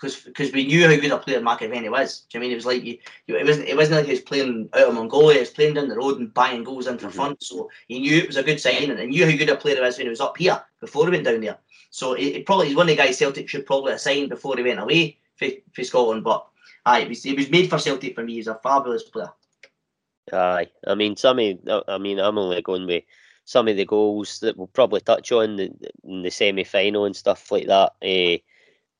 because 0.00 0.52
we 0.52 0.66
knew 0.66 0.88
how 0.88 0.94
good 0.94 1.10
a 1.10 1.18
player 1.18 1.40
McAvennie 1.40 1.90
was. 1.90 2.20
Do 2.30 2.38
you 2.38 2.40
I 2.40 2.42
mean 2.42 2.52
it 2.52 2.56
was 2.56 2.66
like 2.66 2.84
you, 2.84 2.98
you, 3.26 3.36
it 3.36 3.46
wasn't 3.46 3.68
it 3.68 3.76
wasn't 3.76 3.96
like 3.96 4.06
he 4.06 4.12
was 4.12 4.20
playing 4.20 4.68
out 4.74 4.88
of 4.88 4.94
Mongolia, 4.94 5.34
he 5.34 5.40
was 5.40 5.50
playing 5.50 5.74
down 5.74 5.88
the 5.88 5.96
road 5.96 6.18
and 6.18 6.32
buying 6.32 6.64
goals 6.64 6.86
in 6.86 6.98
for 6.98 7.08
mm-hmm. 7.08 7.16
fun. 7.16 7.36
So 7.40 7.68
he 7.88 8.00
knew 8.00 8.18
it 8.18 8.28
was 8.28 8.36
a 8.36 8.42
good 8.42 8.60
signing 8.60 8.90
and 8.90 8.98
he 8.98 9.06
knew 9.06 9.30
how 9.30 9.36
good 9.36 9.48
a 9.48 9.56
player 9.56 9.76
he 9.76 9.80
was 9.80 9.96
when 9.96 10.06
he 10.06 10.10
was 10.10 10.20
up 10.20 10.38
here 10.38 10.62
before 10.80 11.06
he 11.06 11.10
went 11.12 11.24
down 11.24 11.40
there. 11.40 11.58
So 11.90 12.14
it, 12.14 12.26
it 12.26 12.46
probably 12.46 12.68
he's 12.68 12.76
one 12.76 12.88
of 12.88 12.96
the 12.96 13.02
guys 13.02 13.18
Celtic 13.18 13.48
should 13.48 13.66
probably 13.66 13.92
assign 13.92 14.28
before 14.28 14.56
he 14.56 14.62
went 14.62 14.80
away 14.80 15.18
for, 15.36 15.48
for 15.72 15.84
Scotland. 15.84 16.24
But 16.24 16.46
aye, 16.86 17.00
it 17.00 17.08
was, 17.08 17.26
it 17.26 17.36
was 17.36 17.50
made 17.50 17.68
for 17.68 17.78
Celtic 17.78 18.14
for 18.14 18.22
me. 18.22 18.34
He's 18.34 18.46
a 18.46 18.54
fabulous 18.54 19.02
player. 19.02 19.32
Aye, 20.32 20.68
I 20.86 20.94
mean, 20.94 21.16
some 21.16 21.38
of, 21.38 21.84
I 21.88 21.98
mean, 21.98 22.18
I'm 22.18 22.38
only 22.38 22.62
going 22.62 22.86
with 22.86 23.04
some 23.44 23.68
of 23.68 23.76
the 23.76 23.84
goals 23.84 24.38
that 24.40 24.56
we'll 24.56 24.68
probably 24.68 25.00
touch 25.00 25.32
on 25.32 25.56
the, 25.56 25.72
in 26.04 26.22
the 26.22 26.30
semi 26.30 26.64
final 26.64 27.04
and 27.04 27.16
stuff 27.16 27.50
like 27.50 27.66
that. 27.66 27.92
Uh, 28.02 28.38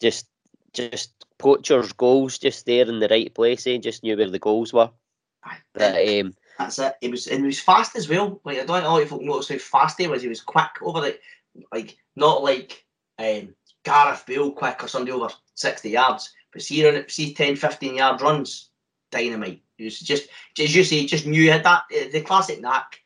just, 0.00 0.26
just 0.72 1.12
poachers' 1.38 1.92
goals, 1.92 2.38
just 2.38 2.66
there 2.66 2.88
in 2.88 3.00
the 3.00 3.08
right 3.08 3.32
place. 3.35 3.66
Eh? 3.66 3.78
Just 3.78 4.02
knew 4.02 4.16
where 4.16 4.30
the 4.30 4.38
goals 4.38 4.72
were. 4.72 4.90
But, 5.74 6.08
um, 6.08 6.35
that's 6.58 6.78
it. 6.78 6.94
It 7.00 7.11
was, 7.11 7.26
and 7.26 7.40
he 7.40 7.46
was 7.46 7.61
fast 7.61 7.96
as 7.96 8.08
well. 8.08 8.40
Like 8.44 8.58
I 8.58 8.64
don't 8.64 8.82
know 8.82 8.98
if 8.98 9.08
folk 9.08 9.22
noticed 9.22 9.50
how 9.50 9.58
fast 9.58 9.98
he 9.98 10.06
was. 10.06 10.22
He 10.22 10.28
was 10.28 10.40
quick 10.40 10.70
over 10.82 11.00
the 11.00 11.18
like 11.72 11.96
not 12.16 12.42
like 12.42 12.85
um, 13.18 13.54
Gareth 13.85 14.24
Bale 14.26 14.52
quick 14.52 14.82
or 14.82 14.88
somebody 14.88 15.12
over 15.12 15.28
60 15.54 15.90
yards, 15.90 16.32
but 16.52 16.62
see, 16.62 17.04
see 17.08 17.35
10, 17.35 17.56
15 17.56 17.94
yard 17.94 18.20
runs, 18.20 18.70
dynamite. 19.11 19.62
He 19.76 19.85
was 19.85 19.98
just, 19.98 20.28
as 20.58 20.74
you 20.74 20.85
say, 20.85 21.06
just 21.06 21.26
knew 21.26 21.42
he 21.42 21.48
had 21.48 21.64
that, 21.64 21.85
uh, 21.94 22.08
the 22.12 22.20
classic 22.20 22.61
knack. 22.61 23.00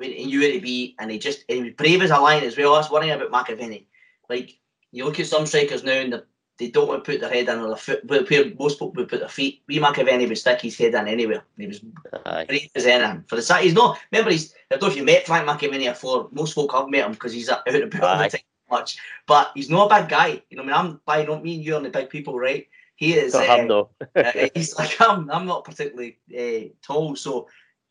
He 0.00 0.26
knew 0.26 0.40
where 0.40 0.52
to 0.52 0.60
be, 0.60 0.94
and 0.98 1.10
he 1.10 1.18
just, 1.18 1.44
and 1.48 1.58
he 1.58 1.64
was 1.64 1.74
brave 1.74 2.02
as 2.02 2.10
a 2.10 2.18
lion 2.18 2.44
as 2.44 2.56
well. 2.56 2.74
That's 2.74 2.90
one 2.90 3.02
thing 3.02 3.10
about 3.10 3.30
McAvennie. 3.30 3.86
Like, 4.28 4.58
you 4.90 5.04
look 5.04 5.20
at 5.20 5.26
some 5.26 5.46
strikers 5.46 5.84
now 5.84 5.92
and 5.92 6.22
they 6.58 6.68
don't 6.68 6.88
want 6.88 7.04
to 7.04 7.10
put 7.10 7.20
their 7.20 7.30
head 7.30 7.48
in 7.48 7.58
or 7.58 7.68
their 7.68 7.76
foot, 7.76 8.04
where 8.04 8.20
most 8.58 8.74
people 8.74 8.92
would 8.92 9.08
put 9.08 9.20
their 9.20 9.28
feet. 9.28 9.62
We 9.66 9.78
McAvennie 9.78 10.28
would 10.28 10.38
stick 10.38 10.60
his 10.60 10.78
head 10.78 10.94
in 10.94 11.08
anywhere. 11.08 11.44
He 11.56 11.66
was 11.66 11.80
Aye. 12.26 12.44
great 12.48 12.70
as 12.74 12.86
anything. 12.86 13.24
For 13.26 13.36
the 13.36 13.42
side, 13.42 13.64
he's 13.64 13.74
not, 13.74 13.98
remember, 14.10 14.30
he's, 14.30 14.54
I 14.70 14.76
don't 14.76 14.82
know 14.82 14.88
if 14.88 14.96
you 14.96 15.04
met 15.04 15.26
Frank 15.26 15.48
McAvennie 15.48 15.88
before, 15.88 16.28
most 16.30 16.54
folk 16.54 16.72
have 16.72 16.88
met 16.88 17.06
him 17.06 17.12
because 17.12 17.32
he's 17.32 17.48
out 17.48 17.62
and 17.66 17.76
about 17.76 18.30
the 18.30 18.40
much, 18.72 18.98
but 19.26 19.52
he's 19.54 19.70
not 19.70 19.92
a 19.92 20.00
big 20.00 20.08
guy. 20.08 20.42
You 20.50 20.56
know, 20.56 20.64
I 20.64 20.66
mean, 20.66 20.74
I'm 20.74 21.00
by 21.04 21.24
not 21.24 21.44
me 21.44 21.56
and 21.56 21.64
you 21.64 21.76
are 21.76 21.80
the 21.80 21.90
big 21.90 22.10
people, 22.10 22.36
right? 22.36 22.66
He 22.96 23.14
is. 23.14 23.34
Uh, 23.34 23.64
no. 23.64 23.90
uh, 24.16 24.32
he's 24.54 24.76
like 24.76 25.00
I'm. 25.00 25.30
I'm 25.30 25.46
not 25.46 25.64
particularly 25.64 26.18
uh, 26.36 26.72
tall, 26.84 27.14
so 27.14 27.48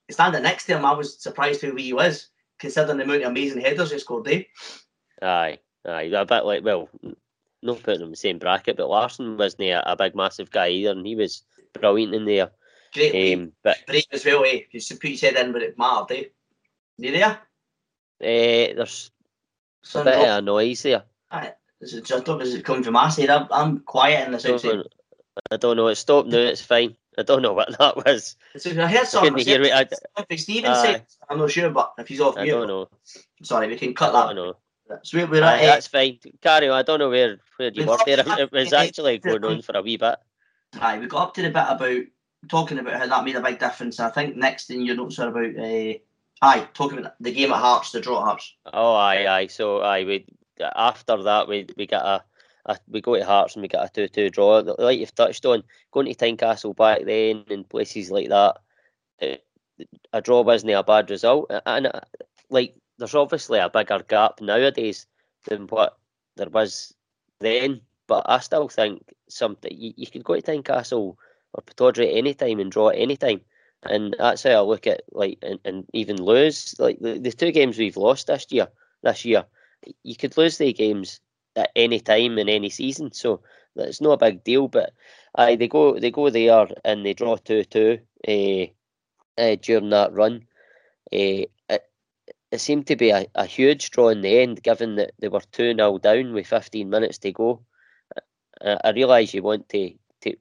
standing 0.10 0.44
next 0.44 0.66
to 0.66 0.78
him, 0.78 0.86
I 0.86 0.94
was 0.94 1.22
surprised 1.22 1.62
who 1.62 1.76
he 1.76 1.94
was, 1.94 2.28
considering 2.60 2.98
the 2.98 3.04
amount 3.04 3.24
of 3.24 3.30
amazing 3.30 3.62
headers 3.62 3.92
he 3.92 4.00
scored. 4.00 4.28
Eh? 4.28 4.44
Aye, 5.22 5.60
aye, 5.86 6.02
a 6.02 6.26
bit 6.26 6.46
like 6.46 6.64
well, 6.64 6.90
not 7.62 7.84
putting 7.84 8.02
him 8.02 8.08
in 8.08 8.12
the 8.12 8.18
same 8.18 8.40
bracket, 8.40 8.78
but 8.78 8.90
Larsson 8.90 9.38
wasn't 9.38 9.64
a, 9.64 9.92
a 9.92 9.96
big, 9.96 10.16
massive 10.16 10.52
guy 10.52 10.70
either, 10.70 10.92
and 10.92 11.06
he 11.06 11.16
was 11.16 11.44
brilliant 11.74 12.16
in 12.16 12.26
there. 12.26 12.52
Great, 12.94 13.34
um, 13.34 13.52
but 13.64 13.78
great 13.88 14.08
as 14.12 14.26
well, 14.26 14.44
eh? 14.46 14.62
You 14.72 14.80
should 14.80 15.00
put 15.00 15.12
his 15.12 15.22
head 15.22 15.36
in, 15.36 15.52
but 15.54 15.62
it 15.62 15.78
mattered, 15.78 16.16
eh? 16.16 16.24
You 16.98 17.12
there? 17.12 17.40
Uh, 18.22 18.76
there's 18.76 19.12
a 19.96 20.04
bit 20.04 20.16
of 20.16 20.38
a 20.38 20.42
noise 20.42 20.84
there. 20.84 21.04
Aye. 21.32 21.54
Is 21.80 21.96
it 21.96 22.06
just 22.06 22.28
is 22.28 22.54
it 22.54 22.64
coming 22.64 22.84
from 22.84 22.94
my 22.94 23.10
side? 23.10 23.30
I'm, 23.30 23.48
I'm 23.50 23.80
quiet 23.80 24.28
in 24.28 24.34
the 24.34 24.40
south 24.40 24.62
side. 24.62 24.84
I 25.50 25.58
don't 25.58 25.78
know. 25.78 25.88
It's 25.88 26.02
stopped 26.02 26.28
now. 26.28 26.38
It's 26.38 26.62
fine. 26.62 26.96
I 27.18 27.24
don't 27.24 27.42
know 27.42 27.54
what 27.54 27.76
that 27.80 27.96
was. 27.96 28.36
I 28.56 28.88
heard 28.88 29.08
something. 29.08 29.36
I 29.36 29.42
hear 29.42 29.62
it. 29.62 29.94
If 30.30 30.40
Stephen 30.42 30.76
said, 30.76 31.06
I'm 31.30 31.40
not 31.40 31.50
sure, 31.52 31.70
but 31.72 31.94
if 31.98 32.08
he's 32.08 32.22
off 32.22 32.36
mute, 32.36 32.46
I 32.46 32.52
don't 32.52 32.68
know. 32.68 32.90
Sorry, 33.42 33.68
we 33.68 33.78
can 33.78 33.96
cut 33.96 34.14
that. 34.14 34.28
I 34.28 34.34
know. 34.34 34.58
So 35.04 35.18
we're, 35.18 35.28
we're 35.28 35.44
Aye, 35.44 35.62
at, 35.62 35.66
that's 35.66 35.88
fine. 35.88 36.20
Carry 36.42 36.70
on. 36.70 36.78
I 36.78 36.84
don't 36.84 37.00
know 37.00 37.10
where, 37.10 37.38
where 37.58 37.72
you 37.72 37.86
were 37.86 37.98
there. 38.06 38.24
It 38.26 38.52
was 38.52 38.74
actually 38.74 39.18
going 39.20 39.44
on 39.44 39.62
for 39.62 39.78
a 39.78 39.82
wee 39.82 39.98
bit. 39.98 40.16
Aye, 40.80 41.00
we 41.00 41.08
got 41.08 41.28
up 41.28 41.34
to 41.36 41.42
the 41.42 41.50
bit 41.50 41.66
about 41.68 42.04
talking 42.50 42.80
about 42.80 42.96
how 42.96 43.08
that 43.08 43.26
made 43.26 43.36
a 43.36 43.42
big 43.42 43.60
difference. 43.60 44.00
I 44.00 44.10
think 44.10 44.36
next 44.36 44.70
in 44.72 44.86
your 44.86 44.96
notes 44.96 45.20
are 45.20 45.30
about 45.30 45.58
uh, 45.58 45.94
Aye, 46.44 46.68
talking 46.74 46.98
about 46.98 47.14
the 47.20 47.32
game 47.32 47.52
at 47.52 47.60
Hearts, 47.60 47.92
the 47.92 48.02
draw 48.02 48.20
at 48.20 48.26
Hearts. 48.26 48.56
Oh, 48.74 48.96
aye, 48.96 49.28
aye. 49.28 49.48
So, 49.48 49.82
aye, 49.82 50.04
we 50.04 50.26
after 50.76 51.22
that 51.22 51.48
we 51.48 51.68
we 51.78 51.86
get 51.86 52.02
a, 52.02 52.24
a 52.66 52.78
we 52.88 53.02
go 53.02 53.16
to 53.16 53.24
Hearts 53.24 53.56
and 53.56 53.62
we 53.62 53.68
get 53.68 53.84
a 53.84 53.90
two-two 53.90 54.32
draw. 54.32 54.64
Like 54.80 55.00
you've 55.00 55.14
touched 55.14 55.46
on, 55.46 55.64
going 55.92 56.08
to 56.08 56.16
Tynecastle 56.16 56.76
back 56.76 57.06
then 57.06 57.46
and 57.50 57.70
places 57.70 58.10
like 58.10 58.30
that, 58.30 58.58
eh, 59.20 59.38
a 60.14 60.22
draw 60.22 60.42
wasn't 60.42 60.72
a 60.72 60.82
bad 60.82 61.12
result. 61.12 61.52
And 61.66 61.88
uh, 61.88 62.02
like, 62.50 62.76
there's 63.02 63.16
obviously 63.16 63.60
a 63.60 63.70
bigger 63.70 64.00
gap 64.08 64.42
nowadays 64.42 65.06
than 65.48 65.68
what 65.68 65.98
there 66.38 66.50
was 66.50 66.94
then. 67.40 67.82
But 68.08 68.26
I 68.28 68.40
still 68.40 68.68
think 68.68 69.14
something 69.30 69.72
you, 69.74 69.94
you 69.96 70.08
could 70.08 70.24
go 70.24 70.36
to 70.36 70.42
Tynecastle 70.42 71.16
or 71.54 71.64
Pittodrie 71.64 72.16
any 72.16 72.34
time 72.34 72.60
and 72.60 72.72
draw 72.72 72.90
any 72.90 73.18
time 73.18 73.42
and 73.84 74.16
that's 74.18 74.44
how 74.44 74.50
I 74.52 74.62
look 74.62 74.88
at 74.88 75.02
like 75.12 75.40
and, 75.42 75.60
and 75.66 75.86
even 75.94 76.22
lose 76.22 76.76
like 76.80 77.00
the, 77.00 77.20
the 77.20 77.32
two 77.32 77.52
games 77.52 77.78
we've 77.78 77.98
lost 77.98 78.28
this 78.28 78.46
year. 78.50 78.68
This 79.04 79.26
year, 79.26 79.46
you 80.04 80.16
could 80.16 80.38
lose 80.38 80.58
the 80.58 80.74
games 80.74 81.20
at 81.56 81.72
any 81.76 82.00
time 82.00 82.38
in 82.38 82.50
any 82.50 82.70
season, 82.70 83.12
so 83.12 83.42
it's 83.76 84.02
not 84.02 84.14
a 84.14 84.18
big 84.18 84.44
deal. 84.44 84.68
But 84.68 84.94
uh, 85.36 85.56
they 85.56 85.68
go 85.68 86.00
they 86.00 86.12
go 86.12 86.30
there 86.30 86.68
and 86.86 87.06
they 87.06 87.14
draw 87.14 87.38
two 87.38 87.64
two 87.64 88.00
uh, 88.28 88.66
uh, 89.42 89.56
during 89.62 89.90
that 89.90 90.14
run. 90.14 90.46
Uh, 91.12 91.46
it, 92.52 92.60
seemed 92.60 92.88
to 92.88 92.96
be 92.96 93.10
a, 93.10 93.28
a 93.36 93.46
huge 93.46 93.92
draw 93.92 94.10
in 94.10 94.22
the 94.22 94.40
end, 94.40 94.64
given 94.64 94.96
that 94.96 95.12
they 95.20 95.28
were 95.28 95.42
two 95.52 95.74
0 95.74 95.98
down 96.00 96.34
with 96.34 96.48
fifteen 96.48 96.90
minutes 96.90 97.18
to 97.20 97.32
go. 97.32 97.62
I, 98.62 98.78
I 98.84 98.92
realise 98.92 99.34
you 99.34 99.44
want 99.44 99.70
to, 99.70 99.94
to 100.22 100.36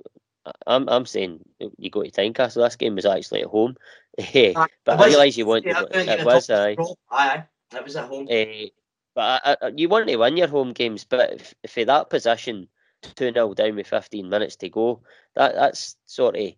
I'm 0.66 0.88
I'm 0.88 1.06
saying 1.06 1.40
you 1.78 1.90
go 1.90 2.02
to 2.02 2.10
Tynecastle. 2.10 2.64
This 2.64 2.76
game 2.76 2.96
was 2.96 3.06
actually 3.06 3.42
at 3.42 3.48
home, 3.48 3.76
but 4.16 4.68
I 5.00 5.06
realise 5.06 5.36
you 5.36 5.46
want 5.46 5.64
yeah, 5.66 5.84
it 5.92 6.24
was 6.24 6.50
aye. 6.50 6.76
Aye, 7.10 7.44
that 7.70 7.84
was 7.84 7.96
at 7.96 8.08
home. 8.08 8.28
Uh, 8.30 8.68
But 9.14 9.42
I, 9.44 9.56
I, 9.60 9.72
you 9.74 9.88
want 9.88 10.08
to 10.08 10.16
win 10.16 10.36
your 10.36 10.48
home 10.48 10.72
games, 10.72 11.04
but 11.04 11.32
if, 11.34 11.54
if 11.62 11.72
for 11.72 11.84
that 11.84 12.10
position, 12.10 12.68
2 13.16 13.32
0 13.32 13.54
down 13.54 13.76
with 13.76 13.88
15 13.88 14.28
minutes 14.28 14.56
to 14.56 14.68
go, 14.68 15.02
that 15.34 15.54
that's 15.54 15.96
sort 16.06 16.36
of 16.36 16.52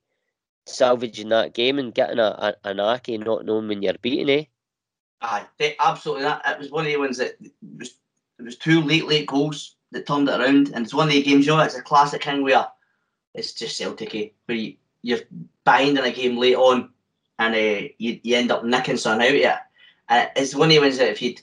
salvaging 0.66 1.30
that 1.30 1.54
game 1.54 1.78
and 1.78 1.94
getting 1.94 2.18
a, 2.18 2.54
a, 2.64 2.68
an 2.68 2.80
Aki 2.80 3.18
not 3.18 3.44
knowing 3.44 3.68
when 3.68 3.82
you're 3.82 3.94
beating, 4.00 4.30
eh? 4.30 4.44
Aye, 5.22 5.46
absolutely. 5.78 6.24
That 6.24 6.42
it 6.46 6.58
was 6.58 6.70
one 6.70 6.84
of 6.84 6.92
the 6.92 6.98
ones 6.98 7.18
that 7.18 7.36
was 7.78 7.94
it 8.38 8.42
was 8.44 8.56
two 8.56 8.82
late 8.82 9.06
late 9.06 9.28
goals 9.28 9.76
that 9.92 10.06
turned 10.06 10.28
it 10.28 10.40
around, 10.40 10.70
and 10.74 10.84
it's 10.84 10.94
one 10.94 11.08
of 11.08 11.14
the 11.14 11.22
games. 11.22 11.46
You 11.46 11.56
know, 11.56 11.62
it's 11.62 11.76
a 11.76 11.82
classic 11.82 12.24
thing 12.24 12.42
where 12.42 12.66
it's 13.34 13.52
just 13.52 13.76
Celtic, 13.76 14.14
eh? 14.14 14.28
where 14.46 14.56
you, 14.58 14.74
you're 15.02 15.20
behind 15.64 15.98
in 15.98 16.04
a 16.04 16.10
game 16.10 16.36
late 16.36 16.56
on, 16.56 16.90
and 17.38 17.54
uh, 17.54 17.88
you, 17.98 18.20
you 18.22 18.36
end 18.36 18.50
up 18.50 18.64
nicking 18.64 18.96
something 18.96 19.26
out 19.26 19.34
of 19.34 19.40
it. 19.40 19.58
And 20.08 20.30
it's 20.36 20.54
one 20.54 20.68
of 20.68 20.74
the 20.74 20.80
ones 20.80 20.98
that 20.98 21.10
if 21.10 21.22
you'd 21.22 21.40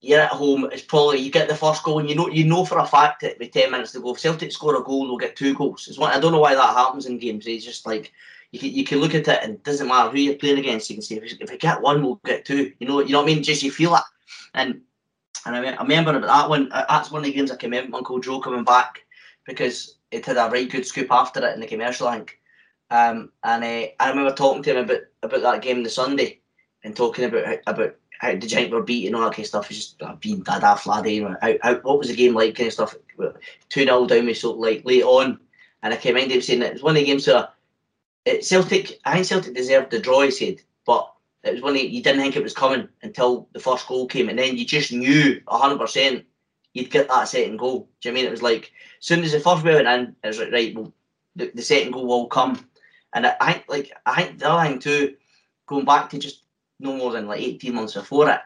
you're 0.00 0.20
at 0.20 0.30
home, 0.30 0.68
it's 0.72 0.82
probably 0.82 1.18
you 1.18 1.32
get 1.32 1.48
the 1.48 1.56
first 1.56 1.82
goal 1.82 1.98
and 1.98 2.08
you 2.08 2.14
know 2.14 2.28
you 2.28 2.44
know 2.44 2.64
for 2.64 2.78
a 2.78 2.86
fact 2.86 3.22
that 3.22 3.38
with 3.40 3.50
ten 3.50 3.72
minutes 3.72 3.92
to 3.92 4.00
go, 4.00 4.14
if 4.14 4.20
Celtic 4.20 4.52
score 4.52 4.76
a 4.80 4.84
goal, 4.84 5.06
they'll 5.06 5.16
get 5.16 5.34
two 5.34 5.54
goals. 5.54 5.88
It's 5.88 5.98
one, 5.98 6.12
I 6.12 6.20
don't 6.20 6.32
know 6.32 6.38
why 6.38 6.54
that 6.54 6.76
happens 6.76 7.06
in 7.06 7.18
games. 7.18 7.46
It's 7.46 7.64
just 7.64 7.84
like 7.84 8.12
you 8.56 8.70
can, 8.70 8.78
you 8.78 8.84
can 8.84 8.98
look 8.98 9.14
at 9.14 9.28
it 9.28 9.40
and 9.42 9.54
it 9.54 9.64
doesn't 9.64 9.88
matter 9.88 10.10
who 10.10 10.18
you're 10.18 10.34
playing 10.34 10.58
against. 10.58 10.88
You 10.88 10.96
can 10.96 11.02
say 11.02 11.16
if, 11.16 11.40
if 11.40 11.50
we 11.50 11.58
get 11.58 11.80
one, 11.80 12.02
we'll 12.02 12.20
get 12.24 12.44
two. 12.44 12.72
You 12.78 12.88
know, 12.88 13.00
you 13.00 13.12
know 13.12 13.22
what 13.22 13.30
I 13.30 13.34
mean? 13.34 13.42
Just 13.42 13.62
you 13.62 13.70
feel 13.70 13.94
it. 13.94 14.02
And 14.54 14.80
and 15.44 15.54
I, 15.54 15.72
I 15.72 15.82
remember 15.82 16.18
that 16.18 16.48
one. 16.48 16.68
That's 16.70 17.10
one 17.10 17.20
of 17.20 17.26
the 17.26 17.32
games 17.32 17.50
I 17.50 17.56
can 17.56 17.70
remember 17.70 17.96
Uncle 17.96 18.18
Joe 18.18 18.40
coming 18.40 18.64
back 18.64 19.04
because 19.46 19.96
it 20.10 20.24
had 20.24 20.36
a 20.36 20.50
right 20.50 20.70
good 20.70 20.86
scoop 20.86 21.08
after 21.10 21.46
it 21.46 21.54
in 21.54 21.60
the 21.60 21.66
commercial 21.66 22.10
link. 22.10 22.40
Um, 22.90 23.32
and 23.44 23.64
uh, 23.64 23.88
I 24.00 24.08
remember 24.08 24.32
talking 24.32 24.62
to 24.62 24.70
him 24.70 24.84
about 24.84 25.02
about 25.22 25.42
that 25.42 25.62
game 25.62 25.82
the 25.82 25.90
Sunday 25.90 26.40
and 26.84 26.96
talking 26.96 27.24
about 27.24 27.58
about 27.66 27.96
how 28.18 28.32
the 28.32 28.46
Giants 28.46 28.72
were 28.72 28.82
beating 28.82 29.14
all 29.14 29.22
that 29.22 29.32
kind 29.32 29.40
of 29.40 29.46
stuff. 29.46 29.70
It's 29.70 29.78
just 29.78 30.02
uh, 30.02 30.14
being 30.16 30.42
dada 30.42 30.74
fladdy. 30.76 31.22
How, 31.40 31.54
how, 31.62 31.74
what 31.80 31.98
was 31.98 32.08
the 32.08 32.16
game 32.16 32.34
like 32.34 32.54
kind 32.54 32.68
of 32.68 32.72
stuff? 32.72 32.94
2 33.68 33.84
0 33.84 34.06
down 34.06 34.26
with 34.26 34.38
so 34.38 34.52
like 34.52 34.84
late 34.84 35.02
on. 35.02 35.38
And 35.82 35.92
I 35.92 35.96
came 35.96 36.16
in 36.16 36.30
him 36.30 36.40
saying 36.40 36.60
that 36.60 36.68
it 36.68 36.72
was 36.74 36.82
one 36.82 36.96
of 36.96 37.00
the 37.00 37.06
games 37.06 37.26
where 37.26 37.48
Celtic, 38.42 38.98
I 39.04 39.14
think 39.14 39.26
Celtic 39.26 39.54
deserved 39.54 39.90
the 39.90 40.00
draw, 40.00 40.22
he 40.22 40.30
said, 40.30 40.56
but 40.84 41.12
it 41.44 41.52
was 41.52 41.62
one 41.62 41.76
you 41.76 42.02
didn't 42.02 42.20
think 42.20 42.36
it 42.36 42.42
was 42.42 42.54
coming 42.54 42.88
until 43.02 43.48
the 43.52 43.60
first 43.60 43.86
goal 43.86 44.06
came. 44.06 44.28
And 44.28 44.38
then 44.38 44.56
you 44.56 44.64
just 44.64 44.92
knew 44.92 45.40
100% 45.46 46.24
you'd 46.74 46.90
get 46.90 47.08
that 47.08 47.28
second 47.28 47.56
goal. 47.58 47.88
Do 48.00 48.08
you 48.08 48.12
know 48.12 48.18
I 48.18 48.22
mean? 48.22 48.28
It 48.28 48.32
was 48.32 48.42
like, 48.42 48.72
as 49.00 49.06
soon 49.06 49.22
as 49.22 49.32
the 49.32 49.40
first 49.40 49.64
went 49.64 49.86
in, 49.86 50.16
it 50.22 50.26
was 50.26 50.38
like, 50.38 50.52
right, 50.52 50.74
well, 50.74 50.92
the, 51.36 51.50
the 51.54 51.62
second 51.62 51.92
goal 51.92 52.06
will 52.06 52.26
come. 52.26 52.68
And 53.14 53.26
I, 53.26 53.52
think, 53.52 53.64
like, 53.68 53.92
I 54.04 54.22
think 54.24 54.38
the 54.38 54.50
other 54.50 54.68
thing 54.68 54.78
too, 54.80 55.16
going 55.66 55.84
back 55.84 56.10
to 56.10 56.18
just 56.18 56.42
no 56.80 56.96
more 56.96 57.12
than 57.12 57.26
like 57.26 57.40
18 57.40 57.74
months 57.74 57.94
before 57.94 58.28
it. 58.30 58.40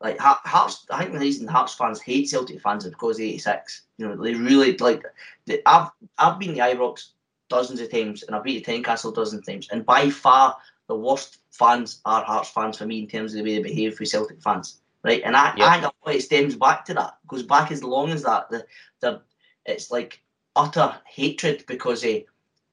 Like 0.00 0.18
Hearts, 0.18 0.86
I 0.90 1.00
think 1.00 1.12
the 1.12 1.18
reason 1.18 1.48
Hearts 1.48 1.74
fans 1.74 2.00
hate 2.00 2.28
Celtic 2.28 2.60
fans 2.60 2.84
is 2.84 2.90
because 2.90 3.18
of 3.18 3.24
86. 3.24 3.82
You 3.96 4.08
know, 4.08 4.16
they 4.16 4.34
really 4.34 4.76
like. 4.78 5.02
They, 5.46 5.62
I've 5.64 5.88
I've 6.18 6.38
been 6.38 6.54
to 6.56 6.60
Ibrox 6.60 7.10
dozens 7.48 7.80
of 7.80 7.90
times, 7.90 8.22
and 8.22 8.34
I've 8.34 8.44
been 8.44 8.62
to 8.62 8.70
Tynecastle 8.70 9.14
dozens 9.14 9.40
of 9.40 9.46
times, 9.46 9.68
and 9.70 9.84
by 9.84 10.10
far 10.10 10.56
the 10.88 10.96
worst 10.96 11.38
fans 11.50 12.00
are 12.04 12.24
Hearts 12.24 12.50
fans 12.50 12.78
for 12.78 12.86
me 12.86 13.00
in 13.00 13.06
terms 13.06 13.32
of 13.32 13.38
the 13.38 13.44
way 13.44 13.56
they 13.56 13.62
behave 13.62 13.98
with 13.98 14.08
Celtic 14.08 14.42
fans. 14.42 14.80
Right, 15.02 15.22
and 15.22 15.36
I, 15.36 15.54
yep. 15.56 15.68
I 15.68 15.80
think 15.80 16.18
it 16.18 16.22
stems 16.22 16.56
back 16.56 16.86
to 16.86 16.94
that. 16.94 17.18
Goes 17.28 17.42
back 17.42 17.70
as 17.70 17.84
long 17.84 18.10
as 18.10 18.22
that. 18.22 18.48
The 18.48 18.66
the 19.00 19.20
it's 19.66 19.90
like 19.90 20.22
utter 20.56 20.94
hatred 21.06 21.64
because 21.66 22.04
of 22.04 22.22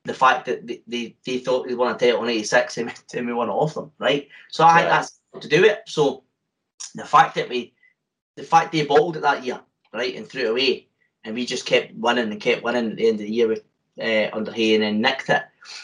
the 0.04 0.14
fact 0.14 0.46
that 0.46 0.66
they, 0.66 0.82
they, 0.88 1.16
they 1.26 1.38
thought 1.40 1.68
they 1.68 1.76
won 1.76 1.94
a 1.94 1.98
title 1.98 2.22
on 2.22 2.30
86 2.30 2.78
and, 2.78 2.94
and 3.14 3.28
we 3.28 3.34
won 3.34 3.50
it 3.50 3.54
off 3.54 3.76
them, 3.76 3.92
right? 4.00 4.28
So 4.50 4.64
I 4.66 4.78
think 4.78 4.90
that's 4.90 5.20
to 5.40 5.48
do 5.48 5.64
it. 5.64 5.82
So 5.86 6.24
the 6.96 7.06
fact 7.06 7.36
that 7.36 7.50
we, 7.50 7.74
the 8.36 8.44
fact 8.44 8.72
they 8.72 8.86
bottled 8.86 9.18
it 9.18 9.22
that 9.22 9.44
year, 9.46 9.60
right, 9.94 10.16
and 10.16 10.28
threw 10.28 10.44
it 10.44 10.52
away, 10.52 10.88
and 11.24 11.36
we 11.36 11.46
just 11.46 11.66
kept 11.66 11.94
winning 11.94 12.32
and 12.32 12.42
kept 12.42 12.64
winning 12.64 12.92
at 12.92 12.98
the 12.98 13.08
end 13.08 13.20
of 13.20 13.28
the 13.28 13.34
year 13.34 13.48
with 13.48 13.64
uh, 14.02 14.30
under 14.34 14.52
Hay 14.52 14.76
and 14.76 14.84
then 14.84 15.02
nicked 15.02 15.30
it. 15.30 15.44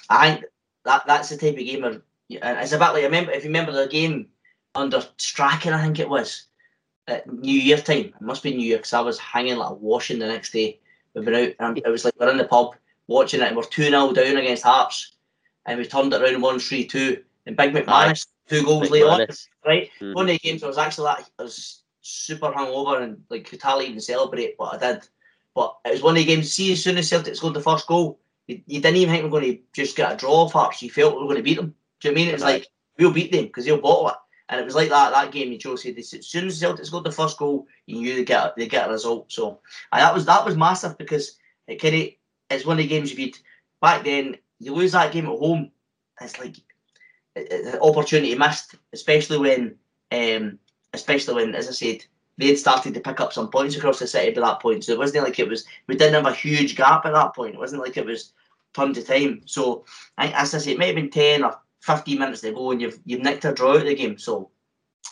I 0.09 0.31
think 0.31 0.45
that 0.85 1.03
that's 1.05 1.29
the 1.29 1.37
type 1.37 1.57
of 1.57 1.65
game 1.65 1.81
where, 1.81 2.01
and 2.41 2.59
it's 2.59 2.71
about 2.71 2.93
like, 2.93 3.03
I 3.03 3.07
remember, 3.07 3.31
if 3.31 3.43
you 3.43 3.49
remember 3.49 3.71
the 3.71 3.87
game 3.87 4.27
under 4.75 5.03
Strachan, 5.17 5.73
I 5.73 5.83
think 5.83 5.99
it 5.99 6.09
was, 6.09 6.47
at 7.07 7.31
New 7.31 7.59
Year 7.59 7.77
time, 7.77 8.05
it 8.05 8.21
must 8.21 8.43
be 8.43 8.55
New 8.55 8.67
Year 8.67 8.77
because 8.77 8.93
I 8.93 9.01
was 9.01 9.17
hanging 9.17 9.57
like 9.57 9.77
washing 9.79 10.19
the 10.19 10.27
next 10.27 10.51
day. 10.51 10.79
We've 11.13 11.23
been 11.23 11.35
out, 11.35 11.53
and 11.59 11.77
it 11.77 11.89
was 11.89 12.05
like 12.05 12.13
we're 12.19 12.29
in 12.29 12.37
the 12.37 12.45
pub 12.45 12.75
watching 13.07 13.41
it, 13.41 13.47
and 13.47 13.55
we're 13.55 13.63
2 13.63 13.83
0 13.83 14.11
down 14.11 14.37
against 14.37 14.63
Hearts, 14.63 15.13
and 15.65 15.79
we 15.79 15.85
turned 15.85 16.13
it 16.13 16.21
around 16.21 16.41
1 16.41 16.59
3 16.59 16.85
2. 16.85 17.23
And 17.45 17.55
Big 17.55 17.73
McManus, 17.73 18.27
two 18.49 18.63
goals 18.63 18.89
later 18.89 19.07
on, 19.07 19.19
right? 19.65 19.89
Mm-hmm. 20.01 20.13
One 20.13 20.25
of 20.25 20.33
the 20.33 20.39
games 20.39 20.63
I 20.63 20.67
was 20.67 20.77
actually 20.77 21.05
like 21.05 21.25
I 21.39 21.43
was 21.43 21.83
super 22.01 22.51
hungover 22.51 23.01
and 23.01 23.23
like 23.29 23.45
could 23.45 23.61
hardly 23.61 23.87
even 23.87 24.01
celebrate, 24.01 24.57
but 24.57 24.75
I 24.75 24.93
did. 24.93 25.07
But 25.57 25.75
it 25.85 25.91
was 25.91 26.03
one 26.03 26.13
of 26.13 26.17
the 26.17 26.25
games, 26.25 26.53
see, 26.53 26.71
as 26.71 26.83
soon 26.83 26.99
as 26.99 27.09
Celtic 27.09 27.35
scored 27.35 27.55
the 27.55 27.61
first 27.61 27.87
goal, 27.87 28.19
you, 28.45 28.61
you 28.67 28.79
didn't 28.79 28.97
even 28.97 29.11
think 29.11 29.23
we 29.23 29.27
are 29.27 29.31
going 29.31 29.55
to 29.55 29.59
just 29.73 29.95
get 29.95 30.11
a 30.11 30.15
draw 30.15 30.43
off 30.43 30.53
Hearts. 30.53 30.83
You 30.83 30.91
felt 30.91 31.15
we 31.15 31.21
were 31.21 31.33
going 31.33 31.37
to 31.37 31.41
beat 31.41 31.57
them. 31.57 31.73
Do 31.99 32.09
you 32.09 32.13
know 32.13 32.21
I 32.21 32.21
mean? 32.21 32.29
It 32.29 32.33
was 32.33 32.43
right. 32.43 32.53
like, 32.59 32.67
we'll 32.99 33.11
beat 33.11 33.31
them 33.31 33.45
because 33.45 33.65
they'll 33.65 33.81
bottle 33.81 34.09
it. 34.09 34.15
And 34.49 34.61
it 34.61 34.65
was 34.65 34.75
like 34.75 34.89
that 34.89 35.13
that 35.13 35.31
game. 35.31 35.51
You 35.51 35.57
chose 35.57 35.83
as 35.83 36.27
soon 36.27 36.45
as 36.45 36.59
Celtic 36.59 36.85
scored 36.85 37.05
the 37.05 37.11
first 37.11 37.39
goal, 37.39 37.65
you 37.87 37.95
knew 37.95 38.15
they 38.15 38.23
get 38.23 38.55
they 38.55 38.67
get 38.67 38.87
a 38.87 38.91
result. 38.91 39.31
So 39.31 39.59
and 39.91 40.01
that 40.01 40.13
was 40.13 40.27
that 40.27 40.45
was 40.45 40.55
massive 40.55 40.95
because 40.99 41.37
it 41.67 41.81
kind 41.81 41.95
of 41.95 42.09
it's 42.51 42.65
one 42.65 42.77
of 42.77 42.83
the 42.83 42.87
games 42.87 43.11
you'd 43.11 43.37
back 43.81 44.05
then. 44.05 44.37
You 44.59 44.75
lose 44.75 44.91
that 44.93 45.11
game 45.11 45.25
at 45.25 45.37
home, 45.37 45.71
it's 46.21 46.39
like 46.39 46.55
an 47.35 47.77
opportunity 47.81 48.35
missed, 48.35 48.75
especially 48.93 49.37
when, 49.37 49.75
um, 50.11 50.59
especially 50.93 51.35
when, 51.35 51.55
as 51.55 51.67
I 51.67 51.71
said, 51.71 52.05
they 52.37 52.47
had 52.47 52.57
started 52.57 52.93
to 52.93 52.99
pick 52.99 53.19
up 53.19 53.33
some 53.33 53.49
points 53.49 53.75
across 53.75 53.99
the 53.99 54.07
city 54.07 54.31
by 54.31 54.41
that 54.41 54.61
point. 54.61 54.83
So 54.83 54.93
it 54.93 54.99
wasn't 54.99 55.23
like 55.23 55.39
it 55.39 55.47
was 55.47 55.65
we 55.87 55.95
didn't 55.95 56.13
have 56.13 56.31
a 56.31 56.35
huge 56.35 56.75
gap 56.75 57.05
at 57.05 57.13
that 57.13 57.35
point. 57.35 57.55
It 57.55 57.59
wasn't 57.59 57.81
like 57.81 57.97
it 57.97 58.05
was 58.05 58.33
tons 58.73 58.97
of 58.97 59.07
time. 59.07 59.41
So 59.45 59.85
I, 60.17 60.29
as 60.29 60.53
I 60.53 60.59
say, 60.59 60.71
it 60.71 60.79
might 60.79 60.87
have 60.87 60.95
been 60.95 61.09
ten 61.09 61.43
or 61.43 61.59
fifteen 61.81 62.19
minutes 62.19 62.41
to 62.41 62.51
go, 62.51 62.71
and 62.71 62.81
you've 62.81 62.99
you've 63.05 63.21
nicked 63.21 63.45
a 63.45 63.53
draw 63.53 63.71
out 63.71 63.77
of 63.77 63.85
the 63.85 63.95
game. 63.95 64.17
So 64.17 64.49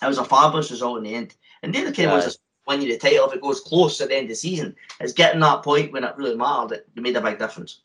it 0.02 0.08
was 0.08 0.18
a 0.18 0.26
fabulous 0.26 0.72
result 0.72 0.98
in 0.98 1.04
the 1.04 1.16
end. 1.16 1.36
And 1.64 1.74
then 1.74 1.84
the 1.84 1.88
other 1.88 1.96
game 1.96 2.10
yeah. 2.10 2.16
was 2.16 2.40
win 2.68 2.82
you 2.82 2.92
the 2.92 2.98
title 2.98 3.28
if 3.28 3.36
it 3.36 3.42
goes 3.42 3.62
close 3.62 4.02
at 4.02 4.10
the 4.10 4.16
end 4.16 4.26
of 4.26 4.30
the 4.30 4.36
season. 4.36 4.76
It's 5.00 5.14
getting 5.14 5.40
that 5.42 5.64
point 5.64 5.92
when 5.92 6.04
it 6.04 6.18
really 6.18 6.36
mattered 6.36 6.70
that 6.70 7.02
made 7.02 7.16
a 7.16 7.22
big 7.22 7.40
difference. 7.40 7.82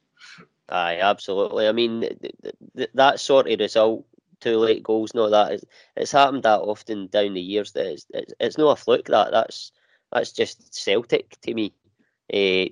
Aye, 0.68 0.99
absolutely. 1.01 1.66
I 1.66 1.72
mean, 1.72 2.01
th- 2.01 2.55
th- 2.76 2.91
that 2.95 3.20
sort 3.20 3.51
of 3.51 3.59
result, 3.59 4.05
two 4.41 4.59
late 4.59 4.82
goals, 4.82 5.14
no, 5.14 5.30
that 5.30 5.53
is, 5.53 5.64
it's 5.97 6.12
happened 6.12 6.43
that 6.45 6.61
often 6.61 7.09
down 7.09 7.34
the 7.34 7.41
years. 7.41 7.72
That 7.72 7.86
it's, 7.86 8.07
it's, 8.11 8.34
it's 8.41 8.59
not 8.59 8.78
a 8.78 8.82
fluke. 8.82 9.07
That 9.09 9.30
that's 9.32 9.72
that's 10.12 10.32
just 10.32 10.74
Celtic 10.74 11.41
to 11.43 11.55
me. 11.55 11.74
Uh, 12.32 12.68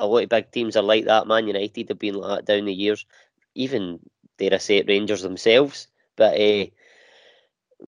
a 0.00 0.06
lot 0.06 0.24
of 0.24 0.28
big 0.28 0.50
teams 0.50 0.76
are 0.76 0.82
like 0.82 1.04
that. 1.06 1.26
Man 1.26 1.46
United 1.46 1.88
have 1.88 1.98
been 1.98 2.14
like 2.14 2.44
that 2.46 2.52
down 2.52 2.66
the 2.66 2.74
years. 2.74 3.06
Even 3.54 4.00
dare 4.38 4.54
I 4.54 4.58
say 4.58 4.78
it, 4.78 4.88
Rangers 4.88 5.22
themselves. 5.22 5.88
But 6.16 6.40
uh, 6.40 6.66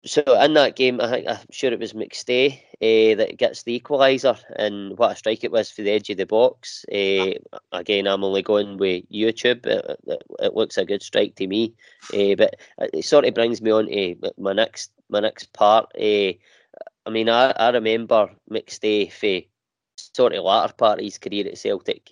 so 0.04 0.22
in 0.40 0.54
that 0.54 0.76
game, 0.76 1.00
I 1.00 1.10
think 1.10 1.28
I'm 1.28 1.38
sure 1.50 1.72
it 1.72 1.78
was 1.78 1.92
McStay 1.92 2.52
uh, 2.52 3.16
that 3.16 3.36
gets 3.36 3.62
the 3.62 3.78
equaliser, 3.78 4.38
and 4.56 4.96
what 4.98 5.12
a 5.12 5.16
strike 5.16 5.44
it 5.44 5.52
was 5.52 5.70
for 5.70 5.82
the 5.82 5.90
edge 5.90 6.10
of 6.10 6.16
the 6.16 6.26
box. 6.26 6.84
Uh, 6.92 7.32
again, 7.72 8.06
I'm 8.06 8.24
only 8.24 8.42
going 8.42 8.76
with 8.76 9.08
YouTube. 9.10 9.66
It, 9.66 10.00
it, 10.38 10.54
looks 10.54 10.76
a 10.78 10.84
good 10.84 11.02
strike 11.02 11.36
to 11.36 11.46
me, 11.46 11.74
uh, 12.12 12.34
but 12.36 12.56
it 12.92 13.04
sort 13.04 13.24
of 13.24 13.34
brings 13.34 13.62
me 13.62 13.70
on 13.70 13.86
to 13.86 14.32
my 14.38 14.52
next 14.52 14.90
my 15.08 15.20
next 15.20 15.52
part. 15.52 15.90
I 15.96 16.38
mean, 17.10 17.28
I, 17.28 17.50
I 17.50 17.70
remember 17.70 18.30
McStay 18.50 19.12
for 19.12 19.46
sort 19.96 20.34
of 20.34 20.44
latter 20.44 20.72
part 20.74 20.98
of 20.98 21.04
his 21.04 21.18
career 21.18 21.46
at 21.46 21.58
Celtic. 21.58 22.10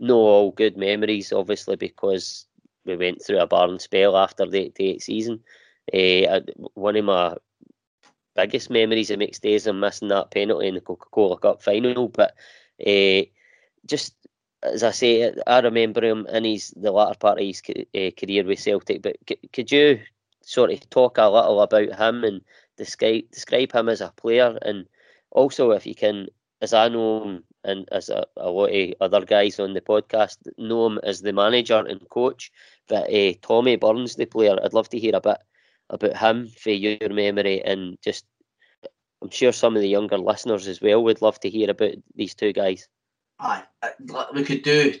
no 0.00 0.16
all 0.16 0.50
good 0.50 0.76
memories, 0.76 1.32
obviously, 1.32 1.76
because 1.76 2.46
we 2.84 2.96
went 2.96 3.24
through 3.24 3.40
a 3.40 3.46
barn 3.46 3.78
spell 3.78 4.16
after 4.16 4.46
the, 4.46 4.72
the 4.76 4.98
season. 4.98 5.40
Uh, 5.92 6.40
one 6.74 6.96
of 6.96 7.04
my 7.04 7.36
biggest 8.34 8.70
memories 8.70 9.10
of 9.10 9.18
McStay's 9.18 9.66
of 9.66 9.76
missing 9.76 10.08
that 10.08 10.30
penalty 10.30 10.68
in 10.68 10.74
the 10.74 10.80
Coca 10.80 11.06
Cola 11.10 11.38
Cup 11.38 11.62
final. 11.62 12.08
But 12.08 12.34
uh, 12.86 13.22
just 13.86 14.14
as 14.62 14.82
I 14.82 14.90
say, 14.90 15.32
I 15.46 15.60
remember 15.60 16.04
him 16.04 16.26
in 16.26 16.44
his 16.44 16.70
the 16.76 16.90
latter 16.90 17.18
part 17.18 17.40
of 17.40 17.46
his 17.46 17.62
uh, 17.68 18.10
career 18.18 18.44
with 18.44 18.58
Celtic. 18.58 19.02
But 19.02 19.16
c- 19.28 19.48
could 19.52 19.70
you 19.70 20.00
sort 20.42 20.72
of 20.72 20.88
talk 20.90 21.18
a 21.18 21.28
little 21.28 21.60
about 21.60 21.94
him 21.98 22.24
and 22.24 22.40
describe 22.76 23.30
describe 23.30 23.72
him 23.72 23.88
as 23.88 24.00
a 24.00 24.12
player, 24.16 24.58
and 24.62 24.86
also 25.30 25.70
if 25.72 25.86
you 25.86 25.94
can, 25.94 26.28
as 26.60 26.72
I 26.72 26.88
know 26.88 27.22
him 27.22 27.44
and 27.64 27.88
as 27.92 28.08
a, 28.08 28.26
a 28.36 28.50
lot 28.50 28.70
of 28.70 28.94
other 29.00 29.24
guys 29.24 29.58
on 29.58 29.74
the 29.74 29.80
podcast 29.80 30.38
know 30.58 30.86
him 30.86 30.98
as 31.02 31.20
the 31.22 31.32
manager 31.32 31.78
and 31.78 32.08
coach. 32.08 32.50
But 32.88 33.12
uh, 33.12 33.32
Tommy 33.42 33.76
Burns, 33.76 34.16
the 34.16 34.26
player, 34.26 34.56
I'd 34.62 34.74
love 34.74 34.88
to 34.90 34.98
hear 34.98 35.14
a 35.14 35.20
bit 35.20 35.38
about 35.90 36.16
him 36.16 36.48
for 36.48 36.70
your 36.70 37.08
memory 37.10 37.62
and 37.62 37.98
just 38.02 38.24
I'm 39.22 39.30
sure 39.30 39.52
some 39.52 39.74
of 39.74 39.80
the 39.80 39.88
younger 39.88 40.18
listeners 40.18 40.68
as 40.68 40.82
well 40.82 41.02
would 41.02 41.22
love 41.22 41.40
to 41.40 41.50
hear 41.50 41.70
about 41.70 41.94
these 42.14 42.34
two 42.34 42.52
guys. 42.52 42.88
Aye, 43.40 43.62
uh, 43.82 44.24
we 44.34 44.44
could 44.44 44.62
do 44.62 44.94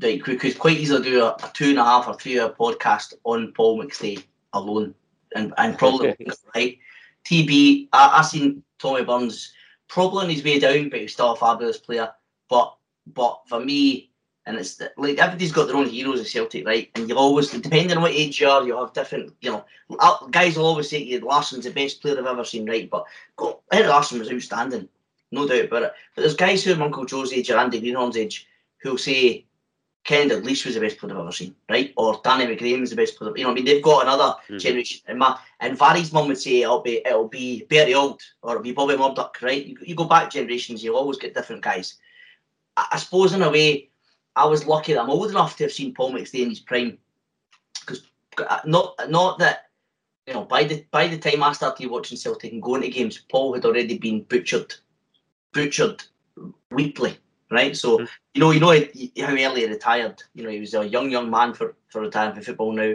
like 0.00 0.26
we 0.26 0.36
could 0.36 0.58
quite 0.58 0.78
easily 0.78 1.02
do 1.02 1.22
a, 1.22 1.28
a 1.28 1.50
two 1.52 1.70
and 1.70 1.78
a 1.78 1.84
half 1.84 2.08
or 2.08 2.14
three 2.14 2.40
hour 2.40 2.50
podcast 2.50 3.14
on 3.24 3.52
Paul 3.52 3.82
McStay 3.82 4.24
alone, 4.52 4.94
and 5.34 5.52
and 5.58 5.78
probably 5.78 6.16
right. 6.54 6.78
TB, 7.24 7.88
I, 7.92 8.18
I 8.18 8.22
seen 8.22 8.62
Tommy 8.78 9.04
Burns 9.04 9.52
probably 9.88 10.24
on 10.24 10.30
his 10.30 10.44
way 10.44 10.58
down, 10.58 10.88
but 10.88 11.00
he's 11.00 11.12
still 11.12 11.32
a 11.32 11.36
fabulous 11.36 11.78
player. 11.78 12.10
But 12.48 12.74
but 13.06 13.42
for 13.46 13.60
me, 13.60 14.10
and 14.46 14.56
it's 14.56 14.80
like 14.96 15.18
everybody's 15.18 15.52
got 15.52 15.66
their 15.66 15.76
own 15.76 15.88
heroes 15.88 16.20
at 16.20 16.28
Celtic, 16.28 16.64
right? 16.64 16.88
And 16.94 17.08
you'll 17.08 17.18
always, 17.18 17.50
depending 17.50 17.96
on 17.96 18.02
what 18.02 18.12
age 18.12 18.40
you 18.40 18.48
are, 18.48 18.64
you'll 18.64 18.84
have 18.84 18.94
different, 18.94 19.34
you 19.40 19.50
know, 19.50 19.64
guys 20.30 20.56
will 20.56 20.66
always 20.66 20.88
say 20.88 21.00
to 21.00 21.04
you, 21.04 21.20
Larsson's 21.20 21.64
the 21.64 21.72
best 21.72 22.00
player 22.00 22.18
I've 22.18 22.26
ever 22.26 22.44
seen, 22.44 22.68
right? 22.68 22.88
But 22.88 23.06
Henrik 23.72 23.90
Larsson 23.90 24.20
was 24.20 24.32
outstanding, 24.32 24.88
no 25.32 25.48
doubt 25.48 25.64
about 25.64 25.82
it. 25.82 25.92
But 26.14 26.22
there's 26.22 26.36
guys 26.36 26.62
who 26.62 26.72
are 26.72 26.82
Uncle 26.82 27.04
Joe's 27.04 27.32
age 27.32 27.50
or 27.50 27.58
Andy 27.58 27.80
Greenhorn's 27.80 28.16
age 28.16 28.46
who'll 28.78 28.98
say 28.98 29.46
Ken 30.06 30.30
Dalglish 30.30 30.64
was 30.64 30.76
the 30.76 30.80
best 30.80 30.98
player 30.98 31.14
I've 31.14 31.20
ever 31.20 31.32
seen, 31.32 31.56
right? 31.68 31.92
Or 31.96 32.20
Danny 32.22 32.46
McGrain 32.46 32.80
was 32.80 32.90
the 32.90 32.96
best 32.96 33.18
player. 33.18 33.36
You 33.36 33.42
know, 33.42 33.50
I 33.50 33.54
mean, 33.54 33.64
they've 33.64 33.82
got 33.82 34.04
another 34.04 34.36
mm-hmm. 34.44 34.58
generation. 34.58 35.00
And 35.08 35.18
my 35.18 35.36
and 35.58 35.76
Vardy's 35.76 36.12
mum 36.12 36.28
would 36.28 36.38
say 36.38 36.62
it'll 36.62 36.80
be 36.80 37.02
it'll 37.04 37.26
be 37.26 37.66
Bertie 37.68 37.94
Auld 37.94 38.20
or 38.42 38.52
it'll 38.52 38.62
be 38.62 38.70
Bobby 38.70 38.96
Murdoch, 38.96 39.36
right? 39.42 39.66
You, 39.66 39.76
you 39.82 39.96
go 39.96 40.04
back 40.04 40.30
generations, 40.30 40.84
you'll 40.84 40.96
always 40.96 41.18
get 41.18 41.34
different 41.34 41.62
guys. 41.62 41.96
I, 42.76 42.86
I, 42.92 42.98
suppose 42.98 43.32
in 43.32 43.42
a 43.42 43.50
way, 43.50 43.90
I 44.36 44.44
was 44.44 44.66
lucky 44.66 44.92
that 44.92 45.02
I'm 45.02 45.10
old 45.10 45.30
enough 45.30 45.56
to 45.56 45.64
have 45.64 45.72
seen 45.72 45.94
Paul 45.94 46.12
McStay 46.12 46.42
in 46.42 46.50
his 46.50 46.60
prime, 46.60 46.98
because 47.80 48.02
uh, 48.38 48.60
not 48.64 48.94
not 49.08 49.38
that 49.38 49.70
you 50.26 50.34
know 50.34 50.44
by 50.44 50.64
the 50.64 50.84
by 50.90 51.08
the 51.08 51.18
time 51.18 51.42
I 51.42 51.52
started 51.52 51.90
watching 51.90 52.18
Celtic 52.18 52.52
and 52.52 52.62
going 52.62 52.82
to 52.82 52.88
games, 52.88 53.18
Paul 53.30 53.54
had 53.54 53.64
already 53.64 53.98
been 53.98 54.22
butchered, 54.22 54.74
butchered 55.52 56.04
weekly 56.70 57.18
right? 57.50 57.76
So 57.76 57.98
mm-hmm. 57.98 58.04
you 58.34 58.40
know, 58.40 58.50
you 58.50 58.60
know 58.60 59.26
how 59.26 59.32
early 59.32 59.62
he 59.62 59.66
retired. 59.66 60.22
You 60.34 60.44
know, 60.44 60.50
he 60.50 60.60
was 60.60 60.74
a 60.74 60.86
young, 60.86 61.10
young 61.10 61.30
man 61.30 61.54
for 61.54 61.74
for 61.88 62.02
retiring 62.02 62.34
from 62.34 62.42
football 62.42 62.72
now, 62.72 62.94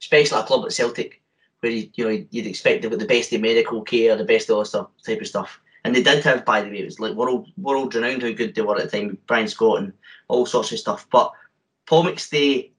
especially 0.00 0.38
at 0.38 0.44
a 0.44 0.46
club 0.46 0.64
at 0.66 0.72
Celtic, 0.72 1.22
where 1.60 1.72
you, 1.72 1.90
you 1.94 2.04
know 2.04 2.26
you'd 2.30 2.46
expect 2.46 2.82
they've 2.82 2.90
got 2.90 3.00
the 3.00 3.06
best 3.06 3.32
of 3.32 3.40
medical 3.40 3.82
care, 3.82 4.16
the 4.16 4.24
best 4.24 4.50
of 4.50 4.56
all 4.56 4.64
stuff 4.64 4.88
type 5.04 5.20
of 5.20 5.26
stuff. 5.26 5.60
And 5.84 5.94
they 5.94 6.02
did 6.02 6.22
have, 6.24 6.44
by 6.44 6.60
the 6.60 6.70
way, 6.70 6.80
it 6.80 6.84
was 6.84 7.00
like 7.00 7.14
world 7.14 7.48
world 7.56 7.94
renowned 7.94 8.22
how 8.22 8.32
good 8.32 8.54
they 8.54 8.62
were 8.62 8.76
at 8.78 8.90
the 8.90 8.98
time, 8.98 9.18
Brian 9.26 9.48
Scott 9.48 9.78
and 9.78 9.92
all 10.30 10.46
sorts 10.46 10.72
of 10.72 10.78
stuff. 10.78 11.06
But 11.10 11.32
Paul 11.86 12.04
McStay, 12.04 12.70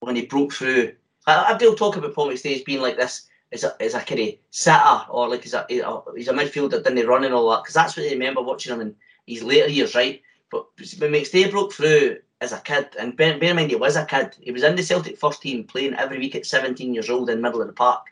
when 0.00 0.16
he 0.16 0.26
broke 0.26 0.52
through, 0.52 0.94
I, 1.26 1.54
I 1.54 1.58
do 1.58 1.74
talk 1.74 1.96
about 1.96 2.14
Paul 2.14 2.28
McStay 2.28 2.56
as 2.56 2.62
being 2.62 2.80
like 2.80 2.96
this 2.96 3.26
as 3.52 3.64
a, 3.64 3.74
as 3.80 3.94
a 3.94 4.00
kind 4.00 4.20
of 4.20 4.34
sitter 4.50 5.00
or 5.08 5.28
like 5.28 5.44
as 5.44 5.54
a, 5.54 5.66
he's 5.68 6.28
a 6.28 6.32
midfielder, 6.32 6.82
didn't 6.82 6.96
he 6.96 7.04
run 7.04 7.24
and 7.24 7.34
all 7.34 7.50
that? 7.50 7.62
Because 7.62 7.74
that's 7.74 7.96
what 7.96 8.06
I 8.06 8.10
remember 8.10 8.42
watching 8.42 8.72
him 8.72 8.80
in 8.80 8.94
his 9.26 9.42
later 9.42 9.68
years, 9.68 9.94
right? 9.94 10.22
But 10.50 10.66
when 10.98 11.12
McStay 11.12 11.50
broke 11.50 11.72
through 11.72 12.18
as 12.40 12.52
a 12.52 12.58
kid, 12.58 12.88
and 12.98 13.16
bear, 13.16 13.38
bear 13.38 13.50
in 13.50 13.56
mind 13.56 13.70
he 13.70 13.76
was 13.76 13.96
a 13.96 14.04
kid, 14.04 14.36
he 14.40 14.50
was 14.50 14.62
in 14.62 14.76
the 14.76 14.82
Celtic 14.82 15.18
first 15.18 15.42
team 15.42 15.64
playing 15.64 15.94
every 15.94 16.18
week 16.18 16.34
at 16.34 16.46
17 16.46 16.94
years 16.94 17.10
old 17.10 17.28
in 17.28 17.36
the 17.36 17.42
middle 17.42 17.60
of 17.60 17.66
the 17.66 17.72
park. 17.72 18.06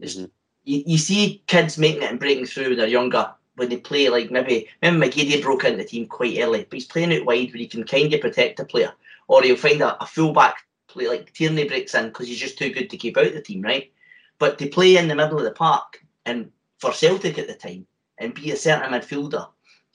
Mm-hmm. 0.00 0.26
You, 0.64 0.82
you 0.86 0.98
see 0.98 1.42
kids 1.46 1.78
making 1.78 2.02
it 2.02 2.10
and 2.10 2.20
breaking 2.20 2.46
through 2.46 2.68
when 2.68 2.78
they're 2.78 2.86
younger 2.86 3.32
when 3.58 3.68
they 3.68 3.76
play 3.76 4.08
like 4.08 4.30
maybe 4.30 4.68
remember 4.82 5.06
McGeady 5.06 5.42
broke 5.42 5.64
into 5.64 5.78
the 5.78 5.84
team 5.84 6.06
quite 6.06 6.38
early, 6.38 6.64
but 6.64 6.74
he's 6.74 6.86
playing 6.86 7.14
out 7.14 7.26
wide 7.26 7.52
where 7.52 7.58
he 7.58 7.66
can 7.66 7.84
kind 7.84 8.12
of 8.14 8.20
protect 8.20 8.60
a 8.60 8.64
player, 8.64 8.92
or 9.26 9.42
he'll 9.42 9.56
find 9.56 9.82
a, 9.82 10.02
a 10.02 10.06
fullback 10.06 10.64
play 10.86 11.08
like 11.08 11.32
Tierney 11.32 11.68
breaks 11.68 11.94
in 11.94 12.06
because 12.06 12.28
he's 12.28 12.38
just 12.38 12.58
too 12.58 12.70
good 12.70 12.88
to 12.90 12.96
keep 12.96 13.16
out 13.16 13.32
the 13.32 13.42
team, 13.42 13.62
right? 13.62 13.92
But 14.38 14.58
to 14.58 14.68
play 14.68 14.96
in 14.96 15.08
the 15.08 15.14
middle 15.14 15.38
of 15.38 15.44
the 15.44 15.50
park 15.50 16.04
and 16.24 16.50
for 16.78 16.92
Celtic 16.92 17.38
at 17.38 17.48
the 17.48 17.54
time 17.54 17.86
and 18.18 18.34
be 18.34 18.50
a 18.52 18.56
centre 18.56 18.88
midfielder 18.88 19.48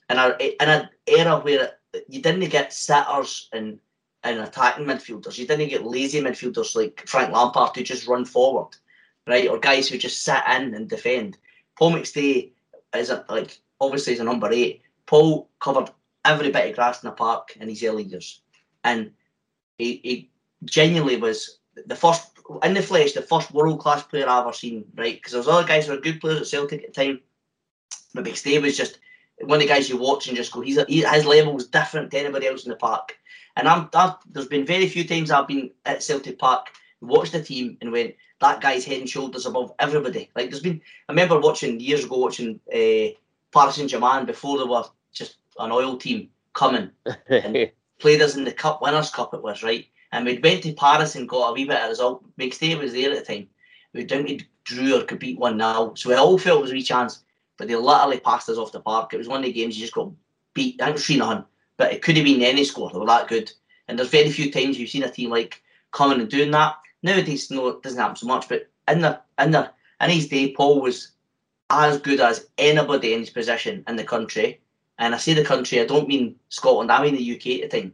in 0.09 0.17
a 0.17 0.35
in 0.39 0.69
an 0.69 0.89
era 1.07 1.39
where 1.39 1.71
you 2.07 2.21
didn't 2.21 2.49
get 2.49 2.73
sitters 2.73 3.49
and 3.53 3.79
and 4.23 4.39
attacking 4.39 4.85
midfielders. 4.85 5.37
You 5.37 5.47
didn't 5.47 5.69
get 5.69 5.85
lazy 5.85 6.21
midfielders 6.21 6.75
like 6.75 7.03
Frank 7.07 7.33
Lampard 7.33 7.75
who 7.75 7.83
just 7.83 8.07
run 8.07 8.25
forward, 8.25 8.75
right? 9.27 9.49
Or 9.49 9.59
guys 9.59 9.89
who 9.89 9.97
just 9.97 10.23
sit 10.23 10.41
in 10.49 10.73
and 10.73 10.89
defend. 10.89 11.37
Paul 11.77 11.93
McStay 11.93 12.51
is 12.95 13.09
a, 13.09 13.25
like 13.29 13.59
obviously 13.79 14.13
he's 14.13 14.19
a 14.19 14.23
number 14.23 14.51
eight. 14.51 14.81
Paul 15.05 15.49
covered 15.59 15.89
every 16.25 16.51
bit 16.51 16.69
of 16.69 16.75
grass 16.75 17.03
in 17.03 17.09
the 17.09 17.15
park 17.15 17.57
in 17.59 17.67
his 17.69 17.83
early 17.83 18.03
years, 18.03 18.41
and 18.83 19.11
he, 19.77 19.99
he 20.03 20.31
genuinely 20.65 21.17
was 21.17 21.59
the 21.85 21.95
first 21.95 22.29
in 22.63 22.73
the 22.73 22.81
flesh, 22.81 23.13
the 23.13 23.21
first 23.21 23.51
world 23.51 23.79
class 23.79 24.03
player 24.03 24.27
I've 24.27 24.43
ever 24.43 24.53
seen. 24.53 24.85
Right, 24.95 25.15
because 25.15 25.31
there 25.31 25.39
was 25.39 25.47
other 25.47 25.67
guys 25.67 25.87
who 25.87 25.93
were 25.93 26.01
good 26.01 26.21
players 26.21 26.41
at 26.41 26.47
Celtic 26.47 26.83
at 26.83 26.93
the 26.93 27.03
time, 27.03 27.19
but 28.13 28.25
McStay 28.25 28.61
was 28.61 28.77
just 28.77 28.99
one 29.41 29.57
of 29.57 29.61
the 29.61 29.67
guys 29.67 29.89
you 29.89 29.97
watch 29.97 30.27
and 30.27 30.37
just 30.37 30.51
go, 30.51 30.61
he's 30.61 30.77
a, 30.77 30.85
he, 30.87 31.01
his 31.03 31.25
level 31.25 31.57
is 31.57 31.67
different 31.67 32.11
to 32.11 32.19
anybody 32.19 32.47
else 32.47 32.65
in 32.65 32.69
the 32.69 32.75
park. 32.75 33.17
And 33.55 33.67
I'm, 33.67 33.89
I've, 33.93 34.15
there's 34.31 34.47
been 34.47 34.65
very 34.65 34.87
few 34.87 35.03
times 35.07 35.31
I've 35.31 35.47
been 35.47 35.71
at 35.85 36.03
Celtic 36.03 36.39
Park, 36.39 36.67
watched 37.07 37.33
the 37.33 37.43
team, 37.43 37.77
and 37.81 37.91
went, 37.91 38.15
that 38.39 38.61
guy's 38.61 38.85
head 38.85 38.99
and 38.99 39.09
shoulders 39.09 39.45
above 39.45 39.73
everybody. 39.79 40.29
Like 40.35 40.49
there's 40.49 40.61
been, 40.61 40.81
I 41.07 41.11
remember 41.11 41.39
watching 41.39 41.79
years 41.79 42.03
ago 42.03 42.17
watching 42.17 42.59
uh, 42.73 43.15
Paris 43.51 43.75
Saint 43.75 43.89
Germain 43.89 44.25
before 44.25 44.57
they 44.57 44.63
were 44.63 44.83
just 45.11 45.37
an 45.59 45.71
oil 45.71 45.97
team 45.97 46.29
coming 46.53 46.89
and 47.27 47.71
played 47.99 48.21
us 48.21 48.35
in 48.35 48.43
the 48.43 48.51
Cup 48.51 48.81
Winners' 48.81 49.11
Cup. 49.11 49.33
It 49.33 49.43
was 49.43 49.63
right, 49.63 49.85
and 50.11 50.25
we 50.25 50.39
went 50.39 50.63
to 50.63 50.73
Paris 50.73 51.15
and 51.15 51.29
got 51.29 51.49
a 51.49 51.53
wee 51.53 51.65
bit 51.65 51.81
of 51.81 51.89
result. 51.89 52.23
McStay 52.37 52.77
was 52.77 52.93
there 52.93 53.11
at 53.11 53.25
the 53.25 53.33
time. 53.33 53.47
We 53.93 54.03
down 54.05 54.25
to 54.25 54.39
Drew 54.63 54.99
or 54.99 55.03
could 55.03 55.19
beat 55.19 55.37
one 55.37 55.57
now, 55.57 55.93
so 55.95 56.09
we 56.09 56.15
all 56.15 56.37
felt 56.37 56.59
it 56.59 56.61
was 56.63 56.71
a 56.71 56.73
wee 56.73 56.83
chance 56.83 57.23
but 57.57 57.67
they 57.67 57.75
literally 57.75 58.19
passed 58.19 58.49
us 58.49 58.57
off 58.57 58.71
the 58.71 58.79
park. 58.79 59.13
It 59.13 59.17
was 59.17 59.27
one 59.27 59.39
of 59.39 59.45
the 59.45 59.53
games 59.53 59.77
you 59.77 59.83
just 59.83 59.93
got 59.93 60.11
beat. 60.53 60.81
I 60.81 60.87
think 60.87 60.99
3 60.99 61.15
0, 61.15 61.45
but 61.77 61.93
it 61.93 62.01
could 62.01 62.17
have 62.17 62.25
been 62.25 62.41
any 62.41 62.63
score. 62.63 62.89
They 62.91 62.99
were 62.99 63.05
that 63.05 63.27
good. 63.27 63.51
And 63.87 63.97
there's 63.97 64.09
very 64.09 64.29
few 64.31 64.51
times 64.51 64.77
you've 64.77 64.89
seen 64.89 65.03
a 65.03 65.09
team 65.09 65.29
like 65.29 65.61
coming 65.91 66.19
and 66.19 66.29
doing 66.29 66.51
that. 66.51 66.75
Nowadays, 67.03 67.51
no, 67.51 67.79
doesn't 67.79 67.99
happen 67.99 68.15
so 68.15 68.27
much, 68.27 68.47
but 68.49 68.69
in 68.87 69.01
the 69.01 69.19
in 69.39 69.51
the 69.51 69.69
in 70.01 70.09
his 70.09 70.27
day, 70.27 70.51
Paul 70.51 70.81
was 70.81 71.11
as 71.69 71.99
good 71.99 72.19
as 72.19 72.47
anybody 72.57 73.13
in 73.13 73.19
his 73.19 73.29
position 73.29 73.83
in 73.87 73.95
the 73.95 74.03
country. 74.03 74.61
And 74.99 75.13
I 75.13 75.17
say 75.17 75.33
the 75.33 75.43
country, 75.43 75.79
I 75.79 75.85
don't 75.85 76.07
mean 76.07 76.35
Scotland, 76.49 76.91
I 76.91 77.01
mean 77.01 77.15
the 77.15 77.35
UK 77.35 77.63
at 77.63 77.71
the 77.71 77.81
time. 77.81 77.93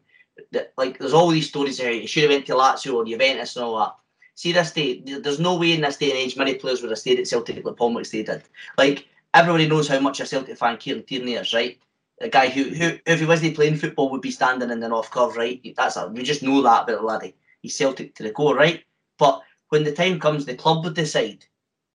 That, 0.51 0.74
like 0.78 0.99
there's 0.99 1.14
all 1.14 1.30
these 1.30 1.49
stories 1.49 1.80
here. 1.80 1.91
You 1.91 2.07
should 2.07 2.24
have 2.24 2.32
went 2.32 2.45
to 2.47 2.53
Lazio 2.53 2.95
or 2.95 3.03
the 3.03 3.12
Juventus 3.12 3.55
and 3.55 3.66
all 3.66 3.80
that. 3.80 3.95
See 4.36 4.53
this 4.53 4.72
day, 4.72 5.01
there's 5.01 5.39
no 5.39 5.57
way 5.57 5.74
in 5.74 5.82
this 5.82 5.97
day 5.97 6.12
and 6.12 6.20
age 6.20 6.38
many 6.38 6.55
players 6.55 6.82
would 6.82 6.91
have 6.91 6.99
stayed 6.99 7.20
at 7.20 7.28
Celtic 7.28 7.64
like 7.66 7.76
Paul 7.76 7.93
McStay 7.93 8.26
did. 8.26 8.43
Like 8.78 9.07
everybody 9.34 9.68
knows 9.68 9.88
how 9.88 9.99
much 9.99 10.22
a 10.22 10.26
Celtic 10.26 10.57
fan 10.57 10.78
Kieran 10.78 11.03
Tierney 11.03 11.34
is, 11.34 11.53
right? 11.53 11.78
A 12.22 12.30
guy 12.30 12.47
who, 12.47 12.64
who 12.64 12.97
if 13.05 13.20
he 13.20 13.26
wasn't 13.26 13.55
playing 13.55 13.78
football, 13.78 14.10
would 14.10 14.22
be 14.22 14.32
standing 14.32 14.70
in 14.70 14.80
the 14.80 14.88
North 14.88 15.12
Curve, 15.12 15.36
right? 15.36 15.62
That's 15.76 15.97
a, 15.97 16.07
we 16.07 16.24
just 16.24 16.43
know 16.43 16.62
that 16.62 16.84
about 16.84 16.99
the 16.99 17.05
laddie. 17.05 17.36
He's 17.62 17.76
Celtic 17.76 18.16
to 18.16 18.24
the 18.24 18.32
core, 18.32 18.55
right? 18.55 18.84
But 19.20 19.44
when 19.70 19.84
the 19.84 19.92
time 19.92 20.20
comes, 20.20 20.46
the 20.46 20.56
club 20.56 20.84
would 20.84 20.96
decide 20.96 21.46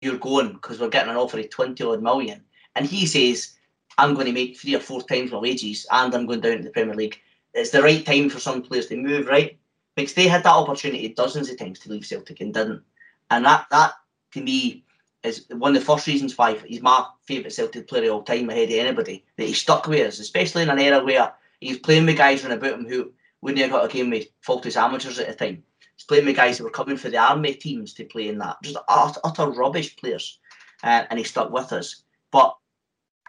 you're 0.00 0.18
going 0.18 0.52
because 0.52 0.78
we're 0.78 0.88
getting 0.88 1.10
an 1.10 1.16
offer 1.16 1.40
of 1.40 1.50
20 1.50 1.82
odd 1.82 2.02
million. 2.02 2.44
And 2.76 2.86
he 2.86 3.06
says, 3.06 3.56
I'm 3.98 4.14
going 4.14 4.26
to 4.26 4.32
make 4.32 4.56
three 4.56 4.76
or 4.76 4.80
four 4.80 5.02
times 5.02 5.32
my 5.32 5.38
wages 5.38 5.86
and 5.90 6.14
I'm 6.14 6.26
going 6.26 6.40
down 6.40 6.58
to 6.58 6.62
the 6.62 6.70
Premier 6.70 6.94
League. 6.94 7.18
It's 7.54 7.70
the 7.70 7.82
right 7.82 8.04
time 8.04 8.30
for 8.30 8.38
some 8.38 8.62
players 8.62 8.86
to 8.86 8.96
move, 8.96 9.26
right? 9.26 9.58
Because 9.96 10.14
they 10.14 10.28
had 10.28 10.44
that 10.44 10.54
opportunity 10.54 11.08
dozens 11.08 11.50
of 11.50 11.58
times 11.58 11.80
to 11.80 11.90
leave 11.90 12.06
Celtic 12.06 12.40
and 12.40 12.52
didn't. 12.52 12.82
And 13.30 13.44
that, 13.44 13.66
that 13.70 13.94
to 14.32 14.40
me, 14.40 14.84
is 15.24 15.46
one 15.48 15.74
of 15.74 15.80
the 15.80 15.86
first 15.86 16.06
reasons 16.06 16.36
why 16.36 16.54
he's 16.66 16.82
my 16.82 17.06
favourite 17.22 17.52
Celtic 17.52 17.88
player 17.88 18.10
of 18.10 18.16
all 18.16 18.22
time 18.22 18.50
ahead 18.50 18.68
of 18.68 18.76
anybody. 18.76 19.24
That 19.36 19.46
he 19.46 19.54
stuck 19.54 19.88
with 19.88 20.06
us, 20.06 20.18
especially 20.18 20.62
in 20.62 20.70
an 20.70 20.78
era 20.78 21.02
where 21.02 21.32
he's 21.60 21.78
playing 21.78 22.06
with 22.06 22.18
guys 22.18 22.44
around 22.44 22.58
about 22.58 22.74
him 22.74 22.86
who 22.86 23.12
wouldn't 23.40 23.60
have 23.60 23.70
got 23.70 23.84
a 23.84 23.92
game 23.92 24.10
with 24.10 24.28
faultless 24.40 24.76
amateurs 24.76 25.18
at 25.18 25.26
the 25.26 25.34
time. 25.34 25.62
Playing 26.06 26.26
with 26.26 26.36
guys 26.36 26.58
who 26.58 26.64
were 26.64 26.70
coming 26.70 26.98
for 26.98 27.08
the 27.08 27.16
army 27.16 27.54
teams 27.54 27.94
to 27.94 28.04
play 28.04 28.28
in 28.28 28.36
that. 28.38 28.56
Just 28.62 28.76
utter, 28.88 29.20
utter 29.24 29.46
rubbish 29.50 29.96
players. 29.96 30.38
Uh, 30.82 31.04
and 31.08 31.18
he 31.18 31.24
stuck 31.24 31.50
with 31.50 31.72
us. 31.72 32.02
But 32.30 32.54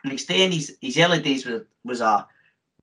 McStay 0.05 0.39
in 0.39 0.51
his, 0.51 0.78
his 0.82 0.97
early 0.97 1.22
days 1.22 1.45
was, 1.45 1.61
was 1.86 2.01
a 2.01 2.28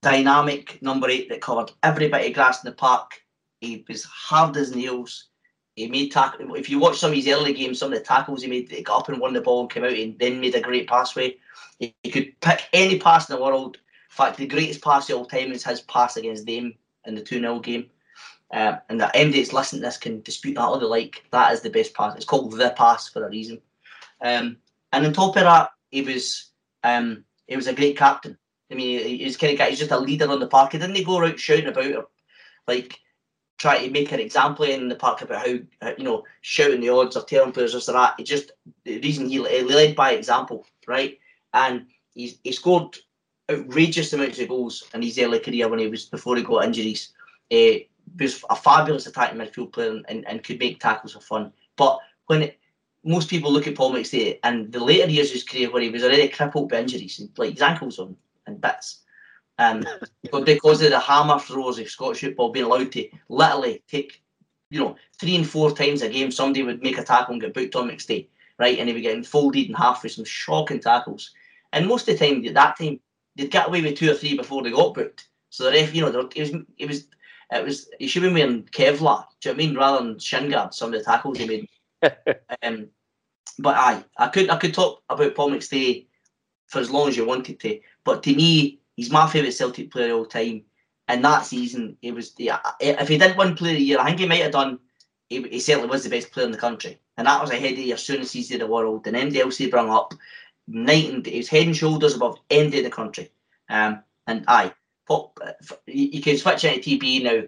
dynamic 0.01 0.81
number 0.81 1.09
eight 1.09 1.29
that 1.29 1.41
covered 1.41 1.71
every 1.83 2.09
bit 2.09 2.27
of 2.27 2.33
grass 2.33 2.63
in 2.63 2.69
the 2.69 2.75
park. 2.75 3.21
He 3.61 3.85
was 3.87 4.03
hard 4.03 4.57
as 4.57 4.75
nails. 4.75 5.29
He 5.75 5.87
made 5.87 6.11
tackle. 6.11 6.53
If 6.55 6.69
you 6.69 6.79
watch 6.79 6.99
some 6.99 7.11
of 7.11 7.15
his 7.15 7.27
early 7.27 7.53
games, 7.53 7.79
some 7.79 7.91
of 7.91 7.97
the 7.97 8.05
tackles 8.05 8.43
he 8.43 8.47
made, 8.47 8.71
he 8.71 8.83
got 8.83 8.99
up 8.99 9.09
and 9.09 9.19
won 9.19 9.33
the 9.33 9.41
ball 9.41 9.61
and 9.61 9.69
came 9.69 9.83
out 9.83 9.93
and 9.93 10.17
then 10.19 10.39
made 10.39 10.55
a 10.55 10.61
great 10.61 10.87
passway. 10.87 11.35
He, 11.79 11.95
he 12.03 12.11
could 12.11 12.39
pick 12.41 12.67
any 12.73 12.99
pass 12.99 13.29
in 13.29 13.35
the 13.35 13.41
world. 13.41 13.77
In 13.77 14.15
fact, 14.15 14.37
the 14.37 14.45
greatest 14.45 14.83
pass 14.83 15.09
of 15.09 15.17
all 15.17 15.25
time 15.25 15.51
is 15.51 15.63
his 15.63 15.81
pass 15.81 16.17
against 16.17 16.45
them 16.45 16.75
in 17.05 17.15
the 17.15 17.21
2 17.21 17.39
0 17.39 17.59
game. 17.59 17.89
Uh, 18.53 18.77
and 18.87 19.01
that 19.01 19.15
MD 19.15 19.33
that's 19.33 19.51
listening 19.51 19.81
to 19.81 19.87
this 19.87 19.97
can 19.97 20.21
dispute 20.21 20.53
that 20.55 20.67
or 20.67 20.77
the 20.77 20.85
like. 20.85 21.23
That 21.31 21.51
is 21.53 21.61
the 21.61 21.71
best 21.71 21.95
pass. 21.95 22.15
It's 22.15 22.23
called 22.23 22.51
the 22.51 22.69
pass 22.77 23.09
for 23.09 23.25
a 23.25 23.29
reason. 23.29 23.59
Um, 24.21 24.57
and 24.91 25.05
on 25.05 25.11
top 25.11 25.35
of 25.35 25.43
that, 25.43 25.71
he 25.89 26.03
was 26.03 26.51
um, 26.83 27.25
he 27.47 27.55
was 27.55 27.67
a 27.67 27.73
great 27.73 27.97
captain. 27.97 28.37
I 28.71 28.75
mean, 28.75 29.05
he, 29.05 29.23
was 29.23 29.37
kind 29.37 29.53
of 29.53 29.59
guy. 29.59 29.69
He's 29.69 29.79
just 29.79 29.91
a 29.91 29.99
leader 29.99 30.29
on 30.29 30.39
the 30.39 30.47
park. 30.47 30.71
He 30.71 30.77
didn't 30.77 31.03
go 31.03 31.23
out 31.23 31.39
shouting 31.39 31.67
about 31.67 31.95
or 31.95 32.07
like 32.67 32.99
try 33.57 33.79
to 33.83 33.91
make 33.91 34.11
an 34.11 34.19
example 34.19 34.65
in 34.65 34.87
the 34.87 34.95
park 34.95 35.21
about 35.21 35.47
how 35.47 35.53
you 35.97 36.03
know 36.03 36.23
shouting 36.41 36.81
the 36.81 36.89
odds 36.89 37.15
or 37.15 37.23
telling 37.23 37.51
players 37.53 37.73
this 37.73 37.89
or 37.89 37.93
that. 37.93 38.19
It 38.19 38.23
just 38.23 38.51
the 38.83 38.99
reason 38.99 39.29
he, 39.29 39.43
he 39.43 39.61
led 39.63 39.95
by 39.95 40.11
example, 40.11 40.67
right? 40.87 41.17
And 41.53 41.87
he's 42.13 42.37
he 42.43 42.51
scored 42.51 42.97
outrageous 43.51 44.13
amounts 44.13 44.39
of 44.39 44.47
goals 44.47 44.83
in 44.93 45.01
his 45.01 45.17
early 45.17 45.39
career 45.39 45.67
when 45.67 45.79
he 45.79 45.87
was 45.87 46.05
before 46.05 46.35
he 46.35 46.43
got 46.43 46.65
injuries. 46.65 47.13
Uh, 47.51 47.55
he 47.55 47.89
was 48.19 48.43
a 48.49 48.55
fabulous 48.55 49.07
attacking 49.07 49.39
midfield 49.39 49.71
player 49.73 50.01
and, 50.07 50.27
and, 50.27 50.43
could 50.43 50.59
make 50.59 50.79
tackles 50.79 51.13
for 51.13 51.19
fun. 51.19 51.51
But 51.75 51.99
when 52.27 52.43
it 52.43 52.59
most 53.03 53.29
people 53.29 53.51
look 53.51 53.67
at 53.67 53.75
Paul 53.75 53.93
McStay 53.93 54.39
and 54.43 54.71
the 54.71 54.83
later 54.83 55.09
years 55.09 55.27
of 55.27 55.33
his 55.33 55.43
career 55.43 55.69
where 55.69 55.81
he 55.81 55.89
was 55.89 56.03
already 56.03 56.29
crippled 56.29 56.69
by 56.69 56.79
injuries, 56.79 57.21
like 57.37 57.53
his 57.53 57.61
ankles 57.61 57.99
on 57.99 58.15
and 58.47 58.61
bits. 58.61 59.01
Um, 59.59 59.85
but 60.31 60.45
because 60.45 60.81
of 60.81 60.91
the 60.91 60.99
hammer 60.99 61.39
throws 61.39 61.79
of 61.79 61.89
Scottish 61.89 62.21
football 62.21 62.51
being 62.51 62.65
allowed 62.65 62.91
to 62.93 63.09
literally 63.29 63.83
take, 63.87 64.21
you 64.69 64.79
know, 64.79 64.95
three 65.19 65.35
and 65.35 65.47
four 65.47 65.71
times 65.71 66.01
a 66.01 66.09
game, 66.09 66.31
somebody 66.31 66.63
would 66.63 66.81
make 66.81 66.97
a 66.97 67.03
tackle 67.03 67.33
and 67.33 67.41
get 67.41 67.53
booked 67.53 67.75
on 67.75 67.89
McStay, 67.89 68.27
right? 68.57 68.79
And 68.79 68.87
he 68.87 68.93
would 68.93 69.03
get 69.03 69.25
folded 69.25 69.67
in 69.67 69.75
half 69.75 70.03
with 70.03 70.13
some 70.13 70.25
shocking 70.25 70.79
tackles. 70.79 71.31
And 71.73 71.87
most 71.87 72.07
of 72.07 72.17
the 72.17 72.25
time, 72.25 72.45
at 72.45 72.53
that 72.53 72.77
time, 72.77 72.99
they'd 73.35 73.51
get 73.51 73.67
away 73.67 73.81
with 73.81 73.97
two 73.97 74.11
or 74.11 74.15
three 74.15 74.37
before 74.37 74.63
they 74.63 74.71
got 74.71 74.93
booked. 74.93 75.27
So 75.49 75.65
the 75.65 75.71
ref, 75.71 75.93
you 75.93 76.01
know, 76.01 76.07
it 76.07 76.39
was, 76.39 76.51
it 76.77 76.87
was, 76.87 77.07
it 77.57 77.63
was, 77.63 77.89
he 77.99 78.07
should 78.07 78.23
be 78.23 78.31
wearing 78.31 78.63
Kevlar, 78.63 79.25
do 79.41 79.49
you 79.49 79.51
know 79.51 79.51
what 79.51 79.53
I 79.53 79.53
mean, 79.53 79.75
rather 79.75 80.05
than 80.05 80.19
shin 80.19 80.49
guard, 80.49 80.73
some 80.73 80.93
of 80.93 80.99
the 80.99 81.05
tackles 81.05 81.37
he 81.37 81.47
made. 81.47 81.69
um, 82.63 82.87
but 83.59 83.75
aye, 83.75 84.03
I 84.17 84.27
could, 84.27 84.49
I 84.49 84.57
could 84.57 84.73
talk 84.73 85.01
about 85.09 85.35
Paul 85.35 85.51
McStay 85.51 86.05
for 86.67 86.79
as 86.79 86.89
long 86.91 87.07
as 87.07 87.17
you 87.17 87.25
wanted 87.25 87.59
to, 87.59 87.79
but 88.03 88.23
to 88.23 88.35
me, 88.35 88.79
he's 88.95 89.11
my 89.11 89.27
favourite 89.29 89.53
Celtic 89.53 89.91
player 89.91 90.13
of 90.13 90.19
all 90.19 90.25
time. 90.25 90.63
And 91.07 91.23
that 91.25 91.45
season, 91.45 91.97
it 92.01 92.13
was 92.13 92.33
yeah, 92.37 92.59
if 92.79 93.09
he 93.09 93.17
didn't 93.17 93.37
win 93.37 93.55
Player 93.55 93.73
of 93.73 93.77
the 93.77 93.83
Year, 93.83 93.99
I 93.99 94.05
think 94.05 94.19
he 94.19 94.25
might 94.25 94.41
have 94.41 94.53
done. 94.53 94.79
He, 95.27 95.41
he, 95.43 95.59
certainly 95.59 95.89
was 95.89 96.03
the 96.03 96.09
best 96.09 96.31
player 96.31 96.45
in 96.45 96.53
the 96.53 96.57
country, 96.57 96.97
and 97.17 97.27
that 97.27 97.41
was 97.41 97.51
ahead 97.51 97.73
of 97.73 97.79
your 97.79 97.97
soonest 97.97 98.31
season 98.31 98.61
of 98.61 98.67
the 98.67 98.73
world. 98.73 99.05
And 99.05 99.17
MDLC 99.17 99.69
brought 99.69 99.89
up 99.89 100.13
night 100.67 101.11
and 101.11 101.23
day, 101.23 101.31
he 101.31 101.37
was 101.37 101.49
head 101.49 101.67
and 101.67 101.75
shoulders 101.75 102.15
above 102.15 102.39
any 102.49 102.77
in 102.77 102.83
the 102.85 102.89
country. 102.89 103.29
Um, 103.69 104.01
and 104.27 104.45
aye, 104.47 104.73
pop, 105.07 105.39
you, 105.85 106.21
can 106.21 106.37
switch 106.37 106.63
into 106.63 106.97
TB 106.97 107.23
now. 107.23 107.41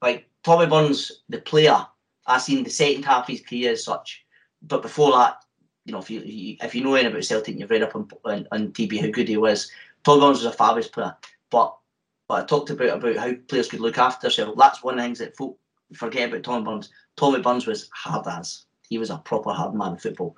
Like 0.00 0.28
Tommy 0.42 0.66
Burns, 0.66 1.22
the 1.28 1.38
player, 1.38 1.86
I 2.26 2.38
seen 2.38 2.64
the 2.64 2.70
second 2.70 3.04
half 3.04 3.24
of 3.24 3.28
his 3.28 3.40
career 3.40 3.72
as 3.72 3.84
such. 3.84 4.24
But 4.62 4.82
before 4.82 5.12
that, 5.12 5.44
you 5.84 5.92
know, 5.92 5.98
if 5.98 6.10
you 6.10 6.22
if 6.24 6.74
you 6.74 6.84
know 6.84 6.94
anything 6.94 7.12
about 7.12 7.24
Celtic, 7.24 7.58
you've 7.58 7.70
read 7.70 7.82
up 7.82 7.96
on, 7.96 8.08
on, 8.24 8.46
on 8.52 8.68
TB 8.68 9.00
how 9.00 9.10
good 9.10 9.28
he 9.28 9.36
was. 9.36 9.70
Tommy 10.04 10.20
Burns 10.20 10.38
was 10.38 10.46
a 10.46 10.56
fabulous 10.56 10.88
player, 10.88 11.16
but 11.50 11.76
but 12.28 12.42
I 12.42 12.46
talked 12.46 12.70
about 12.70 12.98
about 12.98 13.16
how 13.16 13.32
players 13.48 13.68
could 13.68 13.80
look 13.80 13.98
after 13.98 14.26
themselves. 14.26 14.56
That's 14.56 14.82
one 14.82 14.94
of 14.94 14.98
the 14.98 15.04
things 15.04 15.18
that 15.18 15.36
folk 15.36 15.58
forget 15.94 16.28
about 16.28 16.44
Tommy 16.44 16.64
Burns. 16.64 16.90
Tommy 17.16 17.40
Burns 17.40 17.66
was 17.66 17.90
hard 17.92 18.26
as 18.28 18.66
he 18.88 18.98
was 18.98 19.10
a 19.10 19.18
proper 19.18 19.52
hard 19.52 19.74
man 19.74 19.92
in 19.92 19.98
football. 19.98 20.36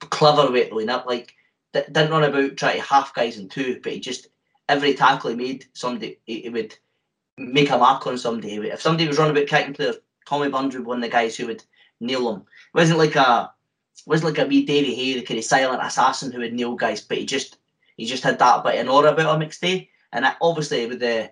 Clever 0.00 0.50
way 0.50 0.68
to 0.68 0.92
up, 0.92 1.06
like 1.06 1.34
didn't 1.72 2.10
run 2.10 2.24
about 2.24 2.56
trying 2.56 2.76
to 2.76 2.82
half 2.82 3.14
guys 3.14 3.38
in 3.38 3.48
two, 3.48 3.80
but 3.82 3.92
he 3.92 4.00
just 4.00 4.28
every 4.70 4.94
tackle 4.94 5.30
he 5.30 5.36
made, 5.36 5.66
somebody 5.72 6.18
he, 6.24 6.42
he 6.42 6.48
would 6.48 6.74
make 7.36 7.70
a 7.70 7.78
mark 7.78 8.06
on 8.06 8.16
somebody. 8.16 8.54
If 8.54 8.80
somebody 8.80 9.08
was 9.08 9.18
running 9.18 9.36
about 9.36 9.48
kicking 9.48 9.74
players, 9.74 9.96
Tommy 10.26 10.48
Burns 10.48 10.74
would 10.74 10.84
be 10.84 10.86
one 10.86 10.98
of 10.98 11.02
the 11.02 11.08
guys 11.08 11.36
who 11.36 11.46
would 11.48 11.64
nail 12.00 12.32
them. 12.32 12.42
It 12.42 12.78
wasn't 12.78 12.98
like 12.98 13.16
a 13.16 13.52
it 13.94 14.06
wasn't 14.06 14.30
like 14.30 14.44
a 14.44 14.48
wee 14.48 14.64
Davy 14.64 14.94
Hay, 14.94 15.14
the 15.14 15.22
kind 15.22 15.38
of 15.38 15.44
silent 15.44 15.82
assassin 15.82 16.32
who 16.32 16.38
would 16.40 16.54
nail 16.54 16.74
guys, 16.74 17.00
but 17.00 17.18
he 17.18 17.26
just 17.26 17.58
he 17.96 18.06
just 18.06 18.22
had 18.22 18.38
that 18.38 18.64
bit 18.64 18.74
of 18.74 18.80
an 18.80 18.88
aura 18.88 19.12
about 19.12 19.34
him 19.34 19.40
next 19.40 19.60
day. 19.60 19.90
And 20.12 20.24
obviously, 20.40 20.86
with 20.86 21.00
the 21.00 21.30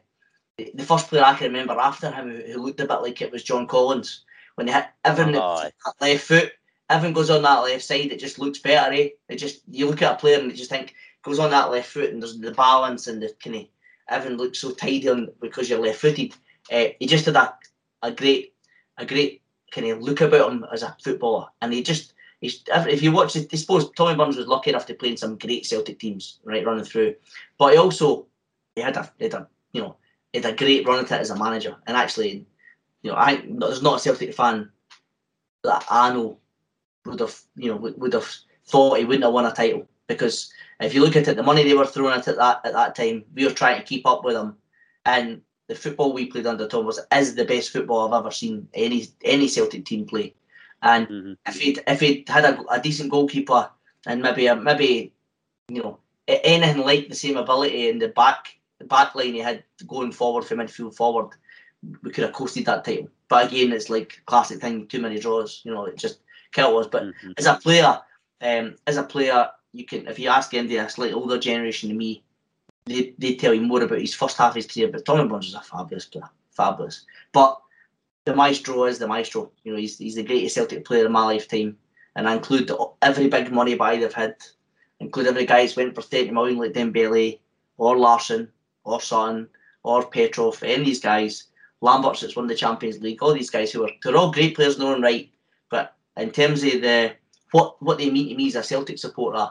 the 0.56 0.84
first 0.84 1.08
player 1.08 1.22
I 1.24 1.34
can 1.34 1.52
remember 1.52 1.78
after 1.78 2.10
him 2.10 2.30
who, 2.30 2.52
who 2.52 2.62
looked 2.62 2.80
a 2.80 2.86
bit 2.86 3.02
like 3.02 3.22
it 3.22 3.30
was 3.30 3.44
John 3.44 3.68
Collins 3.68 4.24
when 4.56 4.66
they 4.66 4.72
hit 4.72 4.86
Evan 5.04 5.36
oh, 5.36 5.70
left 6.00 6.24
foot. 6.24 6.52
Evan 6.90 7.12
goes 7.12 7.30
on 7.30 7.42
that 7.42 7.58
left 7.58 7.84
side, 7.84 8.10
it 8.12 8.18
just 8.18 8.38
looks 8.38 8.58
better. 8.58 8.92
Eh? 8.92 9.10
It 9.28 9.36
just 9.36 9.60
you 9.70 9.86
look 9.86 10.02
at 10.02 10.14
a 10.14 10.16
player 10.16 10.40
and 10.40 10.50
you 10.50 10.56
just 10.56 10.70
think 10.70 10.94
goes 11.28 11.38
on 11.38 11.50
that 11.50 11.70
left 11.70 11.90
foot 11.90 12.10
and 12.10 12.22
there's 12.22 12.38
the 12.38 12.52
balance 12.52 13.06
and 13.06 13.22
the 13.22 13.32
kind 13.42 13.56
of 13.56 13.66
Evan 14.08 14.36
looks 14.36 14.58
so 14.58 14.72
tidy 14.72 15.08
on 15.08 15.28
because 15.40 15.68
you're 15.68 15.78
left 15.78 16.00
footed. 16.00 16.34
Uh, 16.72 16.86
he 16.98 17.06
just 17.06 17.26
had 17.26 17.36
a, 17.36 17.54
a 18.02 18.10
great 18.10 18.54
a 18.96 19.06
great 19.06 19.42
kind 19.70 19.86
of 19.88 20.02
look 20.02 20.20
about 20.20 20.50
him 20.50 20.64
as 20.72 20.82
a 20.82 20.96
footballer, 21.02 21.46
and 21.62 21.72
he 21.72 21.82
just 21.82 22.14
He's, 22.40 22.62
if 22.68 23.02
you 23.02 23.10
watch 23.10 23.34
it, 23.34 23.48
I 23.52 23.56
suppose 23.56 23.90
Tommy 23.90 24.16
Burns 24.16 24.36
was 24.36 24.46
lucky 24.46 24.70
enough 24.70 24.86
to 24.86 24.94
play 24.94 25.10
in 25.10 25.16
some 25.16 25.38
great 25.38 25.66
Celtic 25.66 25.98
teams, 25.98 26.38
right, 26.44 26.64
running 26.64 26.84
through. 26.84 27.16
But 27.58 27.72
he 27.72 27.78
also 27.78 28.26
he 28.76 28.82
had 28.82 28.96
a, 28.96 29.10
he 29.18 29.24
had 29.24 29.34
a 29.34 29.48
you 29.72 29.82
know, 29.82 29.96
he 30.32 30.40
had 30.40 30.52
a 30.52 30.56
great 30.56 30.86
run 30.86 31.04
at 31.04 31.10
it 31.10 31.20
as 31.20 31.30
a 31.30 31.36
manager. 31.36 31.76
And 31.86 31.96
actually, 31.96 32.46
you 33.02 33.10
know, 33.10 33.16
I 33.16 33.42
there's 33.48 33.82
not 33.82 33.96
a 33.96 34.00
Celtic 34.00 34.34
fan 34.34 34.70
that 35.64 35.84
I 35.90 36.12
know 36.12 36.38
would 37.06 37.20
have, 37.20 37.40
you 37.56 37.70
know, 37.70 37.76
would, 37.76 38.00
would 38.00 38.12
have 38.12 38.32
thought 38.66 38.98
he 38.98 39.04
wouldn't 39.04 39.24
have 39.24 39.32
won 39.32 39.46
a 39.46 39.52
title 39.52 39.88
because 40.06 40.52
if 40.80 40.94
you 40.94 41.02
look 41.02 41.16
at 41.16 41.28
it, 41.28 41.36
the 41.36 41.42
money 41.42 41.64
they 41.64 41.74
were 41.74 41.86
throwing 41.86 42.14
at 42.18 42.28
it 42.28 42.36
that 42.36 42.60
at 42.64 42.72
that 42.72 42.94
time, 42.94 43.24
we 43.34 43.44
were 43.44 43.52
trying 43.52 43.78
to 43.78 43.86
keep 43.86 44.06
up 44.06 44.24
with 44.24 44.34
them, 44.34 44.56
and 45.04 45.42
the 45.68 45.74
football 45.74 46.12
we 46.12 46.26
played 46.26 46.46
under 46.46 46.66
Tom 46.66 46.86
was 46.86 47.00
is 47.14 47.34
the 47.34 47.44
best 47.44 47.70
football 47.70 48.06
I've 48.06 48.20
ever 48.20 48.30
seen 48.30 48.68
any 48.74 49.06
any 49.24 49.48
Celtic 49.48 49.84
team 49.84 50.06
play. 50.06 50.34
And 50.82 51.08
mm-hmm. 51.08 51.32
if 51.46 51.60
he'd 51.60 51.80
if 51.86 52.00
he'd 52.00 52.28
had 52.28 52.44
a, 52.44 52.64
a 52.70 52.80
decent 52.80 53.10
goalkeeper 53.10 53.70
and 54.06 54.22
maybe 54.22 54.46
a, 54.46 54.56
maybe 54.56 55.12
you 55.68 55.82
know 55.82 55.98
anything 56.26 56.82
like 56.82 57.08
the 57.08 57.14
same 57.14 57.36
ability 57.36 57.88
in 57.88 57.98
the 57.98 58.08
back 58.08 58.58
the 58.78 58.84
back 58.84 59.14
line 59.14 59.34
he 59.34 59.40
had 59.40 59.64
going 59.86 60.12
forward 60.12 60.44
from 60.44 60.58
midfield 60.58 60.94
forward, 60.94 61.30
we 62.02 62.10
could 62.10 62.24
have 62.24 62.32
coasted 62.32 62.66
that 62.66 62.84
title. 62.84 63.08
But 63.28 63.48
again, 63.48 63.72
it's 63.72 63.90
like 63.90 64.22
classic 64.26 64.60
thing, 64.60 64.86
too 64.86 65.00
many 65.00 65.18
draws. 65.18 65.60
You 65.64 65.74
know, 65.74 65.84
it 65.84 65.96
just 65.96 66.20
kind 66.52 66.72
us. 66.74 66.86
But 66.86 67.04
mm-hmm. 67.04 67.32
as 67.36 67.46
a 67.46 67.54
player, 67.54 67.98
um, 68.40 68.76
as 68.86 68.96
a 68.96 69.02
player, 69.02 69.48
you 69.78 69.84
can 69.84 70.08
if 70.08 70.18
you 70.18 70.28
ask 70.28 70.52
any 70.54 70.76
slightly 70.88 71.12
older 71.12 71.38
generation 71.38 71.88
than 71.88 71.98
me, 71.98 72.22
they 72.84 73.14
they 73.16 73.34
tell 73.36 73.54
you 73.54 73.60
more 73.60 73.82
about 73.82 74.00
his 74.00 74.14
first 74.14 74.36
half 74.36 74.50
of 74.50 74.56
his 74.56 74.66
career. 74.66 74.88
But 74.88 75.04
Tommy 75.04 75.28
Burns 75.28 75.46
is 75.46 75.54
a 75.54 75.60
fabulous 75.60 76.06
player, 76.06 76.28
fabulous. 76.50 77.06
But 77.32 77.60
the 78.24 78.34
maestro 78.34 78.84
is 78.84 78.98
the 78.98 79.06
maestro. 79.06 79.52
You 79.62 79.72
know, 79.72 79.78
he's, 79.78 79.96
he's 79.96 80.16
the 80.16 80.24
greatest 80.24 80.56
Celtic 80.56 80.84
player 80.84 81.06
in 81.06 81.12
my 81.12 81.24
lifetime. 81.24 81.78
And 82.16 82.28
I 82.28 82.34
include 82.34 82.70
every 83.02 83.28
big 83.28 83.52
money 83.52 83.76
buy 83.76 83.96
they've 83.96 84.12
had, 84.12 84.34
include 84.98 85.28
every 85.28 85.46
guy 85.46 85.62
who's 85.62 85.76
went 85.76 85.94
for 85.94 86.02
30 86.02 86.32
million 86.32 86.58
like 86.58 86.72
Dembele 86.72 87.38
or 87.76 87.96
Larsson 87.96 88.48
or 88.82 89.00
Son 89.00 89.48
or 89.84 90.04
Petrov, 90.04 90.60
any 90.64 90.80
of 90.80 90.86
these 90.86 91.00
guys, 91.00 91.44
Lambert's 91.80 92.20
that's 92.20 92.34
won 92.34 92.48
the 92.48 92.54
Champions 92.56 93.00
League, 93.00 93.22
all 93.22 93.32
these 93.32 93.50
guys 93.50 93.70
who 93.70 93.84
are 93.84 93.90
they're 94.02 94.16
all 94.16 94.32
great 94.32 94.56
players 94.56 94.74
in 94.74 94.80
their 94.80 94.92
own 94.92 95.02
right. 95.02 95.30
But 95.70 95.94
in 96.16 96.32
terms 96.32 96.64
of 96.64 96.82
the 96.82 97.14
what 97.52 97.80
what 97.80 97.98
they 97.98 98.10
mean 98.10 98.28
to 98.30 98.34
me 98.34 98.48
as 98.48 98.56
a 98.56 98.64
Celtic 98.64 98.98
supporter 98.98 99.48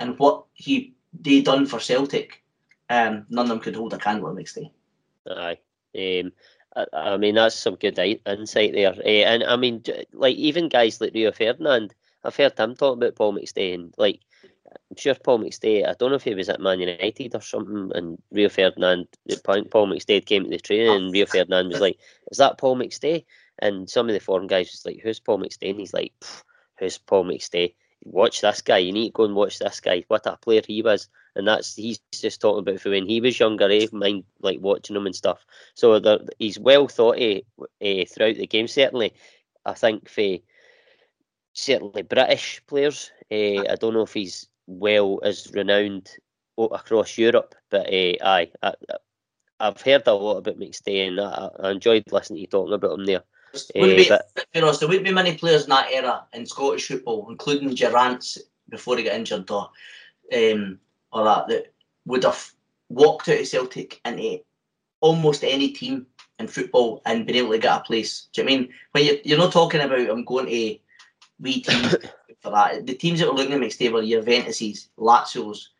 and 0.00 0.18
what 0.18 0.44
he 0.54 0.94
they 1.18 1.40
done 1.40 1.66
for 1.66 1.80
Celtic, 1.80 2.42
um, 2.90 3.26
none 3.28 3.46
of 3.46 3.48
them 3.48 3.60
could 3.60 3.76
hold 3.76 3.94
a 3.94 3.98
candle 3.98 4.34
McStay. 4.34 4.70
Aye. 5.28 5.58
Um, 5.96 6.32
I, 6.92 7.16
mean, 7.16 7.34
that's 7.34 7.56
some 7.56 7.76
good 7.76 7.98
insight 7.98 8.72
there. 8.72 8.92
Uh, 8.92 9.02
and 9.02 9.42
I 9.44 9.56
mean, 9.56 9.82
like 10.12 10.36
even 10.36 10.68
guys 10.68 11.00
like 11.00 11.14
Rio 11.14 11.32
Ferdinand, 11.32 11.94
I've 12.24 12.36
heard 12.36 12.58
him 12.58 12.76
talk 12.76 12.96
about 12.96 13.16
Paul 13.16 13.34
McStay, 13.34 13.74
and 13.74 13.94
like 13.98 14.20
I'm 14.90 14.96
sure 14.96 15.14
Paul 15.14 15.40
McStay. 15.40 15.86
I 15.88 15.94
don't 15.94 16.10
know 16.10 16.16
if 16.16 16.22
he 16.22 16.34
was 16.34 16.48
at 16.48 16.60
Man 16.60 16.80
United 16.80 17.34
or 17.34 17.40
something, 17.40 17.90
and 17.94 18.18
Rio 18.30 18.48
Ferdinand, 18.48 19.06
Paul 19.44 19.88
McStay 19.88 20.24
came 20.24 20.44
to 20.44 20.50
the 20.50 20.58
training, 20.58 20.94
and 20.94 21.12
Rio 21.12 21.26
Ferdinand 21.26 21.68
was 21.68 21.80
like, 21.80 21.98
"Is 22.30 22.38
that 22.38 22.58
Paul 22.58 22.76
McStay?" 22.76 23.24
And 23.60 23.88
some 23.88 24.08
of 24.08 24.14
the 24.14 24.20
foreign 24.20 24.46
guys 24.46 24.70
was 24.70 24.84
like, 24.86 25.00
"Who's 25.02 25.20
Paul 25.20 25.38
McStay?" 25.38 25.70
And 25.70 25.80
he's 25.80 25.94
like, 25.94 26.12
"Who's 26.78 26.98
Paul 26.98 27.24
McStay?" 27.24 27.74
Watch 28.04 28.40
this 28.40 28.62
guy. 28.62 28.78
You 28.78 28.92
need 28.92 29.08
to 29.08 29.12
go 29.12 29.24
and 29.24 29.34
watch 29.34 29.58
this 29.58 29.80
guy. 29.80 30.04
What 30.08 30.26
a 30.26 30.36
player 30.36 30.62
he 30.66 30.82
was 30.82 31.08
and 31.38 31.46
that's 31.46 31.76
he's 31.76 32.00
just 32.12 32.40
talking 32.40 32.58
about 32.58 32.80
for 32.80 32.90
when 32.90 33.06
he 33.06 33.20
was 33.20 33.38
younger, 33.38 33.70
eh? 33.70 33.86
Mind 33.92 34.24
like 34.40 34.58
watching 34.60 34.96
him 34.96 35.06
and 35.06 35.14
stuff. 35.14 35.46
So 35.74 36.18
he's 36.38 36.58
well 36.58 36.88
thought 36.88 37.16
eh, 37.18 37.40
eh, 37.80 38.04
throughout 38.06 38.34
the 38.36 38.46
game. 38.48 38.66
Certainly, 38.66 39.14
I 39.64 39.72
think 39.74 40.08
for 40.08 40.38
certainly 41.52 42.02
British 42.02 42.60
players, 42.66 43.12
eh, 43.30 43.62
I 43.70 43.76
don't 43.76 43.94
know 43.94 44.02
if 44.02 44.14
he's 44.14 44.48
well 44.66 45.20
as 45.22 45.50
renowned 45.54 46.10
across 46.58 47.16
Europe, 47.16 47.54
but 47.70 47.86
eh, 47.88 48.16
aye, 48.20 48.50
I, 48.60 48.74
have 49.60 49.80
heard 49.80 50.08
a 50.08 50.14
lot 50.14 50.38
about 50.38 50.58
McStay, 50.58 51.06
and 51.06 51.20
I, 51.20 51.50
I 51.60 51.70
enjoyed 51.70 52.02
listening 52.10 52.38
to 52.38 52.40
you 52.40 52.46
talking 52.48 52.74
about 52.74 52.98
him 52.98 53.06
there. 53.06 53.22
Wouldn't 53.74 53.98
be, 53.98 54.08
but, 54.08 54.30
there 54.52 54.88
wouldn't 54.88 55.06
be 55.06 55.12
many 55.12 55.36
players 55.36 55.64
in 55.64 55.70
that 55.70 55.90
era 55.90 56.24
in 56.32 56.46
Scottish 56.46 56.88
football, 56.88 57.28
including 57.30 57.74
Durrant 57.74 58.38
before 58.68 58.96
he 58.96 59.04
got 59.04 59.14
injured, 59.14 59.50
or 59.50 59.70
um, 60.34 60.78
or 61.12 61.24
that 61.24 61.48
that 61.48 61.72
would 62.06 62.24
have 62.24 62.52
walked 62.88 63.28
out 63.28 63.40
of 63.40 63.46
Celtic 63.46 64.00
into 64.04 64.40
almost 65.00 65.44
any 65.44 65.70
team 65.70 66.06
in 66.38 66.46
football 66.46 67.02
and 67.06 67.26
been 67.26 67.36
able 67.36 67.52
to 67.52 67.58
get 67.58 67.80
a 67.80 67.80
place. 67.80 68.28
Do 68.32 68.42
you 68.42 68.46
know 68.46 68.52
I 68.52 68.56
mean 68.56 68.68
when 68.92 69.04
you're, 69.04 69.16
you're 69.24 69.38
not 69.38 69.52
talking 69.52 69.80
about 69.80 70.10
I'm 70.10 70.24
going 70.24 70.46
to 70.46 70.78
wee 71.40 71.60
teams 71.62 71.94
for 72.40 72.50
that? 72.50 72.86
The 72.86 72.94
teams 72.94 73.20
that 73.20 73.28
were 73.28 73.34
looking 73.34 73.54
at 73.54 73.60
next 73.60 73.80
were 73.80 74.02
your 74.02 74.22
Juventuses, 74.22 74.88
Lazio's, 74.98 75.70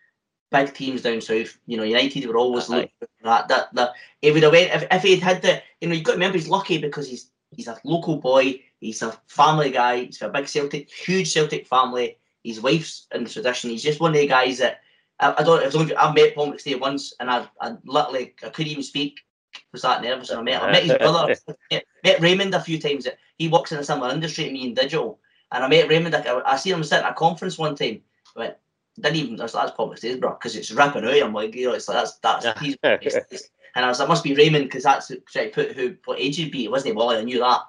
big 0.50 0.74
teams 0.74 1.02
down 1.02 1.20
south. 1.20 1.58
You 1.66 1.76
know, 1.76 1.82
United 1.82 2.26
were 2.26 2.36
always 2.36 2.68
looking 2.68 2.90
for 3.00 3.08
that. 3.24 3.48
That 3.48 3.74
that 3.74 3.92
he 4.22 4.30
would 4.30 4.42
have 4.42 4.52
went 4.52 4.72
if, 4.72 4.86
if 4.90 5.02
he'd 5.02 5.22
had 5.22 5.42
the 5.42 5.62
you 5.80 5.88
know 5.88 5.94
you've 5.94 6.04
got 6.04 6.12
to 6.12 6.16
remember 6.16 6.38
he's 6.38 6.48
lucky 6.48 6.78
because 6.78 7.08
he's 7.08 7.30
he's 7.50 7.68
a 7.68 7.78
local 7.84 8.16
boy, 8.16 8.60
he's 8.80 9.02
a 9.02 9.12
family 9.26 9.70
guy, 9.70 10.04
he's 10.04 10.22
a 10.22 10.28
big 10.28 10.48
Celtic, 10.48 10.90
huge 10.90 11.32
Celtic 11.32 11.66
family. 11.66 12.18
His 12.44 12.60
wife's 12.60 13.06
in 13.14 13.24
the 13.24 13.30
tradition. 13.30 13.70
He's 13.70 13.82
just 13.82 14.00
one 14.00 14.12
of 14.12 14.20
the 14.20 14.26
guys 14.26 14.58
that 14.58 14.80
I, 15.20 15.34
I 15.38 15.42
don't. 15.42 15.74
know. 15.74 15.96
I've 15.96 16.14
met 16.14 16.34
Paul 16.34 16.52
McStay 16.52 16.78
once, 16.78 17.12
and 17.20 17.30
I, 17.30 17.46
I 17.60 17.76
literally 17.84 18.34
I 18.42 18.48
couldn't 18.50 18.72
even 18.72 18.82
speak. 18.82 19.20
I 19.54 19.60
was 19.72 19.82
that 19.82 20.02
nervous, 20.02 20.30
and 20.30 20.38
I 20.38 20.42
met 20.42 20.62
I 20.62 20.72
met 20.72 20.84
his 20.84 20.96
brother. 20.98 21.36
met, 21.70 21.84
met 22.04 22.20
Raymond 22.20 22.54
a 22.54 22.60
few 22.60 22.78
times. 22.78 23.06
He 23.36 23.48
works 23.48 23.72
in 23.72 23.78
a 23.78 23.84
similar 23.84 24.10
industry 24.12 24.44
to 24.44 24.52
me 24.52 24.68
in 24.68 24.74
digital, 24.74 25.18
And 25.52 25.64
I 25.64 25.68
met 25.68 25.88
Raymond. 25.88 26.14
I, 26.14 26.40
I 26.46 26.56
seen 26.56 26.74
him 26.74 26.84
sitting 26.84 27.04
at 27.04 27.12
a 27.12 27.14
conference 27.14 27.58
one 27.58 27.74
time. 27.74 28.00
I 28.36 28.40
went, 28.40 28.56
didn't 29.00 29.16
even. 29.16 29.36
That's 29.36 29.52
that's 29.52 29.72
public 29.72 29.98
stage, 29.98 30.20
bro, 30.20 30.30
because 30.30 30.56
it's 30.56 30.70
ripping 30.70 31.04
out. 31.04 31.22
I'm 31.22 31.34
like, 31.34 31.54
you 31.54 31.66
know, 31.66 31.74
it's 31.74 31.88
like 31.88 31.98
that's 31.98 32.18
that's. 32.18 32.60
he's, 32.60 32.76
and 33.78 33.84
I 33.84 33.88
was 33.90 34.00
like, 34.00 34.08
must 34.08 34.24
be 34.24 34.34
Raymond 34.34 34.64
because 34.64 34.82
that's 34.82 35.12
I 35.36 35.52
put 35.54 35.76
who 35.76 35.94
what 36.04 36.18
age 36.18 36.36
he'd 36.36 36.50
be. 36.50 36.64
It 36.64 36.70
wasn't 36.72 36.96
Wally. 36.96 37.18
I 37.18 37.22
knew 37.22 37.38
that. 37.38 37.60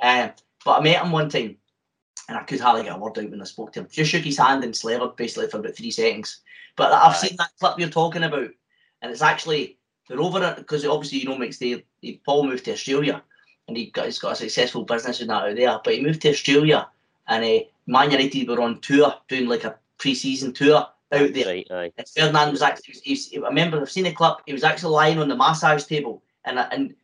Um, 0.00 0.32
but 0.64 0.80
I 0.80 0.82
met 0.82 1.04
him 1.04 1.12
one 1.12 1.28
time, 1.28 1.56
and 2.28 2.36
I 2.36 2.42
could 2.42 2.58
hardly 2.58 2.82
get 2.82 2.96
a 2.96 2.98
word 2.98 3.16
out 3.16 3.30
when 3.30 3.40
I 3.40 3.44
spoke 3.44 3.72
to 3.74 3.80
him. 3.80 3.88
Just 3.88 4.10
shook 4.10 4.24
his 4.24 4.38
hand 4.38 4.64
and 4.64 4.74
slavered 4.74 5.14
basically 5.14 5.48
for 5.48 5.58
about 5.58 5.76
three 5.76 5.92
seconds. 5.92 6.40
But 6.74 6.90
I've 6.90 7.16
seen 7.16 7.36
that 7.36 7.52
clip 7.60 7.78
you're 7.78 7.90
talking 7.90 8.24
about, 8.24 8.50
and 9.02 9.12
it's 9.12 9.22
actually 9.22 9.78
they're 10.08 10.20
over 10.20 10.42
it 10.42 10.56
because 10.56 10.84
obviously 10.84 11.18
you 11.18 11.26
know 11.26 11.36
McStay. 11.36 11.84
Paul 12.26 12.48
moved 12.48 12.64
to 12.64 12.72
Australia, 12.72 13.22
and 13.68 13.76
he 13.76 13.86
got 13.92 14.06
he's 14.06 14.18
got 14.18 14.32
a 14.32 14.36
successful 14.36 14.82
business 14.82 15.20
in 15.20 15.28
that 15.28 15.44
out 15.44 15.54
there. 15.54 15.80
But 15.84 15.94
he 15.94 16.02
moved 16.02 16.22
to 16.22 16.30
Australia, 16.30 16.88
and 17.28 17.44
uh, 17.44 17.64
Man 17.86 18.10
United 18.10 18.48
were 18.48 18.62
on 18.62 18.80
tour 18.80 19.14
doing 19.28 19.46
like 19.46 19.62
a 19.62 19.76
pre-season 19.98 20.54
tour 20.54 20.88
out 21.12 21.32
there. 21.32 21.46
Right, 21.46 21.66
aye. 21.70 21.92
And 21.96 22.08
Ferdinand 22.08 22.50
was 22.50 22.62
actually, 22.62 22.94
he's, 23.02 23.32
I 23.34 23.40
remember 23.40 23.80
I've 23.80 23.90
seen 23.90 24.06
a 24.06 24.12
clip. 24.12 24.38
He 24.46 24.52
was 24.52 24.64
actually 24.64 24.92
lying 24.92 25.18
on 25.18 25.28
the 25.28 25.36
massage 25.36 25.84
table, 25.84 26.22
and 26.44 26.58
and 26.58 26.94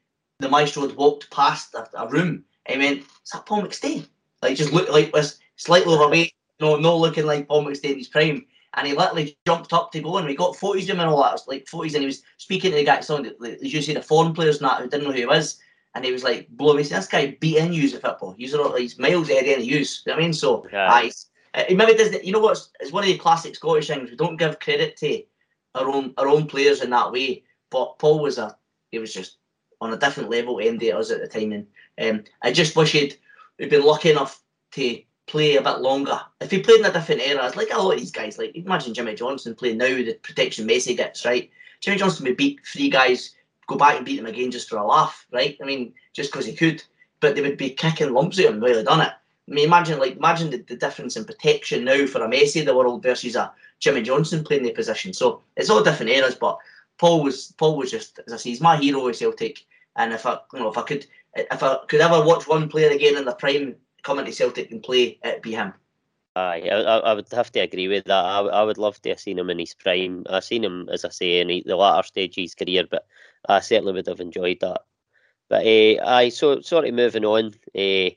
the 0.41 0.49
maestro 0.49 0.87
had 0.87 0.97
walked 0.97 1.31
past 1.31 1.75
a, 1.75 1.89
a 1.95 2.09
room. 2.09 2.45
And 2.67 2.83
he 2.83 2.89
went, 2.89 3.01
"Is 3.01 3.31
that 3.33 3.47
Paul 3.47 3.63
McStay?" 3.63 4.07
Like 4.43 4.57
just 4.57 4.73
looked 4.73 4.91
like 4.91 5.13
was 5.13 5.39
slightly 5.57 5.95
overweight, 5.95 6.33
no, 6.61 6.77
no 6.77 6.97
looking 6.97 7.27
like 7.27 7.49
Paul 7.49 7.65
McStay 7.65 7.93
in 7.93 7.99
his 7.99 8.09
prime. 8.09 8.47
And 8.75 8.87
he 8.87 8.93
literally 8.95 9.37
jumped 9.47 9.73
up 9.73 9.91
to 9.93 10.01
go, 10.01 10.19
and 10.19 10.27
we 10.27 10.37
got 10.37 10.57
photos 10.57 10.85
of 10.85 10.91
him 10.91 11.01
and 11.01 11.09
all 11.09 11.23
that. 11.23 11.41
like 11.49 11.67
photos, 11.67 11.95
and 11.95 12.03
he 12.03 12.07
was 12.07 12.23
speaking 12.37 12.71
to 12.71 12.77
the 12.77 12.85
guy, 12.85 13.01
so 13.01 13.17
as 13.25 13.73
you 13.75 13.83
see 13.83 13.95
the 13.95 14.03
foreign 14.03 14.35
players 14.35 14.61
and 14.61 14.69
that 14.69 14.81
who 14.81 14.89
didn't 14.89 15.05
know 15.05 15.13
who 15.13 15.19
he 15.19 15.27
was, 15.27 15.59
and 15.95 16.05
he 16.05 16.13
was 16.13 16.23
like 16.23 16.49
blowing 16.51 16.77
me. 16.77 16.83
This 16.83 17.09
guy 17.09 17.37
beat 17.41 17.57
in 17.57 17.73
use 17.73 17.95
of 17.95 18.03
football. 18.03 18.35
He's 18.39 18.55
he's 18.77 18.99
miles 18.99 19.31
ahead 19.31 19.59
of 19.59 19.65
use. 19.65 20.03
You 20.07 20.13
know 20.13 20.19
I 20.19 20.21
mean, 20.21 20.33
so 20.33 20.67
Yeah. 20.73 20.93
aye, 20.93 21.11
uh, 21.59 21.75
maybe 21.75 21.95
does 21.95 22.15
you 22.23 22.33
know 22.33 22.41
what's 22.41 22.71
it's 22.81 22.93
one 22.93 23.03
of 23.03 23.09
the 23.09 23.19
classic 23.19 23.57
Scottish 23.57 23.89
things. 23.89 24.11
We 24.11 24.17
don't 24.17 24.37
give 24.37 24.61
credit 24.61 24.97
to 24.99 25.23
our 25.75 25.89
own 25.89 26.15
our 26.19 26.29
own 26.29 26.47
players 26.47 26.83
in 26.83 26.91
that 26.91 27.13
way. 27.13 27.43
But 27.71 27.99
Paul 27.99 28.21
was 28.21 28.39
a 28.39 28.57
he 28.91 28.99
was 28.99 29.13
just 29.13 29.39
on 29.81 29.93
a 29.93 29.99
different 29.99 30.31
level 30.31 30.59
to 30.59 30.65
MD 30.65 30.95
us 30.95 31.11
at 31.11 31.21
the 31.21 31.29
time, 31.29 31.53
and 31.53 31.67
um, 32.01 32.25
I 32.43 32.53
just 32.53 32.77
wish 32.77 32.93
he'd 32.93 33.17
we'd 33.59 33.71
been 33.71 33.85
lucky 33.85 34.11
enough 34.11 34.41
to 34.73 35.03
play 35.27 35.57
a 35.57 35.63
bit 35.63 35.81
longer. 35.81 36.21
If 36.41 36.51
he 36.51 36.61
played 36.61 36.81
in 36.81 36.87
a 36.87 36.93
different 36.93 37.21
era, 37.21 37.47
it's 37.47 37.57
like 37.57 37.73
a 37.73 37.79
lot 37.79 37.93
of 37.93 37.99
these 37.99 38.11
guys, 38.11 38.39
like 38.39 38.57
imagine 38.57 38.95
Jimmy 38.95 39.15
Johnstone 39.15 39.55
playing 39.55 39.79
now 39.79 39.95
with 39.95 40.07
the 40.07 40.15
protection 40.15 40.67
Messi 40.67 40.97
gets, 40.97 41.25
right? 41.25 41.51
Jimmy 41.81 41.99
Johnstone 41.99 42.27
would 42.27 42.37
beat 42.37 42.61
three 42.67 42.89
guys, 42.89 43.35
go 43.67 43.77
back 43.77 43.97
and 43.97 44.07
beat 44.07 44.17
them 44.17 44.27
again 44.27 44.51
just 44.51 44.69
for 44.69 44.79
a 44.79 44.87
laugh, 44.87 45.27
right? 45.33 45.57
I 45.63 45.65
mean, 45.65 45.93
just 46.15 46.33
because 46.33 46.47
he 46.47 46.55
could. 46.55 46.83
But 47.21 47.35
they 47.35 47.43
would 47.43 47.59
be 47.59 47.71
kicking 47.71 48.13
lumps 48.13 48.39
at 48.39 48.47
him 48.47 48.61
while 48.61 48.77
he 48.77 48.83
done 48.83 49.01
it. 49.01 49.13
I 49.49 49.55
mean, 49.55 49.65
imagine 49.67 49.99
like 49.99 50.17
imagine 50.17 50.51
the, 50.51 50.59
the 50.59 50.77
difference 50.77 51.17
in 51.17 51.25
protection 51.25 51.85
now 51.85 52.07
for 52.07 52.23
a 52.23 52.29
Messi 52.29 52.61
of 52.61 52.67
the 52.67 52.77
world 52.77 53.03
versus 53.03 53.35
a 53.35 53.53
Jimmy 53.81 54.03
Johnstone 54.03 54.45
playing 54.45 54.65
the 54.65 54.73
position. 54.73 55.13
So 55.15 55.43
it's 55.57 55.71
all 55.71 55.83
different 55.83 56.13
eras, 56.13 56.35
but 56.35 56.59
Paul 56.99 57.23
was 57.23 57.55
Paul 57.57 57.77
was 57.77 57.91
just 57.91 58.21
as 58.27 58.33
I 58.33 58.37
say, 58.37 58.51
he's 58.51 58.61
my 58.61 58.77
hero 58.77 59.05
with 59.05 59.17
Celtic. 59.17 59.65
And 59.97 60.13
if 60.13 60.27
I 60.27 60.39
you 60.53 60.61
know 60.61 60.69
if 60.69 60.77
I 60.77 60.83
could 60.83 61.07
if 61.35 61.63
I 61.63 61.79
could 61.89 62.01
ever 62.01 62.25
watch 62.25 62.47
one 62.47 62.69
player 62.69 62.91
again 62.91 63.17
in 63.17 63.25
the 63.25 63.35
prime 63.35 63.77
coming 64.03 64.27
to 64.27 64.33
Celtic 64.33 64.71
and 64.71 64.83
play, 64.83 65.19
it'd 65.25 65.43
be 65.43 65.53
him. 65.53 65.73
Aye, 66.37 66.69
I, 66.71 66.77
I 66.77 66.99
I 66.99 67.15
would 67.15 67.29
have 67.33 67.51
to 67.53 67.61
agree 67.61 67.89
with 67.89 68.05
that. 68.05 68.25
I, 68.25 68.41
I 68.41 68.63
would 68.63 68.79
love 68.79 69.01
to 69.03 69.09
have 69.09 69.21
seen 69.21 69.39
him 69.39 69.51
in 69.51 69.59
his 69.59 69.75
prime. 69.75 70.25
I've 70.29 70.45
seen 70.45 70.63
him, 70.63 70.89
as 70.93 71.05
I 71.05 71.09
say, 71.09 71.41
in 71.41 71.49
the 71.49 71.77
latter 71.77 72.07
stage 72.07 72.37
of 72.39 72.43
his 72.43 72.55
career, 72.55 72.85
but 72.89 73.07
I 73.49 73.61
certainly 73.61 73.95
would 73.95 74.07
have 74.07 74.21
enjoyed 74.21 74.59
that. 74.61 74.83
But 75.49 75.67
uh, 75.67 76.05
aye, 76.05 76.29
so 76.29 76.61
sort 76.61 76.87
of 76.87 76.95
moving 76.95 77.25
on. 77.25 77.55
Uh, 77.75 78.11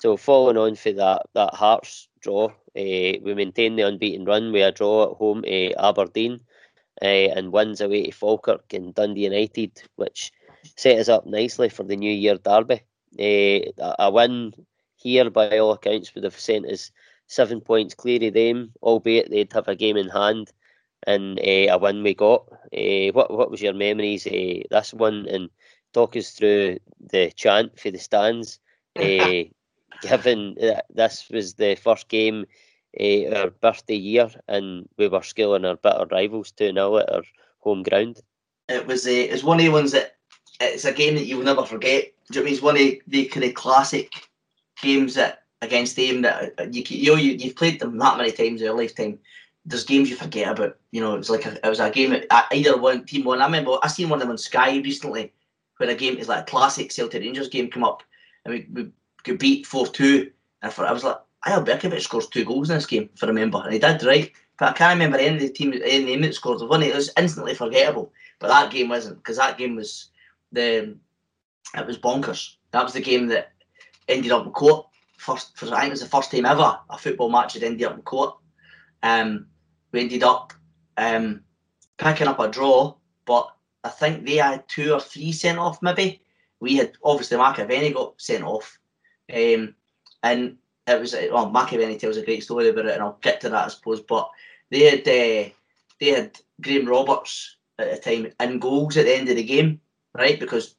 so 0.00 0.16
following 0.16 0.56
on 0.56 0.74
for 0.76 0.92
that 0.92 1.22
that 1.34 1.54
Hearts 1.54 2.08
draw, 2.20 2.46
uh, 2.46 2.52
we 2.74 3.34
maintain 3.34 3.76
the 3.76 3.86
unbeaten 3.86 4.24
run 4.24 4.52
with 4.52 4.66
a 4.66 4.72
draw 4.72 5.10
at 5.10 5.16
home 5.18 5.42
to 5.42 5.74
Aberdeen, 5.74 6.40
uh, 7.02 7.04
and 7.36 7.52
wins 7.52 7.80
away 7.80 8.04
to 8.04 8.12
Falkirk 8.12 8.72
and 8.72 8.94
Dundee 8.94 9.24
United, 9.24 9.82
which 9.96 10.32
set 10.76 10.98
us 10.98 11.08
up 11.08 11.26
nicely 11.26 11.68
for 11.68 11.82
the 11.82 11.96
New 11.96 12.12
Year 12.12 12.36
derby. 12.36 12.82
Uh, 13.18 13.70
a, 13.78 13.94
a 13.98 14.10
win 14.10 14.54
here, 14.96 15.28
by 15.30 15.58
all 15.58 15.72
accounts, 15.72 16.14
would 16.14 16.24
have 16.24 16.38
sent 16.38 16.66
us 16.66 16.90
seven 17.26 17.60
points 17.60 17.94
clear 17.94 18.26
of 18.26 18.34
them, 18.34 18.72
albeit 18.82 19.30
they'd 19.30 19.52
have 19.52 19.68
a 19.68 19.76
game 19.76 19.96
in 19.96 20.08
hand 20.08 20.50
and 21.06 21.38
uh, 21.38 21.72
a 21.72 21.78
win 21.78 22.02
we 22.02 22.14
got. 22.14 22.46
Uh, 22.72 23.12
what 23.12 23.30
what 23.32 23.50
was 23.50 23.60
your 23.60 23.74
memories 23.74 24.26
uh, 24.26 24.62
this 24.70 24.94
one 24.94 25.26
and 25.28 25.50
talk 25.92 26.16
us 26.16 26.30
through 26.30 26.78
the 27.00 27.30
chant 27.36 27.78
for 27.78 27.90
the 27.90 27.98
stands? 27.98 28.60
Uh, 28.98 29.44
given 30.02 30.54
that 30.60 30.86
this 30.90 31.28
was 31.30 31.54
the 31.54 31.74
first 31.74 32.08
game 32.08 32.46
uh, 32.98 33.36
our 33.36 33.50
birthday 33.50 33.94
year 33.94 34.28
and 34.48 34.88
we 34.96 35.08
were 35.08 35.22
schooling 35.22 35.64
our 35.64 35.76
bitter 35.76 36.06
rivals 36.10 36.50
2 36.52 36.72
0 36.72 36.98
at 36.98 37.12
our 37.12 37.22
home 37.60 37.82
ground. 37.82 38.20
It 38.68 38.86
was 38.86 39.06
a, 39.06 39.24
it's 39.24 39.44
one 39.44 39.58
of 39.58 39.64
the 39.64 39.72
ones 39.72 39.92
that 39.92 40.16
it's 40.60 40.84
a 40.84 40.92
game 40.92 41.14
that 41.14 41.26
you'll 41.26 41.42
never 41.42 41.64
forget. 41.64 42.12
Do 42.30 42.38
you 42.38 42.40
know 42.40 42.42
I 42.42 42.44
mean? 42.44 42.54
It's 42.54 42.62
one 42.62 42.76
of 42.76 42.92
the 43.06 43.24
kind 43.26 43.44
of 43.44 43.54
classic 43.54 44.12
games 44.82 45.14
that 45.14 45.42
against 45.62 45.96
them 45.96 46.22
that 46.22 46.54
uh, 46.58 46.66
you 46.70 46.82
you 46.88 47.10
know 47.12 47.16
you, 47.16 47.32
you've 47.32 47.56
played 47.56 47.80
them 47.80 47.98
that 47.98 48.16
many 48.16 48.32
times 48.32 48.60
in 48.60 48.66
your 48.66 48.76
lifetime. 48.76 49.18
There's 49.64 49.84
games 49.84 50.08
you 50.08 50.16
forget 50.16 50.50
about. 50.50 50.78
You 50.90 51.00
know, 51.00 51.14
it 51.14 51.18
was 51.18 51.30
like 51.30 51.46
a, 51.46 51.54
it 51.64 51.68
was 51.68 51.80
a 51.80 51.90
game. 51.90 52.10
That 52.10 52.46
either 52.52 52.78
one 52.78 53.04
team 53.04 53.24
won. 53.24 53.42
I 53.42 53.46
remember 53.46 53.76
I 53.82 53.88
seen 53.88 54.08
one 54.08 54.18
of 54.18 54.22
them 54.22 54.30
on 54.30 54.38
Sky 54.38 54.78
recently, 54.78 55.32
where 55.76 55.90
a 55.90 55.94
game 55.94 56.16
is 56.16 56.28
like 56.28 56.42
a 56.42 56.50
classic 56.50 56.92
Celtic 56.92 57.22
Rangers 57.22 57.48
game 57.48 57.70
come 57.70 57.84
up, 57.84 58.02
and 58.44 58.54
we, 58.54 58.66
we 58.72 58.90
got 59.24 59.38
beat 59.38 59.66
four 59.66 59.86
two. 59.86 60.30
And 60.62 60.72
for, 60.72 60.86
I 60.86 60.92
was 60.92 61.04
like, 61.04 61.18
Eyal 61.46 61.64
Berkovic 61.64 62.00
scores 62.02 62.26
two 62.26 62.44
goals 62.44 62.70
in 62.70 62.76
this 62.76 62.86
game, 62.86 63.08
if 63.14 63.24
I 63.24 63.26
remember, 63.26 63.62
and 63.62 63.72
he 63.72 63.78
did 63.78 64.02
right. 64.02 64.30
But 64.58 64.70
I 64.70 64.72
can't 64.72 64.98
remember 64.98 65.16
any 65.16 65.36
of 65.36 65.40
the 65.40 65.48
team, 65.48 65.72
any 65.72 66.04
name 66.04 66.20
that 66.22 66.34
scored. 66.34 66.60
One 66.60 66.82
it 66.82 66.94
was 66.94 67.10
instantly 67.16 67.54
forgettable. 67.54 68.12
But 68.38 68.48
that 68.48 68.70
game 68.70 68.90
wasn't 68.90 69.16
because 69.16 69.38
that 69.38 69.56
game 69.56 69.76
was 69.76 70.10
the 70.52 70.96
it 71.74 71.86
was 71.86 71.98
bonkers. 71.98 72.56
That 72.72 72.84
was 72.84 72.92
the 72.92 73.00
game 73.00 73.26
that 73.28 73.52
ended 74.08 74.32
up 74.32 74.44
in 74.44 74.52
court. 74.52 74.86
First, 75.16 75.56
for, 75.56 75.66
I 75.66 75.80
think 75.80 75.86
it 75.86 75.90
was 75.90 76.00
the 76.00 76.06
first 76.06 76.30
time 76.30 76.46
ever 76.46 76.78
a 76.88 76.98
football 76.98 77.30
match 77.30 77.54
had 77.54 77.62
ended 77.62 77.86
up 77.86 77.94
in 77.94 78.02
court. 78.02 78.36
Um, 79.02 79.46
we 79.92 80.00
ended 80.00 80.22
up 80.22 80.52
um, 80.96 81.42
picking 81.98 82.26
up 82.26 82.40
a 82.40 82.48
draw, 82.48 82.94
but 83.24 83.50
I 83.84 83.88
think 83.88 84.24
they 84.24 84.36
had 84.36 84.68
two 84.68 84.92
or 84.92 85.00
three 85.00 85.32
sent 85.32 85.58
off. 85.58 85.82
Maybe 85.82 86.22
we 86.60 86.76
had 86.76 86.92
obviously 87.02 87.36
McAvennie 87.36 87.94
got 87.94 88.20
sent 88.20 88.44
off, 88.44 88.78
um, 89.32 89.74
and 90.22 90.56
it 90.86 91.00
was 91.00 91.14
well 91.30 91.50
McAvennie 91.50 91.98
tells 91.98 92.16
a 92.16 92.24
great 92.24 92.42
story 92.42 92.68
about 92.68 92.86
it, 92.86 92.94
and 92.94 93.02
I'll 93.02 93.18
get 93.20 93.40
to 93.42 93.48
that 93.50 93.66
I 93.66 93.68
suppose. 93.68 94.00
But 94.00 94.30
they 94.70 94.80
had 94.80 95.00
uh, 95.00 95.50
they 96.00 96.08
had 96.10 96.38
Graham 96.60 96.86
Roberts 96.86 97.56
at 97.78 97.90
the 97.90 97.98
time 97.98 98.32
in 98.40 98.58
goals 98.58 98.96
at 98.96 99.06
the 99.06 99.16
end 99.16 99.28
of 99.28 99.36
the 99.36 99.42
game, 99.42 99.80
right? 100.16 100.38
Because 100.38 100.74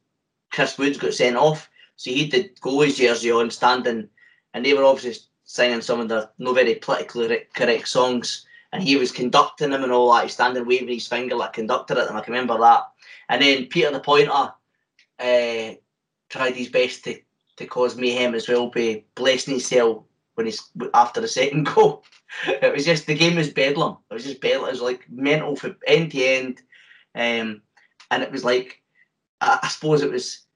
Chris 0.52 0.78
Woods 0.78 0.98
got 0.98 1.14
sent 1.14 1.36
off, 1.36 1.68
so 1.96 2.10
he 2.10 2.28
the 2.28 2.50
goalie's 2.60 2.98
jersey 2.98 3.30
on, 3.30 3.50
standing, 3.50 4.08
and 4.54 4.64
they 4.64 4.74
were 4.74 4.84
obviously 4.84 5.22
singing 5.44 5.80
some 5.80 6.00
of 6.00 6.08
the 6.08 6.30
no 6.38 6.52
very 6.52 6.76
politically 6.76 7.46
correct 7.54 7.88
songs, 7.88 8.46
and 8.72 8.82
he 8.82 8.96
was 8.96 9.12
conducting 9.12 9.70
them 9.70 9.84
and 9.84 9.92
all 9.92 10.12
that, 10.12 10.30
standing 10.30 10.66
waving 10.66 10.88
his 10.88 11.06
finger 11.06 11.36
like 11.36 11.52
conductor 11.52 11.98
at 11.98 12.08
them. 12.08 12.16
I 12.16 12.20
can 12.20 12.32
remember 12.32 12.58
that. 12.58 12.84
And 13.28 13.42
then 13.42 13.66
Peter 13.66 13.90
the 13.90 14.00
Pointer 14.00 14.52
uh, 15.18 15.74
tried 16.28 16.56
his 16.56 16.68
best 16.68 17.04
to, 17.04 17.18
to 17.56 17.66
cause 17.66 17.96
mayhem 17.96 18.34
as 18.34 18.48
well 18.48 18.68
by 18.68 19.04
blessing 19.14 19.54
his 19.54 19.66
cell 19.66 20.06
when 20.34 20.46
he's 20.46 20.70
after 20.94 21.20
the 21.20 21.28
second 21.28 21.66
goal. 21.74 22.04
It 22.46 22.72
was 22.72 22.84
just 22.84 23.06
the 23.06 23.14
game 23.14 23.36
was 23.36 23.50
bedlam. 23.50 23.98
It 24.10 24.14
was 24.14 24.24
just 24.24 24.40
bedlam. 24.40 24.68
It 24.68 24.72
was 24.72 24.80
like 24.80 25.06
mental 25.10 25.56
from 25.56 25.76
end 25.86 26.12
to 26.12 26.24
end, 26.24 26.62
um, 27.14 27.60
and 28.10 28.22
it 28.22 28.32
was 28.32 28.44
like 28.44 28.82
I, 29.40 29.58
I 29.62 29.68
suppose 29.68 30.02
it 30.02 30.10
was 30.10 30.46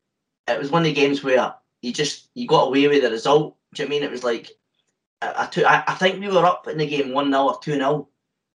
it 0.48 0.58
was 0.58 0.70
one 0.70 0.82
of 0.82 0.86
the 0.86 0.92
games 0.92 1.22
where 1.22 1.54
you 1.82 1.92
just 1.92 2.30
you 2.34 2.46
got 2.46 2.68
away 2.68 2.88
with 2.88 3.02
the 3.02 3.10
result. 3.10 3.56
Do 3.74 3.82
you 3.82 3.88
know 3.88 3.94
I 3.94 3.98
mean? 3.98 4.08
It 4.08 4.10
was 4.10 4.24
like 4.24 4.50
I, 5.20 5.44
I, 5.44 5.46
took, 5.46 5.64
I, 5.64 5.84
I 5.86 5.94
think 5.94 6.20
we 6.20 6.28
were 6.28 6.44
up 6.44 6.66
in 6.68 6.78
the 6.78 6.86
game 6.86 7.12
one 7.12 7.30
0 7.30 7.42
or 7.42 7.58
two 7.60 7.72
0 7.72 8.08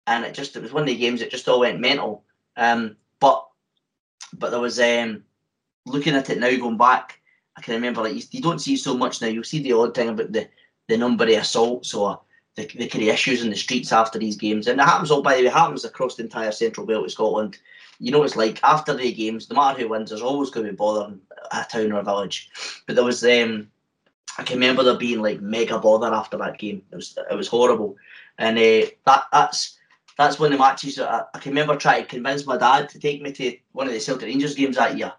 and 0.08 0.26
it 0.26 0.34
just 0.34 0.56
it 0.56 0.62
was 0.62 0.74
one 0.74 0.84
of 0.84 0.88
the 0.88 0.98
games 0.98 1.20
that 1.20 1.32
just 1.32 1.48
all 1.48 1.60
went 1.60 1.80
mental. 1.80 2.24
Um, 2.58 2.98
but 3.20 3.48
but 4.34 4.52
there 4.52 4.60
was 4.60 4.80
um, 4.80 5.24
looking 5.86 6.16
at 6.16 6.30
it 6.30 6.40
now, 6.40 6.56
going 6.58 6.78
back, 6.78 7.21
I 7.58 7.62
can 7.62 7.74
remember 7.74 8.02
like 8.02 8.16
you, 8.16 8.22
you 8.32 8.42
don't 8.42 8.60
see 8.60 8.78
so 8.78 8.96
much 8.96 9.22
now. 9.22 9.28
You'll 9.28 9.44
see 9.44 9.62
the 9.62 9.74
odd 9.74 9.94
thing 9.96 10.10
about 10.10 10.32
the 10.32 10.48
the 10.88 10.98
number 10.98 11.24
of 11.26 11.30
assaults 11.30 11.94
or 11.94 12.20
the, 12.56 12.66
the 12.66 12.88
kind 12.88 13.04
of 13.04 13.14
issues 13.14 13.44
in 13.44 13.50
the 13.50 13.56
streets 13.56 13.92
after 13.92 14.20
these 14.20 14.36
games, 14.36 14.68
and 14.68 14.80
it 14.80 14.84
happens 14.84 15.12
all 15.12 15.22
by 15.22 15.36
the 15.36 15.42
way, 15.42 15.48
it 15.48 15.54
happens 15.54 15.86
across 15.86 16.16
the 16.16 16.24
entire 16.24 16.52
central 16.52 16.86
belt 16.86 17.06
of 17.06 17.12
Scotland. 17.12 17.58
You 18.00 18.12
know, 18.12 18.24
it's 18.24 18.36
like 18.36 18.60
after 18.64 18.94
the 18.96 19.12
games, 19.14 19.50
no 19.50 19.56
matter 19.56 19.82
who 19.82 19.90
wins, 19.90 20.10
there's 20.10 20.22
always 20.22 20.50
going 20.50 20.66
to 20.66 20.72
be 20.72 20.76
bothering 20.76 21.22
a 21.52 21.66
town 21.70 21.92
or 21.92 22.00
a 22.00 22.04
village. 22.04 22.50
But 22.88 22.96
there 22.96 23.06
was 23.06 23.24
um, 23.24 23.70
I 24.38 24.44
can 24.44 24.56
remember 24.56 24.84
there 24.84 24.98
being 24.98 25.22
like 25.22 25.42
mega 25.42 25.80
bother 25.80 26.14
after 26.14 26.38
that 26.38 26.58
game. 26.58 26.82
It 26.92 26.96
was 26.96 27.18
it 27.30 27.36
was 27.36 27.48
horrible, 27.48 27.96
and 28.38 28.58
uh, 28.58 28.88
that 29.06 29.26
that's 29.32 29.78
that's 30.18 30.40
one 30.40 30.52
of 30.52 30.58
the 30.58 30.64
matches 30.64 30.96
that 30.96 31.10
I, 31.10 31.24
I 31.34 31.40
can 31.40 31.52
remember 31.52 31.76
trying 31.76 32.04
to 32.04 32.08
convince 32.08 32.46
my 32.46 32.58
dad 32.58 32.90
to 32.90 33.00
take 33.00 33.22
me 33.22 33.32
to 33.34 33.58
one 33.72 33.88
of 33.88 33.94
the 33.94 34.00
Celtic 34.00 34.28
Rangers 34.28 34.56
games 34.56 34.78
that 34.78 34.98
year. 34.98 35.14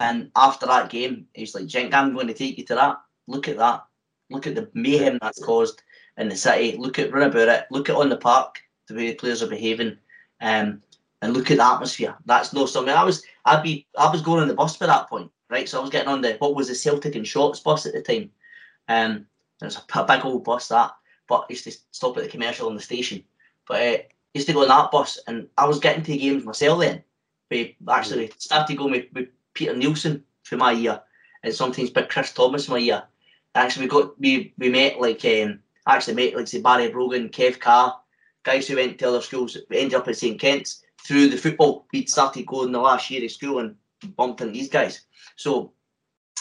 And 0.00 0.30
after 0.36 0.66
that 0.66 0.90
game, 0.90 1.26
he's 1.34 1.54
like, 1.54 1.66
"Jink, 1.66 1.94
I'm 1.94 2.14
going 2.14 2.26
to 2.26 2.34
take 2.34 2.58
you 2.58 2.64
to 2.64 2.74
that. 2.74 2.96
Look 3.26 3.48
at 3.48 3.58
that. 3.58 3.84
Look 4.30 4.46
at 4.46 4.54
the 4.54 4.68
mayhem 4.74 5.18
that's 5.20 5.42
caused." 5.42 5.82
in 6.16 6.28
the 6.28 6.36
city. 6.36 6.76
Look 6.76 6.98
at 6.98 7.12
run 7.12 7.30
about 7.30 7.48
it. 7.48 7.66
Look 7.70 7.88
at 7.88 7.96
on 7.96 8.08
the 8.08 8.16
park 8.16 8.60
the 8.86 8.94
way 8.94 9.08
the 9.08 9.14
players 9.14 9.42
are 9.42 9.48
behaving, 9.48 9.96
um, 10.40 10.82
and 11.22 11.32
look 11.32 11.50
at 11.50 11.56
the 11.56 11.64
atmosphere. 11.64 12.14
That's 12.26 12.52
no 12.52 12.66
something. 12.66 12.94
I 12.94 13.04
was 13.04 13.22
I'd 13.44 13.62
be 13.62 13.86
I 13.98 14.10
was 14.10 14.22
going 14.22 14.42
on 14.42 14.48
the 14.48 14.54
bus 14.54 14.76
by 14.76 14.86
that 14.86 15.08
point, 15.08 15.30
right? 15.50 15.68
So 15.68 15.78
I 15.78 15.82
was 15.82 15.90
getting 15.90 16.08
on 16.08 16.20
the 16.20 16.34
what 16.34 16.54
was 16.54 16.68
the 16.68 16.74
Celtic 16.74 17.14
and 17.14 17.26
Shorts 17.26 17.60
bus 17.60 17.86
at 17.86 17.94
the 17.94 18.02
time. 18.02 18.30
Um, 18.88 19.26
it 19.62 19.64
was 19.64 19.76
a 19.76 20.04
big 20.04 20.24
old 20.24 20.44
bus 20.44 20.68
that, 20.68 20.92
but 21.28 21.40
I 21.40 21.46
used 21.48 21.64
to 21.64 21.72
stop 21.90 22.16
at 22.16 22.24
the 22.24 22.28
commercial 22.28 22.68
on 22.68 22.74
the 22.74 22.82
station. 22.82 23.24
But 23.66 23.82
uh, 23.82 24.02
used 24.34 24.46
to 24.48 24.52
go 24.52 24.62
on 24.62 24.68
that 24.68 24.90
bus, 24.90 25.18
and 25.26 25.48
I 25.56 25.66
was 25.66 25.78
getting 25.78 26.04
to 26.04 26.16
games 26.16 26.44
myself 26.44 26.80
then. 26.80 27.02
We 27.50 27.76
actually 27.88 28.32
started 28.38 28.76
going 28.76 28.90
with, 28.90 29.06
with 29.12 29.28
Peter 29.54 29.76
Nielsen 29.76 30.24
for 30.42 30.56
my 30.56 30.72
year, 30.72 31.00
and 31.42 31.54
sometimes 31.54 31.90
with 31.94 32.08
Chris 32.08 32.32
Thomas 32.32 32.68
my 32.68 32.78
year. 32.78 33.02
Actually, 33.54 33.86
we 33.86 33.90
got 33.90 34.20
we 34.20 34.52
we 34.58 34.68
met 34.68 35.00
like 35.00 35.24
um, 35.24 35.60
actually 35.86 36.14
met 36.14 36.36
like 36.36 36.48
say 36.48 36.60
Barry 36.60 36.88
Brogan, 36.88 37.28
Kev 37.28 37.60
Carr, 37.60 37.98
guys 38.42 38.66
who 38.66 38.76
went 38.76 38.98
to 38.98 39.08
other 39.08 39.20
schools, 39.20 39.56
ended 39.72 39.94
up 39.94 40.08
at 40.08 40.16
St 40.16 40.40
Kent's 40.40 40.82
through 41.06 41.28
the 41.28 41.36
football. 41.36 41.86
We'd 41.92 42.08
started 42.10 42.46
going 42.46 42.72
the 42.72 42.80
last 42.80 43.10
year 43.10 43.24
of 43.24 43.30
school 43.30 43.60
and 43.60 43.76
bumped 44.16 44.40
into 44.40 44.52
these 44.52 44.68
guys. 44.68 45.02
So 45.36 45.72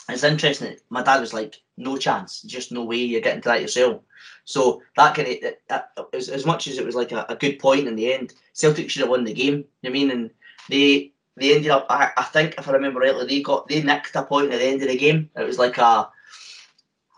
it's 0.09 0.23
interesting. 0.23 0.75
My 0.89 1.03
dad 1.03 1.21
was 1.21 1.33
like, 1.33 1.61
"No 1.77 1.97
chance, 1.97 2.41
just 2.41 2.71
no 2.71 2.83
way 2.83 2.97
you're 2.97 3.21
getting 3.21 3.41
to 3.41 3.49
that 3.49 3.61
yourself." 3.61 4.01
So 4.45 4.81
that 4.97 5.15
kind 5.15 5.27
of 5.69 6.05
as, 6.13 6.29
as 6.29 6.45
much 6.45 6.67
as 6.67 6.77
it 6.77 6.85
was 6.85 6.95
like 6.95 7.11
a, 7.11 7.25
a, 7.29 7.35
good 7.35 7.59
point 7.59 7.87
in 7.87 7.95
the 7.95 8.13
end, 8.13 8.33
Celtic 8.53 8.89
should 8.89 9.01
have 9.01 9.09
won 9.09 9.23
the 9.23 9.33
game. 9.33 9.65
You 9.81 9.83
know 9.83 9.89
I 9.89 9.93
mean, 9.93 10.11
and 10.11 10.31
they 10.69 11.12
they 11.35 11.55
ended 11.55 11.71
up. 11.71 11.87
I, 11.89 12.11
I 12.15 12.23
think 12.23 12.55
if 12.57 12.67
I 12.67 12.71
remember 12.73 12.99
rightly, 12.99 13.25
they 13.25 13.41
got 13.41 13.67
they 13.67 13.81
nicked 13.81 14.15
a 14.15 14.23
point 14.23 14.51
at 14.51 14.59
the 14.59 14.65
end 14.65 14.81
of 14.81 14.87
the 14.87 14.97
game. 14.97 15.29
It 15.35 15.43
was 15.43 15.57
like 15.57 15.77
a 15.77 16.09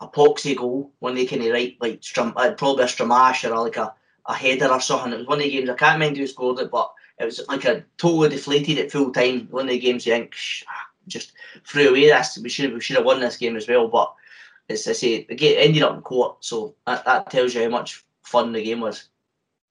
a 0.00 0.08
poxy 0.08 0.56
goal 0.56 0.92
when 0.98 1.14
they 1.14 1.26
kind 1.26 1.42
of 1.42 1.52
right 1.52 1.76
like 1.80 2.02
strum, 2.02 2.32
uh, 2.36 2.52
probably 2.52 2.84
a 2.84 2.86
stramash 2.86 3.48
or 3.48 3.58
like 3.64 3.76
a, 3.76 3.94
a 4.26 4.34
header 4.34 4.68
or 4.68 4.80
something. 4.80 5.12
It 5.12 5.18
was 5.18 5.26
one 5.26 5.38
of 5.38 5.44
the 5.44 5.50
games 5.50 5.70
I 5.70 5.74
can't 5.74 5.94
remember 5.94 6.18
who 6.18 6.26
scored 6.26 6.58
it, 6.60 6.70
but 6.70 6.92
it 7.18 7.24
was 7.24 7.40
like 7.48 7.64
a 7.64 7.84
totally 7.96 8.28
deflated 8.28 8.78
at 8.78 8.92
full 8.92 9.12
time. 9.12 9.48
One 9.50 9.64
of 9.64 9.70
the 9.70 9.78
games 9.78 10.06
you 10.06 10.12
think 10.12 10.34
just 11.06 11.32
threw 11.66 11.90
away 11.90 12.06
this. 12.06 12.38
We 12.38 12.48
should 12.48 12.72
we 12.72 12.80
should 12.80 12.96
have 12.96 13.06
won 13.06 13.20
this 13.20 13.36
game 13.36 13.56
as 13.56 13.68
well, 13.68 13.88
but 13.88 14.14
as 14.68 14.86
I 14.88 14.92
say, 14.92 15.24
the 15.24 15.34
game 15.34 15.56
ended 15.58 15.82
up 15.82 15.94
in 15.94 16.02
court, 16.02 16.44
so 16.44 16.74
that, 16.86 17.04
that 17.04 17.30
tells 17.30 17.54
you 17.54 17.62
how 17.62 17.68
much 17.68 18.04
fun 18.22 18.52
the 18.52 18.64
game 18.64 18.80
was. 18.80 19.08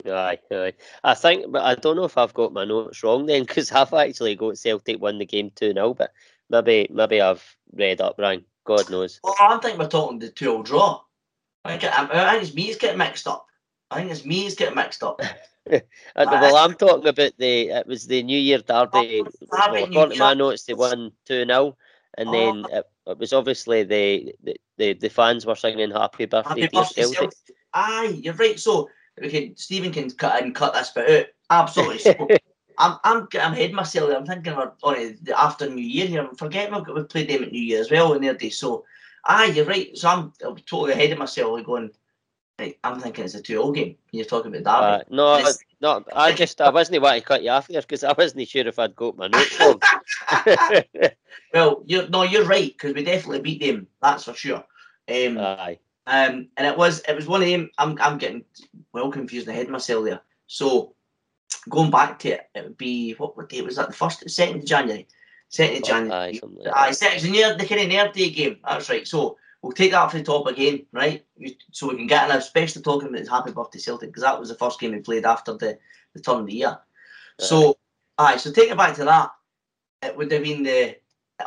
Aye, 0.06 0.39
aye. 0.52 0.74
I 1.04 1.14
think, 1.14 1.52
but 1.52 1.64
I 1.64 1.76
don't 1.76 1.96
know 1.96 2.04
if 2.04 2.18
I've 2.18 2.34
got 2.34 2.54
my 2.54 2.66
notes 2.66 3.04
wrong 3.04 3.26
then, 3.26 3.43
because 3.43 3.72
I've 3.72 3.93
actually 3.93 4.36
got 4.36 4.58
Celtic 4.58 5.02
won 5.02 5.18
the 5.18 5.26
game 5.26 5.52
2 5.56 5.74
0, 5.74 5.93
but 5.93 6.12
maybe 6.50 6.88
maybe 6.91 7.22
I've 7.22 7.43
read 7.74 8.02
up 8.02 8.16
wrong. 8.18 8.43
God 8.66 8.89
knows. 8.89 9.20
Well, 9.24 9.36
I 9.39 9.58
think 9.60 9.78
we're 9.78 9.88
talking 9.88 10.20
the 10.20 10.30
2 10.30 10.46
0 10.46 10.64
draw. 10.64 11.02
I 11.64 11.78
think, 11.78 11.93
I 11.93 12.32
think 12.32 12.43
it's 12.43 12.54
me 12.54 12.68
who's 12.68 12.78
getting 12.78 12.98
mixed 12.98 13.28
up. 13.28 13.48
I 13.89 14.00
think 14.00 14.12
it's 14.12 14.26
me 14.26 14.43
who's 14.43 14.56
getting 14.56 14.76
mixed 14.76 15.04
up. 15.04 15.22
Uh, 15.68 16.28
well, 16.30 16.58
I'm 16.58 16.76
talking 16.76 17.08
about 17.08 17.32
the, 17.39 17.70
it 17.70 17.88
was 17.88 18.06
the 18.06 18.22
New 18.22 18.38
Year 18.38 18.60
Derby. 18.60 19.24
Oh, 19.26 19.32
well, 19.52 19.84
according 19.84 20.12
to 20.12 20.20
my 20.20 20.36
notes, 20.36 20.64
they 20.66 20.76
won 20.76 21.12
2 21.26 21.43
0, 21.48 21.76
and 22.20 22.30
oh. 22.30 22.32
then 22.32 22.66
it, 22.72 22.86
it, 23.08 23.18
was 23.18 23.34
obviously 23.34 23.82
the, 23.82 24.32
the, 24.43 24.56
the, 24.78 24.93
the 24.93 25.10
fans 25.10 25.43
were 25.43 25.56
singing 25.56 25.89
Happy 25.89 26.26
Birthday, 26.26 26.62
Happy 26.62 26.68
birthday 26.72 27.02
Celtic. 27.02 27.18
Celtic. 27.18 27.38
Aye, 27.74 28.20
you're 28.22 28.36
right. 28.36 28.60
So, 28.60 28.89
we 29.22 29.30
can 29.30 29.55
Stephen 29.57 29.91
can 29.91 30.09
cut 30.11 30.41
and 30.41 30.55
cut 30.55 30.74
this 30.74 30.91
bit 30.91 31.09
out. 31.49 31.68
Absolutely. 31.68 31.99
So, 31.99 32.28
I'm 32.78 32.97
I'm 33.03 33.28
I'm 33.39 33.53
heading 33.53 33.76
myself. 33.76 34.11
I'm 34.13 34.26
thinking 34.26 34.53
about 34.53 34.78
on 34.84 35.18
the 35.22 35.39
after 35.39 35.70
New 35.70 35.82
Year 35.82 36.07
here. 36.07 36.28
I'm 36.28 36.36
forgetting 36.36 36.74
we've, 36.76 36.86
got, 36.86 37.09
played 37.09 37.30
them 37.30 37.43
at 37.43 37.51
New 37.51 37.61
Year 37.61 37.80
as 37.80 37.91
well 37.91 38.13
in 38.13 38.22
their 38.22 38.34
day. 38.34 38.49
So, 38.49 38.86
ah, 39.26 39.45
you're 39.45 39.66
right. 39.66 39.97
So 39.97 40.09
I'm, 40.09 40.34
I'm 40.45 40.55
totally 40.57 40.91
ahead 40.91 41.11
of 41.11 41.20
myself. 41.20 41.53
Like 41.53 41.66
going, 41.66 41.91
I'm 42.84 42.99
thinking 42.99 43.26
it's 43.26 43.36
a 43.36 43.41
2 43.41 43.74
game. 43.74 43.95
You're 44.11 44.26
talking 44.26 44.53
about 44.53 44.82
that. 44.82 45.01
Uh, 45.01 45.03
no, 45.09 45.51
no, 45.82 46.05
I 46.13 46.32
just 46.32 46.61
I 46.61 46.70
wasn't 46.70 47.01
wanting 47.01 47.22
to 47.22 47.28
cut 47.28 47.43
you 47.43 47.49
off 47.49 47.68
there 47.68 47.82
because 47.82 48.03
I 48.03 48.13
wasn't 48.18 48.47
sure 48.47 48.68
if 48.68 48.80
I'd 48.80 48.95
got 48.95 49.18
my 49.18 49.28
notes 49.28 49.59
wrong. 49.59 49.82
well, 51.53 51.84
you're 51.86 52.07
no, 52.09 52.24
you're 52.24 52.45
right 52.45 52.74
because 52.74 52.93
we 52.93 53.03
definitely 53.03 53.41
beat 53.41 53.61
them. 53.61 53.88
That's 54.01 54.26
for 54.26 54.34
sure. 54.34 54.63
Um, 55.07 55.38
aye. 55.38 55.80
Um, 56.08 56.47
and 56.58 56.68
it 56.68 56.78
was 56.78 57.01
it 57.08 57.16
was 57.16 57.28
one 57.28 57.41
of 57.41 57.47
them. 57.47 57.70
I'm 57.78 57.97
I'm 57.99 58.18
getting 58.18 58.43
well 58.93 59.12
confused 59.12 59.47
ahead 59.47 59.66
of 59.66 59.72
myself 59.72 60.06
there. 60.06 60.22
So 60.47 60.93
going 61.70 61.91
back 61.91 62.20
to 62.20 62.30
it, 62.30 62.49
it 62.53 62.64
would 62.64 62.78
be 62.78 63.14
what 63.14 63.36
what 63.36 63.49
date 63.49 63.66
was 63.66 63.78
that? 63.78 63.88
The 63.88 63.95
first, 63.95 64.30
second 64.30 64.60
of 64.60 64.66
January, 64.66 65.08
second 65.49 65.78
of 65.78 65.84
oh, 65.84 65.88
January. 65.88 66.41
Aye, 66.68 66.72
aye, 66.74 66.91
second 66.91 67.32
near 67.32 67.56
the 67.56 67.66
kind 67.66 67.82
of 67.82 67.88
near 67.88 68.12
day 68.12 68.30
game. 68.30 68.58
That's 68.64 68.89
right. 68.89 69.08
So 69.08 69.38
we'll 69.62 69.72
take 69.72 69.91
that 69.91 70.01
off 70.01 70.14
the 70.14 70.22
top 70.22 70.45
again, 70.45 70.86
right? 70.91 71.26
So 71.72 71.89
we 71.89 71.95
can 71.95 72.08
get 72.08 72.30
in, 72.30 72.36
especially 72.36 72.84
talking 72.84 73.08
about 73.08 73.20
his 73.20 73.30
happy 73.30 73.51
birthday 73.51 73.80
Celtic 73.80 74.10
because 74.10 74.24
that 74.24 74.39
was 74.39 74.49
the 74.49 74.56
first 74.56 74.80
game 74.80 74.91
we 74.91 74.99
played 74.99 75.26
after 75.26 75.53
the 75.53 75.80
the 76.14 76.22
turn 76.22 76.41
of 76.41 76.45
the 76.45 76.53
year. 76.53 76.78
So, 77.39 77.78
aye, 78.18 78.38
so 78.38 78.51
take 78.51 78.72
it 78.72 78.78
back 78.78 78.95
to 78.95 79.06
that. 79.06 79.32
It 80.01 80.16
would 80.16 80.32
have 80.32 80.43
been 80.43 80.64
the 80.64 80.97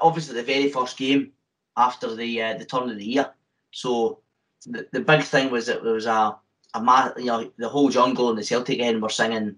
obviously 0.02 0.34
the 0.34 0.42
very 0.42 0.70
first 0.70 0.98
game 0.98 1.32
after 1.76 2.14
the 2.14 2.42
uh, 2.42 2.58
the 2.58 2.64
turn 2.64 2.90
of 2.90 2.98
the 2.98 3.04
year. 3.04 3.30
So 3.70 4.20
the, 4.66 4.86
the 4.92 5.00
big 5.00 5.22
thing 5.22 5.50
was 5.50 5.66
that 5.66 5.82
there 5.82 5.92
was 5.92 6.06
a 6.06 6.36
a 6.74 6.82
ma- 6.82 7.12
you 7.16 7.26
know 7.26 7.50
the 7.56 7.68
whole 7.68 7.88
jungle 7.88 8.28
and 8.30 8.38
the 8.38 8.44
Celtic 8.44 8.80
end 8.80 9.02
were 9.02 9.08
singing 9.08 9.56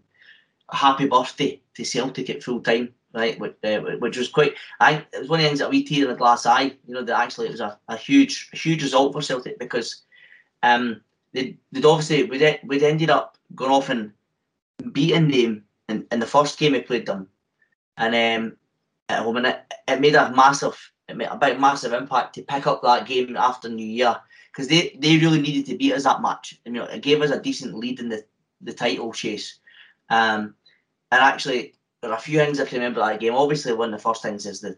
happy 0.73 1.07
birthday 1.07 1.61
to 1.75 1.85
Celtic 1.85 2.31
at 2.31 2.43
full 2.43 2.61
time, 2.61 2.95
right? 3.13 3.39
Which, 3.39 3.57
uh, 3.65 3.81
which 3.99 4.17
was 4.17 4.29
quite. 4.29 4.55
I 4.79 5.05
it 5.13 5.21
was 5.21 5.29
one 5.29 5.41
of 5.41 5.45
the 5.45 5.49
things 5.49 5.59
that 5.61 5.71
we 5.71 5.85
tear 5.85 6.05
in 6.05 6.11
the 6.11 6.17
glass 6.17 6.47
eye. 6.47 6.73
You 6.87 6.95
know 6.95 7.03
that 7.03 7.19
actually 7.19 7.49
it 7.49 7.53
was 7.53 7.61
a, 7.61 7.79
a 7.89 7.97
huge 7.97 8.51
a 8.53 8.57
huge 8.57 8.83
result 8.83 9.13
for 9.13 9.23
Celtic 9.23 9.59
because 9.59 10.03
um 10.63 11.01
they 11.33 11.57
would 11.73 11.85
obviously 11.85 12.25
we'd, 12.25 12.61
we'd 12.65 12.83
ended 12.83 13.11
up 13.11 13.37
going 13.55 13.73
off 13.73 13.89
and 13.89 14.13
beating 14.93 15.29
them 15.29 15.65
in, 15.89 16.07
in 16.11 16.21
the 16.21 16.27
first 16.27 16.59
game 16.59 16.73
we 16.73 16.81
played 16.81 17.07
them, 17.07 17.29
and 17.97 18.15
um 18.15 18.57
at 19.09 19.23
home 19.23 19.37
and 19.37 19.47
it, 19.47 19.61
it 19.89 20.01
made 20.01 20.15
a 20.15 20.31
massive 20.33 20.93
it 21.09 21.17
made 21.17 21.29
a 21.29 21.37
big 21.37 21.59
massive 21.59 21.93
impact 21.93 22.35
to 22.35 22.43
pick 22.43 22.69
up 22.69 22.83
that 22.83 23.07
game 23.07 23.37
after 23.37 23.69
New 23.69 23.85
Year 23.85 24.17
because 24.53 24.69
they, 24.69 24.97
they 24.99 25.19
really 25.19 25.41
needed 25.41 25.67
to 25.67 25.77
beat 25.77 25.93
us 25.93 26.05
that 26.05 26.21
much. 26.21 26.59
I 26.67 26.71
mean, 26.71 26.83
it 26.83 27.03
gave 27.03 27.23
us 27.23 27.31
a 27.31 27.41
decent 27.41 27.75
lead 27.75 28.01
in 28.01 28.09
the, 28.09 28.25
the 28.61 28.73
title 28.73 29.13
chase. 29.13 29.59
Um, 30.09 30.55
and 31.13 31.21
actually, 31.21 31.75
there 32.01 32.11
are 32.11 32.17
a 32.17 32.21
few 32.21 32.39
things 32.39 32.61
I 32.61 32.65
can 32.65 32.79
remember 32.79 33.01
that 33.01 33.21
game. 33.21 33.35
Obviously, 33.35 33.73
one 33.73 33.93
of 33.93 33.99
the 33.99 34.03
first 34.03 34.23
things 34.23 34.47
is 34.47 34.61
the, 34.61 34.77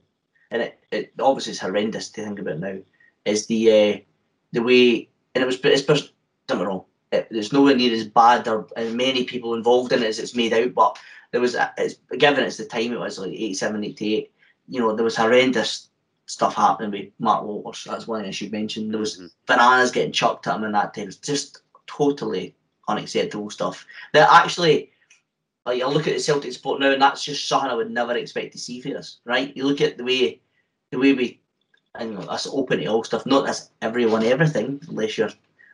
and 0.51 0.63
it, 0.63 0.79
it 0.91 1.13
obviously 1.19 1.53
is 1.53 1.61
horrendous 1.61 2.11
to 2.11 2.23
think 2.23 2.39
about 2.39 2.59
now, 2.59 2.79
is 3.25 3.47
the 3.47 3.71
uh, 3.71 3.99
the 4.53 4.63
way, 4.63 5.09
and 5.35 5.43
it 5.43 5.47
was, 5.47 5.59
it's, 5.63 5.83
don't 5.83 6.59
get 6.59 6.67
wrong, 6.67 6.85
it, 7.11 7.29
there's 7.31 7.53
nowhere 7.53 7.75
near 7.75 7.95
as 7.95 8.07
bad 8.07 8.47
or 8.47 8.69
as 8.77 8.93
many 8.93 9.25
people 9.25 9.55
involved 9.55 9.93
in 9.93 10.03
it 10.03 10.09
as 10.09 10.19
it's 10.19 10.37
made 10.37 10.53
out, 10.53 10.75
but 10.75 10.99
there 11.31 11.41
was, 11.41 11.57
it's, 11.79 11.97
given 12.19 12.45
it's 12.45 12.59
the 12.59 12.67
time 12.67 12.93
it 12.93 13.01
was 13.01 13.19
like 13.19 13.33
87, 13.33 13.83
88, 13.83 14.31
you 14.69 14.81
know, 14.81 14.95
there 14.95 15.05
was 15.05 15.17
horrendous 15.17 15.89
stuff 16.27 16.55
happening 16.55 16.91
with 16.91 17.13
Mark 17.19 17.45
Walters. 17.45 17.85
That's 17.85 18.07
one 18.07 18.21
thing 18.21 18.29
I 18.29 18.33
should 18.33 18.53
mention. 18.53 18.91
There 18.91 19.01
was 19.01 19.17
mm-hmm. 19.17 19.27
bananas 19.47 19.91
getting 19.91 20.13
chucked 20.13 20.47
at 20.47 20.57
him 20.57 20.65
in 20.65 20.73
that. 20.73 20.97
It's 20.97 21.17
just 21.17 21.63
totally 21.87 22.55
unacceptable 22.89 23.51
stuff. 23.51 23.85
That 24.13 24.29
actually, 24.31 24.93
like 25.67 25.79
you 25.79 25.89
look 25.89 26.07
at 26.07 26.15
the 26.15 26.21
Celtic 26.21 26.53
sport 26.53 26.81
now, 26.81 26.91
and 26.91 27.03
that's 27.03 27.25
just 27.25 27.49
something 27.49 27.71
I 27.71 27.75
would 27.75 27.91
never 27.91 28.17
expect 28.17 28.53
to 28.53 28.59
see 28.59 28.81
for 28.81 28.97
us, 28.97 29.19
right? 29.25 29.57
You 29.57 29.65
look 29.65 29.81
at 29.81 29.97
the 29.97 30.05
way, 30.05 30.41
the 30.91 30.99
way 30.99 31.13
we, 31.13 31.41
and 31.95 32.13
you 32.13 32.19
know, 32.19 32.27
that's 32.27 32.47
open 32.47 32.79
to 32.79 32.87
all 32.87 33.05
stuff. 33.05 33.27
Not 33.27 33.49
as 33.49 33.71
everyone 33.83 34.25
everything, 34.25 34.81
unless 34.89 35.19
you're 35.19 35.31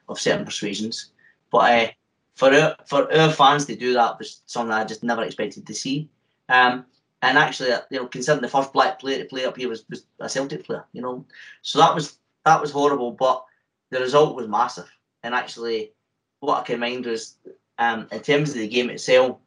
of 0.09 0.20
certain 0.20 0.44
persuasions. 0.44 1.12
But 1.51 1.59
uh, 1.59 1.90
for 2.34 2.55
our, 2.55 2.76
for 2.86 3.12
our 3.14 3.32
fans 3.32 3.66
to 3.66 3.76
do 3.76 3.94
that 3.94 4.18
was 4.18 4.42
something 4.46 4.72
I 4.72 4.84
just 4.84 5.03
never 5.03 5.22
expected 5.22 5.66
to 5.66 5.74
see. 5.74 6.09
Um, 6.49 6.86
and 7.22 7.36
actually, 7.36 7.70
you 7.90 7.98
know, 7.98 8.06
considering 8.06 8.42
the 8.42 8.48
first 8.48 8.72
black 8.72 9.00
player 9.00 9.18
to 9.18 9.28
play 9.28 9.44
up 9.44 9.56
here 9.56 9.68
was, 9.68 9.84
was 9.90 10.04
a 10.20 10.28
Celtic 10.28 10.64
player, 10.64 10.84
you 10.92 11.02
know, 11.02 11.24
so 11.62 11.78
that 11.78 11.94
was 11.94 12.18
that 12.44 12.60
was 12.60 12.70
horrible. 12.70 13.12
But 13.12 13.44
the 13.90 14.00
result 14.00 14.36
was 14.36 14.48
massive. 14.48 14.90
And 15.22 15.34
actually, 15.34 15.92
what 16.40 16.60
I 16.60 16.62
can 16.62 16.80
mind 16.80 17.06
was, 17.06 17.36
um, 17.78 18.06
in 18.12 18.20
terms 18.20 18.50
of 18.50 18.56
the 18.56 18.68
game 18.68 18.90
itself, 18.90 19.38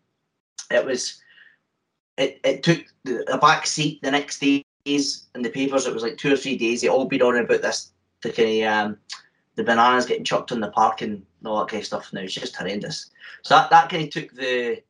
it 0.69 0.85
was 0.85 1.21
it, 2.17 2.39
it 2.43 2.63
took 2.63 2.83
a 3.27 3.37
back 3.37 3.65
seat 3.65 4.01
the 4.01 4.11
next 4.11 4.39
days 4.39 5.27
in 5.35 5.41
the 5.41 5.49
papers. 5.49 5.85
It 5.85 5.93
was 5.93 6.03
like 6.03 6.17
two 6.17 6.33
or 6.33 6.37
three 6.37 6.57
days. 6.57 6.81
They 6.81 6.89
all 6.89 7.05
been 7.05 7.21
on 7.21 7.37
about 7.37 7.61
this, 7.61 7.91
the 8.21 8.31
kind 8.31 8.63
of 8.63 8.73
um, 8.73 8.97
the 9.55 9.63
bananas 9.63 10.05
getting 10.05 10.25
chucked 10.25 10.51
on 10.51 10.59
the 10.59 10.71
park 10.71 11.01
and 11.01 11.25
all 11.45 11.59
that 11.59 11.69
kind 11.69 11.81
of 11.81 11.87
stuff. 11.87 12.11
Now 12.11 12.21
it's 12.21 12.33
just 12.33 12.55
horrendous. 12.55 13.09
So 13.43 13.55
that, 13.55 13.69
that 13.69 13.89
kind 13.89 14.03
of 14.03 14.09
took 14.09 14.33
the 14.33 14.81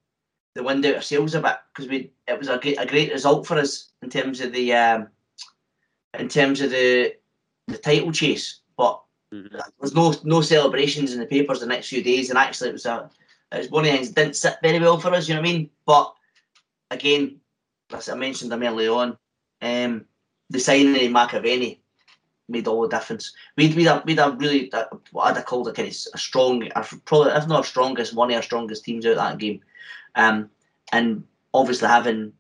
the 0.56 0.64
wind 0.64 0.86
out 0.86 0.96
of 0.96 1.04
sails 1.04 1.36
a 1.36 1.42
bit 1.42 1.58
because 1.74 1.90
we 1.90 2.12
it 2.28 2.38
was 2.38 2.50
a 2.50 2.58
great 2.58 2.80
a 2.80 2.86
great 2.86 3.12
result 3.12 3.48
for 3.48 3.58
us 3.58 3.90
in 4.02 4.10
terms 4.10 4.42
of 4.42 4.52
the 4.52 4.74
um, 4.74 5.08
in 6.18 6.28
terms 6.28 6.62
of 6.62 6.72
the 6.72 7.16
the 7.68 7.78
title 7.78 8.12
chase. 8.12 8.60
But 8.78 9.02
mm-hmm. 9.34 9.54
there 9.54 9.64
was 9.80 9.94
no 9.94 10.14
no 10.24 10.42
celebrations 10.42 11.14
in 11.14 11.20
the 11.20 11.26
papers 11.26 11.60
the 11.60 11.66
next 11.66 11.88
few 11.88 12.04
days, 12.04 12.30
and 12.30 12.38
actually 12.38 12.70
it 12.70 12.74
was 12.74 12.86
a 12.86 13.10
it 13.52 13.58
was 13.58 13.70
one 13.70 13.86
of 13.86 13.92
the 13.92 13.98
things 13.98 14.10
that 14.10 14.16
didn't 14.16 14.36
sit 14.36 14.58
very 14.62 14.80
well 14.80 15.00
for 15.00 15.14
us. 15.14 15.28
You 15.28 15.36
know 15.36 15.42
what 15.42 15.50
I 15.50 15.52
mean? 15.52 15.70
But 15.86 16.14
again, 16.90 17.40
as 17.94 18.10
I 18.10 18.16
mentioned 18.16 18.52
them 18.52 18.64
early 18.64 18.88
on, 18.88 19.18
um, 19.62 20.06
the 20.50 20.60
signing 20.60 20.96
of 20.96 21.12
McAvennie 21.12 21.80
made 22.50 22.68
all 22.68 22.82
the 22.82 22.90
difference. 22.90 23.34
We'd 23.58 23.76
we'd 23.76 23.88
a, 23.88 24.04
we'd 24.06 24.20
a 24.20 24.32
really 24.32 24.72
what 25.12 25.24
I'd 25.24 25.38
have 25.38 25.46
called 25.46 25.68
a 25.68 25.74
kind 25.74 25.88
of 25.88 25.96
a 26.14 26.18
strong, 26.18 26.70
probably 27.06 27.32
if 27.32 27.48
not 27.48 27.58
our 27.58 27.64
strongest, 27.64 28.14
one 28.14 28.32
of 28.32 28.36
our 28.36 28.42
strongest 28.42 28.84
teams 28.84 29.06
out 29.06 29.16
that 29.16 29.38
game. 29.38 29.62
Um, 30.16 30.50
and 30.92 31.24
obviously 31.54 31.88
having 31.88 32.34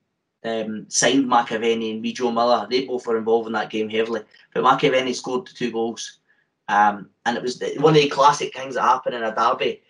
um, 0.44 0.86
signed 0.90 1.26
McAvennie 1.26 1.92
and 1.92 2.16
Joe 2.16 2.32
Miller, 2.32 2.68
they 2.70 2.86
both 2.86 3.06
were 3.08 3.18
involved 3.18 3.48
in 3.48 3.54
that 3.54 3.70
game 3.70 3.90
heavily. 3.90 4.22
But 4.54 4.64
McAvennie 4.64 5.16
scored 5.16 5.48
the 5.48 5.54
two 5.54 5.72
goals, 5.72 6.20
um, 6.68 7.10
and 7.26 7.38
it 7.38 7.44
was 7.44 7.62
one 7.78 7.96
of 7.96 8.02
the 8.02 8.10
classic 8.10 8.54
things 8.54 8.76
that 8.76 8.82
happened 8.82 9.16
in 9.16 9.24
a 9.24 9.36
derby. 9.36 9.82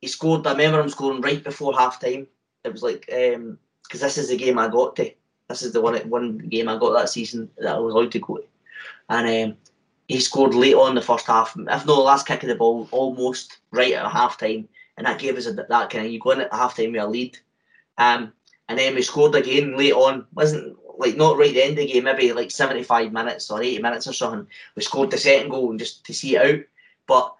He 0.00 0.06
scored. 0.06 0.46
I 0.46 0.52
remember 0.52 0.80
him 0.80 0.88
scoring 0.88 1.20
right 1.20 1.42
before 1.42 1.76
half 1.76 2.00
time. 2.00 2.26
It 2.64 2.72
was 2.72 2.82
like 2.82 3.06
because 3.06 3.34
um, 3.36 3.58
this 3.90 4.18
is 4.18 4.28
the 4.28 4.36
game 4.36 4.58
I 4.58 4.68
got 4.68 4.96
to. 4.96 5.10
This 5.48 5.62
is 5.62 5.72
the 5.72 5.80
one 5.80 5.96
one 6.08 6.38
game 6.38 6.68
I 6.68 6.78
got 6.78 6.92
that 6.92 7.08
season 7.08 7.50
that 7.58 7.74
I 7.74 7.78
was 7.78 7.94
allowed 7.94 8.12
to 8.12 8.20
go 8.20 8.36
to, 8.36 8.44
and 9.08 9.52
um, 9.52 9.58
he 10.06 10.20
scored 10.20 10.54
late 10.54 10.74
on 10.74 10.94
the 10.94 11.02
first 11.02 11.26
half. 11.26 11.56
If 11.56 11.66
not 11.66 11.86
the 11.86 11.92
last 11.94 12.26
kick 12.26 12.42
of 12.42 12.48
the 12.48 12.54
ball, 12.54 12.88
almost 12.92 13.58
right 13.72 13.92
at 13.94 14.10
half 14.10 14.38
time, 14.38 14.68
and 14.98 15.06
that 15.06 15.20
gave 15.20 15.36
us 15.36 15.46
a, 15.46 15.52
that 15.52 15.90
kind 15.90 16.04
of 16.04 16.12
you 16.12 16.18
go 16.18 16.32
in 16.32 16.40
at 16.40 16.52
half 16.52 16.76
time 16.76 16.92
with 16.92 17.00
a 17.00 17.06
lead. 17.06 17.38
Um, 17.96 18.32
and 18.68 18.78
then 18.78 18.94
we 18.94 19.02
scored 19.02 19.34
again 19.34 19.76
late 19.76 19.94
on. 19.94 20.26
wasn't 20.34 20.76
like 20.98 21.16
not 21.16 21.38
right 21.38 21.54
the 21.54 21.62
end 21.62 21.78
of 21.78 21.86
the 21.86 21.86
game, 21.86 22.04
maybe 22.04 22.32
like 22.32 22.50
75 22.50 23.12
minutes 23.12 23.48
or 23.50 23.62
80 23.62 23.80
minutes 23.80 24.08
or 24.08 24.12
something. 24.12 24.46
We 24.74 24.82
scored 24.82 25.12
the 25.12 25.16
second 25.16 25.50
goal 25.50 25.70
and 25.70 25.78
just 25.78 26.04
to 26.04 26.12
see 26.12 26.36
it 26.36 26.42
out. 26.44 26.64
But 27.06 27.34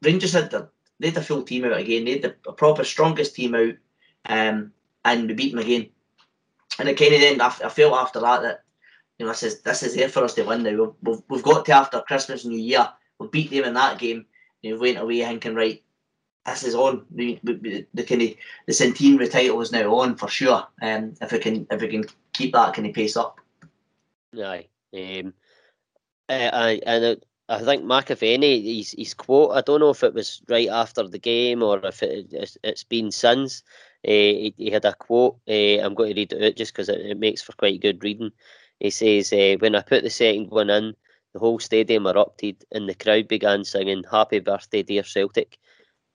Rangers 0.00 0.32
had 0.32 0.50
the 0.50 0.68
they 1.00 1.08
had 1.08 1.16
the 1.16 1.22
full 1.22 1.42
team 1.42 1.64
out 1.64 1.76
again. 1.76 2.04
They 2.04 2.12
had 2.12 2.22
the 2.22 2.52
proper 2.52 2.84
strongest 2.84 3.34
team 3.34 3.56
out, 3.56 3.74
um, 4.26 4.72
and 5.04 5.26
we 5.26 5.34
beat 5.34 5.50
them 5.50 5.60
again. 5.60 5.88
And 6.78 6.88
it 6.88 6.96
kind 6.96 7.14
of 7.14 7.20
then 7.20 7.40
I, 7.40 7.46
I 7.46 7.68
felt 7.68 7.94
after 7.94 8.20
that 8.20 8.42
that 8.42 8.62
you 9.18 9.26
know 9.26 9.32
this 9.32 9.42
is 9.42 9.60
this 9.62 9.82
is 9.82 9.96
there 9.96 10.08
for 10.08 10.22
us 10.22 10.34
to 10.34 10.44
win 10.44 10.62
now. 10.62 10.94
We've, 11.02 11.22
we've, 11.28 11.42
got 11.42 11.66
to 11.66 11.72
after 11.72 12.00
Christmas 12.02 12.44
New 12.44 12.58
Year. 12.58 12.88
we'll 13.18 13.28
beat 13.28 13.50
them 13.50 13.64
in 13.64 13.74
that 13.74 13.98
game. 13.98 14.26
You 14.62 14.70
know, 14.70 14.80
we 14.80 14.92
went 14.92 15.02
away 15.02 15.22
thinking 15.22 15.56
right 15.56 15.82
this 16.46 16.64
is 16.64 16.74
on. 16.74 17.04
The, 17.10 17.38
the, 17.42 17.86
the 17.94 18.02
kind 18.02 18.22
of 18.22 18.34
the 18.66 18.72
centenary 18.72 19.28
title 19.28 19.60
is 19.60 19.72
now 19.72 19.94
on 19.94 20.16
for 20.16 20.28
sure. 20.28 20.66
Um, 20.80 21.14
if 21.20 21.32
we 21.32 21.38
can 21.38 21.66
if 21.70 21.80
we 21.80 21.88
can 21.88 22.04
keep 22.32 22.52
that 22.52 22.74
kind 22.74 22.86
of 22.86 22.94
pace 22.94 23.16
up. 23.16 23.40
Aye. 24.36 24.66
Um, 24.94 25.34
I, 26.28 26.80
and 26.86 27.24
I 27.48 27.58
think 27.60 27.84
McAvennie, 27.84 28.78
his, 28.78 28.94
his 28.96 29.14
quote, 29.14 29.52
I 29.52 29.60
don't 29.60 29.80
know 29.80 29.90
if 29.90 30.02
it 30.02 30.14
was 30.14 30.42
right 30.48 30.68
after 30.68 31.06
the 31.06 31.18
game 31.18 31.62
or 31.62 31.84
if 31.84 32.02
it, 32.02 32.28
it's, 32.32 32.56
it's 32.62 32.84
been 32.84 33.10
since. 33.10 33.62
Uh, 34.06 34.10
he, 34.10 34.54
he, 34.56 34.70
had 34.70 34.84
a 34.84 34.94
quote. 34.94 35.36
Uh, 35.48 35.78
I'm 35.80 35.94
going 35.94 36.14
to 36.14 36.20
read 36.20 36.32
it 36.32 36.42
out 36.42 36.56
just 36.56 36.72
because 36.72 36.88
it, 36.88 37.00
it, 37.00 37.18
makes 37.18 37.42
for 37.42 37.52
quite 37.52 37.80
good 37.80 38.02
reading. 38.02 38.32
He 38.80 38.90
says, 38.90 39.32
uh, 39.32 39.56
When 39.58 39.74
I 39.74 39.82
put 39.82 40.02
the 40.02 40.10
second 40.10 40.50
one 40.50 40.70
in, 40.70 40.94
the 41.34 41.38
whole 41.38 41.58
stadium 41.58 42.06
erupted 42.06 42.64
and 42.72 42.88
the 42.88 42.94
crowd 42.94 43.28
began 43.28 43.64
singing 43.64 44.04
Happy 44.10 44.38
Birthday, 44.38 44.82
Dear 44.82 45.02
Celtic 45.02 45.58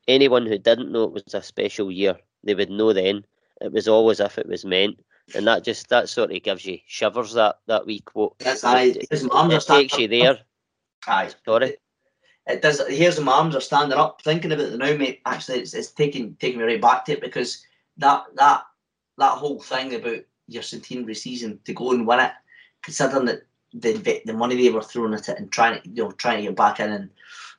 anyone 0.08 0.45
who 0.45 0.58
didn't 0.58 0.91
know 0.91 1.03
it 1.03 1.12
was 1.12 1.34
a 1.34 1.41
special 1.41 1.91
year, 1.91 2.18
they 2.43 2.55
would 2.55 2.70
know 2.70 2.93
then. 2.93 3.26
It 3.62 3.72
was 3.72 3.88
always 3.88 4.20
if 4.20 4.38
it 4.38 4.47
was 4.47 4.66
meant. 4.66 4.99
And 5.36 5.45
that 5.47 5.64
just 5.64 5.89
that 5.89 6.08
sort 6.08 6.32
of 6.32 6.43
gives 6.43 6.66
you 6.66 6.80
shivers 6.88 7.34
that 7.34 7.58
that 7.68 7.86
wee 7.86 7.99
quote. 7.99 8.36
Yes, 8.39 8.64
aye. 8.64 8.84
It, 8.84 9.08
it, 9.12 9.24
it 9.32 9.66
takes 9.66 9.97
you 9.97 10.08
there. 10.08 10.39
Aye. 11.05 11.32
Sorry. 11.45 11.78
It 12.47 12.62
does. 12.62 12.82
Here's 12.88 13.20
my 13.20 13.34
arms 13.34 13.55
are 13.55 13.62
standing 13.62 13.97
up, 13.97 14.22
thinking 14.22 14.53
about 14.53 14.68
it 14.68 14.78
now, 14.78 14.95
mate. 14.95 15.22
Actually, 15.26 15.60
it's, 15.60 15.74
it's 15.74 15.91
taking 15.91 16.36
taking 16.36 16.60
me 16.60 16.66
right 16.66 16.82
back 16.82 17.03
to 17.05 17.14
it 17.14 17.22
because 17.22 17.66
that 17.97 18.24
that 18.36 18.64
that 19.18 19.32
whole 19.32 19.60
thing 19.60 19.95
about 19.95 20.20
your 20.47 20.64
centenary 20.64 21.16
season 21.16 21.60
to 21.66 21.74
go 21.74 21.91
and 21.91 22.08
win 22.08 22.22
it, 22.22 22.32
considering 22.84 23.26
that 23.26 23.47
the 23.74 24.22
the 24.26 24.34
money 24.34 24.55
they 24.55 24.70
were 24.70 24.82
throwing 24.82 25.13
at 25.13 25.30
it 25.30 25.38
and 25.38 25.51
trying 25.51 25.82
to 25.82 25.89
you 25.89 26.03
know 26.03 26.11
trying 26.11 26.38
to 26.38 26.43
get 26.43 26.55
back 26.55 26.80
in 26.80 26.91
and 26.91 27.09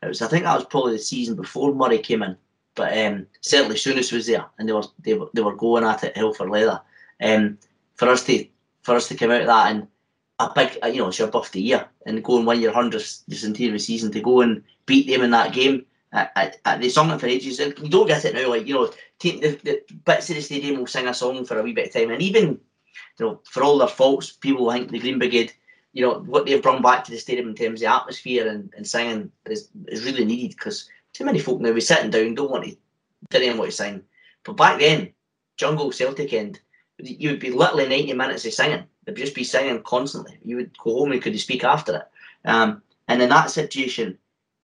it 0.02 0.08
was 0.08 0.22
I 0.22 0.28
think 0.28 0.44
that 0.44 0.54
was 0.54 0.64
probably 0.64 0.92
the 0.92 0.98
season 0.98 1.34
before 1.34 1.74
Murray 1.74 1.98
came 1.98 2.22
in, 2.22 2.36
but 2.74 2.96
um, 2.96 3.26
certainly 3.40 3.76
Souness 3.76 4.12
was 4.12 4.26
there 4.26 4.44
and 4.58 4.68
they 4.68 4.72
were 4.72 4.84
they 5.00 5.14
were 5.14 5.28
they 5.34 5.42
were 5.42 5.56
going 5.56 5.84
at 5.84 6.04
it 6.04 6.16
hell 6.16 6.32
for 6.32 6.48
leather. 6.48 6.80
Um, 7.20 7.58
for 7.96 8.08
us 8.08 8.24
to 8.24 8.46
for 8.82 8.94
us 8.94 9.08
to 9.08 9.16
come 9.16 9.30
out 9.30 9.40
of 9.40 9.46
that 9.48 9.72
and 9.72 9.88
a 10.38 10.50
big 10.54 10.78
you 10.94 11.02
know 11.02 11.08
it's 11.08 11.18
your 11.18 11.28
birthday 11.28 11.60
year 11.60 11.88
and 12.06 12.22
go 12.22 12.38
and 12.38 12.46
win 12.46 12.60
your 12.60 12.72
hundredth 12.72 13.24
centenary 13.30 13.78
season 13.78 14.12
to 14.12 14.20
go 14.20 14.40
and 14.40 14.62
beat 14.86 15.08
them 15.08 15.22
in 15.22 15.30
that 15.32 15.52
game. 15.52 15.84
I, 16.10 16.52
I, 16.64 16.78
they 16.78 16.88
sung 16.88 17.10
it 17.10 17.20
for 17.20 17.26
ages. 17.26 17.60
and 17.60 17.78
You 17.78 17.90
don't 17.90 18.06
get 18.06 18.24
it 18.24 18.34
now, 18.34 18.48
like 18.48 18.66
you 18.66 18.72
know, 18.74 18.90
the, 19.20 19.60
the 19.62 19.82
bits 20.06 20.30
of 20.30 20.36
the 20.36 20.40
stadium 20.40 20.78
will 20.78 20.86
sing 20.86 21.06
a 21.06 21.12
song 21.12 21.44
for 21.44 21.58
a 21.58 21.62
wee 21.62 21.74
bit 21.74 21.88
of 21.88 21.92
time, 21.92 22.10
and 22.10 22.22
even 22.22 22.58
you 23.18 23.26
know, 23.26 23.40
for 23.44 23.62
all 23.62 23.76
their 23.78 23.88
faults, 23.88 24.32
people 24.32 24.70
think 24.70 24.90
the 24.90 24.98
Green 24.98 25.18
Brigade 25.18 25.52
you 25.98 26.06
know 26.06 26.20
what 26.20 26.46
they've 26.46 26.62
brought 26.62 26.80
back 26.80 27.02
to 27.02 27.10
the 27.10 27.18
stadium 27.18 27.48
in 27.48 27.56
terms 27.56 27.82
of 27.82 27.88
atmosphere 27.88 28.46
and, 28.46 28.72
and 28.76 28.86
singing 28.86 29.32
is, 29.46 29.68
is 29.88 30.04
really 30.04 30.24
needed 30.24 30.50
because 30.50 30.88
too 31.12 31.24
many 31.24 31.40
folk 31.40 31.60
now 31.60 31.72
be 31.72 31.80
sitting 31.80 32.08
down 32.08 32.36
don't 32.36 32.52
want 32.52 32.62
to 32.62 32.76
didn't 33.30 33.58
want 33.58 33.68
to 33.68 33.76
sing. 33.76 34.02
But 34.44 34.56
back 34.56 34.78
then, 34.78 35.12
Jungle 35.56 35.90
Celtic 35.90 36.32
end, 36.32 36.60
you 36.98 37.30
would 37.30 37.40
be 37.40 37.50
literally 37.50 37.88
ninety 37.88 38.12
minutes 38.12 38.46
of 38.46 38.52
singing. 38.52 38.84
They'd 39.04 39.16
just 39.16 39.34
be 39.34 39.42
singing 39.42 39.82
constantly. 39.82 40.38
You 40.44 40.54
would 40.58 40.78
go 40.78 41.00
home 41.00 41.10
and 41.10 41.20
could 41.20 41.32
you 41.32 41.40
speak 41.40 41.64
after 41.64 41.96
it. 41.96 42.08
Um, 42.48 42.80
and 43.08 43.20
in 43.20 43.30
that 43.30 43.50
situation, 43.50 44.18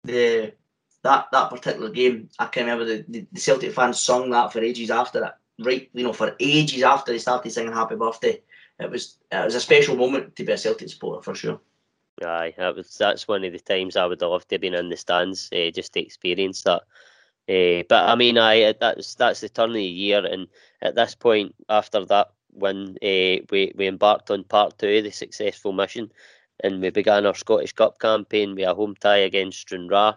the 0.04 0.54
that 1.02 1.30
that 1.32 1.50
particular 1.50 1.90
game, 1.90 2.30
I 2.38 2.46
can 2.46 2.66
remember 2.66 2.86
the, 2.86 3.06
the, 3.08 3.26
the 3.32 3.40
Celtic 3.40 3.74
fans 3.74 4.00
sung 4.00 4.30
that 4.30 4.54
for 4.54 4.60
ages 4.60 4.92
after 4.92 5.20
that 5.22 5.40
Right, 5.60 5.90
you 5.94 6.04
know, 6.04 6.14
for 6.14 6.36
ages 6.40 6.82
after 6.82 7.12
they 7.12 7.20
started 7.20 7.52
singing 7.52 7.74
Happy 7.74 7.96
Birthday 7.96 8.42
it 8.80 8.90
was 8.90 9.18
it 9.32 9.46
was 9.46 9.56
a 9.56 9.60
special 9.60 9.96
moment 9.96 10.36
to 10.36 10.44
be 10.44 10.52
a 10.52 10.58
Celtic 10.58 10.90
supporter 10.90 11.22
for 11.22 11.36
sure. 11.36 11.60
Aye, 12.24 12.54
that 12.58 12.76
was 12.76 12.96
that's 12.96 13.28
one 13.28 13.44
of 13.44 13.52
the 13.52 13.60
times 13.60 13.96
I 13.96 14.06
would 14.06 14.22
love 14.22 14.48
to 14.48 14.56
have 14.56 14.62
been 14.62 14.74
in 14.74 14.90
the 14.90 14.98
stands 14.98 15.50
uh, 15.54 15.72
just 15.72 15.94
to 15.94 16.02
experience 16.02 16.64
that. 16.64 16.84
Uh, 17.50 17.84
but 17.90 18.06
I 18.08 18.16
mean, 18.16 18.38
I 18.38 18.74
that's 18.80 19.16
that's 19.16 19.42
the 19.42 19.50
turn 19.50 19.72
of 19.72 19.76
the 19.76 19.84
year, 19.84 20.26
and 20.26 20.48
at 20.82 20.96
this 20.96 21.16
point, 21.16 21.56
after 21.70 22.06
that 22.06 22.30
win, 22.54 22.98
uh, 23.02 23.44
we 23.52 23.74
we 23.76 23.88
embarked 23.88 24.32
on 24.32 24.44
part 24.44 24.78
two 24.78 24.98
of 24.98 25.04
the 25.04 25.12
successful 25.12 25.74
mission, 25.74 26.12
and 26.64 26.82
we 26.82 26.90
began 26.90 27.26
our 27.26 27.36
Scottish 27.36 27.74
Cup 27.74 28.00
campaign 28.00 28.56
with 28.56 28.68
a 28.68 28.74
home 28.74 28.96
tie 29.00 29.18
against 29.18 29.60
Stranraer. 29.60 30.16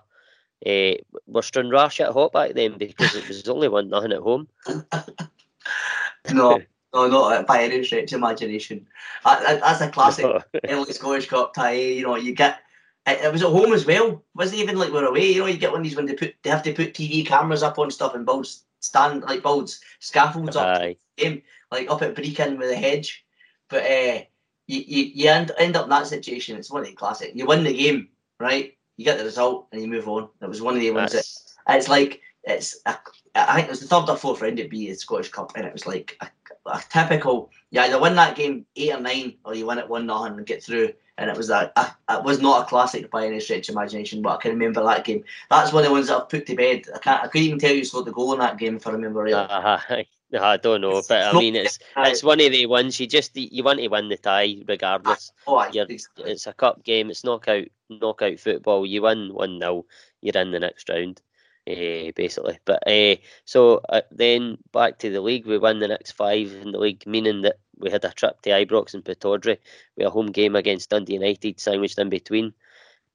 Uh, 0.65 0.95
were 1.27 1.43
Stranraer 1.43 1.91
shit 1.91 2.09
hot 2.09 2.33
back 2.33 2.55
then 2.55 2.79
because 2.79 3.15
it 3.15 3.29
was 3.29 3.49
only 3.49 3.69
one 3.69 3.89
nothing 3.89 4.13
at 4.13 4.21
home. 4.21 4.49
no, 6.33 6.61
no, 6.97 7.09
not 7.09 7.47
by 7.47 7.63
any 7.63 7.85
stretch 7.85 8.13
of 8.13 8.19
imagination. 8.19 8.87
that's 9.25 9.81
a 9.81 9.91
classic 9.91 10.27
early 10.69 10.93
Scottish 10.93 11.29
Cup 11.29 11.55
tie. 11.55 11.73
You 11.73 12.03
know, 12.03 12.17
you 12.17 12.35
get 12.35 12.61
it, 13.07 13.25
it, 13.25 13.33
was 13.33 13.43
at 13.43 13.49
home 13.49 13.73
as 13.73 13.87
well. 13.87 14.09
It 14.09 14.21
wasn't 14.35 14.61
even 14.61 14.79
like 14.79 14.93
we're 14.93 15.07
away. 15.07 15.33
You 15.33 15.41
know, 15.41 15.47
you 15.47 15.57
get 15.57 15.71
one 15.71 15.81
of 15.81 15.85
these 15.85 15.97
when 15.97 16.07
they 16.07 16.15
put 16.15 16.35
they 16.43 16.51
have 16.51 16.63
to 16.65 16.73
put 16.73 16.95
TV 16.95 17.25
cameras 17.27 17.63
up 17.63 17.79
on 17.79 17.91
stuff 17.91 18.15
and 18.15 18.27
build 18.27 18.49
stand 18.81 19.23
like 19.23 19.43
builds 19.43 19.81
scaffolds 20.01 20.57
up 20.57 20.83
game 21.17 21.43
like 21.71 21.91
up 21.91 22.03
at 22.03 22.15
Brechin 22.15 22.59
with 22.59 22.71
a 22.71 22.77
hedge. 22.77 23.25
But 23.69 23.85
uh, 23.85 24.23
you, 24.67 24.83
you 24.87 25.05
you 25.15 25.31
end, 25.31 25.53
end 25.59 25.77
up 25.77 25.85
in 25.85 25.91
that 25.91 26.07
situation. 26.07 26.57
It's 26.57 26.71
one 26.71 26.83
of 26.83 26.89
the 26.89 26.95
classic. 26.95 27.33
You 27.35 27.47
win 27.47 27.65
the 27.65 27.77
game, 27.77 28.09
right? 28.41 28.77
You 28.97 29.05
get 29.05 29.19
the 29.19 29.25
result 29.25 29.69
and 29.73 29.83
you 29.83 29.89
move 29.89 30.09
on. 30.09 30.29
It 30.41 30.49
was 30.49 30.63
one 30.63 30.75
of 30.75 30.81
the 30.81 30.91
ones 30.91 31.13
that 31.13 31.27
it's 31.69 31.89
like 31.89 32.21
it's 32.47 32.81
a, 32.87 32.97
I 33.35 33.57
think 33.57 33.67
it 33.67 33.71
was 33.71 33.81
the 33.81 33.87
third 33.89 34.09
or 34.09 34.17
fourth 34.17 34.41
round 34.41 34.59
it 34.59 34.71
be 34.71 34.89
the 34.89 34.95
Scottish 34.95 35.31
Cup, 35.31 35.53
and 35.57 35.67
it 35.67 35.73
was 35.73 35.87
like 35.87 36.17
a 36.21 36.29
a 36.67 36.83
typical 36.91 37.51
you 37.71 37.81
either 37.81 38.01
win 38.01 38.15
that 38.17 38.37
game 38.37 38.67
eight 38.77 38.95
or 38.95 39.01
nine, 39.01 39.35
or 39.45 39.55
you 39.55 39.67
win 39.67 39.79
it 39.79 39.89
one 39.89 40.07
nothing 40.07 40.37
and 40.39 40.47
get 40.47 40.63
through. 40.63 40.93
And 41.19 41.31
it 41.31 41.37
was 41.37 41.49
that 41.49 41.73
it 42.11 42.25
was 42.25 42.41
not 42.41 42.63
a 42.63 42.69
classic 42.69 43.11
by 43.11 43.27
any 43.27 43.41
stretch 43.41 43.69
of 43.69 43.75
imagination, 43.75 44.21
but 44.21 44.35
I 44.35 44.37
can 44.37 44.53
remember 44.53 44.85
that 44.85 45.05
game. 45.05 45.25
That's 45.51 45.73
one 45.73 45.83
of 45.83 45.89
the 45.89 45.93
ones 45.93 46.09
that 46.09 46.17
I've 46.17 46.29
put 46.29 46.47
to 46.47 46.55
bed. 46.55 46.85
I 46.95 46.99
can't. 46.99 47.23
I 47.25 47.27
couldn't 47.29 47.47
even 47.47 47.59
tell 47.59 47.75
you 47.75 47.85
scored 47.85 48.05
the 48.05 48.13
goal 48.13 48.35
in 48.35 48.41
that 48.41 48.59
game 48.59 48.77
if 48.77 48.87
I 48.87 48.91
remember 48.91 49.23
right. 49.23 50.07
Uh, 50.33 50.43
I 50.43 50.57
don't 50.57 50.81
know, 50.81 51.03
but 51.09 51.23
I 51.23 51.39
mean, 51.39 51.55
it's 51.55 51.79
it's 51.97 52.25
one 52.25 52.41
of 52.41 52.51
the 52.51 52.67
ones 52.67 52.99
you 52.99 53.07
just 53.07 53.37
you 53.37 53.63
want 53.63 53.79
to 53.79 53.87
win 53.87 54.09
the 54.09 54.17
tie 54.17 54.57
regardless. 54.67 55.31
Oh, 55.47 55.65
it's 55.73 56.49
a 56.49 56.53
cup 56.53 56.83
game. 56.83 57.11
It's 57.11 57.23
knockout 57.23 57.69
knockout 57.89 58.41
football. 58.41 58.85
You 58.85 59.03
win 59.03 59.33
one 59.33 59.61
0 59.61 59.87
you're 60.23 60.43
in 60.43 60.51
the 60.51 60.59
next 60.59 60.89
round 60.89 61.21
uh, 61.69 62.13
basically. 62.15 62.59
But 62.65 62.87
uh, 62.87 63.17
so 63.45 63.81
uh, 63.89 64.03
then 64.11 64.59
back 64.73 64.99
to 65.01 65.11
the 65.11 65.21
league, 65.21 65.47
we 65.47 65.59
won 65.59 65.79
the 65.79 65.89
next 65.89 66.13
five 66.13 66.53
in 66.53 66.73
the 66.73 66.79
league, 66.79 67.05
meaning 67.07 67.43
that 67.43 67.59
we 67.79 67.91
had 67.91 68.05
a 68.05 68.11
trip 68.11 68.41
to 68.43 68.51
Ibrox 68.51 68.95
and 68.95 69.05
Pittodrie. 69.05 69.59
We 69.97 70.05
had 70.05 70.09
a 70.09 70.11
home 70.11 70.33
game 70.33 70.57
against 70.57 70.91
Dundee 70.91 71.15
United 71.15 71.61
sandwiched 71.61 71.99
in 71.99 72.09
between. 72.09 72.53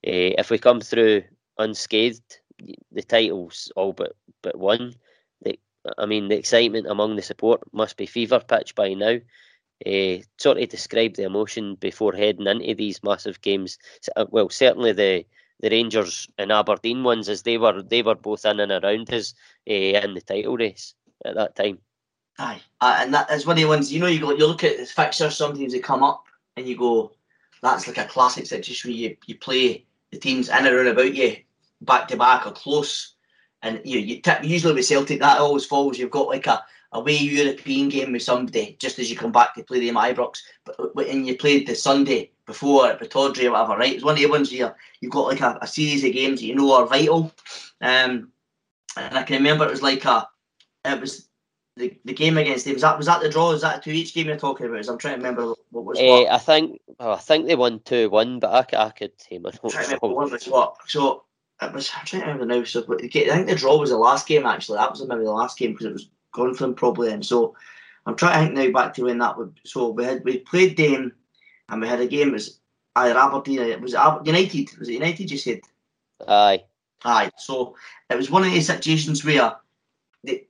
if 0.03 0.49
we 0.49 0.57
come 0.57 0.81
through 0.81 1.23
unscathed, 1.57 2.39
the 2.91 3.03
title's 3.03 3.71
all 3.75 3.93
but 3.93 4.15
but 4.41 4.57
one. 4.57 4.95
The, 5.43 5.57
I 5.97 6.05
mean, 6.05 6.27
the 6.27 6.37
excitement 6.37 6.87
among 6.87 7.15
the 7.15 7.21
support 7.21 7.61
must 7.73 7.97
be 7.97 8.05
fever 8.05 8.39
pitch 8.39 8.75
by 8.75 8.93
now. 8.93 9.17
Uh, 9.85 10.21
sort 10.37 10.59
of 10.59 10.69
describe 10.69 11.15
the 11.15 11.23
emotion 11.23 11.73
before 11.75 12.13
heading 12.13 12.45
into 12.45 12.75
these 12.75 13.03
massive 13.03 13.41
games. 13.41 13.79
Well, 14.29 14.49
certainly 14.49 14.91
the 14.91 15.25
the 15.61 15.69
Rangers 15.69 16.27
and 16.37 16.51
Aberdeen 16.51 17.03
ones 17.03 17.29
as 17.29 17.43
they 17.43 17.57
were 17.57 17.81
they 17.81 18.01
were 18.01 18.15
both 18.15 18.45
in 18.45 18.59
and 18.59 18.71
around 18.71 19.13
us 19.13 19.33
uh, 19.69 19.73
in 19.73 20.13
the 20.13 20.21
title 20.21 20.57
race 20.57 20.93
at 21.25 21.35
that 21.35 21.55
time. 21.55 21.79
Aye, 22.39 22.61
uh, 22.81 22.97
and 22.99 23.13
that 23.13 23.31
is 23.31 23.45
one 23.45 23.57
of 23.57 23.61
the 23.61 23.67
ones 23.67 23.93
you 23.93 23.99
know. 23.99 24.07
You 24.07 24.19
go, 24.19 24.31
you 24.31 24.47
look 24.47 24.63
at 24.63 24.77
the 24.77 24.85
fixtures. 24.85 25.37
Sometimes 25.37 25.73
they 25.73 25.79
come 25.79 26.03
up, 26.03 26.25
and 26.57 26.67
you 26.67 26.75
go, 26.75 27.11
"That's 27.61 27.87
like 27.87 27.97
a 27.97 28.05
classic 28.05 28.47
situation 28.47 28.89
where 28.89 28.97
you, 28.97 29.17
you 29.27 29.37
play 29.37 29.85
the 30.11 30.17
teams 30.17 30.49
in 30.49 30.55
and 30.55 30.67
around 30.67 30.87
about 30.87 31.13
you 31.13 31.37
back 31.81 32.07
to 32.07 32.17
back 32.17 32.45
or 32.45 32.51
close. 32.51 33.13
And 33.63 33.81
you, 33.83 33.99
you 33.99 34.21
tip, 34.21 34.43
usually 34.43 34.73
with 34.73 34.85
Celtic, 34.85 35.19
that 35.19 35.39
always 35.39 35.65
falls. 35.65 35.97
You've 35.97 36.11
got 36.11 36.27
like 36.27 36.47
a 36.47 36.63
away 36.93 37.15
European 37.15 37.89
game 37.89 38.11
with 38.11 38.23
somebody 38.23 38.75
just 38.79 38.99
as 38.99 39.09
you 39.09 39.15
come 39.15 39.31
back 39.31 39.55
to 39.55 39.63
play 39.63 39.79
the 39.79 39.89
Ibrox. 39.89 40.39
But 40.65 40.95
when 40.95 41.25
you 41.25 41.37
played 41.37 41.67
the 41.67 41.75
Sunday 41.75 42.31
before 42.45 42.87
at 42.87 42.99
Pittodrie 42.99 43.45
or 43.45 43.51
whatever, 43.51 43.77
right? 43.77 43.93
It's 43.93 44.03
one 44.03 44.15
of 44.15 44.19
the 44.19 44.25
ones 44.27 44.51
where 44.51 44.75
you've 44.99 45.11
got 45.11 45.27
like 45.27 45.41
a, 45.41 45.57
a 45.61 45.67
series 45.67 46.03
of 46.03 46.13
games 46.13 46.39
that 46.39 46.45
you 46.45 46.55
know 46.55 46.73
are 46.73 46.85
vital. 46.85 47.31
Um, 47.81 48.31
and 48.97 49.17
I 49.17 49.23
can 49.23 49.37
remember 49.37 49.65
it 49.65 49.71
was 49.71 49.81
like 49.81 50.03
a, 50.05 50.27
it 50.83 50.99
was 50.99 51.29
the, 51.77 51.97
the 52.03 52.13
game 52.13 52.37
against 52.37 52.65
them. 52.65 52.73
Was 52.73 52.81
that 52.81 52.97
was 52.97 53.07
that 53.07 53.21
the 53.21 53.29
draw? 53.29 53.51
Is 53.51 53.61
that 53.61 53.77
a 53.77 53.81
two 53.81 53.91
each 53.91 54.13
game 54.13 54.27
you're 54.27 54.37
talking 54.37 54.67
about? 54.67 54.87
I'm 54.87 54.97
trying 54.97 55.13
to 55.13 55.25
remember 55.25 55.53
what 55.69 55.85
was. 55.85 55.99
Uh, 55.99 56.03
what. 56.03 56.31
I 56.31 56.37
think 56.37 56.81
oh, 56.99 57.13
I 57.13 57.17
think 57.17 57.47
they 57.47 57.55
won 57.55 57.79
two 57.79 58.09
one, 58.09 58.39
but 58.39 58.73
I, 58.73 58.85
I 58.85 58.89
could 58.89 59.13
say 59.17 59.37
my 59.37 59.51
notes. 59.63 59.91
What 60.01 60.31
was 60.31 60.45
what? 60.45 60.75
So 60.87 61.23
it 61.61 61.71
was. 61.71 61.89
I'm 61.97 62.05
trying 62.05 62.23
to 62.23 62.27
remember 62.27 62.53
now. 62.53 62.63
So 62.65 62.81
I 62.81 63.07
think 63.07 63.47
the 63.47 63.55
draw 63.55 63.77
was 63.77 63.91
the 63.91 63.97
last 63.97 64.27
game. 64.27 64.45
Actually, 64.45 64.79
that 64.79 64.91
was 64.91 65.07
maybe 65.07 65.23
the 65.23 65.31
last 65.31 65.57
game 65.57 65.71
because 65.71 65.85
it 65.85 65.93
was 65.93 66.09
them 66.33 66.75
probably. 66.75 67.11
And 67.11 67.25
so 67.25 67.55
I'm 68.05 68.15
trying 68.15 68.49
to 68.49 68.55
think 68.55 68.73
now 68.73 68.79
back 68.79 68.93
to 68.95 69.03
when 69.03 69.19
that 69.19 69.37
would. 69.37 69.59
So 69.65 69.89
we 69.89 70.03
had 70.03 70.23
we 70.23 70.39
played 70.39 70.77
them, 70.77 71.13
and 71.69 71.81
we 71.81 71.87
had 71.87 72.01
a 72.01 72.07
game. 72.07 72.29
It 72.29 72.33
was 72.33 72.59
either 72.95 73.17
Aberdeen. 73.17 73.59
It 73.59 73.81
was 73.81 73.93
United. 73.93 74.77
Was 74.77 74.89
it 74.89 74.93
United? 74.93 75.31
You 75.31 75.37
said. 75.37 75.61
Aye. 76.27 76.63
Aye. 77.03 77.31
So 77.37 77.75
it 78.09 78.17
was 78.17 78.31
one 78.31 78.43
of 78.43 78.51
these 78.51 78.67
situations 78.67 79.23
where 79.23 79.55
they, 80.23 80.45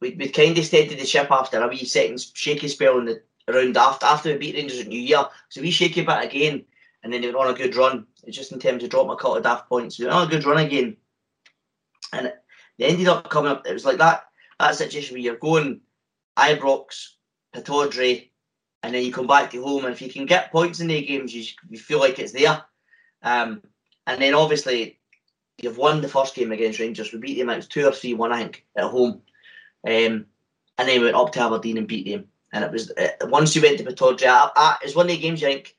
we 0.00 0.14
we 0.14 0.28
kind 0.28 0.56
of 0.58 0.64
steadied 0.64 0.98
the 0.98 1.06
ship 1.06 1.30
after 1.30 1.60
a 1.60 1.68
wee 1.68 1.84
second 1.84 2.24
shaky 2.34 2.68
spell 2.68 2.98
in 2.98 3.06
the 3.06 3.22
round 3.48 3.76
after 3.76 4.06
after 4.06 4.32
we 4.32 4.38
beat 4.38 4.56
Rangers 4.56 4.80
at 4.80 4.88
New 4.88 5.00
Year. 5.00 5.24
So 5.48 5.60
we 5.60 5.70
shaky 5.70 6.02
bit 6.02 6.24
again, 6.24 6.64
and 7.02 7.12
then 7.12 7.22
they 7.22 7.30
were 7.30 7.38
on 7.38 7.52
a 7.52 7.56
good 7.56 7.76
run. 7.76 8.06
It's 8.24 8.36
just 8.36 8.52
in 8.52 8.58
terms 8.58 8.82
of 8.82 8.90
dropping 8.90 9.12
a 9.12 9.16
couple 9.16 9.36
of 9.36 9.42
daft 9.42 9.68
points. 9.68 9.98
We 9.98 10.06
were 10.06 10.12
on 10.12 10.26
a 10.26 10.30
good 10.30 10.44
run 10.44 10.64
again, 10.64 10.96
and 12.12 12.32
they 12.78 12.86
ended 12.86 13.08
up 13.08 13.30
coming 13.30 13.50
up. 13.50 13.66
It 13.66 13.72
was 13.72 13.84
like 13.84 13.98
that 13.98 14.25
that 14.58 14.74
situation 14.74 15.14
where 15.14 15.22
you're 15.22 15.36
going 15.36 15.80
Ibrox, 16.36 17.08
Pittodrie, 17.54 18.30
and 18.82 18.94
then 18.94 19.04
you 19.04 19.12
come 19.12 19.26
back 19.26 19.50
to 19.50 19.62
home, 19.62 19.84
and 19.84 19.94
if 19.94 20.02
you 20.02 20.10
can 20.10 20.26
get 20.26 20.52
points 20.52 20.80
in 20.80 20.88
the 20.88 21.02
games, 21.02 21.34
you, 21.34 21.44
you 21.68 21.78
feel 21.78 21.98
like 21.98 22.18
it's 22.18 22.32
there. 22.32 22.62
Um, 23.22 23.62
and 24.06 24.20
then 24.20 24.34
obviously 24.34 25.00
you've 25.58 25.78
won 25.78 26.00
the 26.00 26.08
first 26.08 26.34
game 26.34 26.52
against 26.52 26.78
Rangers. 26.78 27.12
We 27.12 27.18
beat 27.18 27.38
them. 27.38 27.50
It 27.50 27.56
was 27.56 27.66
two 27.66 27.86
or 27.86 27.92
three 27.92 28.14
one, 28.14 28.32
I 28.32 28.38
think, 28.42 28.66
at 28.76 28.84
home. 28.84 29.22
Um, 29.86 30.26
and 30.78 30.88
then 30.88 31.00
we 31.00 31.06
went 31.06 31.16
up 31.16 31.32
to 31.32 31.40
Aberdeen 31.40 31.78
and 31.78 31.88
beat 31.88 32.06
them. 32.06 32.28
And 32.52 32.64
it 32.64 32.70
was 32.70 32.90
uh, 32.92 33.08
once 33.22 33.56
you 33.56 33.62
went 33.62 33.78
to 33.78 33.84
Pittodrie, 33.84 34.26
I, 34.26 34.50
I, 34.54 34.76
it's 34.82 34.94
one 34.94 35.06
of 35.06 35.12
the 35.12 35.18
games 35.18 35.40
you 35.40 35.48
think 35.48 35.74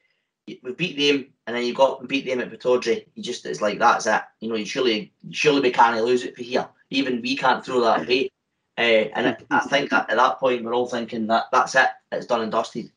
we 0.48 0.72
beat 0.74 0.98
them, 0.98 1.28
and 1.46 1.56
then 1.56 1.64
you 1.64 1.74
got 1.74 2.00
and 2.00 2.10
beat 2.10 2.26
them 2.26 2.42
at 2.42 2.52
Pittodrie. 2.52 3.06
You 3.16 3.24
just 3.24 3.46
it's 3.46 3.62
like 3.62 3.80
that's 3.80 4.06
it. 4.06 4.22
You 4.42 4.50
know, 4.50 4.56
you 4.56 4.66
surely 4.66 5.14
surely 5.32 5.62
we 5.62 5.72
can't 5.72 6.04
lose 6.04 6.24
it 6.24 6.36
for 6.36 6.44
here. 6.44 6.68
Even 6.90 7.22
we 7.22 7.36
can't 7.36 7.64
throw 7.64 7.82
that 7.82 8.04
away. 8.04 8.32
Uh, 8.78 9.10
and 9.16 9.28
I, 9.28 9.38
I, 9.50 9.60
think 9.68 9.92
at 9.92 10.08
that 10.08 10.40
point 10.40 10.64
we're 10.64 10.76
all 10.76 10.88
thinking 10.88 11.28
that 11.28 11.46
that's 11.52 11.76
it. 11.76 11.88
It's 12.12 12.26
done 12.26 12.42
and 12.42 12.52
dusted. 12.52 12.92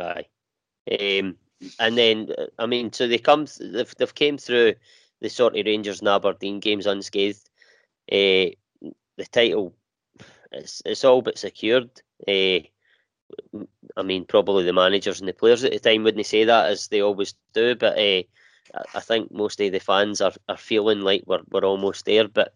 Aye. 0.00 0.26
Um, 0.90 1.36
and 1.78 1.96
then 1.96 2.28
uh, 2.36 2.46
I 2.58 2.66
mean, 2.66 2.92
so 2.92 3.08
they 3.08 3.18
come, 3.18 3.46
they've, 3.60 3.94
they've 3.96 4.14
came 4.14 4.38
through 4.38 4.74
the 5.20 5.30
sort 5.30 5.56
of 5.56 5.66
Rangers 5.66 6.00
and 6.00 6.08
Aberdeen 6.08 6.60
games 6.60 6.86
unscathed. 6.86 7.48
Uh, 8.10 8.52
the 9.16 9.26
title, 9.30 9.74
it's 10.52 10.82
it's 10.84 11.04
all 11.04 11.22
but 11.22 11.38
secured. 11.38 11.90
Uh, 12.28 12.60
I 13.96 14.02
mean, 14.02 14.24
probably 14.26 14.64
the 14.64 14.72
managers 14.72 15.20
and 15.20 15.28
the 15.28 15.32
players 15.32 15.64
at 15.64 15.72
the 15.72 15.78
time 15.78 16.02
wouldn't 16.04 16.26
say 16.26 16.44
that 16.44 16.70
as 16.70 16.88
they 16.88 17.00
always 17.00 17.34
do, 17.54 17.74
but 17.74 17.98
uh, 17.98 18.22
I 18.94 19.00
think 19.00 19.32
most 19.32 19.60
of 19.60 19.72
the 19.72 19.78
fans 19.78 20.20
are, 20.20 20.32
are 20.48 20.56
feeling 20.56 21.00
like 21.00 21.24
we're, 21.26 21.42
we're 21.50 21.64
almost 21.64 22.04
there. 22.04 22.28
But 22.28 22.54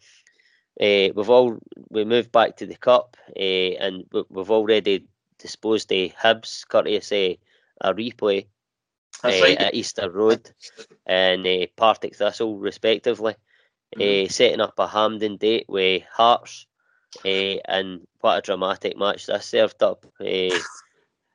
uh, 0.80 1.12
we've 1.14 1.30
all 1.30 1.58
we 1.90 2.04
moved 2.04 2.32
back 2.32 2.56
to 2.56 2.66
the 2.66 2.76
cup, 2.76 3.16
uh, 3.36 3.40
and 3.40 4.04
we've 4.12 4.50
already 4.50 5.06
disposed 5.38 5.90
of 5.92 6.10
Hibs, 6.10 6.66
courtesy 6.68 7.40
a 7.80 7.94
replay 7.94 8.46
right. 9.24 9.58
at 9.58 9.74
Easter 9.74 10.10
Road 10.10 10.50
and 11.06 11.46
Partick 11.76 12.16
Thistle, 12.16 12.58
respectively. 12.58 13.34
Mm-hmm. 13.96 14.30
setting 14.30 14.60
up 14.60 14.78
a 14.78 14.86
Hampden 14.86 15.38
date 15.38 15.64
with 15.66 16.02
Hearts, 16.12 16.66
and 17.24 18.06
what 18.20 18.38
a 18.38 18.42
dramatic 18.42 18.98
match 18.98 19.26
this 19.26 19.46
served 19.46 19.82
up. 19.82 20.04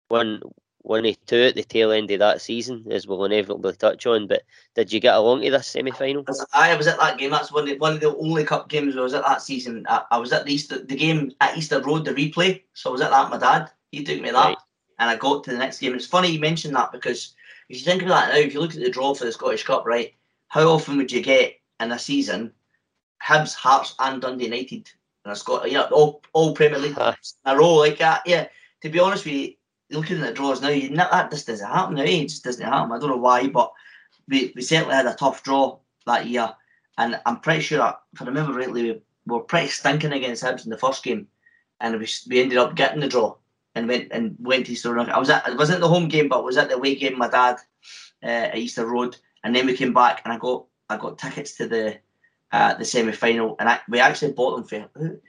one 0.08 0.42
one 0.84 1.06
or 1.06 1.14
two 1.26 1.42
at 1.42 1.56
the 1.56 1.64
tail 1.64 1.92
end 1.92 2.12
of 2.12 2.20
that 2.20 2.42
season, 2.42 2.86
as 2.92 3.08
we'll 3.08 3.24
inevitably 3.26 3.74
touch 3.74 4.06
on. 4.06 4.28
But 4.28 4.44
did 4.76 4.92
you 4.92 5.00
get 5.00 5.16
along 5.16 5.42
to 5.42 5.50
this 5.50 5.68
semi 5.68 5.92
final? 5.92 6.26
I 6.54 6.76
was 6.76 6.88
at 6.88 7.00
that 7.00 7.18
game. 7.18 7.32
That's 7.32 7.52
one 7.52 7.64
of, 7.64 7.70
the, 7.70 7.78
one 7.78 7.94
of 7.94 8.02
the 8.02 8.16
only 8.18 8.44
cup 8.44 8.70
games 8.70 8.96
I 8.96 9.02
was 9.02 9.14
at 9.14 9.26
that 9.26 9.42
season. 9.42 9.86
I, 9.90 10.04
I, 10.12 10.18
was 10.18 10.34
at 10.34 10.46
the 10.46 10.54
Easter, 10.54 10.80
the 10.80 10.96
game 10.96 11.32
at 11.42 11.58
Easter 11.58 11.82
Road, 11.82 12.06
the 12.06 12.14
replay. 12.14 12.62
So 12.74 12.90
I 12.90 12.94
was 12.94 13.02
at 13.02 13.12
that. 13.12 13.32
My 13.32 13.38
dad, 13.38 13.72
he 13.92 14.04
took 14.04 14.22
me 14.22 14.32
that, 14.32 14.36
right. 14.36 14.58
and 15.00 15.10
I 15.10 15.16
got 15.16 15.46
to 15.46 15.52
the 15.52 15.58
next 15.58 15.80
game. 15.80 15.96
It's 15.96 16.06
funny 16.06 16.30
you 16.30 16.40
mentioned 16.40 16.76
that 16.76 16.92
because 16.92 17.34
if 17.70 17.78
you 17.78 17.84
think 17.84 18.04
about 18.04 18.28
that 18.28 18.34
now, 18.34 18.40
if 18.40 18.54
you 18.54 18.60
look 18.60 18.76
at 18.76 18.82
the 18.82 18.90
draw 18.90 19.14
for 19.14 19.24
the 19.24 19.32
Scottish 19.32 19.64
Cup, 19.64 19.86
right, 19.86 20.14
how 20.50 20.68
often 20.68 20.98
would 20.98 21.12
you 21.12 21.22
get 21.22 21.60
in 21.80 21.92
a 21.92 21.98
season 21.98 22.52
Hibs, 23.24 23.56
Hearts, 23.56 23.96
and 24.00 24.22
Dundee 24.22 24.46
United 24.46 24.92
in 25.24 25.32
a 25.32 25.36
Scot, 25.36 25.72
you 25.72 25.78
know, 25.78 25.88
all 25.92 26.22
all 26.34 26.54
Premier 26.54 26.80
League 26.80 26.98
in 27.00 27.14
a 27.46 27.58
row 27.58 27.76
like 27.76 28.00
that? 28.00 28.24
Yeah. 28.26 28.48
To 28.82 28.90
be 28.90 29.00
honest 29.00 29.24
with 29.24 29.34
you 29.34 29.54
looking 29.92 30.18
at 30.22 30.28
the 30.28 30.34
draws 30.34 30.62
now, 30.62 30.70
you 30.70 30.96
that 30.96 31.32
just 31.32 31.48
doesn't 31.48 31.68
happen 31.68 31.96
now. 31.96 32.04
It 32.04 32.30
just 32.30 32.44
doesn't 32.44 32.66
happen. 32.66 32.92
I 32.92 33.00
don't 33.00 33.10
know 33.10 33.18
why, 33.18 33.48
but 33.48 33.72
we, 34.28 34.54
we 34.56 34.62
certainly 34.62 34.96
had 34.96 35.06
a 35.06 35.14
tough 35.14 35.44
draw 35.44 35.78
that 36.06 36.28
year, 36.28 36.54
and 36.98 37.20
I'm 37.26 37.40
pretty 37.40 37.62
sure, 37.62 37.96
if 38.14 38.22
I 38.22 38.26
remember 38.26 38.54
rightly, 38.54 38.92
we 38.92 39.02
were 39.26 39.42
pretty 39.42 39.68
stinking 39.68 40.14
against 40.14 40.44
Hibs 40.44 40.66
in 40.66 40.70
the 40.70 40.78
first 40.78 41.04
game, 41.04 41.28
and 41.80 42.00
we, 42.00 42.08
we 42.30 42.42
ended 42.42 42.58
up 42.58 42.76
getting 42.76 43.00
the 43.00 43.08
draw 43.08 43.36
and 43.76 43.88
went 43.88 44.10
and 44.12 44.36
went 44.40 44.66
to 44.66 44.72
Easter 44.74 44.94
Road. 44.94 45.10
I 45.10 45.20
was 45.20 45.30
at 45.30 45.48
I 45.48 45.56
wasn't 45.56 45.82
the 45.82 45.88
home 45.88 46.08
game, 46.08 46.30
but 46.30 46.44
was 46.44 46.58
at 46.58 46.70
the 46.70 46.76
away 46.76 46.96
game. 46.96 47.18
My 47.18 47.28
dad 47.28 47.58
uh, 48.24 48.28
at 48.28 48.58
Easter 48.58 48.86
Road, 48.86 49.18
and 49.44 49.56
then 49.56 49.66
we 49.66 49.76
came 49.76 49.94
back, 49.94 50.22
and 50.24 50.34
I 50.34 50.38
got 50.38 50.66
I 50.90 50.98
got 50.98 51.18
tickets 51.18 51.56
to 51.58 51.68
the 51.68 51.98
uh, 52.52 52.76
the 52.76 52.86
semi 52.86 53.12
final, 53.12 53.56
and 53.60 53.70
I, 53.70 53.80
we 53.90 54.00
actually 54.00 54.34
bought 54.34 54.56
them 54.56 54.66
for 54.66 55.20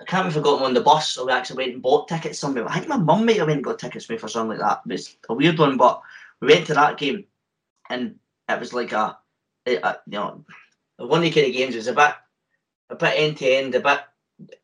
I 0.00 0.04
can't 0.04 0.32
got 0.32 0.56
them 0.56 0.62
on 0.62 0.74
the 0.74 0.80
bus 0.80 1.10
so 1.10 1.26
we 1.26 1.32
actually 1.32 1.56
went 1.56 1.74
and 1.74 1.82
bought 1.82 2.08
tickets 2.08 2.38
somewhere. 2.38 2.68
I 2.68 2.74
think 2.74 2.88
my 2.88 2.96
mum 2.96 3.24
might 3.24 3.36
have 3.36 3.46
went 3.46 3.58
and 3.58 3.64
got 3.64 3.78
tickets 3.78 4.06
for 4.06 4.12
me 4.12 4.18
for 4.18 4.28
something 4.28 4.58
like 4.58 4.66
that. 4.66 4.82
It 4.86 4.92
was 4.92 5.16
a 5.28 5.34
weird 5.34 5.58
one, 5.58 5.76
but 5.76 6.02
we 6.40 6.48
went 6.48 6.66
to 6.66 6.74
that 6.74 6.98
game 6.98 7.24
and 7.88 8.18
it 8.48 8.60
was 8.60 8.72
like 8.72 8.92
a, 8.92 9.18
a 9.66 9.96
you 10.06 10.12
know, 10.12 10.44
one 10.96 11.18
of 11.18 11.24
the 11.24 11.30
kind 11.30 11.46
of 11.46 11.52
games 11.52 11.74
was 11.74 11.88
a 11.88 11.92
bit, 11.92 12.14
a 12.90 12.94
bit 12.96 13.14
end 13.16 13.36
to 13.38 13.46
end, 13.46 13.74
a 13.74 13.80
bit 13.80 14.00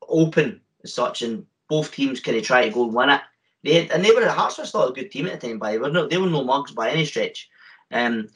open 0.09 0.61
as 0.85 0.95
such, 0.95 1.23
and 1.23 1.47
both 1.69 1.93
teams 1.93 2.21
kind 2.21 2.37
of 2.37 2.45
try 2.45 2.65
to 2.65 2.75
go 2.75 2.85
and 2.85 2.95
win 2.95 3.11
it. 3.11 3.21
They 3.65 3.75
had, 3.75 3.93
and 3.93 4.05
they 4.05 4.11
were 4.11 4.27
Hearts 4.29 4.59
were 4.59 4.67
still 4.67 4.89
a 4.89 4.93
good 4.93 5.11
team 5.11 5.27
at 5.27 5.41
the 5.41 5.49
time, 5.49 5.59
by 5.59 5.73
they 5.73 5.79
were 5.79 5.91
no, 5.91 6.07
they 6.07 6.17
were 6.17 6.29
no 6.29 6.45
mugs 6.45 6.73
by 6.73 6.91
any 6.91 7.05
stretch, 7.05 7.49
um, 7.91 8.29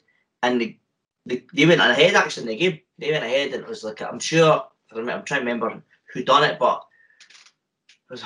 and 0.43 0.61
they, 0.61 0.79
they, 1.25 1.43
they 1.53 1.65
went 1.65 1.81
ahead 1.81 2.15
actually 2.15 2.43
in 2.43 2.49
the 2.49 2.55
game. 2.55 2.79
They 2.97 3.11
went 3.11 3.25
ahead, 3.25 3.53
and 3.53 3.63
it 3.63 3.69
was 3.69 3.83
like 3.83 4.01
I'm 4.01 4.19
sure 4.19 4.65
I'm 4.91 5.05
trying 5.05 5.25
to 5.25 5.35
remember 5.39 5.81
who 6.17 6.23
done 6.23 6.43
it, 6.43 6.59
but 6.59 6.83
I 8.09 8.13
was 8.13 8.23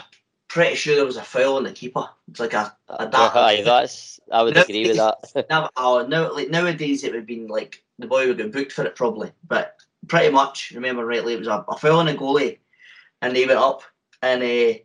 pretty 0.48 0.76
sure 0.76 0.96
there 0.96 1.06
was 1.06 1.18
a 1.18 1.24
foul 1.24 1.58
on 1.58 1.64
the 1.64 1.72
keeper. 1.72 2.08
It's 2.30 2.40
like 2.40 2.54
a, 2.54 2.76
a 2.88 3.08
that. 3.08 3.36
Aye, 3.36 3.62
that's 3.64 4.20
I 4.32 4.44
would 4.44 4.58
agree 4.58 4.88
with 4.88 4.98
that. 4.98 5.48
now, 5.50 5.70
oh, 5.76 6.06
now, 6.08 6.34
like 6.34 6.50
nowadays, 6.50 7.04
it 7.04 7.12
would 7.12 7.20
have 7.20 7.28
been 7.28 7.48
like 7.48 7.84
the 8.00 8.08
boy 8.08 8.28
would 8.28 8.38
get 8.38 8.52
booked 8.52 8.72
for 8.72 8.86
it 8.86 8.96
probably, 8.96 9.32
but 9.48 9.76
pretty 10.08 10.32
much 10.32 10.72
remember 10.74 11.06
rightly, 11.06 11.34
it 11.34 11.40
was 11.40 11.48
a, 11.48 11.66
a 11.68 11.78
foul 11.78 12.00
on 12.00 12.08
a 12.08 12.14
goalie, 12.14 12.60
and 13.22 13.36
they 13.36 13.46
went 13.46 13.60
up, 13.60 13.84
and 14.22 14.42
uh, 14.42 14.80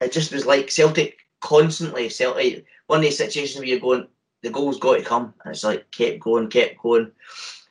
it 0.00 0.12
just 0.12 0.32
was 0.32 0.46
like 0.46 0.70
Celtic 0.70 1.18
constantly 1.40 2.08
Celtic. 2.08 2.64
One 2.86 2.98
of 2.98 3.02
these 3.02 3.18
situations 3.18 3.58
where 3.58 3.66
you're 3.66 3.80
going, 3.80 4.06
the 4.42 4.50
goal's 4.50 4.78
got 4.78 4.96
to 4.96 5.02
come, 5.02 5.34
and 5.44 5.52
it's 5.52 5.64
like 5.64 5.90
kept 5.90 6.20
going, 6.20 6.48
kept 6.48 6.78
going, 6.78 7.12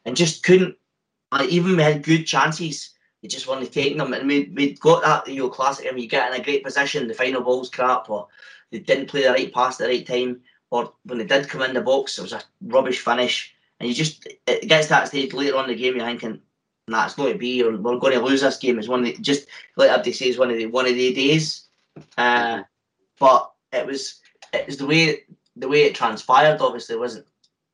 and 0.05 0.15
just 0.15 0.43
couldn't. 0.43 0.75
Like, 1.31 1.49
even 1.49 1.75
we 1.75 1.83
had 1.83 2.03
good 2.03 2.23
chances 2.23 2.94
you 3.25 3.29
just 3.29 3.47
want 3.47 3.65
to 3.65 3.69
take 3.69 3.97
them. 3.97 4.13
And 4.13 4.27
we 4.27 4.51
we 4.53 4.73
got 4.73 5.01
that 5.03 5.27
you 5.31 5.39
know 5.39 5.49
classic. 5.49 5.91
Mean, 5.91 6.03
you 6.03 6.09
get 6.09 6.31
in 6.31 6.39
a 6.39 6.43
great 6.43 6.63
position, 6.63 7.07
the 7.07 7.13
final 7.15 7.41
ball's 7.41 7.71
crap, 7.71 8.07
or 8.09 8.27
they 8.71 8.79
didn't 8.79 9.07
play 9.07 9.23
the 9.23 9.31
right 9.31 9.51
pass 9.51 9.81
at 9.81 9.87
the 9.87 9.93
right 9.93 10.05
time, 10.05 10.41
or 10.69 10.93
when 11.05 11.17
they 11.17 11.25
did 11.25 11.49
come 11.49 11.63
in 11.63 11.73
the 11.73 11.81
box, 11.81 12.19
it 12.19 12.21
was 12.21 12.33
a 12.33 12.41
rubbish 12.61 12.99
finish. 12.99 13.53
And 13.79 13.89
you 13.89 13.95
just 13.95 14.27
it 14.45 14.69
gets 14.69 14.87
to 14.87 14.93
that 14.93 15.07
stage 15.07 15.33
later 15.33 15.57
on 15.57 15.65
in 15.65 15.71
the 15.71 15.81
game, 15.81 15.95
you're 15.95 16.05
thinking, 16.05 16.39
nah, 16.87 17.05
it's 17.05 17.15
going 17.15 17.33
to 17.33 17.39
be, 17.39 17.63
or 17.63 17.75
we're 17.75 17.97
going 17.97 18.13
to 18.13 18.23
lose 18.23 18.41
this 18.41 18.57
game. 18.57 18.77
It's 18.77 18.87
one 18.87 18.99
of 18.99 19.05
the, 19.05 19.17
just 19.21 19.47
like 19.75 19.89
Abdi 19.89 20.13
says, 20.13 20.37
one 20.37 20.51
of 20.51 20.57
the 20.57 20.67
one 20.67 20.85
of 20.85 20.93
the 20.93 21.13
days. 21.13 21.65
Uh, 22.17 22.61
but 23.19 23.51
it 23.73 23.87
was 23.87 24.21
it 24.53 24.67
was 24.67 24.77
the 24.77 24.85
way 24.85 25.23
the 25.55 25.67
way 25.67 25.85
it 25.85 25.95
transpired. 25.95 26.61
Obviously, 26.61 26.95
wasn't 26.95 27.25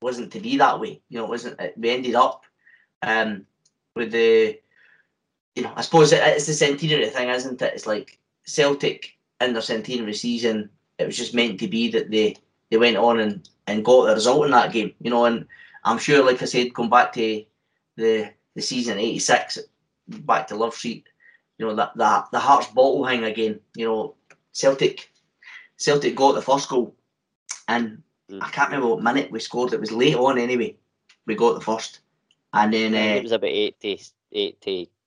wasn't 0.01 0.31
to 0.31 0.39
be 0.39 0.57
that 0.57 0.79
way. 0.79 1.01
You 1.09 1.19
know, 1.19 1.25
it 1.25 1.29
wasn't. 1.29 1.59
It, 1.59 1.73
we 1.77 1.89
ended 1.89 2.15
up 2.15 2.45
um, 3.01 3.45
with 3.97 4.11
the 4.11 4.59
you 5.55 5.63
know, 5.63 5.73
I 5.75 5.81
suppose 5.81 6.13
it's 6.13 6.47
the 6.47 6.53
centenary 6.53 7.09
thing, 7.09 7.29
isn't 7.29 7.61
it? 7.61 7.73
It's 7.73 7.87
like 7.87 8.19
Celtic 8.45 9.17
in 9.39 9.53
their 9.53 9.61
centenary 9.61 10.13
season. 10.13 10.69
It 10.97 11.05
was 11.05 11.17
just 11.17 11.33
meant 11.33 11.59
to 11.59 11.67
be 11.67 11.89
that 11.91 12.11
they 12.11 12.35
they 12.69 12.77
went 12.77 12.97
on 12.97 13.19
and, 13.19 13.49
and 13.67 13.83
got 13.83 14.05
the 14.05 14.13
result 14.13 14.45
in 14.45 14.51
that 14.51 14.71
game, 14.71 14.93
you 15.01 15.09
know. 15.09 15.25
And 15.25 15.45
I'm 15.83 15.97
sure, 15.97 16.25
like 16.25 16.41
I 16.41 16.45
said, 16.45 16.73
going 16.73 16.89
back 16.89 17.13
to 17.13 17.43
the 17.97 18.31
the 18.55 18.61
season 18.61 18.97
'86 18.97 19.59
back 20.07 20.47
to 20.47 20.55
Love 20.55 20.73
Street. 20.73 21.07
You 21.57 21.67
know 21.67 21.75
that 21.75 21.95
the 21.95 22.25
the 22.31 22.39
Hearts 22.39 22.67
bottle 22.67 23.05
hang 23.05 23.23
again. 23.23 23.59
You 23.75 23.85
know 23.85 24.15
Celtic 24.53 25.11
Celtic 25.77 26.15
got 26.15 26.35
the 26.35 26.41
first 26.41 26.69
goal, 26.69 26.95
and 27.67 28.01
mm. 28.29 28.39
I 28.41 28.49
can't 28.49 28.69
remember 28.69 28.95
what 28.95 29.03
minute 29.03 29.31
we 29.31 29.39
scored. 29.39 29.73
It 29.73 29.79
was 29.79 29.91
late 29.91 30.15
on 30.15 30.37
anyway. 30.37 30.75
We 31.25 31.35
got 31.35 31.55
the 31.55 31.61
first, 31.61 31.99
and 32.53 32.73
then 32.73 32.95
uh, 32.95 33.17
it 33.17 33.23
was 33.23 33.31
about 33.31 33.49
80, 33.49 34.01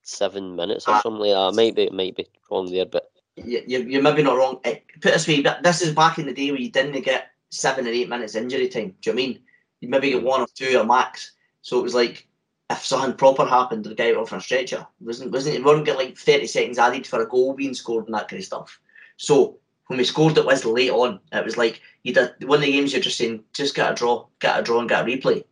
87 0.05 0.55
minutes 0.55 0.87
or 0.87 0.95
uh, 0.95 1.01
something 1.01 1.21
like 1.21 1.31
that. 1.31 1.55
Might 1.55 1.75
be 1.75 1.89
might 1.89 2.15
be 2.15 2.27
wrong 2.49 2.71
there, 2.71 2.85
but 2.85 3.11
you, 3.35 3.63
you're 3.67 4.01
maybe 4.01 4.23
not 4.23 4.37
wrong. 4.37 4.59
It, 4.63 4.83
put 5.01 5.13
this 5.13 5.27
way, 5.27 5.43
this 5.63 5.81
is 5.81 5.93
back 5.93 6.19
in 6.19 6.25
the 6.25 6.33
day 6.33 6.51
where 6.51 6.59
you 6.59 6.71
didn't 6.71 6.99
get 7.01 7.29
seven 7.49 7.87
or 7.87 7.91
eight 7.91 8.09
minutes 8.09 8.35
injury 8.35 8.69
time. 8.69 8.95
Do 9.01 9.09
you 9.09 9.15
know 9.15 9.21
I 9.21 9.25
mean? 9.25 9.39
You 9.81 9.89
maybe 9.89 10.11
get 10.11 10.23
one 10.23 10.41
or 10.41 10.47
two 10.53 10.77
or 10.77 10.85
max. 10.85 11.33
So 11.61 11.79
it 11.79 11.83
was 11.83 11.95
like 11.95 12.27
if 12.69 12.85
something 12.85 13.13
proper 13.13 13.45
happened, 13.45 13.83
the 13.83 13.95
guy 13.95 14.07
went 14.07 14.17
off 14.17 14.33
on 14.33 14.39
a 14.39 14.41
stretcher. 14.41 14.85
wasn't 15.01 15.31
wasn't 15.31 15.55
it? 15.55 15.63
Wouldn't 15.63 15.85
get 15.85 15.97
like 15.97 16.17
thirty 16.17 16.47
seconds 16.47 16.79
added 16.79 17.05
for 17.05 17.21
a 17.21 17.27
goal 17.27 17.53
being 17.53 17.73
scored 17.73 18.05
and 18.05 18.13
that 18.13 18.27
kind 18.27 18.39
of 18.39 18.45
stuff. 18.45 18.79
So 19.17 19.57
when 19.87 19.97
we 19.97 20.03
scored 20.03 20.37
it 20.37 20.45
was 20.45 20.65
late 20.65 20.91
on. 20.91 21.19
It 21.31 21.45
was 21.45 21.57
like 21.57 21.81
you 22.03 22.13
did 22.13 22.31
one 22.43 22.59
of 22.59 22.65
the 22.65 22.71
games 22.71 22.93
you're 22.93 23.01
just 23.01 23.17
saying, 23.17 23.43
just 23.53 23.75
get 23.75 23.91
a 23.91 23.95
draw, 23.95 24.25
get 24.39 24.59
a 24.59 24.63
draw 24.63 24.79
and 24.79 24.89
get 24.89 25.01
a 25.01 25.05
replay. 25.05 25.43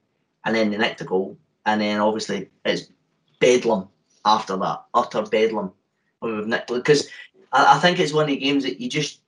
And 0.46 0.56
then 0.56 0.72
they 0.72 0.78
nicked 0.78 1.02
a 1.02 1.06
goal. 1.06 1.38
And 1.66 1.82
then 1.82 2.00
obviously 2.00 2.50
it's 2.66 2.88
bedlam 3.40 3.90
after 4.26 4.58
that. 4.58 4.84
Utter 4.94 5.24
bedlam. 5.24 5.72
Because 6.22 7.08
I, 7.52 7.78
I 7.78 7.80
think 7.80 8.00
it's 8.00 8.14
one 8.14 8.24
of 8.24 8.30
the 8.30 8.38
games 8.38 8.64
that 8.64 8.80
you 8.80 8.90
just 8.90 9.20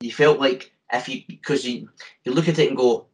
you 0.00 0.12
felt 0.12 0.40
like 0.40 0.72
if 0.92 1.08
you 1.08 1.22
because 1.28 1.66
you 1.66 1.88
you 2.24 2.32
look 2.32 2.48
at 2.48 2.58
it 2.58 2.68
and 2.68 2.76
go, 2.76 3.06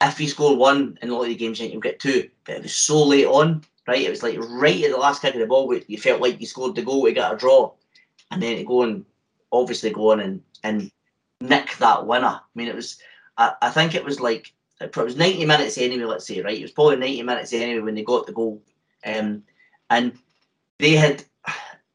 if 0.00 0.20
you 0.20 0.28
score 0.28 0.56
one 0.56 0.98
in 1.00 1.10
a 1.10 1.12
lot 1.14 1.22
of 1.22 1.28
the 1.28 1.34
games, 1.36 1.60
you 1.60 1.80
get 1.80 2.00
two. 2.00 2.28
But 2.44 2.56
it 2.56 2.62
was 2.62 2.74
so 2.74 3.02
late 3.02 3.26
on, 3.26 3.64
right? 3.86 4.02
It 4.02 4.10
was 4.10 4.22
like 4.22 4.38
right 4.38 4.84
at 4.84 4.90
the 4.90 4.96
last 4.96 5.22
kick 5.22 5.34
of 5.34 5.40
the 5.40 5.46
ball, 5.46 5.74
you 5.86 5.98
felt 5.98 6.20
like 6.20 6.40
you 6.40 6.46
scored 6.46 6.74
the 6.74 6.82
goal 6.82 7.04
to 7.04 7.12
get 7.12 7.32
a 7.32 7.36
draw, 7.36 7.72
and 8.30 8.42
then 8.42 8.56
to 8.56 8.64
go 8.64 8.82
and 8.82 9.04
obviously 9.52 9.90
go 9.90 10.12
on 10.12 10.20
and 10.20 10.42
and 10.62 10.90
nick 11.40 11.76
that 11.78 12.06
winner. 12.06 12.26
I 12.26 12.40
mean, 12.54 12.68
it 12.68 12.74
was. 12.74 12.98
I, 13.36 13.54
I 13.62 13.70
think 13.70 13.94
it 13.94 14.04
was 14.04 14.20
like 14.20 14.52
it 14.80 14.96
was 14.96 15.16
90 15.16 15.46
minutes 15.46 15.78
anyway. 15.78 16.04
Let's 16.04 16.26
say 16.26 16.40
right. 16.42 16.58
It 16.58 16.62
was 16.62 16.72
probably 16.72 16.96
90 16.96 17.22
minutes 17.22 17.52
anyway 17.52 17.80
when 17.80 17.94
they 17.94 18.02
got 18.02 18.26
the 18.26 18.32
goal, 18.32 18.62
um, 19.06 19.42
and 19.90 20.18
they 20.78 20.92
had 20.92 21.24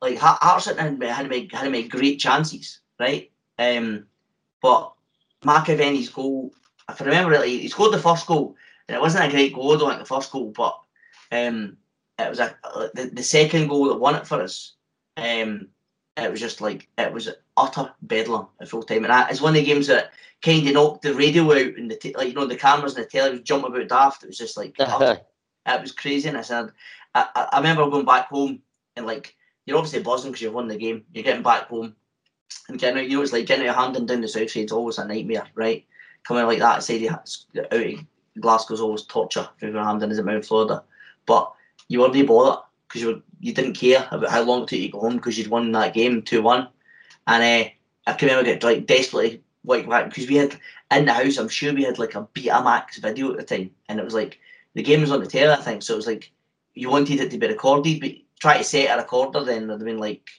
like 0.01 0.18
Hearts 0.18 0.65
had 0.65 0.77
had 0.77 0.99
to 0.99 1.27
make 1.27 1.53
had 1.53 1.64
to 1.64 1.69
make 1.69 1.89
great 1.89 2.19
chances, 2.19 2.80
right? 2.99 3.31
Um, 3.57 4.06
but 4.61 4.93
McAvennie's 5.43 6.10
goal, 6.10 6.51
if 6.89 7.01
I 7.01 7.06
remember 7.06 7.34
it, 7.34 7.47
he 7.47 7.68
scored 7.68 7.93
the 7.93 7.99
first 7.99 8.26
goal, 8.26 8.56
and 8.88 8.95
it 8.95 9.01
wasn't 9.01 9.26
a 9.26 9.31
great 9.31 9.53
goal, 9.53 9.73
I 9.73 9.77
don't 9.77 9.89
think 9.89 9.99
the 10.01 10.06
first 10.06 10.31
goal, 10.31 10.53
but 10.56 10.80
um, 11.31 11.77
it 12.18 12.30
was 12.30 12.39
a 12.39 12.56
the, 12.93 13.11
the 13.14 13.23
second 13.23 13.68
goal 13.68 13.85
that 13.85 13.99
won 13.99 14.15
it 14.15 14.27
for 14.27 14.41
us. 14.41 14.73
Um, 15.18 15.68
it 16.18 16.31
was 16.31 16.39
just 16.39 16.61
like 16.61 16.88
it 16.97 17.14
was 17.14 17.30
utter 17.57 17.93
bedlam 18.01 18.47
at 18.61 18.69
full 18.69 18.84
time, 18.84 19.03
and 19.03 19.11
that 19.11 19.31
is 19.31 19.41
one 19.41 19.51
of 19.51 19.56
the 19.56 19.64
games 19.64 19.88
that 19.88 20.11
kind 20.41 20.68
of 20.68 20.73
knocked 20.73 21.01
the 21.01 21.14
radio 21.14 21.51
out 21.51 21.76
and 21.77 21.91
the 21.91 21.95
t- 21.95 22.15
like 22.15 22.30
you 22.30 22.34
know 22.34 22.45
the 22.45 22.56
cameras 22.56 22.95
and 22.95 23.06
the 23.06 23.10
telly 23.10 23.31
was 23.31 23.41
jumping 23.41 23.73
about 23.73 23.88
daft. 23.88 24.23
It 24.23 24.27
was 24.27 24.38
just 24.38 24.57
like 24.57 24.76
utter, 24.80 25.22
it 25.65 25.81
was 25.81 25.91
craziness. 25.91 26.51
And 26.51 26.72
I, 27.14 27.47
I 27.51 27.57
remember 27.57 27.89
going 27.89 28.06
back 28.06 28.30
home 28.30 28.61
and 28.95 29.06
like 29.06 29.36
you're 29.66 29.78
obviously 29.78 30.02
buzzing 30.02 30.32
because 30.32 30.41
you've 30.41 30.53
won 30.53 30.68
the 30.68 30.78
game. 30.78 31.03
You're 31.14 31.24
getting 31.24 31.44
back 31.44 31.68
home 31.68 31.95
and 32.68 32.80
getting 32.80 32.99
out. 32.99 33.10
You 33.10 33.18
know 33.18 33.24
it's 33.24 33.34
like 33.34 33.45
getting 33.45 33.68
out 33.68 33.76
hand 33.76 33.95
and 33.95 34.07
down 34.07 34.22
the 34.22 34.28
south 34.28 34.52
side's 34.52 34.72
always 34.72 34.98
a 34.98 35.06
nightmare, 35.06 35.48
right? 35.56 35.86
Coming 36.24 36.45
like 36.45 36.60
that 36.60 36.84
side 36.84 37.07
out 37.07 37.30
of 37.72 38.06
Glasgow's 38.40 38.82
always 38.82 39.03
torture 39.03 39.48
if 39.60 39.74
you're 39.74 39.84
Hampden 39.84 40.11
is 40.11 40.20
at 40.20 40.26
Mount 40.26 40.45
Florida, 40.45 40.84
but 41.26 41.53
you 41.88 41.99
weren't 41.99 42.28
bothered 42.28 42.64
because 42.88 43.02
you 43.02 43.24
you 43.40 43.53
didn't 43.53 43.74
care 43.74 44.07
about 44.11 44.30
how 44.30 44.41
long 44.41 44.64
it 44.64 44.68
took 44.68 44.80
you 44.80 44.88
to 44.88 44.91
go 44.94 44.99
home 45.02 45.16
because 45.16 45.38
you'd 45.38 45.48
won 45.48 45.72
that 45.72 45.94
game 45.94 46.22
two 46.22 46.41
one, 46.41 46.68
and 47.28 47.44
uh, 47.44 47.70
I 48.07 48.14
can 48.14 48.28
remember 48.28 48.45
getting 48.45 48.68
like 48.68 48.86
desperately 48.86 49.44
like 49.64 49.86
because 49.86 50.28
we 50.28 50.36
had 50.36 50.60
in 50.91 51.06
the 51.06 51.14
house. 51.14 51.38
I'm 51.38 51.48
sure 51.48 51.74
we 51.74 51.84
had 51.84 51.99
like 51.99 52.16
a 52.16 52.28
Betamax 52.34 52.98
video 52.98 53.32
at 53.32 53.38
the 53.38 53.57
time, 53.57 53.72
and 53.88 53.99
it 53.99 54.06
was 54.06 54.14
like 54.14 54.40
the 54.74 54.84
game 54.84 55.02
was 55.02 55.11
on 55.11 55.22
the 55.22 55.28
telly. 55.28 55.52
I 55.52 55.61
think 55.61 55.84
so. 55.84 55.94
It 55.94 55.98
was 55.98 56.07
like 56.07 56.32
you 56.74 56.90
wanted 56.90 57.20
it 57.20 57.32
to 57.32 57.38
be 57.38 57.48
recorded, 57.48 57.99
but 57.99 58.11
try 58.40 58.57
to 58.57 58.64
set 58.64 58.98
a 58.98 59.02
recorder. 59.02 59.44
Then 59.44 59.68
there'd 59.68 59.82
have 59.82 59.86
been 59.86 59.98
like 59.98 60.30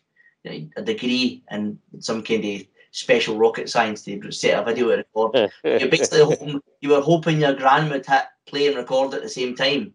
you 0.45 0.51
know, 0.51 0.69
a 0.77 0.83
degree 0.83 1.43
and 1.49 1.79
some 1.99 2.23
kind 2.23 2.45
of 2.45 2.67
special 2.93 3.39
rocket 3.39 3.69
science 3.69 4.03
to 4.03 4.33
set 4.33 4.59
a 4.59 4.65
video 4.65 4.89
record. 4.89 5.51
You're 5.65 5.89
basically 5.89 6.25
hoping, 6.25 6.61
you 6.81 6.91
were 6.91 7.01
hoping 7.01 7.41
your 7.41 7.55
grand 7.55 7.91
would 7.91 8.07
hit 8.07 8.25
play 8.47 8.67
and 8.67 8.77
record 8.77 9.15
at 9.15 9.23
the 9.23 9.29
same 9.29 9.55
time 9.55 9.93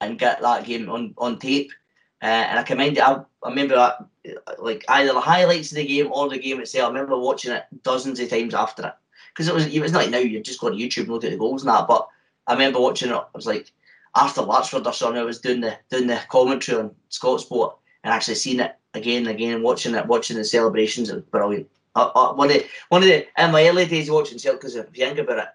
and 0.00 0.18
get 0.18 0.40
that 0.40 0.64
game 0.64 0.88
on 0.88 1.14
on 1.18 1.38
tape. 1.38 1.72
Uh, 2.20 2.26
and 2.26 2.58
I 2.58 2.62
commend 2.64 2.96
it. 2.96 3.02
I, 3.02 3.20
I 3.44 3.48
remember 3.48 3.76
that, 3.76 4.58
like 4.58 4.84
either 4.88 5.12
the 5.12 5.20
highlights 5.20 5.70
of 5.70 5.76
the 5.76 5.86
game 5.86 6.10
or 6.10 6.28
the 6.28 6.38
game 6.38 6.60
itself. 6.60 6.86
I 6.86 6.92
remember 6.92 7.16
watching 7.18 7.52
it 7.52 7.64
dozens 7.84 8.18
of 8.18 8.28
times 8.28 8.54
after 8.54 8.88
it 8.88 8.94
because 9.32 9.48
it 9.48 9.54
was 9.54 9.66
it 9.66 9.80
was 9.80 9.92
not 9.92 10.02
like 10.02 10.10
now 10.10 10.18
you 10.18 10.40
just 10.40 10.60
go 10.60 10.68
to 10.68 10.76
YouTube 10.76 11.02
and 11.02 11.10
look 11.10 11.24
at 11.24 11.30
the 11.30 11.36
goals 11.36 11.62
and 11.62 11.70
that. 11.70 11.86
But 11.86 12.08
I 12.46 12.54
remember 12.54 12.80
watching 12.80 13.10
it. 13.10 13.14
I 13.14 13.24
was 13.34 13.46
like 13.46 13.72
after 14.14 14.42
Larchford 14.42 14.86
or 14.86 14.92
something. 14.92 15.20
I 15.20 15.24
was 15.24 15.40
doing 15.40 15.60
the 15.60 15.78
doing 15.90 16.06
the 16.06 16.20
commentary 16.28 16.78
on 16.78 16.94
Scotsport 17.10 17.74
and 18.04 18.12
actually 18.12 18.36
seeing 18.36 18.60
it 18.60 18.76
again 18.94 19.26
and 19.26 19.28
again, 19.28 19.62
watching 19.62 19.94
it, 19.94 20.06
watching 20.06 20.36
the 20.36 20.44
celebrations. 20.44 21.10
It 21.10 21.16
was 21.16 21.24
brilliant. 21.24 21.68
Uh, 21.94 22.10
uh, 22.14 22.32
one 22.34 22.50
of 22.50 22.62
one 22.88 23.02
of 23.02 23.08
the 23.08 23.26
in 23.42 23.52
my 23.52 23.66
early 23.68 23.86
days 23.86 24.10
watching 24.10 24.38
Celtic, 24.38 24.60
because 24.60 24.76
if 24.76 24.86
you 24.96 25.04
think 25.06 25.18
about 25.18 25.38
it, 25.38 25.48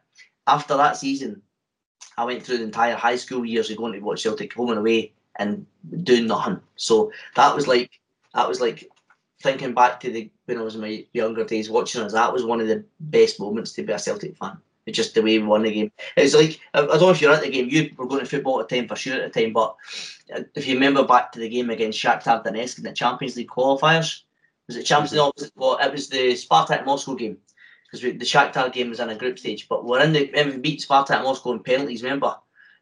after 0.47 0.75
that 0.77 0.97
season, 0.97 1.41
I 2.17 2.25
went 2.25 2.43
through 2.43 2.57
the 2.57 2.63
entire 2.63 2.95
high 2.95 3.15
school 3.15 3.45
years 3.45 3.69
of 3.69 3.77
going 3.77 3.93
to 3.93 3.99
watch 3.99 4.23
Celtic 4.23 4.53
home 4.53 4.69
and 4.69 4.79
away 4.79 5.13
and 5.39 5.65
doing 6.03 6.27
nothing. 6.27 6.59
So 6.75 7.11
that 7.35 7.55
was 7.55 7.67
like 7.67 7.91
that 8.33 8.47
was 8.47 8.61
like 8.61 8.89
thinking 9.41 9.73
back 9.73 9.99
to 10.01 10.11
the 10.11 10.29
when 10.45 10.57
I 10.57 10.61
was 10.61 10.75
in 10.75 10.81
my 10.81 11.05
younger 11.13 11.43
days 11.43 11.69
watching 11.69 12.01
us. 12.01 12.13
That 12.13 12.33
was 12.33 12.45
one 12.45 12.61
of 12.61 12.67
the 12.67 12.83
best 12.99 13.39
moments 13.39 13.73
to 13.73 13.83
be 13.83 13.93
a 13.93 13.99
Celtic 13.99 14.37
fan. 14.37 14.57
It's 14.85 14.97
just 14.97 15.15
the 15.15 15.21
way 15.21 15.39
we 15.39 15.45
won 15.45 15.63
the 15.63 15.71
game. 15.71 15.91
It's 16.17 16.35
like 16.35 16.59
I 16.73 16.81
don't 16.81 16.99
know 16.99 17.09
if 17.09 17.21
you're 17.21 17.33
at 17.33 17.41
the 17.41 17.49
game. 17.49 17.69
You 17.69 17.91
were 17.97 18.07
going 18.07 18.21
to 18.21 18.25
football 18.25 18.59
at 18.59 18.67
the 18.67 18.75
time 18.75 18.87
for 18.87 18.95
sure 18.95 19.15
at 19.15 19.33
the 19.33 19.41
time, 19.41 19.53
but 19.53 19.75
if 20.55 20.67
you 20.67 20.73
remember 20.75 21.05
back 21.05 21.31
to 21.31 21.39
the 21.39 21.49
game 21.49 21.69
against 21.69 22.01
Shakhtar 22.01 22.43
Donetsk 22.43 22.79
in 22.79 22.83
the 22.83 22.91
Champions 22.91 23.35
League 23.37 23.47
qualifiers, 23.47 24.21
was 24.67 24.75
it 24.75 24.83
Champions 24.83 25.13
League? 25.13 25.21
Mm-hmm. 25.21 25.59
No, 25.59 25.77
it 25.77 25.91
was 25.91 26.09
the 26.09 26.33
Spartak 26.33 26.85
Moscow 26.85 27.15
game 27.15 27.37
because 27.85 28.01
the 28.01 28.25
Shakhtar 28.25 28.71
game 28.73 28.89
was 28.89 28.99
in 28.99 29.09
a 29.09 29.15
group 29.15 29.39
stage. 29.39 29.67
But 29.69 29.85
we're 29.85 30.03
in 30.03 30.13
the 30.13 30.29
we 30.33 30.57
beat 30.57 30.81
Spartak 30.81 31.23
Moscow 31.23 31.53
in 31.53 31.59
penalties. 31.59 32.03
Remember? 32.03 32.35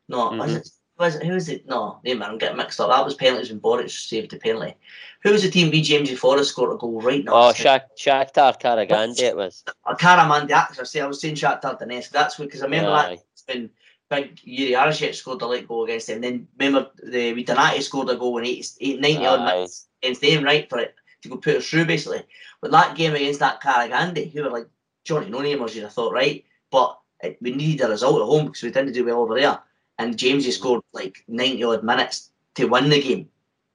No, 0.08 0.30
mm-hmm. 0.30 0.40
was 0.40 0.56
it 0.56 0.70
was 0.98 1.16
it, 1.16 1.24
who 1.26 1.34
was 1.34 1.50
it? 1.50 1.68
No, 1.68 2.00
name 2.04 2.20
man, 2.20 2.32
I'm 2.32 2.38
getting 2.38 2.58
mixed 2.58 2.80
up. 2.80 2.90
That 2.90 3.04
was 3.04 3.16
penalties 3.16 3.50
when 3.50 3.60
Boruc 3.60 3.90
saved 3.90 4.32
the 4.32 4.38
penalty. 4.38 4.76
Who 5.24 5.32
was 5.32 5.44
the 5.44 5.52
team 5.52 5.70
B 5.70 5.82
James 5.82 6.12
Forrest 6.18 6.52
scored 6.52 6.74
a 6.74 6.78
goal 6.78 7.02
right 7.02 7.24
now? 7.24 7.32
Oh, 7.34 7.54
Shak- 7.54 7.96
Shakhtar 7.96 8.60
Karagandy 8.60 9.22
it 9.22 9.36
was. 9.36 9.64
Uh, 9.86 9.96
Karamandy, 9.96 10.52
I 10.52 10.84
say 10.84 11.02
I 11.02 11.06
was 11.06 11.22
saying 11.22 11.36
Shakhtar 11.36 11.80
Donetsk. 11.80 12.10
That's 12.10 12.38
because 12.38 12.62
I 12.62 12.66
remember 12.66 12.92
Aye. 12.92 13.18
that 13.48 13.54
when 13.54 13.70
big 14.10 14.36
Jiri 14.38 14.72
Jarosik 14.72 15.14
scored 15.14 15.42
a 15.42 15.48
late 15.48 15.68
goal 15.68 15.84
against 15.84 16.08
them. 16.08 16.16
And 16.16 16.24
then 16.24 16.48
remember 16.60 16.92
the 17.04 17.34
we 17.34 17.44
Donati 17.44 17.82
scored 17.82 18.10
a 18.10 18.16
goal 18.16 18.40
in 18.40 18.46
80, 18.46 18.98
90 18.98 19.26
odd 19.26 19.46
minutes 19.46 19.88
against 20.02 20.22
them, 20.22 20.44
right, 20.44 20.70
for 20.70 20.80
it 20.80 20.96
to 21.22 21.30
go 21.30 21.38
put 21.38 21.58
us 21.58 21.68
through 21.68 21.86
basically. 21.86 22.24
But 22.62 22.72
that 22.72 22.98
game 22.98 23.14
against 23.14 23.40
that 23.40 23.62
Karagandy, 23.62 24.32
who 24.32 24.44
were 24.44 24.50
like 24.50 24.68
Johnny 25.04 25.30
No 25.30 25.40
Namers, 25.40 25.76
you'd 25.76 25.84
have 25.84 25.94
thought, 25.94 26.14
right? 26.14 26.44
But 26.72 26.98
it, 27.22 27.38
we 27.42 27.52
needed 27.52 27.86
a 27.86 27.90
result 27.90 28.22
at 28.22 28.26
home 28.26 28.46
because 28.46 28.64
we 28.64 28.72
didn't 28.72 28.94
do 28.94 29.06
well 29.06 29.22
over 29.22 29.40
there 29.40 29.60
and 30.02 30.18
James 30.18 30.46
has 30.46 30.56
scored 30.56 30.82
like 30.94 31.24
90 31.28 31.64
odd 31.64 31.84
minutes 31.84 32.32
to 32.56 32.66
win 32.66 32.90
the 32.90 33.02
game. 33.02 33.30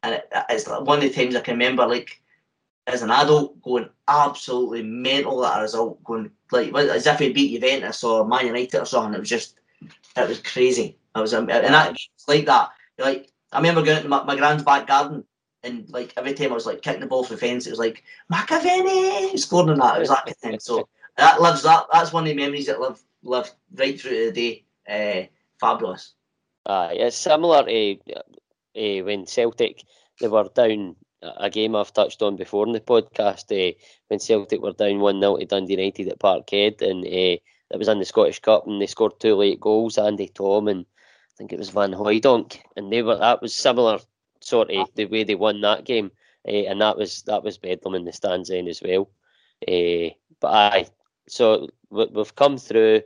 And 0.06 0.14
it, 0.14 0.32
it's 0.48 0.68
one 0.68 0.98
of 0.98 1.02
the 1.02 1.10
times 1.10 1.34
I 1.34 1.40
can 1.40 1.54
remember, 1.54 1.84
like, 1.84 2.22
as 2.86 3.02
an 3.02 3.10
adult, 3.10 3.60
going 3.62 3.88
absolutely 4.06 4.82
mental 4.82 5.44
at 5.44 5.58
a 5.58 5.62
result, 5.62 6.02
going 6.04 6.30
like 6.52 6.72
as 6.72 7.06
if 7.06 7.18
he 7.18 7.32
beat 7.32 7.60
Juventus 7.60 8.04
or 8.04 8.24
Man 8.24 8.46
United 8.46 8.80
or 8.80 8.86
something. 8.86 9.14
It 9.14 9.20
was 9.20 9.28
just, 9.28 9.58
it 10.16 10.28
was 10.28 10.40
crazy. 10.40 10.96
I 11.12 11.20
was, 11.20 11.32
and 11.32 11.48
that 11.48 11.96
like 12.28 12.46
that. 12.46 12.70
Like 12.98 13.32
I 13.52 13.58
remember 13.58 13.82
going 13.82 14.02
to 14.02 14.08
my, 14.08 14.22
my 14.22 14.36
grand's 14.36 14.62
back 14.62 14.86
garden, 14.86 15.24
and 15.64 15.90
like 15.90 16.12
every 16.16 16.34
time 16.34 16.52
I 16.52 16.54
was 16.54 16.66
like 16.66 16.82
kicking 16.82 17.00
the 17.00 17.06
ball 17.06 17.24
for 17.24 17.34
the 17.34 17.40
fence, 17.40 17.66
it 17.66 17.70
was 17.70 17.80
like 17.80 18.04
McAvennie 18.32 19.36
scoring 19.36 19.70
on 19.70 19.78
that. 19.78 19.96
It 19.96 20.00
was 20.00 20.08
that 20.10 20.24
kind 20.24 20.30
of 20.30 20.36
thing. 20.36 20.60
So 20.60 20.88
that 21.16 21.40
lives. 21.40 21.62
That 21.62 21.86
that's 21.92 22.12
one 22.12 22.22
of 22.22 22.28
the 22.28 22.34
memories 22.34 22.66
that 22.66 22.80
live 22.80 23.00
live 23.24 23.50
right 23.74 24.00
through 24.00 24.30
the 24.30 24.32
day. 24.32 24.64
Uh, 24.88 25.26
fabulous. 25.58 26.12
Uh, 26.64 26.90
it's 26.92 27.16
similar 27.16 27.64
to 27.64 27.96
uh, 28.76 29.04
when 29.04 29.26
Celtic 29.26 29.84
they 30.20 30.28
were 30.28 30.48
down 30.54 30.96
a 31.22 31.50
game 31.50 31.74
I've 31.74 31.92
touched 31.92 32.22
on 32.22 32.36
before 32.36 32.66
in 32.66 32.72
the 32.72 32.80
podcast. 32.80 33.50
Uh, 33.50 33.76
when 34.08 34.20
Celtic 34.20 34.60
were 34.60 34.72
down 34.72 35.00
one 35.00 35.20
0 35.20 35.36
to 35.38 35.46
Dundee 35.46 35.76
United 35.76 36.08
at 36.08 36.18
Parkhead, 36.18 36.82
and 36.82 37.04
uh, 37.04 37.40
it 37.70 37.78
was 37.78 37.88
in 37.88 37.98
the 37.98 38.04
Scottish 38.04 38.40
Cup, 38.40 38.66
and 38.66 38.80
they 38.80 38.86
scored 38.86 39.18
two 39.18 39.34
late 39.34 39.60
goals. 39.60 39.98
Andy 39.98 40.28
Thom 40.28 40.68
and 40.68 40.84
I 40.84 41.32
think 41.36 41.52
it 41.52 41.58
was 41.58 41.70
Van 41.70 41.92
Hooijdonk, 41.92 42.58
and 42.76 42.92
they 42.92 43.02
were 43.02 43.16
that 43.16 43.42
was 43.42 43.54
similar 43.54 43.98
sort 44.40 44.70
of 44.70 44.88
the 44.94 45.06
way 45.06 45.24
they 45.24 45.34
won 45.34 45.60
that 45.62 45.84
game, 45.84 46.10
uh, 46.46 46.50
and 46.50 46.80
that 46.80 46.96
was 46.96 47.22
that 47.22 47.42
was 47.42 47.58
Bedlam 47.58 47.94
in 47.94 48.04
the 48.04 48.12
stands 48.12 48.48
then 48.48 48.68
as 48.68 48.82
well. 48.82 49.10
Uh, 49.66 50.14
but 50.40 50.52
I 50.52 50.86
so 51.28 51.68
we've 51.90 52.34
come 52.34 52.58
through 52.58 53.02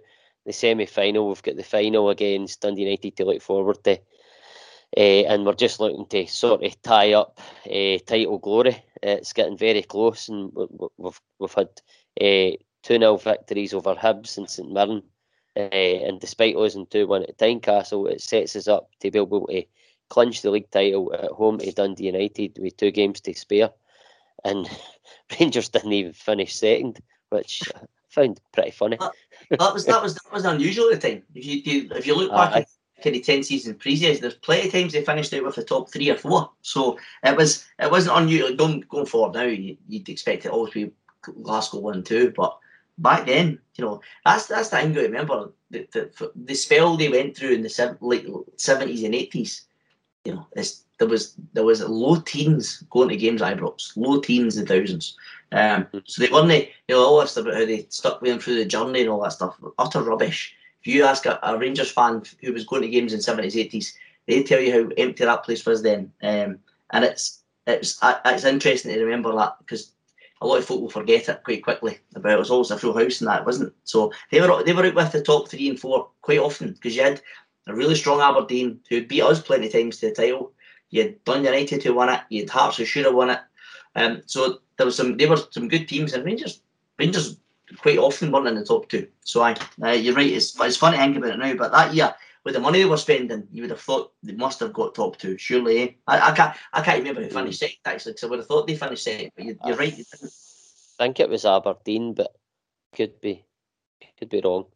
the 0.47 0.53
semi 0.53 0.87
final. 0.87 1.29
We've 1.29 1.43
got 1.43 1.57
the 1.57 1.63
final 1.63 2.11
against 2.11 2.61
Dundee 2.61 2.85
United 2.85 3.17
to 3.17 3.25
look 3.25 3.43
forward 3.43 3.83
to. 3.85 3.99
Uh, 4.97 5.25
and 5.29 5.47
we're 5.47 5.55
just 5.55 5.79
looking 5.79 6.07
to 6.07 6.27
sort 6.27 6.65
of 6.65 6.83
tie 6.83 7.13
up 7.13 7.39
uh, 7.67 7.99
title 8.07 8.39
glory. 8.39 8.83
It's 9.03 9.33
getting 9.33 9.57
very 9.57 9.83
close, 9.83 10.29
and 10.29 10.53
we've 10.99 11.21
we've 11.39 11.55
had 11.55 11.69
uh, 12.21 12.57
two 12.83 12.99
0 12.99 13.17
victories 13.17 13.73
over 13.73 13.95
Hibs 13.95 14.37
and 14.37 14.51
St 14.51 14.71
Mirren, 14.71 15.03
and 15.55 16.21
despite 16.21 16.57
losing 16.57 16.87
two 16.87 17.07
one 17.07 17.23
at 17.23 17.39
Tynecastle, 17.39 18.11
it 18.11 18.21
sets 18.21 18.57
us 18.57 18.67
up 18.69 18.91
to 19.01 19.11
be 19.11 19.19
able 19.19 19.47
to 19.47 19.65
clinch 20.09 20.43
the 20.43 20.51
league 20.51 20.71
title 20.71 21.15
at 21.15 21.31
home 21.31 21.59
to 21.59 21.73
Dundee 21.73 22.07
United 22.07 22.59
with 22.59 22.77
two 22.77 22.91
games 22.91 23.21
to 23.23 23.33
spare. 23.33 23.71
And 24.45 24.69
Rangers 25.41 25.69
didn't 25.69 25.93
even 25.93 26.13
finish 26.13 26.57
second, 26.57 27.01
which 27.31 27.63
I 27.75 27.81
found 28.09 28.41
pretty 28.53 28.73
funny. 28.73 28.97
That, 28.99 29.13
that 29.61 29.73
was 29.73 29.87
that 29.87 30.03
was 30.03 30.15
that 30.15 30.33
was 30.33 30.45
unusual 30.45 30.91
at 30.91 31.01
the 31.01 31.09
time. 31.09 31.23
If 31.35 31.67
you 31.67 31.89
if 31.95 32.07
you 32.07 32.17
look 32.17 32.33
back. 32.33 32.57
Uh, 32.57 32.63
kind 33.03 33.17
of 33.17 33.23
ten 33.23 33.43
season 33.43 33.75
previous, 33.75 34.21
there's 34.21 34.35
plenty 34.35 34.67
of 34.67 34.73
times 34.73 34.93
they 34.93 35.05
finished 35.05 35.33
out 35.35 35.45
with 35.45 35.57
the 35.57 35.65
top 35.65 35.91
three 35.91 36.11
or 36.11 36.17
four. 36.17 36.51
So 36.63 36.99
it 37.23 37.37
was 37.37 37.67
it 37.79 37.91
wasn't 37.91 38.19
unusual. 38.19 38.55
Going 38.57 38.85
going 38.89 39.07
forward 39.07 39.35
now, 39.35 39.45
you, 39.45 39.77
would 39.91 40.09
expect 40.09 40.47
it 40.47 40.53
always 40.53 40.73
be 40.73 40.93
Glasgow 41.43 41.81
one 41.81 42.03
two, 42.03 42.33
but 42.37 42.57
back 42.99 43.27
then, 43.27 43.59
you 43.77 43.85
know, 43.85 44.01
that's 44.25 44.47
that's 44.47 44.69
the 44.69 44.77
thing. 44.77 44.95
remember 44.95 45.51
the, 45.71 45.87
the 45.93 46.33
the 46.35 46.55
spell 46.55 46.97
they 46.97 47.09
went 47.09 47.37
through 47.37 47.55
in 47.55 47.63
the 47.63 47.97
late 48.01 48.27
seventies 48.57 49.03
and 49.03 49.15
eighties. 49.15 49.67
You 50.25 50.35
know, 50.35 50.47
there 51.01 51.09
was 51.09 51.35
there 51.55 51.65
was 51.65 51.83
low 51.83 52.21
teens 52.21 52.85
going 52.91 53.09
to 53.09 53.17
games 53.17 53.43
I 53.43 53.55
Ibrox, 53.55 53.97
low 53.97 54.21
teens 54.21 54.57
and 54.57 54.69
thousands. 54.69 55.17
Um, 55.53 55.87
so 56.05 56.23
they 56.23 56.31
weren't, 56.31 56.53
you 56.53 56.95
know, 56.95 57.01
all 57.01 57.21
this 57.21 57.37
about 57.37 57.55
how 57.55 57.65
they 57.65 57.87
stuck 57.89 58.21
with 58.21 58.31
them 58.31 58.39
through 58.39 58.57
the 58.57 58.65
journey 58.67 59.01
and 59.01 59.11
all 59.11 59.23
that 59.23 59.33
stuff. 59.33 59.59
Utter 59.79 60.03
rubbish. 60.03 60.55
If 60.83 60.95
you 60.95 61.05
ask 61.05 61.27
a, 61.27 61.39
a 61.43 61.59
Rangers 61.59 61.91
fan 61.91 62.23
who 62.43 62.53
was 62.53 62.65
going 62.65 62.83
to 62.83 62.89
games 62.89 63.13
in 63.13 63.21
seventies, 63.21 63.57
eighties, 63.57 63.97
they 64.27 64.43
tell 64.43 64.61
you 64.61 64.73
how 64.73 64.91
empty 64.97 65.25
that 65.25 65.45
place 65.45 65.65
was 65.67 65.83
then. 65.83 66.13
Um, 66.23 66.59
and 66.91 67.05
it's 67.05 67.41
it's 67.67 67.99
it's 68.03 68.45
interesting 68.45 68.93
to 68.95 69.05
remember 69.05 69.35
that 69.37 69.57
because 69.59 69.93
a 70.41 70.47
lot 70.47 70.59
of 70.59 70.65
folk 70.65 70.81
will 70.81 70.91
forget 70.91 71.29
it 71.29 71.43
quite 71.45 71.63
quickly 71.63 71.99
about 72.15 72.33
it 72.33 72.39
was 72.39 72.51
always 72.51 72.71
a 72.71 72.79
full 72.79 72.97
house 72.97 73.21
and 73.21 73.29
that 73.29 73.45
wasn't. 73.45 73.73
So 73.85 74.13
they 74.31 74.41
were 74.41 74.63
they 74.63 74.73
were 74.73 74.87
out 74.87 74.95
with 74.95 75.13
the 75.13 75.23
top 75.23 75.49
three 75.49 75.69
and 75.69 75.79
four 75.79 76.09
quite 76.23 76.39
often 76.39 76.73
because 76.73 76.97
you 76.97 77.03
had 77.03 77.21
a 77.67 77.75
really 77.75 77.95
strong 77.95 78.21
Aberdeen 78.21 78.81
who 78.89 79.07
beat 79.07 79.23
us 79.23 79.41
plenty 79.41 79.67
of 79.67 79.73
times 79.73 79.99
to 79.99 80.09
the 80.09 80.15
title. 80.15 80.53
You 80.91 81.03
had 81.03 81.25
Dundee 81.25 81.49
United 81.49 81.83
who 81.83 81.95
won 81.95 82.09
it. 82.09 82.21
You 82.31 82.41
had 82.43 82.51
Hearts 82.51 82.79
who 82.79 82.85
should 82.85 83.05
have 83.05 83.15
won 83.15 83.31
it. 83.31 83.41
Um, 83.95 84.23
so 84.27 84.61
there 84.77 84.87
was 84.87 84.97
some. 84.97 85.17
They 85.17 85.27
were 85.27 85.37
some 85.51 85.69
good 85.69 85.89
teams, 85.89 86.13
and 86.13 86.25
Rangers. 86.25 86.61
Rangers 86.99 87.37
quite 87.79 87.99
often 87.99 88.33
weren't 88.33 88.49
in 88.49 88.55
the 88.55 88.65
top 88.65 88.89
two. 88.89 89.07
So 89.25 89.43
I, 89.43 89.57
uh, 89.83 89.91
you're 89.91 90.15
right. 90.15 90.33
It's 90.33 90.59
it's 90.61 90.77
fun 90.77 90.93
to 90.93 90.99
think 90.99 91.17
about 91.17 91.31
it 91.31 91.39
now, 91.39 91.55
but 91.55 91.73
that 91.73 91.95
year 91.95 92.15
with 92.45 92.55
the 92.55 92.61
money 92.61 92.79
they 92.79 92.87
were 92.87 92.97
spending, 92.97 93.47
you 93.53 93.63
would 93.63 93.71
have 93.71 93.81
thought 93.81 94.13
they 94.23 94.33
must 94.33 94.61
have 94.61 94.73
got 94.73 94.95
top 94.95 95.17
two. 95.19 95.37
Surely, 95.37 95.83
eh? 95.83 95.89
I, 96.07 96.31
I 96.31 96.35
can't 96.35 96.57
I 96.73 96.83
can't 96.83 96.99
remember 96.99 97.23
who 97.23 97.29
mm. 97.29 97.33
finished 97.33 97.61
second 97.61 97.79
actually, 97.85 98.13
because 98.13 98.25
I 98.25 98.27
would 98.29 98.39
have 98.39 98.49
thought 98.49 98.67
they 98.67 98.77
finished 98.77 99.05
second. 99.05 99.31
But 99.37 99.45
you, 99.45 99.59
are 99.63 99.75
right. 99.75 99.97
You 99.97 100.05
I 100.13 101.05
think 101.05 101.21
it 101.21 101.31
was 101.31 101.45
Aberdeen, 101.45 102.15
but 102.15 102.35
could 102.95 103.21
be 103.21 103.45
could 104.19 104.31
be 104.31 104.41
wrong. 104.45 104.67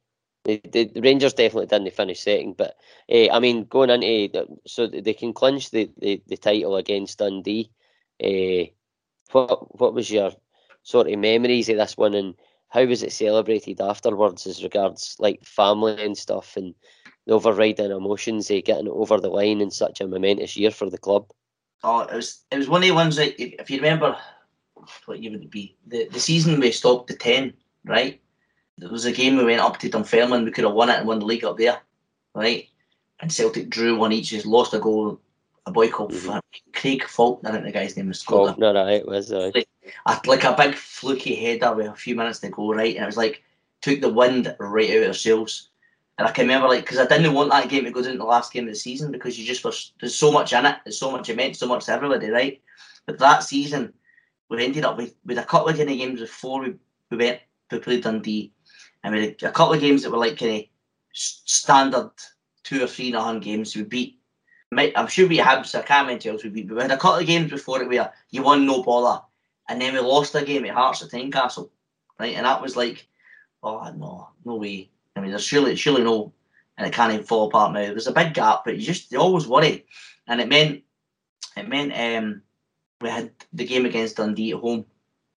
The, 0.44 0.60
the 0.62 1.00
Rangers 1.00 1.32
definitely 1.32 1.66
didn't 1.66 1.94
finish 1.94 2.20
second, 2.20 2.58
but 2.58 2.76
uh, 3.10 3.32
I 3.32 3.40
mean, 3.40 3.64
going 3.64 3.88
into 3.88 4.46
so 4.66 4.86
they 4.86 5.14
can 5.14 5.32
clinch 5.32 5.70
the, 5.70 5.90
the, 5.96 6.22
the 6.26 6.36
title 6.36 6.76
against 6.76 7.18
Dundee. 7.18 7.70
Uh, 8.22 8.70
what 9.32 9.80
what 9.80 9.94
was 9.94 10.10
your 10.10 10.32
sort 10.82 11.10
of 11.10 11.18
memories 11.18 11.70
of 11.70 11.78
this 11.78 11.96
one, 11.96 12.12
and 12.12 12.34
how 12.74 12.84
was 12.84 13.04
it 13.04 13.12
celebrated 13.12 13.80
afterwards, 13.80 14.48
as 14.48 14.64
regards 14.64 15.14
like 15.20 15.44
family 15.44 16.04
and 16.04 16.18
stuff, 16.18 16.56
and 16.56 16.74
the 17.24 17.32
overriding 17.32 17.92
emotions 17.92 18.50
of 18.50 18.64
getting 18.64 18.88
over 18.88 19.20
the 19.20 19.28
line 19.28 19.60
in 19.60 19.70
such 19.70 20.00
a 20.00 20.08
momentous 20.08 20.56
year 20.56 20.72
for 20.72 20.90
the 20.90 20.98
club? 20.98 21.30
Oh, 21.84 22.00
it 22.00 22.16
was 22.16 22.44
it 22.50 22.58
was 22.58 22.68
one 22.68 22.82
of 22.82 22.88
the 22.88 22.94
ones 22.94 23.14
that 23.14 23.40
if 23.40 23.70
you 23.70 23.76
remember, 23.76 24.16
what 25.06 25.22
year 25.22 25.30
would 25.30 25.44
it 25.44 25.52
be? 25.52 25.76
The 25.86 26.08
the 26.08 26.18
season 26.18 26.58
we 26.58 26.72
stopped 26.72 27.08
to 27.08 27.16
ten, 27.16 27.54
right? 27.84 28.20
There 28.78 28.90
was 28.90 29.04
a 29.04 29.12
game 29.12 29.36
we 29.36 29.44
went 29.44 29.60
up 29.60 29.78
to 29.78 29.88
Dunfermline. 29.88 30.44
We 30.44 30.50
could 30.50 30.64
have 30.64 30.74
won 30.74 30.90
it 30.90 30.98
and 30.98 31.06
won 31.06 31.20
the 31.20 31.26
league 31.26 31.44
up 31.44 31.56
there, 31.56 31.80
right? 32.34 32.66
And 33.20 33.32
Celtic 33.32 33.70
drew 33.70 33.96
one 33.96 34.10
each. 34.10 34.30
Just 34.30 34.46
lost 34.46 34.74
a 34.74 34.80
goal. 34.80 35.20
A 35.66 35.72
boy 35.72 35.88
called 35.88 36.12
mm-hmm. 36.12 36.38
Craig 36.72 37.04
Faulkner. 37.04 37.50
I 37.50 37.52
think 37.52 37.64
the 37.64 37.72
guy's 37.72 37.96
name 37.96 38.08
was. 38.08 38.22
Faulkner, 38.22 38.74
right? 38.74 39.00
It 39.00 39.08
was 39.08 39.32
uh... 39.32 39.50
like, 39.54 40.26
like 40.26 40.44
a 40.44 40.54
big 40.56 40.74
fluky 40.74 41.34
header 41.34 41.74
with 41.74 41.86
a 41.86 41.94
few 41.94 42.14
minutes 42.14 42.40
to 42.40 42.50
go, 42.50 42.72
right? 42.72 42.94
And 42.94 43.02
it 43.02 43.06
was 43.06 43.16
like 43.16 43.42
took 43.80 44.00
the 44.00 44.12
wind 44.12 44.54
right 44.58 44.90
out 44.90 45.02
of 45.02 45.08
our 45.08 45.14
sails. 45.14 45.70
And 46.18 46.28
I 46.28 46.30
can 46.30 46.46
remember, 46.46 46.68
like, 46.68 46.82
because 46.82 46.98
I 46.98 47.06
didn't 47.06 47.34
want 47.34 47.50
that 47.50 47.68
game 47.68 47.84
to 47.84 47.90
go 47.90 48.00
into 48.00 48.18
the 48.18 48.24
last 48.24 48.52
game 48.52 48.64
of 48.64 48.70
the 48.70 48.78
season 48.78 49.10
because 49.10 49.38
you 49.38 49.44
just 49.44 49.64
was 49.64 49.92
there's 50.00 50.14
so 50.14 50.30
much 50.30 50.52
in 50.52 50.64
it, 50.64 50.76
there's 50.84 50.98
so 50.98 51.10
much 51.10 51.28
it 51.28 51.36
meant 51.36 51.56
so 51.56 51.66
much 51.66 51.86
to 51.86 51.92
everybody, 51.92 52.28
right? 52.28 52.60
But 53.06 53.18
that 53.18 53.42
season, 53.42 53.92
we 54.48 54.64
ended 54.64 54.84
up 54.84 54.96
with, 54.96 55.14
with 55.26 55.38
a 55.38 55.42
couple 55.42 55.68
of 55.68 55.76
kind 55.76 55.90
of 55.90 55.98
games 55.98 56.20
before 56.20 56.60
we, 56.60 56.74
we 57.10 57.16
went 57.16 57.40
we 57.70 57.78
played 57.78 58.02
Dundee, 58.02 58.52
I 59.02 59.10
mean, 59.10 59.36
a 59.42 59.50
couple 59.50 59.74
of 59.74 59.80
games 59.80 60.02
that 60.02 60.10
were 60.10 60.18
like 60.18 60.38
kind 60.38 60.62
of 60.62 60.64
standard 61.12 62.10
two 62.62 62.82
or 62.82 62.86
three 62.86 63.10
nothing 63.10 63.40
games. 63.40 63.76
We 63.76 63.82
beat, 63.82 64.18
I'm 64.78 65.06
sure 65.06 65.28
we 65.28 65.36
had, 65.38 65.62
so 65.62 65.80
I 65.80 65.82
can't 65.82 66.06
remember 66.06 66.28
else 66.28 66.44
we 66.44 66.50
beat, 66.50 66.68
but 66.68 66.76
we 66.76 66.82
had 66.82 66.90
a 66.90 66.96
couple 66.96 67.20
of 67.20 67.26
games 67.26 67.50
before 67.50 67.82
it 67.82 67.88
where 67.88 68.12
you 68.30 68.42
won 68.42 68.66
no 68.66 68.82
bother, 68.82 69.22
and 69.68 69.80
then 69.80 69.94
we 69.94 70.00
lost 70.00 70.34
a 70.34 70.44
game 70.44 70.64
at 70.64 70.74
Hearts 70.74 71.02
at 71.02 71.10
Tynecastle, 71.10 71.70
right? 72.18 72.34
And 72.34 72.46
that 72.46 72.62
was 72.62 72.76
like, 72.76 73.06
oh 73.62 73.90
no, 73.96 74.28
no 74.44 74.56
way. 74.56 74.90
I 75.16 75.20
mean, 75.20 75.30
there's 75.30 75.44
surely, 75.44 75.76
surely 75.76 76.02
no, 76.02 76.32
and 76.76 76.86
it 76.86 76.92
can't 76.92 77.12
even 77.12 77.24
fall 77.24 77.48
apart 77.48 77.72
now. 77.72 77.80
There's 77.80 78.06
a 78.06 78.12
big 78.12 78.34
gap, 78.34 78.64
but 78.64 78.76
you 78.76 78.82
just 78.82 79.12
you 79.12 79.18
always 79.18 79.46
worry, 79.46 79.86
and 80.26 80.40
it 80.40 80.48
meant, 80.48 80.82
it 81.56 81.68
meant 81.68 81.92
um, 81.96 82.42
we 83.00 83.08
had 83.08 83.30
the 83.52 83.66
game 83.66 83.86
against 83.86 84.16
Dundee 84.16 84.52
at 84.52 84.60
home, 84.60 84.84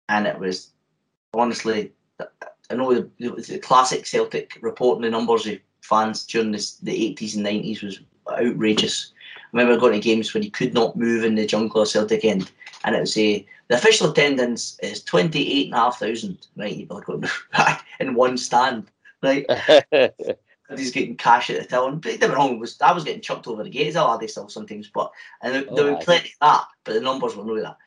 and 0.09 0.27
it 0.27 0.39
was 0.39 0.71
honestly 1.33 1.91
I 2.69 2.75
know 2.75 2.93
the, 2.93 3.09
the 3.19 3.59
classic 3.59 4.05
Celtic 4.05 4.57
reporting 4.61 5.03
the 5.03 5.09
numbers 5.09 5.47
of 5.47 5.59
fans 5.81 6.25
during 6.25 6.51
this, 6.51 6.75
the 6.77 7.15
80s 7.15 7.35
and 7.35 7.45
90s 7.45 7.83
was 7.83 7.99
outrageous. 8.29 9.13
I 9.53 9.57
remember 9.57 9.79
going 9.79 9.93
to 9.93 9.99
games 9.99 10.33
when 10.33 10.43
he 10.43 10.49
could 10.49 10.73
not 10.73 10.97
move 10.97 11.23
in 11.23 11.35
the 11.35 11.45
jungle 11.45 11.81
of 11.81 11.87
Celtic 11.87 12.25
end, 12.25 12.51
and 12.83 12.95
it 12.95 12.99
would 12.99 13.09
say 13.09 13.45
the 13.67 13.75
official 13.75 14.11
attendance 14.11 14.77
is 14.81 15.03
28,500, 15.03 16.37
right? 16.55 16.75
You'd 16.75 16.89
be 16.89 16.95
like, 16.95 17.81
in 17.99 18.13
one 18.13 18.37
stand, 18.37 18.87
right? 19.23 19.45
he's 20.75 20.91
getting 20.91 21.15
cash 21.15 21.49
at 21.49 21.61
the 21.61 21.67
till. 21.67 21.87
And 21.87 22.01
don't 22.01 22.19
get 22.19 22.33
wrong, 22.33 22.59
was 22.59 22.79
I 22.81 22.91
was 22.91 23.03
getting 23.03 23.21
chucked 23.21 23.47
over 23.47 23.63
the 23.63 23.69
gate 23.69 23.87
as 23.87 23.95
a 23.95 24.03
laddie 24.03 24.27
still 24.27 24.49
sometimes, 24.49 24.89
but 24.93 25.11
and 25.41 25.53
there, 25.53 25.65
oh, 25.69 25.75
there 25.75 25.91
were 25.91 25.99
plenty 25.99 26.33
of 26.41 26.47
that, 26.49 26.65
but 26.83 26.93
the 26.93 27.01
numbers 27.01 27.35
were 27.35 27.43
really 27.43 27.61
that. 27.61 27.77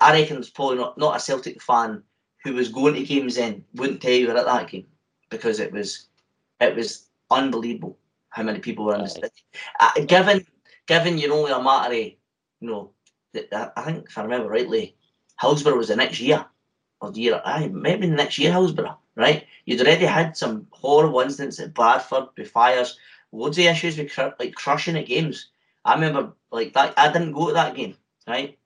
I 0.00 0.12
reckon 0.12 0.36
it's 0.36 0.50
probably 0.50 0.76
not, 0.76 0.98
not 0.98 1.16
a 1.16 1.20
Celtic 1.20 1.62
fan 1.62 2.02
who 2.44 2.52
was 2.52 2.68
going 2.68 2.94
to 2.94 3.02
games 3.02 3.36
then 3.36 3.64
wouldn't 3.74 4.00
tell 4.00 4.12
you 4.12 4.28
were 4.28 4.36
at 4.36 4.44
that 4.46 4.68
game 4.68 4.86
because 5.30 5.60
it 5.60 5.72
was 5.72 6.06
it 6.60 6.76
was 6.76 7.06
unbelievable 7.30 7.98
how 8.30 8.42
many 8.42 8.60
people 8.60 8.84
were 8.84 8.94
in 8.94 9.02
the 9.02 9.08
city. 9.08 9.42
Uh, 9.80 9.92
given 10.06 10.46
given 10.90 11.18
you're 11.18 11.32
only 11.32 11.52
a 11.52 11.62
matter 11.62 11.94
of 11.94 12.06
you 12.60 12.68
know 12.68 12.90
I 13.76 13.82
think 13.82 14.08
if 14.08 14.18
I 14.18 14.22
remember 14.22 14.48
rightly, 14.48 14.96
Hillsborough 15.40 15.76
was 15.76 15.88
the 15.88 15.94
next 15.94 16.18
year 16.18 16.44
or 17.00 17.12
the 17.12 17.20
year 17.20 17.40
I 17.44 17.68
maybe 17.68 18.08
the 18.08 18.16
next 18.16 18.38
year 18.38 18.50
Hillsborough 18.50 18.98
right. 19.14 19.46
You'd 19.66 19.80
already 19.80 20.06
had 20.06 20.36
some 20.36 20.66
horrible 20.72 21.20
incidents 21.20 21.60
at 21.60 21.74
Bradford 21.74 22.26
with 22.36 22.50
fires, 22.50 22.98
loads 23.30 23.58
of 23.58 23.66
issues 23.66 23.98
with 23.98 24.12
cr- 24.12 24.36
like 24.40 24.54
crushing 24.54 24.98
at 24.98 25.06
games. 25.06 25.50
I 25.84 25.94
remember 25.94 26.32
like 26.50 26.72
that. 26.74 26.94
I 26.96 27.12
didn't 27.12 27.38
go 27.38 27.46
to 27.46 27.54
that 27.54 27.76
game 27.76 27.94
right 28.26 28.58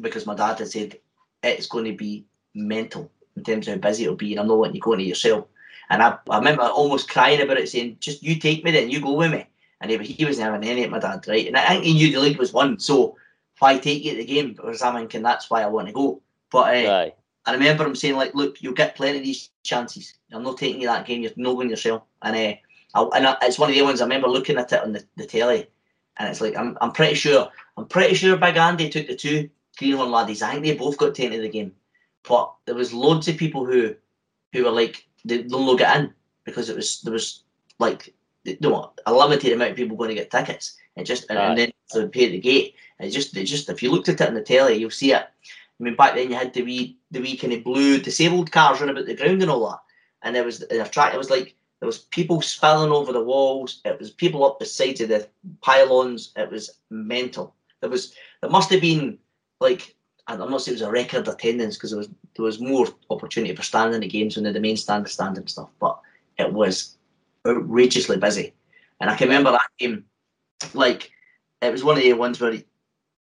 because 0.00 0.26
my 0.26 0.36
dad 0.36 0.60
had 0.60 0.68
said 0.68 0.98
it's 1.42 1.66
going 1.66 1.86
to 1.86 1.96
be 2.06 2.26
mental 2.54 3.10
in 3.36 3.42
terms 3.42 3.66
of 3.66 3.74
how 3.74 3.80
busy 3.88 4.04
it'll 4.04 4.14
be, 4.16 4.32
and 4.32 4.40
I'm 4.40 4.46
not 4.48 4.58
letting 4.58 4.76
you 4.76 4.80
go 4.80 4.92
into 4.92 5.04
yourself. 5.04 5.46
And 5.88 6.00
I, 6.00 6.16
I 6.28 6.38
remember 6.38 6.62
almost 6.62 7.10
crying 7.10 7.40
about 7.40 7.58
it, 7.58 7.68
saying, 7.68 7.96
"Just 7.98 8.22
you 8.22 8.38
take 8.38 8.62
me 8.62 8.70
then, 8.70 8.88
you 8.90 9.00
go 9.00 9.14
with 9.14 9.32
me." 9.32 9.46
And 9.80 9.90
he, 9.90 9.98
he 9.98 10.24
wasn't 10.24 10.50
having 10.50 10.68
any 10.68 10.84
at 10.84 10.90
my 10.90 10.98
dad, 10.98 11.26
right? 11.26 11.46
And 11.46 11.56
I 11.56 11.66
think 11.68 11.84
he 11.84 11.94
knew 11.94 12.12
the 12.12 12.20
league 12.20 12.38
was 12.38 12.52
won, 12.52 12.78
so 12.78 13.16
why 13.58 13.78
take 13.78 14.04
you 14.04 14.12
at 14.12 14.18
the 14.18 14.24
game? 14.24 14.54
Because 14.54 14.82
I'm 14.82 14.94
thinking 14.94 15.22
that's 15.22 15.50
why 15.50 15.62
I 15.62 15.66
want 15.66 15.86
to 15.88 15.92
go. 15.92 16.22
But 16.50 16.86
uh, 16.86 16.90
I 17.46 17.52
remember 17.52 17.84
him 17.84 17.94
saying, 17.94 18.16
like, 18.16 18.34
look, 18.34 18.60
you'll 18.60 18.74
get 18.74 18.96
plenty 18.96 19.18
of 19.18 19.24
these 19.24 19.50
chances. 19.62 20.14
I'm 20.32 20.42
not 20.42 20.58
taking 20.58 20.80
you 20.80 20.88
that 20.88 21.06
game. 21.06 21.22
You're 21.22 21.32
not 21.36 21.54
going 21.54 21.70
yourself. 21.70 22.02
And 22.22 22.36
uh, 22.36 22.56
I, 22.94 23.16
and 23.16 23.26
I, 23.26 23.36
it's 23.42 23.58
one 23.58 23.70
of 23.70 23.74
the 23.74 23.82
ones 23.82 24.00
I 24.00 24.04
remember 24.04 24.28
looking 24.28 24.58
at 24.58 24.72
it 24.72 24.82
on 24.82 24.92
the, 24.92 25.04
the 25.16 25.26
telly, 25.26 25.68
and 26.18 26.28
it's 26.28 26.40
like 26.40 26.56
I'm, 26.56 26.76
I'm 26.80 26.92
pretty 26.92 27.14
sure 27.14 27.48
I'm 27.76 27.86
pretty 27.86 28.14
sure 28.14 28.36
Big 28.36 28.56
Andy 28.56 28.90
took 28.90 29.06
the 29.06 29.16
two 29.16 29.48
Greenland 29.78 30.12
laddies. 30.12 30.42
I 30.42 30.52
think 30.52 30.64
they 30.64 30.74
both 30.74 30.98
got 30.98 31.14
taken 31.14 31.36
to 31.36 31.42
the 31.42 31.48
game. 31.48 31.72
But 32.28 32.52
there 32.66 32.74
was 32.74 32.92
loads 32.92 33.28
of 33.28 33.36
people 33.36 33.64
who 33.64 33.94
who 34.52 34.64
were 34.64 34.70
like 34.70 35.06
they, 35.24 35.42
they'll 35.42 35.76
get 35.76 35.96
in 35.96 36.14
because 36.44 36.68
it 36.68 36.76
was 36.76 37.00
there 37.02 37.12
was 37.12 37.44
like 37.78 38.14
know 38.60 38.92
a 39.06 39.12
limited 39.12 39.52
amount 39.52 39.72
of 39.72 39.76
people 39.76 39.96
going 39.96 40.08
to 40.08 40.14
get 40.14 40.30
tickets 40.30 40.76
and 40.96 41.06
just 41.06 41.28
and, 41.30 41.38
and 41.38 41.58
then 41.58 41.72
to 41.90 42.08
pay 42.08 42.26
at 42.26 42.32
the 42.32 42.40
gate. 42.40 42.74
And 42.98 43.08
it 43.08 43.12
just 43.12 43.36
it 43.36 43.44
just 43.44 43.68
if 43.68 43.82
you 43.82 43.90
looked 43.90 44.08
at 44.08 44.20
it 44.20 44.28
on 44.28 44.34
the 44.34 44.42
telly, 44.42 44.76
you'll 44.76 44.90
see 44.90 45.12
it. 45.12 45.22
I 45.22 45.82
mean, 45.82 45.96
back 45.96 46.14
then 46.14 46.30
you 46.30 46.36
had 46.36 46.52
the 46.52 46.62
wee 46.62 46.98
the 47.10 47.20
wee 47.20 47.36
kind 47.36 47.52
of 47.52 47.64
blue 47.64 47.98
disabled 47.98 48.52
cars 48.52 48.80
running 48.80 48.96
about 48.96 49.06
the 49.06 49.16
ground 49.16 49.42
and 49.42 49.50
all 49.50 49.70
that, 49.70 49.80
and 50.22 50.34
there 50.34 50.44
was 50.44 50.62
a 50.62 50.84
track. 50.88 51.14
It 51.14 51.18
was 51.18 51.30
like 51.30 51.54
There 51.80 51.86
was 51.86 51.98
people 51.98 52.42
spilling 52.42 52.92
over 52.92 53.12
the 53.12 53.24
walls. 53.24 53.80
It 53.84 53.98
was 53.98 54.10
people 54.10 54.44
up 54.44 54.58
the 54.58 54.66
sides 54.66 55.00
of 55.00 55.08
the 55.08 55.26
pylons. 55.62 56.32
It 56.36 56.50
was 56.50 56.78
mental. 56.90 57.54
There 57.80 57.90
was 57.90 58.14
there 58.40 58.50
must 58.50 58.70
have 58.70 58.82
been 58.82 59.18
like 59.60 59.94
I'm 60.26 60.38
not 60.38 60.62
saying 60.62 60.76
it 60.76 60.80
was 60.80 60.88
a 60.88 60.92
record 60.92 61.26
attendance 61.26 61.76
because 61.76 61.90
there 61.90 61.98
was 61.98 62.08
there 62.36 62.44
was 62.44 62.60
more 62.60 62.86
opportunity 63.08 63.54
for 63.54 63.62
standing 63.62 64.04
at 64.04 64.10
games 64.10 64.36
when 64.36 64.52
the 64.52 64.60
main 64.60 64.76
stand 64.76 65.06
is 65.06 65.12
standing 65.12 65.42
and 65.42 65.50
stuff, 65.50 65.70
but 65.80 65.98
it 66.38 66.52
was 66.52 66.96
outrageously 67.46 68.16
busy. 68.16 68.54
And 69.00 69.10
I 69.10 69.16
can 69.16 69.28
remember 69.28 69.52
that 69.52 69.70
game, 69.78 70.04
like 70.74 71.10
it 71.62 71.72
was 71.72 71.84
one 71.84 71.96
of 71.96 72.02
the 72.02 72.12
ones 72.12 72.40
where 72.40 72.58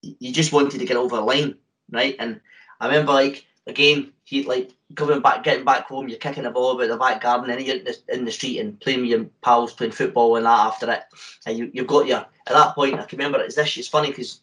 you 0.02 0.34
just 0.34 0.54
wanted 0.54 0.80
to 0.80 0.86
get 0.86 0.98
over 0.98 1.16
the 1.16 1.22
line, 1.22 1.56
right? 1.92 2.16
And 2.20 2.40
I 2.80 2.88
remember 2.88 3.14
like 3.14 3.46
again, 3.68 4.12
he 4.26 4.44
like 4.44 4.72
coming 4.96 5.22
back, 5.22 5.44
getting 5.44 5.66
back 5.66 5.88
home, 5.88 6.10
you're 6.10 6.18
kicking 6.18 6.44
the 6.44 6.52
ball 6.52 6.72
about 6.72 6.90
the 6.90 6.98
back 6.98 7.22
garden, 7.22 7.50
and 7.50 7.66
you're 7.66 7.78
in 7.78 7.84
the, 7.84 7.98
in 8.10 8.26
the 8.26 8.32
street 8.32 8.60
and 8.60 8.80
playing 8.80 9.02
with 9.02 9.10
your 9.10 9.26
pals, 9.42 9.74
playing 9.74 9.94
football 9.94 10.36
and 10.36 10.46
that 10.46 10.60
after 10.60 10.92
it, 10.92 11.04
and 11.46 11.58
you 11.58 11.72
you've 11.74 11.88
got 11.88 12.08
your 12.08 12.20
at 12.20 12.54
that 12.54 12.76
point. 12.76 13.00
I 13.00 13.06
can 13.06 13.18
remember 13.18 13.40
it's 13.40 13.56
this. 13.56 13.78
It's 13.78 13.88
funny 13.88 14.10
because 14.10 14.42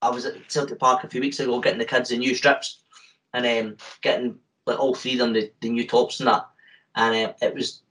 I 0.00 0.10
was 0.10 0.24
at 0.24 0.50
Celtic 0.50 0.78
Park 0.78 1.04
a 1.04 1.08
few 1.08 1.20
weeks 1.20 1.40
ago 1.40 1.60
getting 1.60 1.78
the 1.78 1.84
kids 1.84 2.10
the 2.10 2.18
new 2.18 2.34
strips, 2.34 2.80
and 3.34 3.46
um, 3.46 3.76
getting 4.00 4.36
like 4.66 4.78
all 4.78 4.94
three 4.94 5.12
of 5.12 5.18
them 5.18 5.32
the, 5.32 5.50
the 5.60 5.70
new 5.70 5.86
tops 5.86 6.20
and 6.20 6.28
that, 6.28 6.46
and 6.94 7.14
uh, 7.14 7.32
it 7.42 7.54
was 7.54 7.82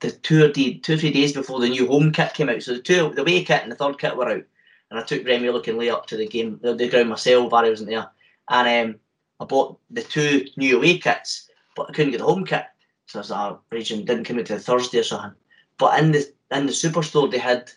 the 0.00 0.44
or 0.44 0.52
day, 0.52 0.74
two 0.74 0.94
or 0.94 0.96
three 0.96 1.12
days 1.12 1.32
before 1.32 1.60
the 1.60 1.68
new 1.68 1.86
home 1.86 2.12
kit 2.12 2.34
came 2.34 2.48
out. 2.48 2.62
So 2.62 2.74
the 2.74 2.80
two 2.80 3.12
the 3.14 3.22
away 3.22 3.44
kit 3.44 3.62
and 3.62 3.72
the 3.72 3.76
third 3.76 3.98
kit 3.98 4.16
were 4.16 4.28
out, 4.28 4.44
and 4.90 5.00
I 5.00 5.02
took 5.02 5.24
Remy 5.24 5.48
looking 5.50 5.78
lay 5.78 5.90
up 5.90 6.06
to 6.06 6.16
the 6.16 6.26
game 6.26 6.58
the, 6.62 6.74
the 6.74 6.88
ground 6.88 7.08
myself. 7.08 7.50
Barry 7.50 7.70
wasn't 7.70 7.90
there, 7.90 8.08
and 8.50 8.90
um, 8.90 9.00
I 9.40 9.44
bought 9.44 9.78
the 9.90 10.02
two 10.02 10.46
new 10.56 10.76
away 10.76 10.98
kits, 10.98 11.48
but 11.74 11.88
I 11.88 11.92
couldn't 11.92 12.12
get 12.12 12.18
the 12.18 12.26
home 12.26 12.44
kit. 12.44 12.66
So 13.06 13.18
I 13.18 13.20
was 13.20 13.30
like, 13.30 13.52
oh, 13.52 13.60
region 13.70 14.04
didn't 14.04 14.24
come 14.24 14.38
out 14.38 14.46
to 14.46 14.58
Thursday 14.58 14.98
or 14.98 15.04
something. 15.04 15.32
But 15.78 15.98
in 16.02 16.12
the 16.12 16.32
in 16.50 16.66
the 16.66 16.72
superstore 16.72 17.30
they 17.30 17.38
had 17.38 17.70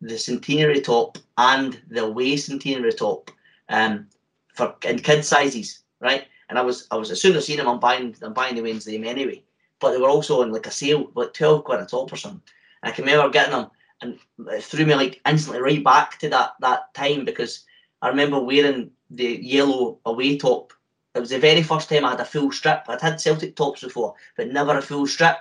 the 0.00 0.18
centenary 0.18 0.80
top 0.80 1.18
and 1.38 1.80
the 1.88 2.04
away 2.04 2.36
centenary 2.36 2.92
top 2.92 3.30
um, 3.68 4.08
for 4.54 4.74
in 4.84 4.98
kid 4.98 5.24
sizes, 5.24 5.80
right? 6.00 6.26
And 6.48 6.58
I 6.58 6.62
was 6.62 6.86
I 6.90 6.96
was 6.96 7.10
as 7.10 7.20
soon 7.20 7.36
as 7.36 7.44
I 7.44 7.46
seen 7.46 7.56
them, 7.58 7.68
I'm 7.68 7.80
buying 7.80 8.16
I'm 8.22 8.32
buying 8.32 8.54
the 8.54 8.62
Wednesday 8.62 9.02
anyway. 9.02 9.42
But 9.80 9.92
they 9.92 9.98
were 9.98 10.08
also 10.08 10.42
on 10.42 10.52
like 10.52 10.66
a 10.66 10.70
sale, 10.70 11.10
like 11.14 11.34
twelve 11.34 11.64
quid 11.64 11.80
a 11.80 11.86
top 11.86 12.12
or 12.12 12.16
something. 12.16 12.42
And 12.82 12.92
I 12.92 12.94
can 12.94 13.04
remember 13.04 13.30
getting 13.30 13.52
them, 13.52 13.70
and 14.00 14.18
it 14.48 14.62
threw 14.62 14.86
me 14.86 14.94
like 14.94 15.20
instantly 15.26 15.60
right 15.60 15.84
back 15.84 16.18
to 16.18 16.28
that 16.30 16.54
that 16.60 16.94
time 16.94 17.24
because 17.24 17.64
I 18.02 18.08
remember 18.08 18.40
wearing 18.40 18.90
the 19.10 19.38
yellow 19.42 19.98
away 20.04 20.36
top 20.36 20.72
it 21.16 21.20
was 21.20 21.30
the 21.30 21.38
very 21.38 21.62
first 21.62 21.88
time 21.88 22.04
I 22.04 22.10
had 22.10 22.20
a 22.20 22.26
full 22.26 22.52
strip. 22.52 22.84
I'd 22.88 23.00
had 23.00 23.20
Celtic 23.20 23.56
tops 23.56 23.80
before, 23.80 24.14
but 24.36 24.52
never 24.52 24.76
a 24.76 24.82
full 24.82 25.06
strip. 25.06 25.38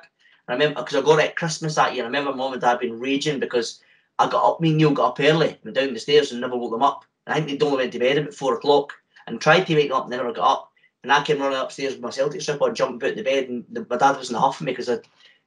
I 0.48 0.54
remember 0.54 0.82
because 0.82 0.96
I 0.96 1.02
got 1.02 1.20
it 1.20 1.30
at 1.32 1.36
Christmas 1.36 1.76
that 1.76 1.94
year. 1.94 2.04
I 2.04 2.08
remember 2.08 2.34
mum 2.34 2.54
and 2.54 2.62
dad 2.62 2.80
been 2.80 2.98
raging 2.98 3.42
because 3.42 3.82
I 4.18 4.30
got 4.30 4.50
up, 4.50 4.62
me 4.62 4.70
and 4.70 4.78
Neil 4.78 4.92
got 4.92 5.10
up 5.10 5.20
early, 5.20 5.60
went 5.66 5.76
down 5.76 5.94
the 5.94 6.00
stairs 6.00 6.32
and 6.32 6.40
never 6.40 6.56
woke 6.56 6.72
them 6.72 6.82
up. 6.82 7.04
And 7.28 7.36
I 7.36 7.46
think 7.46 7.60
they 7.60 7.66
only 7.66 7.80
went 7.80 7.92
to 7.92 8.00
bed 8.00 8.18
about 8.18 8.34
four 8.34 8.56
o'clock 8.56 8.94
and 9.28 9.42
tried 9.42 9.66
to 9.66 9.76
wake 9.76 9.90
them 9.90 9.98
up, 9.98 10.08
never 10.08 10.32
got 10.32 10.50
up. 10.50 10.72
And 11.06 11.12
I 11.12 11.24
came 11.24 11.40
running 11.40 11.60
upstairs 11.60 11.94
with 11.94 12.02
my 12.02 12.10
Celtic 12.10 12.42
strip 12.42 12.64
on, 12.64 12.74
jumping 12.74 13.08
out 13.08 13.16
the 13.16 13.22
bed, 13.22 13.48
and 13.48 13.64
the, 13.70 13.86
my 13.88 13.96
dad 13.96 14.18
was 14.18 14.32
in 14.32 14.34
the 14.34 14.40
huff 14.40 14.58
for 14.58 14.64
me 14.64 14.72
because 14.72 14.90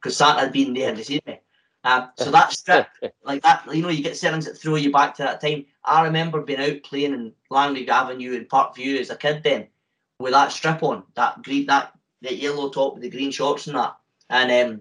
because 0.01 0.17
Santa 0.17 0.39
had 0.39 0.53
been 0.53 0.73
there 0.73 0.89
and 0.89 1.05
seen 1.05 1.21
me. 1.27 1.41
Um, 1.83 2.11
so 2.17 2.31
that 2.31 2.53
strip, 2.53 2.87
like 3.25 3.43
that, 3.43 3.65
you 3.75 3.83
know, 3.83 3.89
you 3.89 4.05
get 4.05 4.17
settings 4.17 4.45
that 4.45 4.57
throw 4.57 4.77
you 4.77 4.93
back 4.93 5.17
to 5.17 5.25
that 5.25 5.41
time. 5.41 5.67
I 5.85 6.05
remember 6.05 6.43
being 6.43 6.61
out 6.61 6.85
playing 6.85 7.13
in 7.13 7.33
Langley 7.51 7.89
Avenue 7.89 8.35
in 8.35 8.45
Parkview 8.45 9.01
as 9.01 9.11
a 9.11 9.17
kid 9.17 9.43
then, 9.43 9.67
with 10.21 10.33
that 10.33 10.53
strip 10.53 10.81
on, 10.85 11.03
that 11.17 11.43
green, 11.43 11.67
that 11.67 11.93
the 12.23 12.33
yellow 12.33 12.71
top 12.71 12.95
with 12.95 13.03
the 13.03 13.11
green 13.11 13.33
shorts 13.33 13.67
and 13.67 13.77
that, 13.77 13.97
and 14.31 14.53
um, 14.53 14.81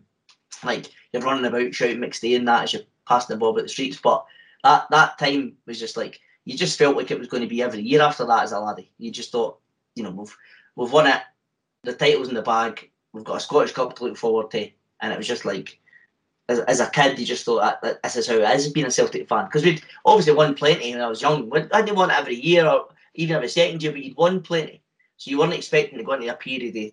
like 0.63 0.91
you're 1.11 1.23
running 1.23 1.45
about 1.45 1.73
shouting 1.73 1.97
McStay 1.97 2.35
and 2.35 2.47
that 2.47 2.65
as 2.65 2.73
you're 2.73 2.83
passing 3.07 3.33
the 3.33 3.39
ball 3.39 3.49
about 3.49 3.63
the 3.63 3.69
streets. 3.69 3.97
But 3.97 4.23
that 4.63 4.85
that 4.91 5.17
time 5.17 5.53
was 5.65 5.79
just 5.79 5.97
like 5.97 6.19
you 6.45 6.55
just 6.55 6.77
felt 6.77 6.95
like 6.95 7.09
it 7.09 7.17
was 7.17 7.29
going 7.29 7.41
to 7.41 7.49
be 7.49 7.63
every 7.63 7.81
year 7.81 8.01
after 8.01 8.27
that 8.27 8.43
as 8.43 8.51
a 8.51 8.59
laddie. 8.59 8.91
You 8.99 9.09
just 9.09 9.31
thought, 9.31 9.57
you 9.95 10.03
know, 10.03 10.11
we've 10.11 10.37
we've 10.77 10.93
won 10.93 11.07
it, 11.07 11.21
the 11.83 11.93
title's 11.93 12.29
in 12.29 12.35
the 12.35 12.41
bag, 12.41 12.89
we've 13.11 13.25
got 13.25 13.37
a 13.37 13.41
Scottish 13.41 13.73
Cup 13.73 13.95
to 13.97 14.05
look 14.05 14.15
forward 14.15 14.49
to, 14.51 14.69
and 15.01 15.11
it 15.11 15.17
was 15.17 15.27
just 15.27 15.43
like. 15.43 15.79
As, 16.49 16.59
as 16.59 16.79
a 16.79 16.89
kid, 16.89 17.19
you 17.19 17.25
just 17.25 17.43
thought 17.43 17.81
that, 17.81 18.01
this 18.01 18.15
is 18.15 18.25
how 18.25 18.35
it 18.35 18.55
is 18.55 18.69
being 18.69 18.85
a 18.85 18.89
Celtic 18.89 19.27
fan 19.27 19.43
because 19.43 19.65
we'd 19.65 19.83
obviously 20.05 20.31
won 20.31 20.55
plenty 20.55 20.93
when 20.93 21.01
I 21.01 21.09
was 21.09 21.21
young. 21.21 21.51
I 21.73 21.81
didn't 21.81 22.09
it 22.09 22.17
every 22.17 22.35
year 22.35 22.65
or 22.65 22.87
even 23.15 23.35
every 23.35 23.49
second 23.49 23.83
year, 23.83 23.91
but 23.91 24.01
you'd 24.01 24.15
won 24.15 24.41
plenty. 24.41 24.81
So 25.17 25.29
you 25.29 25.39
weren't 25.39 25.51
expecting 25.51 25.97
to 25.97 26.05
go 26.05 26.13
into 26.13 26.31
a 26.31 26.37
period 26.37 26.73
of 26.77 26.91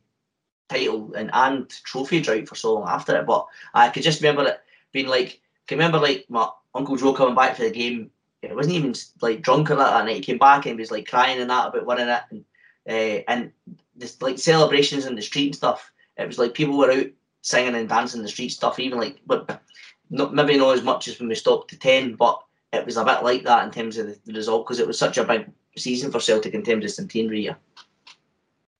title 0.69 1.15
and, 1.15 1.31
and 1.32 1.69
trophy 1.69 2.20
drought 2.20 2.48
for 2.48 2.56
so 2.56 2.74
long 2.74 2.89
after 2.89 3.16
it. 3.16 3.27
But 3.27 3.47
I 3.74 3.90
could 3.90 4.02
just 4.02 4.20
remember 4.20 4.43
it 4.51 4.61
being 4.90 5.06
like, 5.06 5.28
I 5.28 5.65
can 5.69 5.78
remember 5.78 6.01
like 6.01 6.27
my 6.28 6.48
Uncle 6.74 6.97
Joe 6.97 7.15
coming 7.15 7.36
back 7.36 7.55
for 7.55 7.62
the 7.62 7.70
game. 7.70 8.11
It 8.43 8.56
wasn't 8.56 8.74
even 8.74 8.94
like 9.23 9.43
drunk 9.43 9.70
or 9.70 9.77
that, 9.77 9.90
that 9.93 10.05
night. 10.05 10.16
He 10.16 10.20
came 10.20 10.39
back 10.39 10.66
and 10.66 10.74
he 10.74 10.82
was 10.82 10.90
like 10.90 11.06
crying 11.06 11.40
and 11.40 11.51
that 11.51 11.69
about 11.69 11.86
winning 11.86 12.09
it. 12.09 12.23
And, 12.32 12.44
uh, 12.89 13.20
and 13.28 13.52
this 13.97 14.20
like 14.20 14.39
celebrations 14.39 15.06
in 15.06 15.15
the 15.15 15.23
street 15.23 15.47
and 15.47 15.56
stuff. 15.56 15.90
It 16.16 16.27
was 16.27 16.39
like 16.39 16.55
people 16.55 16.78
were 16.78 16.93
out 16.93 17.06
singing 17.43 17.74
and 17.74 17.89
dancing 17.89 18.20
in 18.20 18.23
the 18.24 18.31
street 18.31 18.51
stuff, 18.51 18.78
even 18.78 18.98
like, 18.98 19.20
but 19.27 19.62
not, 20.11 20.35
maybe 20.35 20.56
not 20.56 20.74
as 20.74 20.82
much 20.82 21.09
as 21.09 21.19
when 21.19 21.28
we 21.28 21.35
stopped 21.35 21.70
to 21.70 21.78
10, 21.78 22.15
but 22.15 22.40
it 22.73 22.86
was 22.86 22.97
a 22.97 23.05
bit 23.05 23.23
like 23.23 23.44
that 23.44 23.65
in 23.65 23.70
terms 23.70 23.98
of 23.98 24.06
the, 24.06 24.19
the 24.24 24.32
result 24.32 24.66
because 24.66 24.81
it 24.81 24.86
was 24.86 24.98
such 24.98 25.19
a 25.19 25.24
big 25.24 25.51
season 25.77 26.11
for 26.11 26.20
Celtic 26.20 26.55
in 26.55 26.62
terms 26.62 26.85
of 26.85 26.90
centenary 26.90 27.43
year. 27.43 27.56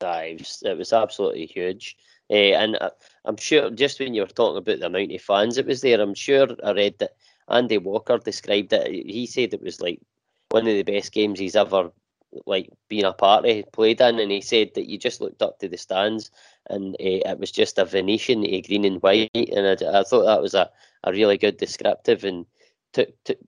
It 0.01 0.39
was, 0.39 0.63
it 0.65 0.77
was 0.77 0.93
absolutely 0.93 1.47
huge. 1.47 1.97
Uh, 2.31 2.57
and 2.57 2.77
uh, 2.81 2.91
I'm 3.25 3.37
sure, 3.37 3.71
just 3.71 4.01
when 4.01 4.15
you 4.15 4.23
were 4.23 4.29
talking 4.29 4.59
about 4.59 4.81
the 4.81 4.87
amount 4.87 5.13
of 5.13 5.21
fans 5.21 5.59
it 5.59 5.67
was 5.67 5.81
there, 5.81 6.01
I'm 6.01 6.15
sure 6.15 6.49
I 6.65 6.73
read 6.73 6.99
that 6.99 7.17
Andy 7.49 7.79
Walker 7.79 8.19
described 8.19 8.73
it. 8.73 8.91
He 8.91 9.27
said 9.27 9.53
it 9.53 9.63
was 9.63 9.81
like 9.81 10.01
one 10.51 10.67
of 10.67 10.75
the 10.75 10.83
best 10.83 11.13
games 11.13 11.39
he's 11.39 11.57
ever 11.57 11.91
like 12.47 12.70
being 12.89 13.05
a 13.05 13.12
part 13.12 13.47
of, 13.47 13.73
played 13.73 14.01
in, 14.01 14.19
and 14.19 14.31
he 14.31 14.40
said 14.40 14.70
that 14.74 14.89
you 14.89 14.98
just 14.98 15.20
looked 15.20 15.43
up 15.43 15.59
to 15.59 15.69
the 15.69 15.77
stands 15.77 16.31
and 16.70 16.94
uh, 16.94 17.31
it 17.31 17.39
was 17.39 17.51
just 17.51 17.78
a 17.78 17.85
Venetian 17.85 18.44
uh, 18.44 18.61
green 18.66 18.85
and 18.85 19.02
white, 19.02 19.31
and 19.35 19.66
I, 19.66 20.01
I, 20.01 20.02
thought 20.05 20.24
that 20.24 20.43
was 20.43 20.55
a, 20.55 20.70
a 21.05 21.12
really 21.12 21.36
good 21.36 21.56
descriptive 21.56 22.24
and 22.24 22.47
took, 22.93 23.11
took 23.24 23.39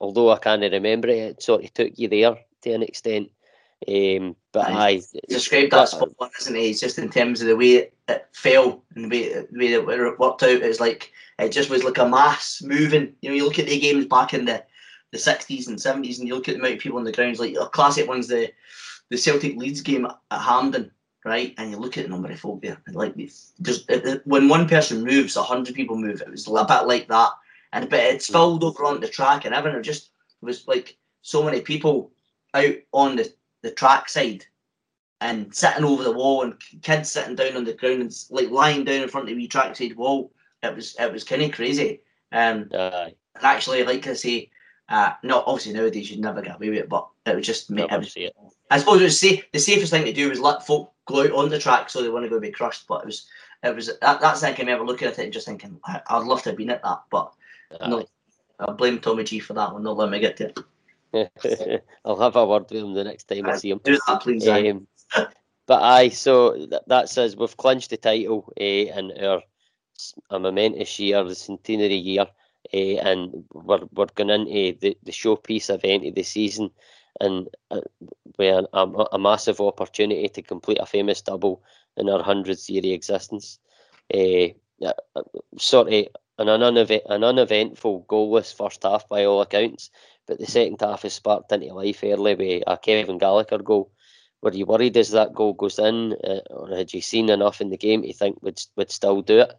although 0.00 0.30
I 0.30 0.38
can't 0.38 0.62
remember 0.62 1.08
it, 1.08 1.18
it 1.18 1.42
sort 1.42 1.64
of 1.64 1.72
took 1.72 1.92
you 1.96 2.08
there 2.08 2.36
to 2.62 2.72
an 2.72 2.82
extent. 2.82 3.30
Um, 3.86 4.34
but 4.52 4.66
I 4.68 5.02
described 5.28 5.72
that 5.72 5.90
spot 5.90 6.10
one, 6.16 6.30
isn't 6.40 6.56
it? 6.56 6.60
It's 6.60 6.80
just 6.80 6.98
in 6.98 7.10
terms 7.10 7.42
of 7.42 7.48
the 7.48 7.56
way 7.56 7.90
it 8.08 8.28
fell 8.32 8.82
and 8.94 9.04
the 9.04 9.08
way, 9.08 9.28
the 9.28 9.58
way 9.58 9.70
that 9.72 10.06
it 10.06 10.18
worked 10.18 10.42
out. 10.42 10.62
It's 10.62 10.80
like 10.80 11.12
it 11.38 11.50
just 11.50 11.70
was 11.70 11.84
like 11.84 11.98
a 11.98 12.08
mass 12.08 12.62
moving. 12.62 13.14
You 13.20 13.28
know, 13.28 13.36
you 13.36 13.44
look 13.44 13.58
at 13.58 13.66
the 13.66 13.78
games 13.78 14.06
back 14.06 14.32
in 14.32 14.46
the 14.46 14.64
the 15.14 15.20
sixties 15.20 15.68
and 15.68 15.80
seventies, 15.80 16.18
and 16.18 16.26
you 16.28 16.34
look 16.34 16.48
at 16.48 16.54
the 16.54 16.60
amount 16.60 16.74
of 16.74 16.80
people 16.80 16.98
on 16.98 17.04
the 17.04 17.12
grounds. 17.12 17.38
Like 17.38 17.54
a 17.58 17.66
classic 17.66 18.08
one's 18.08 18.26
the 18.26 18.52
the 19.10 19.16
Celtic 19.16 19.56
Leeds 19.56 19.80
game 19.80 20.06
at 20.06 20.40
Hampden, 20.40 20.90
right? 21.24 21.54
And 21.56 21.70
you 21.70 21.76
look 21.76 21.96
at 21.96 22.04
the 22.04 22.10
number 22.10 22.30
of 22.30 22.40
folk 22.40 22.60
there, 22.60 22.82
and 22.86 22.96
like 22.96 23.16
just 23.62 23.90
when 24.24 24.48
one 24.48 24.68
person 24.68 25.04
moves, 25.04 25.36
a 25.36 25.42
hundred 25.42 25.76
people 25.76 25.96
move. 25.96 26.20
It 26.20 26.30
was 26.30 26.48
a 26.48 26.64
bit 26.64 26.86
like 26.86 27.08
that, 27.08 27.30
and 27.72 27.88
but 27.88 28.00
it 28.00 28.22
spilled 28.22 28.64
over 28.64 28.84
onto 28.84 29.00
the 29.00 29.08
track 29.08 29.44
and 29.44 29.54
everything. 29.54 29.78
It 29.78 29.84
just 29.84 30.10
it 30.42 30.46
was 30.46 30.66
like 30.66 30.96
so 31.22 31.42
many 31.42 31.60
people 31.60 32.10
out 32.52 32.74
on 32.92 33.16
the 33.16 33.32
the 33.62 33.70
track 33.70 34.08
side 34.08 34.44
and 35.20 35.54
sitting 35.54 35.84
over 35.84 36.02
the 36.02 36.12
wall 36.12 36.42
and 36.42 36.54
kids 36.82 37.10
sitting 37.10 37.36
down 37.36 37.56
on 37.56 37.64
the 37.64 37.72
ground 37.72 38.02
and 38.02 38.12
like 38.30 38.50
lying 38.50 38.84
down 38.84 39.02
in 39.02 39.08
front 39.08 39.30
of 39.30 39.36
the 39.36 39.46
trackside 39.46 39.96
wall. 39.96 40.32
It 40.62 40.74
was 40.74 40.96
it 40.98 41.12
was 41.12 41.22
kind 41.24 41.42
of 41.42 41.52
crazy. 41.52 42.00
Um, 42.32 42.68
uh, 42.74 43.10
and 43.36 43.44
actually, 43.44 43.84
like 43.84 44.06
I 44.06 44.14
say, 44.14 44.50
uh, 44.88 45.12
not 45.22 45.44
obviously 45.46 45.72
nowadays 45.72 46.10
you'd 46.10 46.20
never 46.20 46.42
get 46.42 46.56
away 46.56 46.70
with 46.70 46.78
it, 46.78 46.88
but 46.88 47.08
it 47.26 47.36
was 47.36 47.46
just 47.46 47.70
was, 47.70 48.12
it. 48.16 48.34
I 48.70 48.78
suppose 48.78 49.00
it 49.00 49.04
was 49.04 49.18
safe. 49.18 49.44
The 49.52 49.58
safest 49.58 49.90
thing 49.90 50.04
to 50.04 50.12
do 50.12 50.28
was 50.28 50.40
let 50.40 50.66
folk 50.66 50.92
go 51.06 51.22
out 51.22 51.32
on 51.32 51.48
the 51.48 51.58
track 51.58 51.88
so 51.88 52.02
they 52.02 52.08
weren't 52.08 52.28
going 52.28 52.42
to 52.42 52.48
be 52.48 52.52
crushed. 52.52 52.86
But 52.86 53.02
it 53.02 53.06
was 53.06 53.26
it 53.62 53.74
was 53.74 53.86
that, 53.86 54.20
that's 54.20 54.40
the 54.40 54.48
thing 54.48 54.56
I 54.56 54.60
remember 54.60 54.84
looking 54.84 55.08
at 55.08 55.18
it 55.18 55.24
and 55.24 55.32
just 55.32 55.46
thinking 55.46 55.80
I, 55.84 56.18
would 56.18 56.26
love 56.26 56.42
to 56.42 56.50
have 56.50 56.58
been 56.58 56.70
at 56.70 56.82
that, 56.82 57.02
but 57.10 57.32
uh, 57.80 57.88
no, 57.88 58.06
I 58.58 58.72
blame 58.72 58.98
Tommy 58.98 59.24
G 59.24 59.38
for 59.38 59.54
that 59.54 59.72
one. 59.72 59.82
Not 59.82 59.96
letting 59.96 60.12
me 60.12 60.20
get 60.20 60.36
to 60.38 60.52
it. 61.12 61.84
I'll 62.04 62.20
have 62.20 62.36
a 62.36 62.46
word 62.46 62.64
with 62.70 62.82
him 62.82 62.92
the 62.92 63.04
next 63.04 63.24
time 63.24 63.46
I, 63.46 63.52
I 63.52 63.56
see 63.56 63.70
him. 63.70 63.80
Do 63.84 63.98
that, 64.06 64.20
please. 64.20 64.46
Um, 64.46 64.86
but 65.66 65.82
aye, 65.82 66.10
so 66.10 66.66
that, 66.66 66.86
that 66.88 67.08
says 67.08 67.36
we've 67.36 67.56
clinched 67.56 67.90
the 67.90 67.96
title 67.96 68.52
uh, 68.60 68.62
in 68.62 69.12
our 69.24 69.40
a 70.30 70.38
momentous 70.38 70.98
year, 70.98 71.22
the 71.22 71.34
centenary 71.34 71.94
year, 71.94 72.26
uh, 72.74 72.98
and 73.08 73.44
we're 73.52 73.86
we're 73.92 74.06
going 74.14 74.30
into 74.30 74.78
the, 74.80 74.98
the 75.04 75.12
showpiece 75.12 75.72
event 75.72 76.06
of 76.06 76.14
the 76.14 76.22
season, 76.22 76.70
and 77.20 77.48
uh, 77.70 77.80
with 78.38 78.66
a, 78.72 79.06
a, 79.12 79.18
massive 79.18 79.60
opportunity 79.60 80.28
to 80.28 80.42
complete 80.42 80.78
a 80.80 80.86
famous 80.86 81.22
double 81.22 81.62
in 81.96 82.08
our 82.08 82.22
hundredth 82.22 82.68
year 82.68 82.80
of 82.80 82.86
existence. 82.86 83.58
Uh, 84.12 84.48
sort 85.56 85.92
of 85.92 86.06
an, 86.38 86.48
unevent, 86.48 87.04
an 87.08 87.22
uneventful, 87.22 88.04
goalless 88.08 88.54
first 88.54 88.82
half 88.82 89.08
by 89.08 89.24
all 89.24 89.40
accounts. 89.40 89.90
But 90.26 90.38
the 90.38 90.46
second 90.46 90.80
half 90.80 91.04
is 91.04 91.14
sparked 91.14 91.52
into 91.52 91.72
life 91.72 92.00
early 92.02 92.34
with 92.34 92.64
a 92.66 92.76
Kevin 92.78 93.18
Gallagher 93.18 93.58
goal. 93.58 93.92
Were 94.42 94.52
you 94.52 94.66
worried 94.66 94.96
as 94.96 95.10
that 95.10 95.32
goal 95.32 95.52
goes 95.52 95.78
in, 95.78 96.14
uh, 96.24 96.40
or 96.50 96.76
had 96.76 96.92
you 96.92 97.00
seen 97.00 97.30
enough 97.30 97.60
in 97.60 97.70
the 97.70 97.78
game 97.78 98.02
to 98.02 98.12
think 98.12 98.42
would 98.42 98.60
would 98.76 98.90
still 98.90 99.22
do 99.22 99.40
it? 99.40 99.52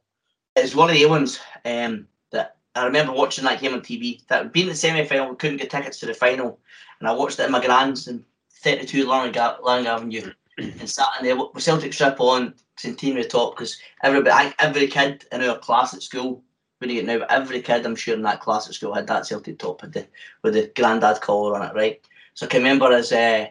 it's 0.55 0.75
one 0.75 0.89
of 0.89 0.95
the 0.95 1.05
ones 1.05 1.39
um, 1.65 2.07
that 2.31 2.55
I 2.76 2.85
remember 2.85 3.14
watching 3.14 3.45
that 3.45 3.61
game 3.61 3.73
on 3.73 3.81
TV. 3.81 4.26
That 4.27 4.52
being 4.52 4.68
the 4.68 4.76
semi 4.76 5.06
final, 5.06 5.30
we 5.30 5.35
couldn't 5.38 5.57
get 5.57 5.69
tickets 5.69 5.99
to 5.99 6.06
the 6.06 6.14
final, 6.14 6.60
and 6.99 7.07
I 7.07 7.14
watched 7.14 7.39
it 7.39 7.45
in 7.45 7.52
my 7.52 7.65
grand's 7.65 8.07
in 8.07 8.23
32 8.49 9.07
Lang, 9.07 9.34
Lang 9.64 9.88
Avenue, 9.88 10.34
and 10.57 10.89
sat 10.89 11.07
in 11.19 11.26
there 11.26 11.38
with 11.38 11.64
Celtic 11.64 11.93
strip 11.93 12.19
on, 12.19 12.53
Centenary 12.77 13.23
top, 13.23 13.56
because 13.56 13.80
everybody, 14.03 14.53
every 14.60 14.88
kid 14.88 15.26
in 15.31 15.41
our 15.43 15.57
class 15.57 15.93
at 15.93 16.03
school, 16.03 16.43
when 16.80 16.89
you 16.89 17.02
get 17.02 17.06
now, 17.06 17.26
every 17.30 17.61
kid 17.61 17.85
I'm 17.85 17.95
sure 17.95 18.15
in 18.15 18.22
that 18.23 18.41
class 18.41 18.68
at 18.68 18.73
school 18.73 18.93
had 18.93 19.07
that 19.07 19.26
Celtic 19.26 19.57
top 19.57 19.81
with 19.81 19.93
the 19.93 20.06
with 20.43 20.53
the 20.53 20.72
granddad 20.76 21.22
collar 21.22 21.56
on 21.56 21.69
it, 21.69 21.73
right? 21.73 22.02
So 22.34 22.45
I 22.45 22.49
can 22.49 22.64
remember 22.64 22.91
as 22.91 23.14
uh, 23.14 23.47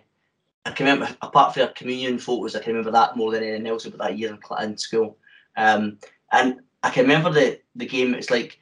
I 0.67 0.71
can 0.71 0.87
remember 0.87 1.17
apart 1.23 1.55
from 1.55 1.63
our 1.63 1.69
communion 1.71 2.19
photos, 2.19 2.55
I 2.55 2.61
can 2.61 2.73
remember 2.73 2.91
that 2.91 3.17
more 3.17 3.33
than 3.33 3.43
anything 3.43 3.67
else 3.67 3.87
about 3.87 3.99
that 4.07 4.19
year 4.19 4.31
in, 4.31 4.63
in 4.63 4.77
school. 4.77 5.17
Um, 5.57 5.99
and 6.33 6.61
I 6.83 6.91
can 6.91 7.05
remember 7.05 7.31
the 7.31 7.61
the 7.77 7.87
game. 7.87 8.15
It's 8.15 8.31
like 8.31 8.59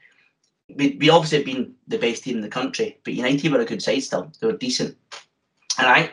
we, 0.77 0.97
we 1.01 1.11
obviously 1.11 1.45
been 1.45 1.75
the 1.89 1.99
best 1.99 2.25
team 2.25 2.37
in 2.37 2.43
the 2.43 2.49
country, 2.49 2.99
but 3.05 3.15
United 3.15 3.53
were 3.53 3.61
a 3.61 3.65
good 3.65 3.83
side 3.83 4.03
still. 4.03 4.31
They 4.41 4.47
were 4.47 4.57
decent, 4.57 4.97
and 5.79 5.87
I 5.87 6.13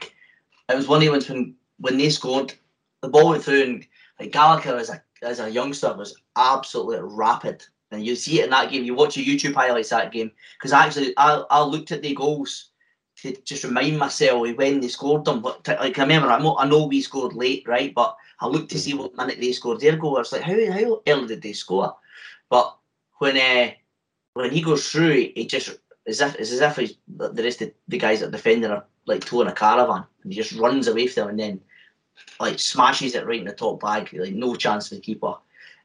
it 0.70 0.76
was 0.76 0.88
one 0.88 0.98
of 0.98 1.06
the 1.06 1.10
ones 1.10 1.30
when 1.30 1.56
when 1.80 1.98
they 1.98 2.10
scored, 2.10 2.54
the 3.02 3.10
ball 3.10 3.30
went 3.30 3.44
through, 3.44 3.64
and 3.64 3.88
like 4.20 4.32
Gallagher 4.32 4.78
as 4.78 4.90
a 4.90 5.02
as 5.22 5.40
a 5.40 5.50
youngster 5.50 5.94
was 5.94 6.16
absolutely 6.36 7.00
rapid. 7.02 7.64
And 7.92 8.06
you 8.06 8.16
see 8.16 8.40
it 8.40 8.46
in 8.46 8.50
that 8.52 8.72
game. 8.72 8.84
You 8.84 8.94
watch 8.94 9.18
your 9.18 9.26
YouTube 9.26 9.56
highlights 9.56 9.90
that 9.90 10.12
game 10.12 10.32
because 10.58 10.74
actually 10.74 11.14
I, 11.18 11.44
I 11.50 11.64
looked 11.64 11.92
at 11.92 12.04
the 12.04 12.14
goals 12.14 12.70
to 13.18 13.36
just 13.44 13.64
remind 13.64 13.98
myself 13.98 14.42
when 14.56 14.80
they 14.80 14.88
scored 14.88 15.26
them. 15.26 15.42
But 15.42 15.68
like 15.68 15.98
I 15.98 16.04
remember, 16.04 16.30
I 16.30 16.40
know, 16.40 16.58
I 16.58 16.68
know 16.68 16.86
we 16.86 17.02
scored 17.02 17.34
late, 17.34 17.68
right? 17.68 17.94
But 17.94 18.16
I 18.40 18.48
looked 18.48 18.70
to 18.72 18.80
see 18.80 18.94
what 18.94 19.18
minute 19.18 19.40
they 19.40 19.52
scored 19.52 19.80
their 19.80 19.98
goal. 19.98 20.18
I 20.18 20.20
was 20.20 20.32
like, 20.32 20.44
how 20.44 20.72
how 20.72 21.02
early 21.08 21.28
did 21.28 21.42
they 21.42 21.54
score? 21.54 21.96
But 22.50 22.78
when 23.18 23.38
uh, 23.38 23.74
when 24.34 24.52
he 24.52 24.62
goes 24.62 24.90
through, 24.90 25.32
he 25.36 25.46
just 25.46 25.78
as 26.08 26.22
if 26.22 26.36
it's 26.36 26.52
as 26.52 26.62
if 26.62 26.76
he's, 26.76 26.96
the 27.08 27.44
rest 27.44 27.62
of 27.62 27.72
the 27.88 27.98
guys 27.98 28.22
that 28.22 28.32
defending 28.32 28.72
are 28.72 28.86
like 29.06 29.26
towing 29.26 29.48
a 29.48 29.54
caravan, 29.54 30.06
and 30.24 30.34
he 30.34 30.40
just 30.40 30.60
runs 30.60 30.88
away 30.88 31.08
from 31.08 31.22
them 31.22 31.30
and 31.30 31.40
then 31.40 31.62
like 32.40 32.60
smashes 32.60 33.16
it 33.16 33.26
right 33.26 33.40
in 33.40 33.46
the 33.46 33.54
top 33.54 33.80
bag, 33.80 34.10
like 34.14 34.34
no 34.34 34.56
chance 34.56 34.90
for 34.90 34.96
the 34.96 35.02
keeper. 35.02 35.36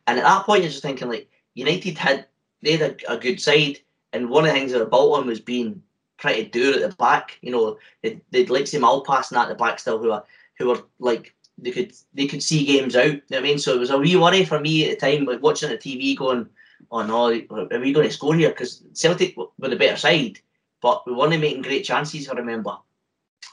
And 0.07 0.19
at 0.19 0.25
that 0.25 0.45
point, 0.45 0.63
you're 0.63 0.71
just 0.71 0.83
thinking 0.83 1.09
like 1.09 1.29
United 1.55 1.99
had 1.99 2.27
they 2.63 2.77
had 2.77 3.03
a, 3.09 3.15
a 3.15 3.19
good 3.19 3.41
side, 3.41 3.79
and 4.13 4.31
one 4.31 4.45
of 4.45 4.53
the 4.53 4.59
things 4.59 4.73
that 4.73 4.79
were 4.81 4.87
built 4.87 5.19
on 5.19 5.27
was 5.27 5.41
being 5.41 5.83
pretty 6.17 6.45
dour 6.45 6.75
at 6.75 6.81
the 6.81 6.97
back. 6.97 7.39
You 7.43 7.53
know, 7.53 7.79
they'd, 8.03 8.21
they'd 8.31 8.51
like 8.51 8.67
some 8.67 8.85
all 8.85 9.05
passing 9.05 9.39
at 9.39 9.49
the 9.49 9.55
back 9.55 9.79
still, 9.79 9.99
who 9.99 10.11
are 10.11 10.25
who 10.59 10.69
were 10.69 10.83
like 10.99 11.35
they 11.59 11.71
could 11.71 11.93
they 12.13 12.27
could 12.27 12.43
see 12.43 12.65
games 12.65 12.97
out. 12.97 13.07
You 13.07 13.13
know 13.13 13.21
what 13.29 13.39
I 13.39 13.43
mean? 13.43 13.59
So 13.59 13.75
it 13.75 13.81
was 13.81 13.91
a 13.91 13.99
wee 13.99 14.17
worry 14.17 14.45
for 14.45 14.61
me 14.61 14.91
at 14.91 14.99
the 14.99 15.07
time, 15.07 15.25
like 15.25 15.43
watching 15.43 15.71
the 15.71 15.79
TV, 15.79 16.17
going, 16.17 16.49
"Oh 16.91 17.03
no, 17.03 17.27
are 17.27 17.81
we 17.81 17.93
going 17.93 18.09
to 18.09 18.13
score 18.13 18.35
here?" 18.35 18.51
Because 18.51 18.83
Celtic 18.93 19.37
were 19.37 19.69
the 19.69 19.77
better 19.77 19.97
side, 19.97 20.41
but 20.81 21.07
we 21.07 21.13
weren't 21.13 21.41
making 21.41 21.63
great 21.63 21.85
chances. 21.85 22.29
I 22.29 22.35
remember, 22.35 22.77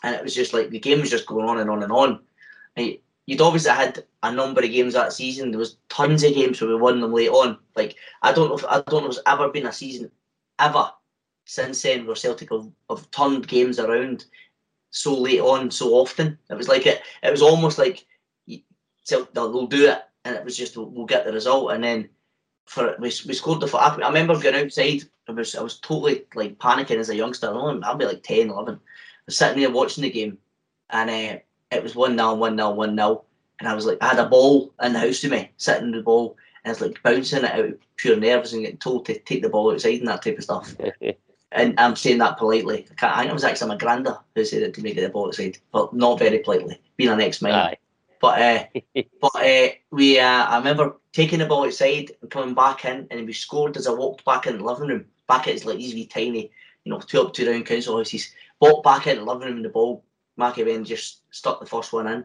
and 0.03 0.15
it 0.15 0.23
was 0.23 0.35
just 0.35 0.53
like 0.53 0.69
the 0.69 0.79
game 0.79 1.01
was 1.01 1.09
just 1.09 1.27
going 1.27 1.47
on 1.47 1.59
and 1.59 1.69
on 1.69 1.83
and 1.83 1.91
on. 1.91 2.19
And 2.75 2.97
you'd 3.25 3.41
obviously 3.41 3.71
had 3.71 4.03
a 4.23 4.31
number 4.31 4.61
of 4.61 4.71
games 4.71 4.93
that 4.93 5.13
season. 5.13 5.51
There 5.51 5.59
was 5.59 5.77
tons 5.89 6.23
of 6.23 6.33
games 6.33 6.61
where 6.61 6.69
we 6.69 6.75
won 6.75 7.01
them 7.01 7.13
late 7.13 7.29
on. 7.29 7.57
Like 7.75 7.95
I 8.21 8.31
don't 8.31 8.49
know 8.49 8.57
if 8.57 8.65
I 8.65 8.81
don't 8.81 9.03
know 9.03 9.09
if 9.09 9.15
there's 9.15 9.23
ever 9.25 9.49
been 9.49 9.67
a 9.67 9.73
season 9.73 10.11
ever 10.59 10.91
since 11.45 11.81
then 11.81 12.05
where 12.05 12.15
Celtic 12.15 12.51
have, 12.51 12.67
have 12.89 13.09
turned 13.11 13.47
games 13.47 13.79
around 13.79 14.25
so 14.91 15.17
late 15.17 15.39
on 15.39 15.71
so 15.71 15.93
often. 15.93 16.37
It 16.49 16.55
was 16.55 16.67
like 16.67 16.85
it. 16.85 17.01
It 17.23 17.31
was 17.31 17.41
almost 17.41 17.77
like 17.77 18.05
they'll, 19.07 19.27
they'll 19.33 19.67
do 19.67 19.89
it, 19.89 20.01
and 20.25 20.35
it 20.35 20.43
was 20.43 20.57
just 20.57 20.77
we'll, 20.77 20.89
we'll 20.89 21.05
get 21.05 21.25
the 21.25 21.33
result, 21.33 21.71
and 21.71 21.83
then 21.83 22.09
for 22.65 22.95
we, 22.99 23.11
we 23.27 23.33
scored 23.33 23.61
the. 23.61 23.77
I, 23.77 23.95
I 23.95 24.07
remember 24.07 24.39
going 24.39 24.55
outside. 24.55 25.03
I 25.27 25.31
was 25.31 25.55
I 25.55 25.61
was 25.61 25.79
totally 25.79 26.25
like 26.35 26.57
panicking 26.57 26.97
as 26.97 27.09
a 27.09 27.15
youngster. 27.15 27.47
I 27.47 27.79
I'll 27.83 27.95
be 27.95 28.05
like 28.05 28.23
10, 28.23 28.49
11. 28.49 28.75
I 28.75 28.77
was 29.25 29.37
sitting 29.37 29.61
there 29.61 29.71
watching 29.71 30.03
the 30.03 30.09
game, 30.09 30.37
and 30.89 31.09
uh, 31.09 31.39
it 31.71 31.83
was 31.83 31.95
one 31.95 32.17
0 32.17 32.35
one 32.35 32.57
0 32.57 32.71
one 32.71 32.95
0 32.95 33.25
and 33.61 33.69
I 33.69 33.75
was 33.75 33.85
like, 33.85 33.99
I 34.01 34.07
had 34.07 34.19
a 34.19 34.27
ball 34.27 34.73
in 34.81 34.93
the 34.93 34.99
house 34.99 35.21
with 35.21 35.31
me, 35.31 35.51
sitting 35.57 35.83
in 35.83 35.91
the 35.91 36.01
ball, 36.01 36.35
and 36.65 36.71
it's 36.71 36.81
like 36.81 37.01
bouncing 37.03 37.43
it 37.43 37.51
out 37.51 37.65
of 37.65 37.77
pure 37.95 38.17
nerves 38.17 38.53
and 38.53 38.63
getting 38.63 38.77
told 38.77 39.05
to 39.05 39.19
take 39.19 39.43
the 39.43 39.49
ball 39.49 39.71
outside 39.71 39.99
and 39.99 40.07
that 40.07 40.23
type 40.23 40.39
of 40.39 40.43
stuff. 40.43 40.75
and 41.51 41.79
I'm 41.79 41.95
saying 41.95 42.17
that 42.17 42.39
politely. 42.39 42.87
I, 43.03 43.17
think 43.19 43.29
it 43.29 43.33
was 43.33 43.43
actually 43.43 43.69
my 43.69 43.77
granda 43.77 44.19
who 44.33 44.45
said 44.45 44.63
it 44.63 44.73
to 44.73 44.81
make 44.81 44.97
it 44.97 45.01
the 45.01 45.09
ball 45.09 45.27
outside, 45.27 45.59
but 45.71 45.93
not 45.93 46.17
very 46.17 46.39
politely, 46.39 46.81
being 46.97 47.11
an 47.11 47.21
ex-mine. 47.21 47.75
But 48.21 48.41
uh, 48.41 48.63
but 49.21 49.35
uh, 49.35 49.67
we, 49.89 50.19
uh, 50.19 50.45
I 50.45 50.57
remember 50.59 50.97
taking 51.11 51.39
the 51.39 51.45
ball 51.47 51.65
outside 51.65 52.11
and 52.21 52.31
coming 52.31 52.53
back 52.55 52.85
in, 52.85 53.07
and 53.09 53.25
we 53.25 53.33
scored 53.33 53.75
as 53.75 53.87
I 53.87 53.91
walked 53.91 54.23
back 54.23 54.47
in 54.47 54.59
the 54.59 54.63
living 54.63 54.87
room. 54.87 55.05
Back 55.27 55.47
at 55.47 55.53
his 55.53 55.65
like 55.65 55.77
these 55.77 55.93
wee 55.93 56.05
tiny, 56.05 56.51
you 56.83 56.91
know, 56.91 56.99
two 56.99 57.21
up, 57.21 57.33
two 57.33 57.45
down 57.45 57.63
council 57.63 57.97
houses. 57.97 58.33
Walked 58.59 58.83
back 58.83 59.07
in 59.07 59.17
the 59.17 59.23
living 59.23 59.47
room, 59.47 59.55
and 59.57 59.65
the 59.65 59.69
ball, 59.69 60.05
Marky 60.37 60.63
Ben 60.63 60.85
just 60.85 61.21
stuck 61.31 61.59
the 61.59 61.65
first 61.65 61.91
one 61.93 62.07
in, 62.07 62.23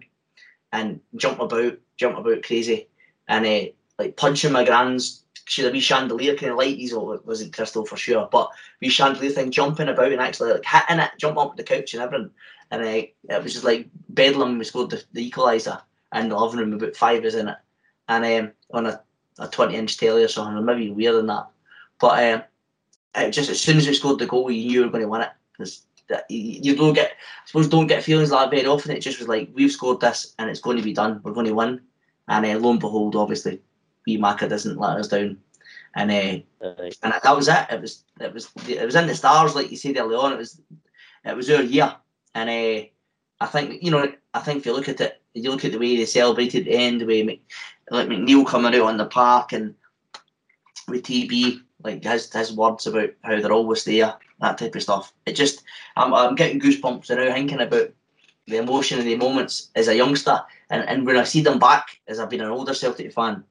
and 0.73 1.01
jump 1.17 1.41
about, 1.41 1.79
jump 1.97 2.19
about 2.19 2.43
crazy, 2.43 2.89
and 3.29 3.47
uh, 3.47 3.71
like 3.99 4.17
punching 4.17 4.53
my 4.53 4.65
grands 4.65 5.25
should 5.47 5.65
have 5.65 5.73
be 5.73 5.81
chandelier 5.81 6.37
kind 6.37 6.53
of 6.53 6.59
light. 6.59 6.77
These 6.77 6.95
wasn't 6.95 7.55
crystal 7.55 7.87
for 7.87 7.97
sure, 7.97 8.29
but 8.31 8.51
we 8.81 8.89
chandelier 8.89 9.31
thing 9.31 9.51
jumping 9.51 9.89
about 9.89 10.13
and 10.13 10.21
actually 10.21 10.53
like 10.53 10.65
hitting 10.65 10.99
it, 11.01 11.11
jumping 11.19 11.43
up 11.43 11.57
the 11.57 11.63
couch 11.63 11.95
and 11.95 12.03
everything. 12.03 12.31
And 12.71 12.83
uh, 12.83 12.87
it 12.87 13.43
was 13.43 13.53
just 13.53 13.65
like 13.65 13.89
bedlam. 14.09 14.59
We 14.59 14.65
scored 14.65 14.91
the, 14.91 15.03
the 15.13 15.31
equaliser 15.31 15.81
and 16.13 16.31
the 16.31 16.39
living 16.39 16.61
room, 16.61 16.73
about 16.73 16.97
five 16.97 17.25
is 17.25 17.35
in 17.35 17.49
it, 17.49 17.57
and 18.09 18.25
um, 18.25 18.53
on 18.73 18.87
a, 18.87 19.01
a 19.39 19.49
20 19.49 19.75
inch 19.75 19.99
telly 19.99 20.25
or 20.25 20.29
something, 20.29 20.57
or 20.57 20.63
maybe 20.63 20.91
weirder 20.91 21.19
than 21.19 21.27
that. 21.27 21.47
But 22.01 22.35
um, 22.35 22.43
it 23.15 23.31
just 23.31 23.51
as 23.51 23.61
soon 23.61 23.77
as 23.77 23.87
we 23.87 23.95
scored 23.95 24.19
the 24.19 24.27
goal, 24.27 24.51
you 24.51 24.67
knew 24.67 24.73
you 24.73 24.85
were 24.85 24.91
going 24.91 25.03
to 25.03 25.09
win 25.09 25.23
it 25.23 25.31
because 25.53 25.87
you 26.29 26.77
don't 26.77 26.95
get, 26.95 27.13
I 27.13 27.47
suppose, 27.47 27.69
don't 27.69 27.87
get 27.87 28.05
feelings 28.05 28.31
like 28.31 28.51
that 28.51 28.57
very 28.57 28.67
often. 28.69 28.93
It 28.93 29.01
just 29.01 29.19
was 29.19 29.29
like 29.29 29.51
we've 29.55 29.73
scored 29.73 30.01
this 30.01 30.35
and 30.39 30.49
it's 30.49 30.61
going 30.61 30.77
to 30.77 30.83
be 30.83 30.93
done. 30.93 31.21
We're 31.23 31.33
going 31.33 31.47
to 31.47 31.55
win, 31.55 31.81
and 32.29 32.47
uh, 32.47 32.59
lo 32.59 32.71
and 32.71 32.81
behold, 32.81 33.17
obviously 33.17 33.61
B 34.05 34.17
Maka 34.17 34.49
doesn't 34.49 34.79
let 34.79 34.99
us 34.99 35.09
down. 35.09 35.39
And 35.95 36.11
uh, 36.11 36.67
and 37.03 37.13
that 37.13 37.37
was 37.37 37.49
it. 37.49 37.67
It 37.71 37.81
was 37.81 38.05
it 38.21 38.33
was 38.33 38.49
it 38.69 38.85
was 38.85 38.95
in 38.97 39.07
the 39.07 39.15
stars, 39.15 39.55
like 39.55 39.71
you 39.71 39.77
said 39.77 39.97
early 39.97 40.15
on. 40.15 40.33
It 40.33 40.39
was 40.39 40.61
it 41.25 41.37
was 41.37 41.51
our 41.51 41.63
year, 41.63 41.95
and 42.37 42.51
uh, 42.51 42.87
I 43.41 43.47
think 43.47 43.83
you 43.83 43.91
know 43.91 44.13
I 44.35 44.41
think 44.41 44.59
if 44.59 44.67
you 44.67 44.75
look 44.75 44.89
at 44.89 45.01
it, 45.01 45.21
you 45.35 45.51
look 45.51 45.65
at 45.65 45.73
the 45.73 45.79
way 45.79 45.97
they 45.97 46.05
celebrated 46.05 46.67
the 46.67 46.73
end, 46.73 47.01
the 47.01 47.07
way 47.07 47.41
like 47.91 48.09
McNeill 48.09 48.47
coming 48.47 48.75
out 48.75 48.83
on 48.83 48.99
the 48.99 49.07
park 49.07 49.53
and 49.53 49.75
with 50.87 51.05
TB, 51.05 51.63
like 51.83 52.05
his 52.05 52.31
his 52.33 52.53
words 52.53 52.87
about 52.87 53.11
how 53.23 53.41
they're 53.41 53.53
always 53.53 53.85
there, 53.85 54.15
that 54.41 54.59
type 54.59 54.75
of 54.75 54.83
stuff. 54.83 55.15
It 55.25 55.33
just 55.33 55.65
I'm 55.97 56.13
I'm 56.13 56.35
getting 56.35 56.61
goosebumps 56.61 57.09
and 57.09 57.21
now 57.21 57.33
thinking 57.33 57.63
about 57.63 57.89
the 58.47 58.59
emotion 58.59 58.99
of 58.99 59.07
the 59.07 59.17
moments 59.17 59.71
as 59.75 59.89
a 59.89 59.97
youngster, 59.97 60.39
and, 60.71 60.87
and 60.89 61.07
when 61.07 61.17
I 61.17 61.25
see 61.25 61.41
them 61.41 61.59
back 61.59 61.99
as 62.07 62.21
I've 62.21 62.31
been 62.31 62.43
an 62.43 62.51
older 62.51 62.75
Celtic 62.75 63.13
fan, 63.13 63.43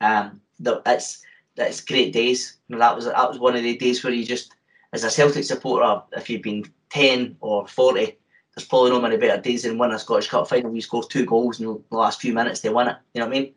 um, 0.00 0.40
that 0.60 0.82
it's 0.86 1.22
that's 1.54 1.80
great 1.80 2.12
days. 2.12 2.58
You 2.68 2.74
know, 2.74 2.80
that 2.80 2.96
was 2.96 3.04
that 3.04 3.28
was 3.28 3.38
one 3.38 3.54
of 3.54 3.62
the 3.62 3.76
days 3.76 4.02
where 4.02 4.12
you 4.12 4.26
just, 4.26 4.52
as 4.92 5.04
a 5.04 5.10
Celtic 5.10 5.44
supporter, 5.44 6.02
if 6.16 6.28
you've 6.28 6.42
been 6.42 6.64
ten 6.90 7.36
or 7.40 7.68
forty, 7.68 8.18
there's 8.54 8.68
probably 8.68 8.90
no 8.90 9.00
many 9.00 9.16
better 9.16 9.40
days 9.40 9.62
than 9.62 9.78
win 9.78 9.92
a 9.92 9.98
Scottish 9.98 10.28
Cup 10.28 10.48
final. 10.48 10.74
You 10.74 10.82
score 10.82 11.04
two 11.04 11.24
goals 11.24 11.60
in 11.60 11.66
the 11.66 11.96
last 11.96 12.20
few 12.20 12.34
minutes 12.34 12.60
they 12.60 12.68
win 12.68 12.88
it. 12.88 12.96
You 13.14 13.20
know 13.20 13.28
what 13.28 13.36
I 13.36 13.40
mean? 13.40 13.54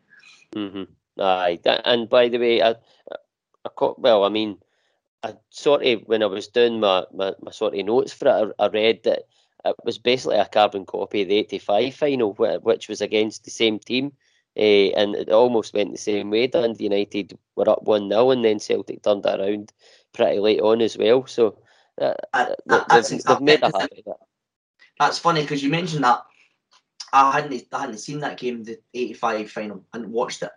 Mm-hmm. 0.54 1.20
Aye, 1.20 1.60
and 1.84 2.08
by 2.08 2.28
the 2.28 2.38
way, 2.38 2.62
I, 2.62 2.76
I, 3.64 3.68
well, 3.98 4.24
I 4.24 4.28
mean, 4.28 4.58
I 5.22 5.34
sort 5.50 5.84
of 5.84 6.02
when 6.06 6.22
I 6.22 6.26
was 6.26 6.48
doing 6.48 6.80
my, 6.80 7.04
my, 7.12 7.34
my 7.40 7.50
sort 7.50 7.74
of 7.74 7.84
notes 7.84 8.12
for 8.12 8.28
it, 8.28 8.54
I, 8.58 8.64
I 8.64 8.68
read 8.68 9.02
that 9.04 9.24
it 9.64 9.76
was 9.84 9.98
basically 9.98 10.36
a 10.36 10.46
carbon 10.46 10.86
copy 10.86 11.22
of 11.22 11.28
the 11.28 11.38
'85 11.38 11.94
final, 11.94 12.32
which 12.34 12.88
was 12.88 13.00
against 13.00 13.44
the 13.44 13.50
same 13.50 13.78
team. 13.78 14.12
Uh, 14.58 14.88
and 14.96 15.14
it 15.14 15.30
almost 15.30 15.74
went 15.74 15.92
the 15.92 15.98
same 15.98 16.30
way. 16.30 16.46
Dundee 16.46 16.84
United 16.84 17.38
were 17.56 17.68
up 17.68 17.82
1 17.82 18.08
0, 18.08 18.30
and 18.30 18.42
then 18.42 18.58
Celtic 18.58 19.02
turned 19.02 19.26
it 19.26 19.38
around 19.38 19.70
pretty 20.14 20.38
late 20.38 20.62
on 20.62 20.80
as 20.80 20.96
well. 20.96 21.26
So 21.26 21.58
uh, 22.00 22.14
uh, 22.32 22.54
they've, 22.64 23.22
they've 23.22 23.40
made 23.42 23.62
a 23.62 23.66
habit 23.66 23.98
of 23.98 24.04
that. 24.06 24.16
That's 24.98 25.18
funny 25.18 25.42
because 25.42 25.62
you 25.62 25.70
mentioned 25.70 26.04
that. 26.04 26.22
I 27.12 27.32
hadn't, 27.32 27.64
I 27.72 27.80
hadn't 27.80 27.98
seen 27.98 28.20
that 28.20 28.38
game, 28.38 28.64
the 28.64 28.78
85 28.92 29.50
final, 29.50 29.84
and 29.92 30.12
watched 30.12 30.42
it. 30.42 30.50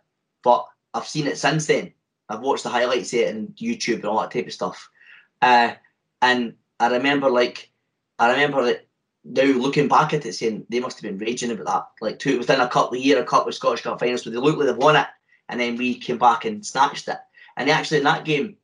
But 0.44 0.66
I've 0.94 1.08
seen 1.08 1.28
it 1.28 1.38
since 1.38 1.68
then. 1.68 1.94
I've 2.28 2.42
watched 2.42 2.64
the 2.64 2.70
highlights 2.70 3.14
of 3.14 3.20
it 3.20 3.36
on 3.36 3.48
YouTube 3.58 3.96
and 3.96 4.06
all 4.06 4.22
that 4.22 4.32
type 4.32 4.48
of 4.48 4.54
stuff. 4.54 4.90
Uh, 5.42 5.74
and 6.22 6.56
I 6.80 6.92
remember, 6.92 7.30
like, 7.30 7.72
I 8.18 8.32
remember 8.32 8.64
that 8.66 8.88
now 9.24 9.44
looking 9.44 9.88
back 9.88 10.14
at 10.14 10.26
it, 10.26 10.34
saying 10.34 10.66
they 10.70 10.80
must 10.80 11.02
have 11.02 11.10
been 11.10 11.26
raging 11.26 11.52
about 11.52 11.66
that. 11.66 11.86
Like 12.02 12.20
two 12.20 12.38
within 12.38 12.60
a 12.60 12.68
couple 12.68 12.98
of 12.98 13.04
years, 13.04 13.20
a 13.20 13.26
couple 13.26 13.50
of 13.50 13.56
Scottish 13.56 13.82
Cup 13.82 14.00
finals, 14.00 14.24
so 14.24 14.30
they 14.30 14.38
looked 14.38 14.58
like 14.58 14.68
they've 14.68 14.78
won 14.78 14.96
it, 14.96 15.08
and 15.48 15.60
then 15.60 15.76
we 15.76 15.96
came 15.96 16.18
back 16.18 16.46
and 16.46 16.66
snatched 16.66 17.08
it. 17.08 17.18
And 17.58 17.70
actually 17.70 17.98
in 18.00 18.04
that 18.06 18.26
game, 18.26 18.58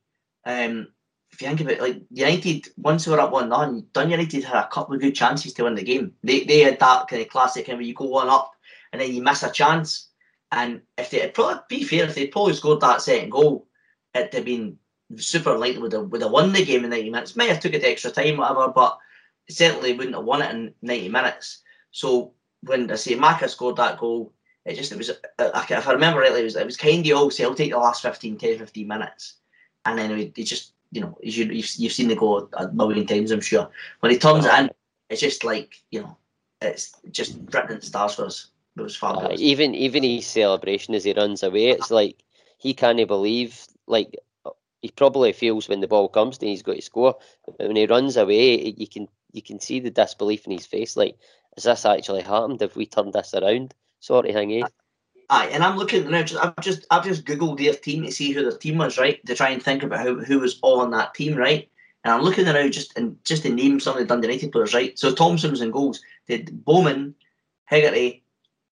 um, 0.44 0.88
if 1.36 1.42
you 1.42 1.48
think 1.48 1.60
about 1.60 1.74
it, 1.74 1.82
like 1.82 2.02
United, 2.10 2.68
once 2.78 3.04
they 3.04 3.10
were 3.10 3.20
up 3.20 3.30
one 3.30 3.50
none, 3.50 3.86
Dun 3.92 4.10
United 4.10 4.42
had 4.42 4.64
a 4.64 4.68
couple 4.68 4.94
of 4.94 5.02
good 5.02 5.14
chances 5.14 5.52
to 5.52 5.64
win 5.64 5.74
the 5.74 5.82
game. 5.82 6.14
They 6.22 6.44
they 6.44 6.60
had 6.60 6.80
that 6.80 7.08
kind 7.08 7.20
of 7.20 7.28
classic 7.28 7.66
kind 7.66 7.76
where 7.76 7.86
you 7.86 7.94
go 7.94 8.06
one 8.06 8.30
up 8.30 8.52
and 8.92 9.00
then 9.00 9.12
you 9.12 9.22
miss 9.22 9.42
a 9.42 9.50
chance. 9.50 10.08
And 10.50 10.80
if 10.96 11.10
they 11.10 11.28
probably 11.28 11.60
be 11.68 11.84
fair, 11.84 12.04
if 12.04 12.14
they'd 12.14 12.32
probably 12.32 12.54
scored 12.54 12.80
that 12.80 13.02
second 13.02 13.30
goal, 13.30 13.66
it'd 14.14 14.32
have 14.32 14.44
been 14.46 14.78
super 15.16 15.58
likely 15.58 15.82
would 15.82 15.92
have, 15.92 16.08
would 16.08 16.22
have 16.22 16.30
won 16.30 16.52
the 16.52 16.64
game 16.64 16.84
in 16.84 16.90
90 16.90 17.10
minutes. 17.10 17.36
Might 17.36 17.50
have 17.50 17.60
took 17.60 17.74
it 17.74 17.80
to 17.80 17.88
extra 17.88 18.10
time, 18.10 18.38
whatever, 18.38 18.68
but 18.68 18.98
certainly 19.50 19.92
wouldn't 19.92 20.16
have 20.16 20.24
won 20.24 20.40
it 20.40 20.54
in 20.54 20.72
90 20.80 21.10
minutes. 21.10 21.62
So 21.90 22.32
when 22.62 22.90
I 22.90 22.94
say 22.94 23.14
Maka 23.14 23.48
scored 23.48 23.76
that 23.76 23.98
goal, 23.98 24.32
it 24.64 24.74
just 24.74 24.90
it 24.90 24.98
was 24.98 25.10
if 25.10 25.88
I 25.88 25.92
remember 25.92 26.20
rightly, 26.20 26.40
it 26.40 26.44
was 26.44 26.56
it 26.56 26.66
was 26.66 26.78
kind 26.78 27.06
of 27.06 27.16
all 27.18 27.30
Celtic 27.30 27.72
the 27.72 27.78
last 27.78 28.00
15, 28.00 28.38
10, 28.38 28.58
15 28.58 28.88
minutes, 28.88 29.34
and 29.84 29.98
then 29.98 30.10
it, 30.12 30.32
it 30.36 30.44
just 30.44 30.72
you 30.96 31.02
know 31.02 31.16
you 31.22 31.44
you've, 31.44 31.74
you've 31.76 31.92
seen 31.92 32.08
the 32.08 32.16
goal 32.16 32.48
a 32.54 32.68
million 32.72 33.06
times, 33.06 33.30
I'm 33.30 33.40
sure. 33.40 33.68
When 34.00 34.10
he 34.10 34.18
turns 34.18 34.46
it 34.46 34.58
in, 34.58 34.70
it's 35.10 35.20
just 35.20 35.44
like 35.44 35.82
you 35.90 36.00
know, 36.00 36.16
it's 36.62 36.92
just 37.10 37.38
written 37.52 37.76
in 37.76 37.82
stars 37.82 38.14
for 38.14 38.24
us. 38.24 38.48
It 38.76 38.82
was 38.82 38.96
fabulous. 38.96 39.40
Uh, 39.40 39.44
even 39.44 39.74
even 39.74 40.02
his 40.02 40.26
celebration 40.26 40.94
as 40.94 41.04
he 41.04 41.12
runs 41.12 41.42
away, 41.42 41.68
it's 41.68 41.90
like 41.90 42.24
he 42.58 42.72
can't 42.72 43.06
believe 43.06 43.66
like 43.86 44.16
he 44.80 44.90
probably 44.90 45.32
feels 45.32 45.68
when 45.68 45.80
the 45.80 45.88
ball 45.88 46.08
comes 46.08 46.38
and 46.38 46.48
he's 46.48 46.62
got 46.62 46.76
to 46.76 46.82
score. 46.82 47.16
But 47.44 47.68
when 47.68 47.76
he 47.76 47.86
runs 47.86 48.16
away, 48.16 48.74
you 48.76 48.88
can 48.88 49.08
you 49.32 49.42
can 49.42 49.60
see 49.60 49.80
the 49.80 49.90
disbelief 49.90 50.46
in 50.46 50.52
his 50.52 50.66
face. 50.66 50.96
Like, 50.96 51.18
has 51.56 51.64
this 51.64 51.84
actually 51.84 52.22
happened? 52.22 52.60
Have 52.62 52.76
we 52.76 52.86
turned 52.86 53.12
this 53.12 53.34
around? 53.34 53.74
Sort 54.00 54.26
of 54.26 54.34
thing, 54.34 54.52
eh? 54.52 54.66
Aye, 55.28 55.48
and 55.52 55.64
I'm 55.64 55.76
looking 55.76 56.08
now. 56.08 56.22
Just, 56.22 56.44
I've 56.44 56.56
just 56.60 56.86
I've 56.90 57.04
just 57.04 57.24
googled 57.24 57.58
their 57.58 57.74
team 57.74 58.04
to 58.04 58.12
see 58.12 58.32
who 58.32 58.42
their 58.42 58.56
team 58.56 58.78
was, 58.78 58.98
right? 58.98 59.24
To 59.26 59.34
try 59.34 59.50
and 59.50 59.62
think 59.62 59.82
about 59.82 60.06
who, 60.06 60.22
who 60.22 60.38
was 60.38 60.58
all 60.62 60.80
on 60.80 60.90
that 60.92 61.14
team, 61.14 61.36
right? 61.36 61.68
And 62.04 62.14
I'm 62.14 62.22
looking 62.22 62.46
around 62.46 62.72
just 62.72 62.96
and 62.96 63.16
just 63.24 63.42
to 63.42 63.50
name 63.52 63.80
some 63.80 63.94
of 63.94 64.00
the 64.00 64.06
Dundee 64.06 64.28
United 64.28 64.52
players, 64.52 64.74
right? 64.74 64.96
So 64.96 65.12
Thomson 65.12 65.50
was 65.50 65.60
in 65.60 65.72
goals. 65.72 66.00
Had 66.28 66.64
Bowman, 66.64 67.14
Hegarty, 67.64 68.22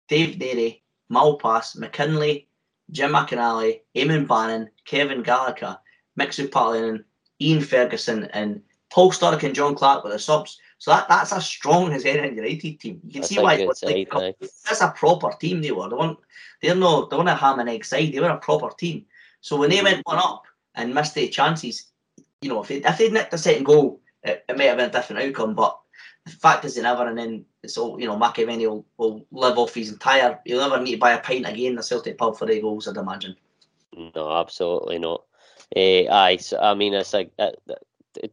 Dave 0.08 0.36
Narey, 0.36 0.82
Malpass, 1.12 1.76
McKinlay, 1.76 2.46
Jim 2.92 3.14
McInally, 3.14 3.82
Eamonn 3.96 4.28
Bannon, 4.28 4.70
Kevin 4.86 5.24
Gallacher, 5.24 5.80
Mixu 6.20 6.48
Paatelainen, 6.50 7.04
Ian 7.42 7.62
Ferguson, 7.62 8.26
and 8.26 8.62
Paul 8.92 9.12
Sturrock 9.12 9.42
and 9.42 9.56
John 9.56 9.74
Clark 9.74 10.04
were 10.04 10.12
the 10.12 10.20
subs. 10.20 10.60
So 10.84 10.92
that, 10.92 11.08
that's 11.08 11.32
as 11.32 11.46
strong 11.46 11.94
as 11.94 12.04
any 12.04 12.36
United 12.36 12.78
team. 12.78 13.00
You 13.06 13.14
can 13.14 13.22
That's 13.22 13.30
see 13.30 13.40
why 13.40 13.56
like, 13.56 13.74
side, 13.78 14.36
that's 14.66 14.82
a 14.82 14.92
proper 14.92 15.32
team 15.40 15.62
they 15.62 15.72
were. 15.72 15.88
They 15.88 15.96
weren't 15.96 16.20
they're 16.62 16.76
no 16.76 17.06
they 17.06 17.16
weren't 17.16 17.30
a 17.30 17.36
ham 17.36 17.60
and 17.60 17.70
egg 17.70 17.86
side, 17.86 18.12
they 18.12 18.20
were 18.20 18.28
a 18.28 18.38
proper 18.38 18.70
team. 18.78 19.06
So 19.40 19.56
when 19.56 19.70
they 19.70 19.78
Mm-hmm. 19.78 19.86
went 19.86 20.06
one 20.06 20.18
up 20.18 20.44
and 20.76 20.94
missed 20.94 21.16
their 21.16 21.30
chances, 21.30 21.86
you 22.42 22.50
know, 22.50 22.62
if 22.64 22.68
they 22.68 22.84
if 22.84 22.98
they'd 22.98 23.14
nicked 23.14 23.34
a 23.34 23.38
second 23.38 23.64
goal, 23.64 24.02
it, 24.24 24.44
it 24.50 24.58
may 24.58 24.66
have 24.66 24.76
been 24.76 24.90
a 24.90 24.92
different 24.92 25.22
outcome. 25.22 25.56
But 25.56 25.80
the 26.26 26.32
fact 26.32 26.66
is 26.66 26.76
they 26.76 26.82
never 26.82 27.08
and 27.08 27.18
then 27.18 27.46
it's 27.64 27.78
all 27.78 27.98
you 27.98 28.06
know, 28.06 28.18
McAvennie 28.20 28.68
will, 28.68 28.86
will 28.98 29.26
live 29.32 29.58
off 29.58 29.74
his 29.76 29.90
entire 29.94 30.38
he'll 30.44 30.60
never 30.70 30.84
need 30.84 30.96
to 30.96 30.98
buy 30.98 31.14
a 31.14 31.20
pint 31.22 31.48
again 31.48 31.68
in 31.68 31.76
the 31.76 31.84
Celtic 31.84 32.18
pub 32.18 32.38
for 32.38 32.52
eight 32.52 32.62
goals, 32.62 32.90
I'd 32.90 32.98
imagine. 32.98 33.38
No, 34.16 34.36
absolutely 34.36 35.00
not. 35.00 35.24
Uh, 35.74 36.12
aye, 36.12 36.38
so, 36.42 36.60
I 36.60 36.74
mean, 36.74 36.94
it's 36.94 37.14
like 37.14 37.32
uh, 37.40 37.52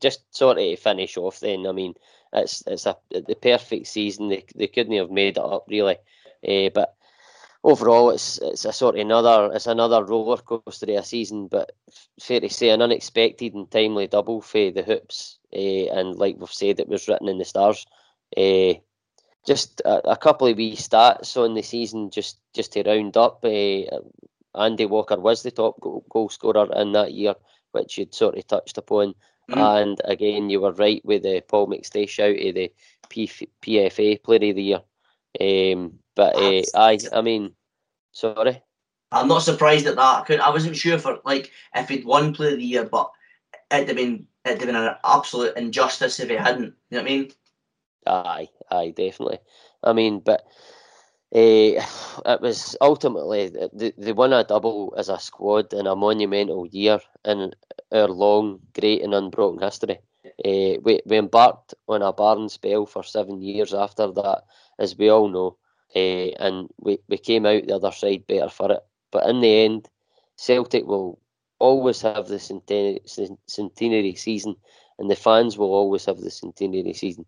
just 0.01 0.23
sort 0.35 0.59
of 0.59 0.65
to 0.65 0.77
finish 0.77 1.17
off. 1.17 1.39
Then, 1.39 1.67
I 1.67 1.73
mean, 1.73 1.95
it's 2.33 2.63
it's 2.67 2.87
a 2.87 2.97
the 3.11 3.37
perfect 3.41 3.87
season. 3.87 4.29
They 4.29 4.45
they 4.55 4.67
couldn't 4.67 4.97
have 4.97 5.11
made 5.11 5.37
it 5.37 5.45
up 5.45 5.67
really, 5.69 5.97
uh, 6.47 6.71
but 6.75 6.95
overall, 7.63 8.11
it's 8.11 8.39
it's 8.39 8.65
a 8.65 8.73
sort 8.73 8.97
of 8.97 9.01
another 9.01 9.51
it's 9.55 9.67
another 9.67 10.05
roller 10.05 10.39
coaster 10.39 10.91
of 10.91 10.99
a 10.99 11.05
season. 11.05 11.49
But 11.49 11.73
fair 12.21 12.41
to 12.41 12.49
say, 12.49 12.71
an 12.71 12.83
unexpected 12.83 13.55
and 13.55 13.71
timely 13.71 14.07
double 14.07 14.41
for 14.41 14.71
the 14.71 14.83
hoops, 14.83 15.39
uh, 15.55 15.59
and 15.93 16.17
like 16.17 16.37
we've 16.39 16.51
said, 16.51 16.81
it 16.81 16.89
was 16.89 17.09
written 17.09 17.29
in 17.29 17.39
the 17.39 17.45
stars. 17.45 17.87
Uh, 18.37 18.75
just 19.47 19.81
a, 19.85 20.11
a 20.11 20.17
couple 20.17 20.47
of 20.47 20.57
wee 20.57 20.77
stats 20.77 21.37
on 21.37 21.55
the 21.55 21.63
season, 21.63 22.11
just 22.11 22.39
just 22.55 22.73
to 22.73 22.83
round 22.83 23.17
up. 23.17 23.45
Andy 24.53 24.85
Walker 24.85 25.19
was 25.19 25.43
the 25.43 25.51
top 25.51 25.81
goal, 25.81 26.05
goal 26.09 26.29
scorer 26.29 26.69
in 26.75 26.93
that 26.93 27.13
year, 27.13 27.35
which 27.73 27.99
you'd 27.99 28.15
sort 28.15 28.37
of 28.37 28.47
touched 28.47 28.79
upon. 28.79 29.15
Mm. 29.51 29.83
And 29.83 30.01
again, 30.05 30.51
you 30.51 30.61
were 30.61 30.73
right 30.73 31.05
with 31.05 31.23
the 31.23 31.43
Paul 31.47 31.69
McStay 31.69 32.09
shout 32.09 32.37
of 32.37 32.55
the 32.55 32.73
P- 33.09 33.49
PFA 33.63 34.23
Player 34.23 34.51
of 34.51 34.57
the 34.57 34.63
Year. 34.63 34.83
Um, 35.41 35.99
but 36.15 36.37
uh, 36.37 36.63
I, 36.75 36.99
I 37.13 37.21
mean, 37.21 37.53
sorry. 38.13 38.63
I'm 39.13 39.29
not 39.29 39.43
surprised 39.43 39.87
at 39.87 39.97
that. 39.97 40.31
I, 40.31 40.35
I 40.37 40.51
wasn't 40.51 40.77
sure 40.77 40.99
for 40.99 41.19
like 41.25 41.51
if 41.75 41.89
he'd 41.89 42.05
won 42.05 42.35
Player 42.35 42.53
of 42.53 42.59
the 42.59 42.65
Year, 42.65 42.85
but 42.85 43.11
it'd 43.71 43.89
have 43.89 43.97
been 43.97 44.27
it'd 44.45 44.61
have 44.61 44.67
been 44.67 44.77
an 44.77 44.95
absolute 45.05 45.57
injustice 45.57 46.21
if 46.21 46.29
he 46.29 46.37
hadn't. 46.37 46.75
You 46.91 46.99
know 46.99 47.03
what 47.03 47.11
I 47.11 47.15
mean? 47.15 47.31
Aye, 48.07 48.49
aye, 48.71 48.95
definitely. 48.97 49.39
I 49.83 49.93
mean, 49.93 50.21
but 50.21 50.45
uh, 51.35 51.39
it 52.33 52.41
was 52.41 52.77
ultimately 52.81 53.49
they, 53.73 53.93
they 53.99 54.13
won 54.13 54.33
a 54.33 54.45
double 54.45 54.95
as 54.97 55.09
a 55.09 55.19
squad 55.19 55.73
in 55.73 55.87
a 55.87 55.97
monumental 55.97 56.67
year 56.67 57.01
in 57.25 57.53
our 57.93 58.09
long, 58.09 58.61
great, 58.79 59.03
and 59.03 59.15
unbroken 59.15 59.63
history. 59.63 59.99
Uh, 60.45 60.79
we, 60.85 61.01
we 61.07 61.19
embarked 61.19 61.75
on 61.89 62.03
a 62.03 62.13
barren 62.13 62.49
spell 62.49 62.87
for 62.87 63.03
seven 63.03 63.41
years 63.43 63.75
after 63.75 64.11
that, 64.13 64.43
as 64.79 64.97
we 64.97 65.09
all 65.09 65.29
know, 65.29 65.57
uh, 65.95 66.31
and 66.45 66.69
we, 66.79 66.99
we 67.09 67.19
came 67.19 67.47
out 67.47 67.67
the 67.67 67.75
other 67.75 67.93
side 67.93 68.27
better 68.27 68.49
for 68.49 68.73
it. 68.73 68.81
But 69.13 69.29
in 69.29 69.41
the 69.41 69.65
end, 69.65 69.89
Celtic 70.37 70.87
will 70.87 71.19
always 71.59 72.03
have 72.03 72.23
the 72.23 72.39
centenary, 72.39 73.01
centenary 73.47 74.15
season, 74.15 74.57
and 74.99 75.11
the 75.11 75.17
fans 75.17 75.57
will 75.59 75.73
always 75.73 76.05
have 76.07 76.19
the 76.19 76.31
centenary 76.31 76.93
season. 76.95 77.27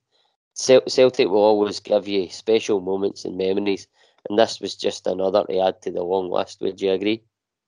Cel- 0.55 0.89
Celtic 0.89 1.29
will 1.29 1.43
always 1.43 1.81
give 1.81 2.07
you 2.07 2.29
special 2.29 2.81
moments 2.81 3.25
and 3.25 3.37
memories, 3.37 3.87
and 4.29 4.39
this 4.39 4.61
was 4.61 4.75
just 4.75 5.07
another 5.07 5.45
to 5.45 5.61
add 5.61 5.83
to 5.83 5.91
the 5.91 6.03
long 6.03 6.31
list. 6.31 6.61
Would 6.61 6.81
you 6.81 6.93
agree? 6.93 7.23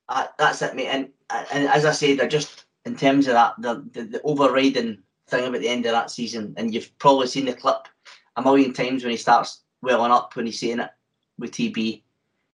Uh, 0.09 0.27
that's 0.39 0.63
it, 0.63 0.75
mate. 0.75 0.89
And 0.89 1.09
and 1.31 1.69
as 1.69 1.85
I 1.85 1.93
said, 1.93 2.21
I 2.21 2.27
just 2.27 2.67
in 2.85 2.97
terms 2.97 3.27
of 3.27 3.35
that 3.35 3.55
the, 3.59 3.85
the 3.93 4.05
the 4.05 4.23
overriding 4.23 4.99
thing 5.29 5.47
about 5.47 5.61
the 5.61 5.69
end 5.69 5.87
of 5.87 5.93
that 5.93 6.11
season, 6.11 6.55
and 6.57 6.75
you've 6.75 6.97
probably 6.99 7.27
seen 7.27 7.47
the 7.47 7.55
clip 7.55 7.89
a 8.37 8.43
million 8.43 8.73
times 8.73 9.03
when 9.03 9.11
he 9.11 9.17
starts 9.17 9.63
welling 9.83 10.13
up 10.13 10.37
when 10.37 10.47
he's 10.47 10.61
saying 10.61 10.81
it 10.81 10.91
with 11.39 11.53
TB, 11.53 12.03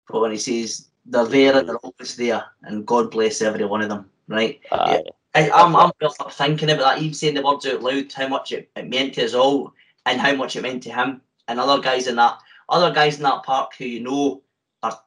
but 0.08 0.20
when 0.20 0.32
he 0.32 0.38
says 0.38 0.88
they're 1.06 1.24
there 1.26 1.56
and 1.56 1.68
they're 1.68 1.76
always 1.76 2.16
there, 2.16 2.44
and 2.62 2.86
God 2.86 3.10
bless 3.10 3.42
every 3.42 3.64
one 3.64 3.82
of 3.82 3.88
them, 3.88 4.08
right? 4.28 4.60
Aye. 4.70 5.02
I, 5.34 5.50
I'm, 5.50 5.76
I'm 5.76 5.92
up 6.02 6.32
thinking 6.32 6.70
about 6.70 6.96
that, 6.96 7.02
even 7.02 7.14
saying 7.14 7.34
the 7.34 7.42
words 7.42 7.64
out 7.66 7.82
loud, 7.82 8.12
how 8.12 8.26
much 8.26 8.52
it, 8.52 8.68
it 8.74 8.88
meant 8.88 9.14
to 9.14 9.24
us 9.24 9.34
all, 9.34 9.72
and 10.06 10.20
how 10.20 10.34
much 10.34 10.56
it 10.56 10.62
meant 10.62 10.82
to 10.84 10.92
him, 10.92 11.20
and 11.48 11.60
other 11.60 11.82
guys 11.82 12.06
in 12.06 12.16
that, 12.16 12.38
other 12.68 12.92
guys 12.92 13.16
in 13.16 13.22
that 13.24 13.42
park 13.42 13.72
who 13.76 13.84
you 13.84 14.00
know 14.00 14.42
are 14.82 14.98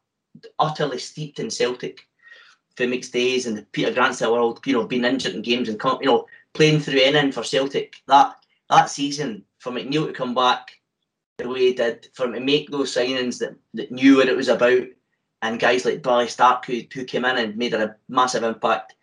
utterly 0.60 1.00
steeped 1.00 1.40
in 1.40 1.50
Celtic, 1.50 2.08
for 2.76 2.86
McStay's 2.86 3.46
and 3.46 3.58
the 3.58 3.64
Peter 3.72 3.94
Grant's 3.94 4.20
the 4.20 4.32
world, 4.32 4.60
you 4.66 4.74
know, 4.74 4.86
being 4.86 5.06
injured 5.06 5.36
in 5.36 5.42
games 5.42 5.70
and 5.70 5.80
come, 5.80 6.00
you 6.02 6.08
know, 6.08 6.26
playing 6.54 6.80
through 6.80 7.00
in 7.00 7.32
for 7.32 7.44
Celtic. 7.44 7.96
That 8.08 8.36
that 8.70 8.90
season 8.90 9.46
for 9.60 9.72
McNeill 9.72 10.08
to 10.08 10.14
come 10.14 10.34
back 10.34 10.72
the 11.38 11.48
way 11.48 11.68
he 11.68 11.74
did, 11.74 12.08
for 12.14 12.26
him 12.26 12.34
to 12.34 12.40
make 12.40 12.70
those 12.70 12.94
signings 12.94 13.40
that, 13.40 13.56
that 13.74 13.92
knew 13.92 14.18
what 14.18 14.28
it 14.28 14.36
was 14.36 14.48
about, 14.48 14.84
and 15.42 15.60
guys 15.60 15.86
like 15.86 16.04
Billy 16.04 16.28
Stark 16.28 16.66
who, 16.66 16.82
who 16.94 17.06
came 17.06 17.26
in 17.26 17.38
and 17.38 17.58
made 17.58 17.74
a 17.74 17.96
massive 18.08 18.44
impact 18.44 18.96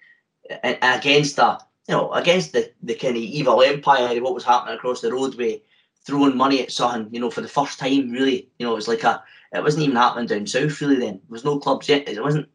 against 0.64 1.36
that, 1.36 1.62
you 1.88 1.94
know, 1.94 2.12
against 2.12 2.52
the, 2.52 2.72
the 2.82 2.94
kind 2.94 3.16
of 3.16 3.22
evil 3.22 3.62
empire 3.62 4.16
of 4.16 4.22
what 4.22 4.34
was 4.34 4.44
happening 4.44 4.74
across 4.74 5.00
the 5.00 5.12
roadway, 5.12 5.62
throwing 6.06 6.36
money 6.36 6.62
at 6.62 6.72
something, 6.72 7.12
you 7.12 7.20
know, 7.20 7.30
for 7.30 7.40
the 7.40 7.48
first 7.48 7.78
time, 7.78 8.10
really. 8.10 8.48
You 8.58 8.66
know, 8.66 8.72
it 8.72 8.76
was 8.76 8.88
like 8.88 9.04
a, 9.04 9.22
it 9.52 9.62
wasn't 9.62 9.84
even 9.84 9.96
happening 9.96 10.26
down 10.26 10.46
south, 10.46 10.80
really, 10.80 10.96
then. 10.96 11.14
There 11.14 11.30
was 11.30 11.44
no 11.44 11.58
clubs 11.58 11.88
yet. 11.88 12.08
It 12.08 12.22
wasn't, 12.22 12.48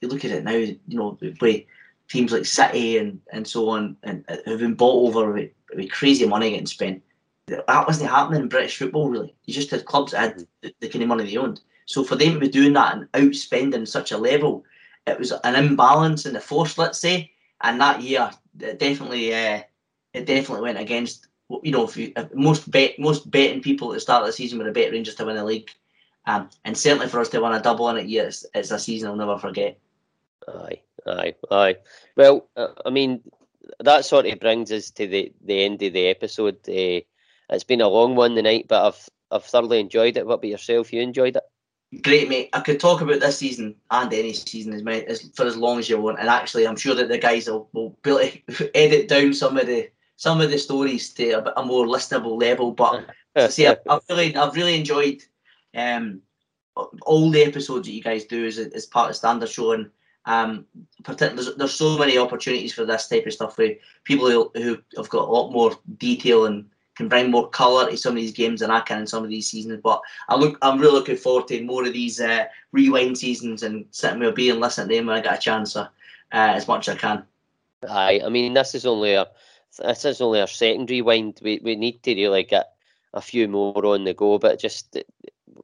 you 0.00 0.08
look 0.08 0.24
at 0.24 0.30
it 0.30 0.44
now, 0.44 0.52
you 0.52 0.78
know, 0.88 1.18
we 1.20 1.32
play 1.32 1.66
teams 2.08 2.32
like 2.32 2.46
City 2.46 2.98
and, 2.98 3.20
and 3.32 3.46
so 3.46 3.68
on, 3.68 3.96
and 4.02 4.24
uh, 4.28 4.36
have 4.46 4.60
been 4.60 4.74
bought 4.74 5.08
over 5.08 5.32
with, 5.32 5.50
with 5.74 5.90
crazy 5.90 6.26
money 6.26 6.50
getting 6.50 6.66
spent. 6.66 7.02
That 7.46 7.86
wasn't 7.86 8.10
happening 8.10 8.42
in 8.42 8.48
British 8.48 8.78
football, 8.78 9.08
really. 9.08 9.34
You 9.44 9.52
just 9.52 9.70
had 9.70 9.84
clubs 9.84 10.12
that 10.12 10.20
had 10.20 10.46
the, 10.62 10.74
the 10.80 10.88
kind 10.88 11.02
of 11.02 11.08
money 11.08 11.24
they 11.24 11.36
owned. 11.36 11.60
So 11.86 12.02
for 12.02 12.16
them 12.16 12.34
to 12.34 12.38
be 12.40 12.48
doing 12.48 12.72
that 12.72 12.94
and 12.94 13.12
outspending 13.12 13.86
such 13.86 14.12
a 14.12 14.18
level, 14.18 14.64
it 15.06 15.18
was 15.18 15.32
an 15.32 15.54
imbalance 15.54 16.24
in 16.24 16.32
the 16.32 16.40
force, 16.40 16.78
let's 16.78 16.98
say. 16.98 17.30
And 17.60 17.80
that 17.80 18.00
year, 18.00 18.30
it 18.58 18.78
definitely, 18.78 19.34
uh, 19.34 19.60
it 20.14 20.24
definitely 20.24 20.62
went 20.62 20.78
against. 20.78 21.26
You 21.62 21.72
know, 21.72 21.84
if 21.84 21.96
you, 21.96 22.12
if 22.16 22.34
most 22.34 22.70
bet 22.70 22.98
most 22.98 23.30
betting 23.30 23.60
people 23.60 23.90
at 23.90 23.94
the 23.94 24.00
start 24.00 24.22
of 24.22 24.26
the 24.26 24.32
season 24.32 24.58
would 24.58 24.66
have 24.66 24.74
bet 24.74 24.92
Rangers 24.92 25.14
to 25.16 25.26
win 25.26 25.36
the 25.36 25.44
league, 25.44 25.70
um, 26.26 26.48
and 26.64 26.76
certainly 26.76 27.08
for 27.08 27.20
us 27.20 27.28
to 27.30 27.40
win 27.40 27.52
a 27.52 27.60
double 27.60 27.88
in 27.90 27.98
it, 27.98 28.06
year, 28.06 28.26
it's, 28.26 28.46
it's 28.54 28.70
a 28.70 28.78
season 28.78 29.10
I'll 29.10 29.16
never 29.16 29.38
forget. 29.38 29.78
Aye, 30.48 30.80
aye, 31.06 31.34
aye. 31.50 31.76
Well, 32.16 32.48
uh, 32.56 32.68
I 32.84 32.90
mean, 32.90 33.20
that 33.80 34.04
sort 34.04 34.26
of 34.26 34.40
brings 34.40 34.72
us 34.72 34.90
to 34.92 35.06
the, 35.06 35.32
the 35.44 35.64
end 35.64 35.82
of 35.82 35.92
the 35.92 36.06
episode. 36.06 36.56
Uh, 36.68 37.04
it's 37.50 37.64
been 37.64 37.82
a 37.82 37.88
long 37.88 38.16
one 38.16 38.34
tonight, 38.34 38.66
but 38.68 38.86
I've 38.86 39.08
I've 39.30 39.44
thoroughly 39.44 39.80
enjoyed 39.80 40.16
it. 40.16 40.26
What 40.26 40.34
about 40.34 40.48
yourself? 40.48 40.92
You 40.92 41.02
enjoyed 41.02 41.36
it? 41.36 41.42
Great, 42.02 42.28
mate. 42.28 42.50
I 42.52 42.60
could 42.60 42.80
talk 42.80 43.00
about 43.00 43.20
this 43.20 43.38
season 43.38 43.74
and 43.90 44.12
any 44.12 44.32
season 44.32 44.72
as, 44.72 44.82
many, 44.82 45.04
as 45.06 45.30
for 45.34 45.44
as 45.44 45.56
long 45.56 45.78
as 45.78 45.88
you 45.88 46.00
want. 46.00 46.18
And 46.18 46.28
actually, 46.28 46.66
I'm 46.66 46.76
sure 46.76 46.94
that 46.94 47.08
the 47.08 47.18
guys 47.18 47.48
will, 47.48 47.68
will 47.72 47.96
be 48.02 48.10
able 48.10 48.54
to 48.56 48.76
edit 48.76 49.08
down 49.08 49.34
some 49.34 49.56
of 49.56 49.66
the 49.66 49.90
some 50.24 50.38
of 50.44 50.50
the 50.50 50.58
stories 50.58 51.04
to 51.18 51.24
a, 51.38 51.42
a 51.60 51.64
more 51.64 51.86
listenable 51.94 52.36
level. 52.46 52.68
But 52.82 52.94
see, 53.54 53.66
I've, 53.70 53.82
I've 53.92 54.06
really 54.10 54.30
I've 54.40 54.56
really 54.60 54.76
enjoyed 54.82 55.18
um, 55.84 56.04
all 57.10 57.30
the 57.30 57.44
episodes 57.50 57.86
that 57.86 57.96
you 57.96 58.02
guys 58.02 58.24
do 58.24 58.40
as, 58.50 58.58
as 58.58 58.86
part 58.86 59.10
of 59.10 59.16
Standard 59.16 59.50
Show, 59.56 59.72
and 59.76 59.90
Um, 60.26 60.64
there's, 61.18 61.54
there's 61.58 61.78
so 61.84 61.98
many 61.98 62.16
opportunities 62.16 62.74
for 62.74 62.86
this 62.86 63.08
type 63.08 63.26
of 63.26 63.34
stuff 63.34 63.58
with 63.58 63.76
people 64.04 64.26
who, 64.30 64.40
who 64.62 64.72
have 64.96 65.10
got 65.10 65.28
a 65.28 65.34
lot 65.36 65.52
more 65.52 65.70
detail 65.98 66.46
and 66.48 66.64
can 66.96 67.08
bring 67.08 67.30
more 67.30 67.50
colour 67.50 67.84
to 67.90 67.96
some 67.96 68.16
of 68.16 68.22
these 68.22 68.40
games 68.42 68.60
than 68.60 68.70
I 68.70 68.80
can 68.80 69.00
in 69.00 69.06
some 69.06 69.24
of 69.24 69.30
these 69.30 69.50
seasons. 69.52 69.80
But 69.82 70.00
I 70.30 70.34
look, 70.42 70.56
I'm 70.62 70.80
really 70.80 70.96
looking 70.98 71.20
forward 71.24 71.46
to 71.48 71.62
more 71.62 71.84
of 71.86 71.92
these 71.92 72.16
uh, 72.30 72.44
rewind 72.72 73.18
seasons 73.18 73.62
and 73.64 73.84
sitting 73.90 74.20
with 74.20 74.32
a 74.32 74.32
beer 74.32 74.52
and 74.52 74.62
listening 74.62 74.88
to 74.88 74.94
them 74.94 75.06
when 75.06 75.18
I 75.18 75.20
get 75.20 75.38
a 75.38 75.46
chance, 75.48 75.76
uh, 75.76 75.88
as 76.32 76.66
much 76.66 76.88
as 76.88 76.94
I 76.96 76.98
can. 76.98 77.18
Aye, 77.86 78.22
I 78.24 78.30
mean 78.30 78.54
this 78.54 78.74
is 78.74 78.86
only 78.86 79.12
a 79.12 79.26
this 79.78 80.04
is 80.04 80.20
only 80.20 80.40
our 80.40 80.46
second 80.46 80.90
rewind. 80.90 81.40
We 81.42 81.60
we 81.62 81.76
need 81.76 82.02
to 82.02 82.14
really 82.14 82.44
get 82.44 82.72
a 83.12 83.20
few 83.20 83.48
more 83.48 83.86
on 83.86 84.04
the 84.04 84.14
go, 84.14 84.38
but 84.38 84.60
just 84.60 84.98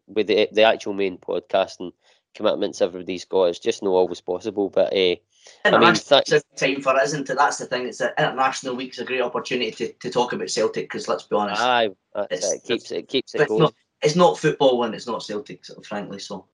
with 0.07 0.27
the 0.27 0.49
the 0.53 0.63
actual 0.63 0.93
main 0.93 1.19
podcast 1.19 1.81
and 1.81 1.93
commitments 2.35 2.81
everybody's 2.81 3.25
got, 3.25 3.45
it's 3.45 3.59
just 3.59 3.83
not 3.83 3.91
always 3.91 4.21
possible. 4.21 4.69
But 4.69 4.93
uh, 4.93 5.17
I 5.65 5.79
mean, 5.79 5.95
th- 5.95 6.43
time 6.57 6.81
for 6.81 6.97
it, 6.97 7.05
isn't 7.05 7.31
it? 7.31 7.37
That's 7.37 7.59
the 7.59 7.67
thing. 7.67 7.87
It's 7.87 8.01
an 8.01 8.13
international 8.19 8.77
week's 8.77 8.99
a 8.99 9.05
great 9.05 9.23
opportunity 9.23 9.71
to, 9.73 9.93
to 9.93 10.11
talk 10.11 10.33
about 10.33 10.51
Celtic 10.51 10.85
because 10.85 11.09
let's 11.09 11.25
be 11.25 11.37
honest, 11.37 11.63
aye, 11.63 11.91
it 12.31 12.63
keeps 12.65 12.91
it 12.91 13.09
keeps 13.09 13.35
it 13.35 13.43
it's 13.43 13.51
not, 13.53 13.75
it's 14.03 14.17
not 14.17 14.39
football 14.39 14.79
when 14.79 14.95
it's 14.95 15.07
not 15.07 15.23
Celtic, 15.23 15.65
frankly. 15.85 16.19
So, 16.19 16.47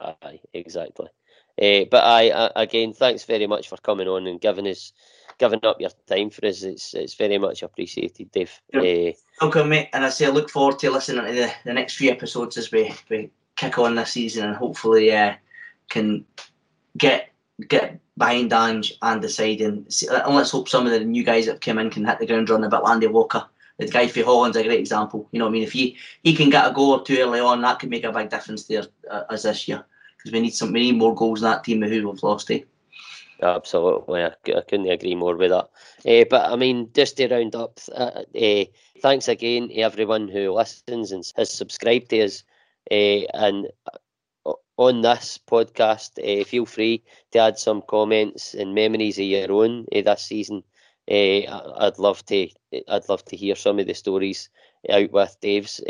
aye, 0.00 0.40
exactly. 0.52 1.08
Uh, 1.60 1.84
but 1.90 2.04
I 2.04 2.30
uh, 2.30 2.48
again, 2.56 2.92
thanks 2.94 3.24
very 3.24 3.46
much 3.46 3.68
for 3.68 3.76
coming 3.76 4.08
on 4.08 4.26
and 4.26 4.40
giving 4.40 4.66
us 4.66 4.92
giving 5.38 5.64
up 5.64 5.80
your 5.80 5.90
time 6.06 6.30
for 6.30 6.46
us. 6.46 6.62
It's 6.62 6.94
it's 6.94 7.14
very 7.14 7.38
much 7.38 7.62
appreciated, 7.62 8.30
Dave. 8.32 8.60
Uh, 8.74 9.12
Welcome, 9.40 9.70
mate. 9.70 9.88
And 9.92 10.04
I 10.04 10.08
say 10.08 10.26
I 10.26 10.30
look 10.30 10.50
forward 10.50 10.78
to 10.80 10.90
listening 10.90 11.24
to 11.24 11.32
the, 11.32 11.52
the 11.64 11.72
next 11.72 11.96
few 11.96 12.10
episodes 12.10 12.56
as 12.56 12.70
we, 12.70 12.94
we 13.10 13.30
kick 13.56 13.78
on 13.78 13.94
this 13.94 14.12
season 14.12 14.46
and 14.46 14.56
hopefully 14.56 15.12
uh, 15.12 15.34
can 15.88 16.24
get 16.96 17.30
get 17.68 17.98
behind 18.18 18.52
Ange 18.52 18.94
and 19.02 19.22
decide 19.22 19.60
and, 19.60 19.86
and 20.10 20.34
let's 20.34 20.50
hope 20.50 20.68
some 20.68 20.86
of 20.86 20.92
the 20.92 21.00
new 21.00 21.24
guys 21.24 21.46
that 21.46 21.52
have 21.52 21.60
come 21.60 21.78
in 21.78 21.90
can 21.90 22.04
hit 22.04 22.18
the 22.18 22.26
ground 22.26 22.50
running. 22.50 22.70
But 22.70 22.84
Landy 22.84 23.06
Walker, 23.06 23.44
the 23.78 23.86
guy 23.86 24.06
for 24.08 24.24
Holland's 24.24 24.56
a 24.56 24.62
great 24.62 24.80
example. 24.80 25.28
You 25.32 25.38
know 25.38 25.46
what 25.46 25.50
I 25.50 25.52
mean? 25.52 25.62
If 25.62 25.72
he 25.72 25.96
he 26.22 26.34
can 26.34 26.50
get 26.50 26.68
a 26.68 26.72
goal 26.72 26.92
or 26.92 27.04
two 27.04 27.18
early 27.18 27.40
on, 27.40 27.62
that 27.62 27.78
could 27.78 27.90
make 27.90 28.04
a 28.04 28.12
big 28.12 28.30
difference 28.30 28.64
there 28.64 28.84
uh, 29.10 29.24
as 29.30 29.44
this 29.44 29.68
year 29.68 29.84
because 30.16 30.32
we 30.32 30.40
need 30.40 30.54
some 30.54 30.72
we 30.72 30.80
need 30.80 30.98
more 30.98 31.14
goals 31.14 31.40
in 31.40 31.44
that 31.44 31.64
team 31.64 31.82
who 31.82 32.08
we've 32.08 32.22
lost. 32.22 32.50
Eh? 32.50 32.60
Absolutely, 33.42 34.22
I, 34.22 34.28
I 34.56 34.60
couldn't 34.62 34.88
agree 34.90 35.14
more 35.14 35.36
with 35.36 35.50
that. 35.50 35.68
Uh, 36.06 36.24
but 36.30 36.50
I 36.50 36.56
mean, 36.56 36.90
just 36.94 37.16
to 37.18 37.28
round 37.28 37.54
up, 37.56 37.78
uh, 37.94 38.22
uh, 38.40 38.64
thanks 39.02 39.28
again 39.28 39.68
to 39.68 39.74
everyone 39.80 40.28
who 40.28 40.52
listens 40.52 41.02
and 41.12 41.14
has 41.36 41.50
subscribed 41.50 42.10
to 42.10 42.20
us. 42.22 42.44
Eh, 42.90 43.24
and 43.34 43.68
uh, 44.46 44.52
on 44.76 45.00
this 45.02 45.38
podcast, 45.46 46.46
feel 46.46 46.66
free 46.66 47.02
to 47.32 47.38
add 47.40 47.58
some 47.58 47.82
comments 47.82 48.54
and 48.54 48.74
memories 48.74 49.18
of 49.18 49.24
your 49.24 49.52
own 49.52 49.86
this 49.92 50.22
season. 50.22 50.62
I'd 51.10 51.98
love 51.98 52.24
to, 52.26 52.48
I'd 52.88 53.08
love 53.08 53.24
to 53.26 53.36
hear 53.36 53.54
some 53.56 53.78
of 53.78 53.86
the 53.86 53.94
stories 53.94 54.50
out 54.88 55.10
with 55.12 55.36
Dave's. 55.40 55.80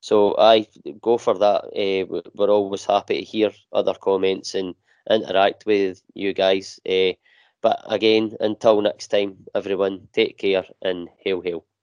so 0.00 0.36
I 0.38 0.66
go 1.00 1.18
for 1.18 1.34
that. 1.38 1.64
we're 2.34 2.50
always 2.50 2.84
happy 2.84 3.18
to 3.18 3.24
hear 3.24 3.52
other 3.72 3.94
comments 3.94 4.54
and 4.54 4.74
interact 5.10 5.66
with 5.66 6.02
you 6.14 6.32
guys. 6.32 6.80
Uh, 6.88 7.12
but 7.62 7.80
again, 7.86 8.36
until 8.40 8.80
next 8.80 9.08
time, 9.08 9.46
everyone, 9.54 10.08
take 10.12 10.38
care 10.38 10.64
and 10.82 11.08
hail, 11.24 11.40
hail. 11.42 11.75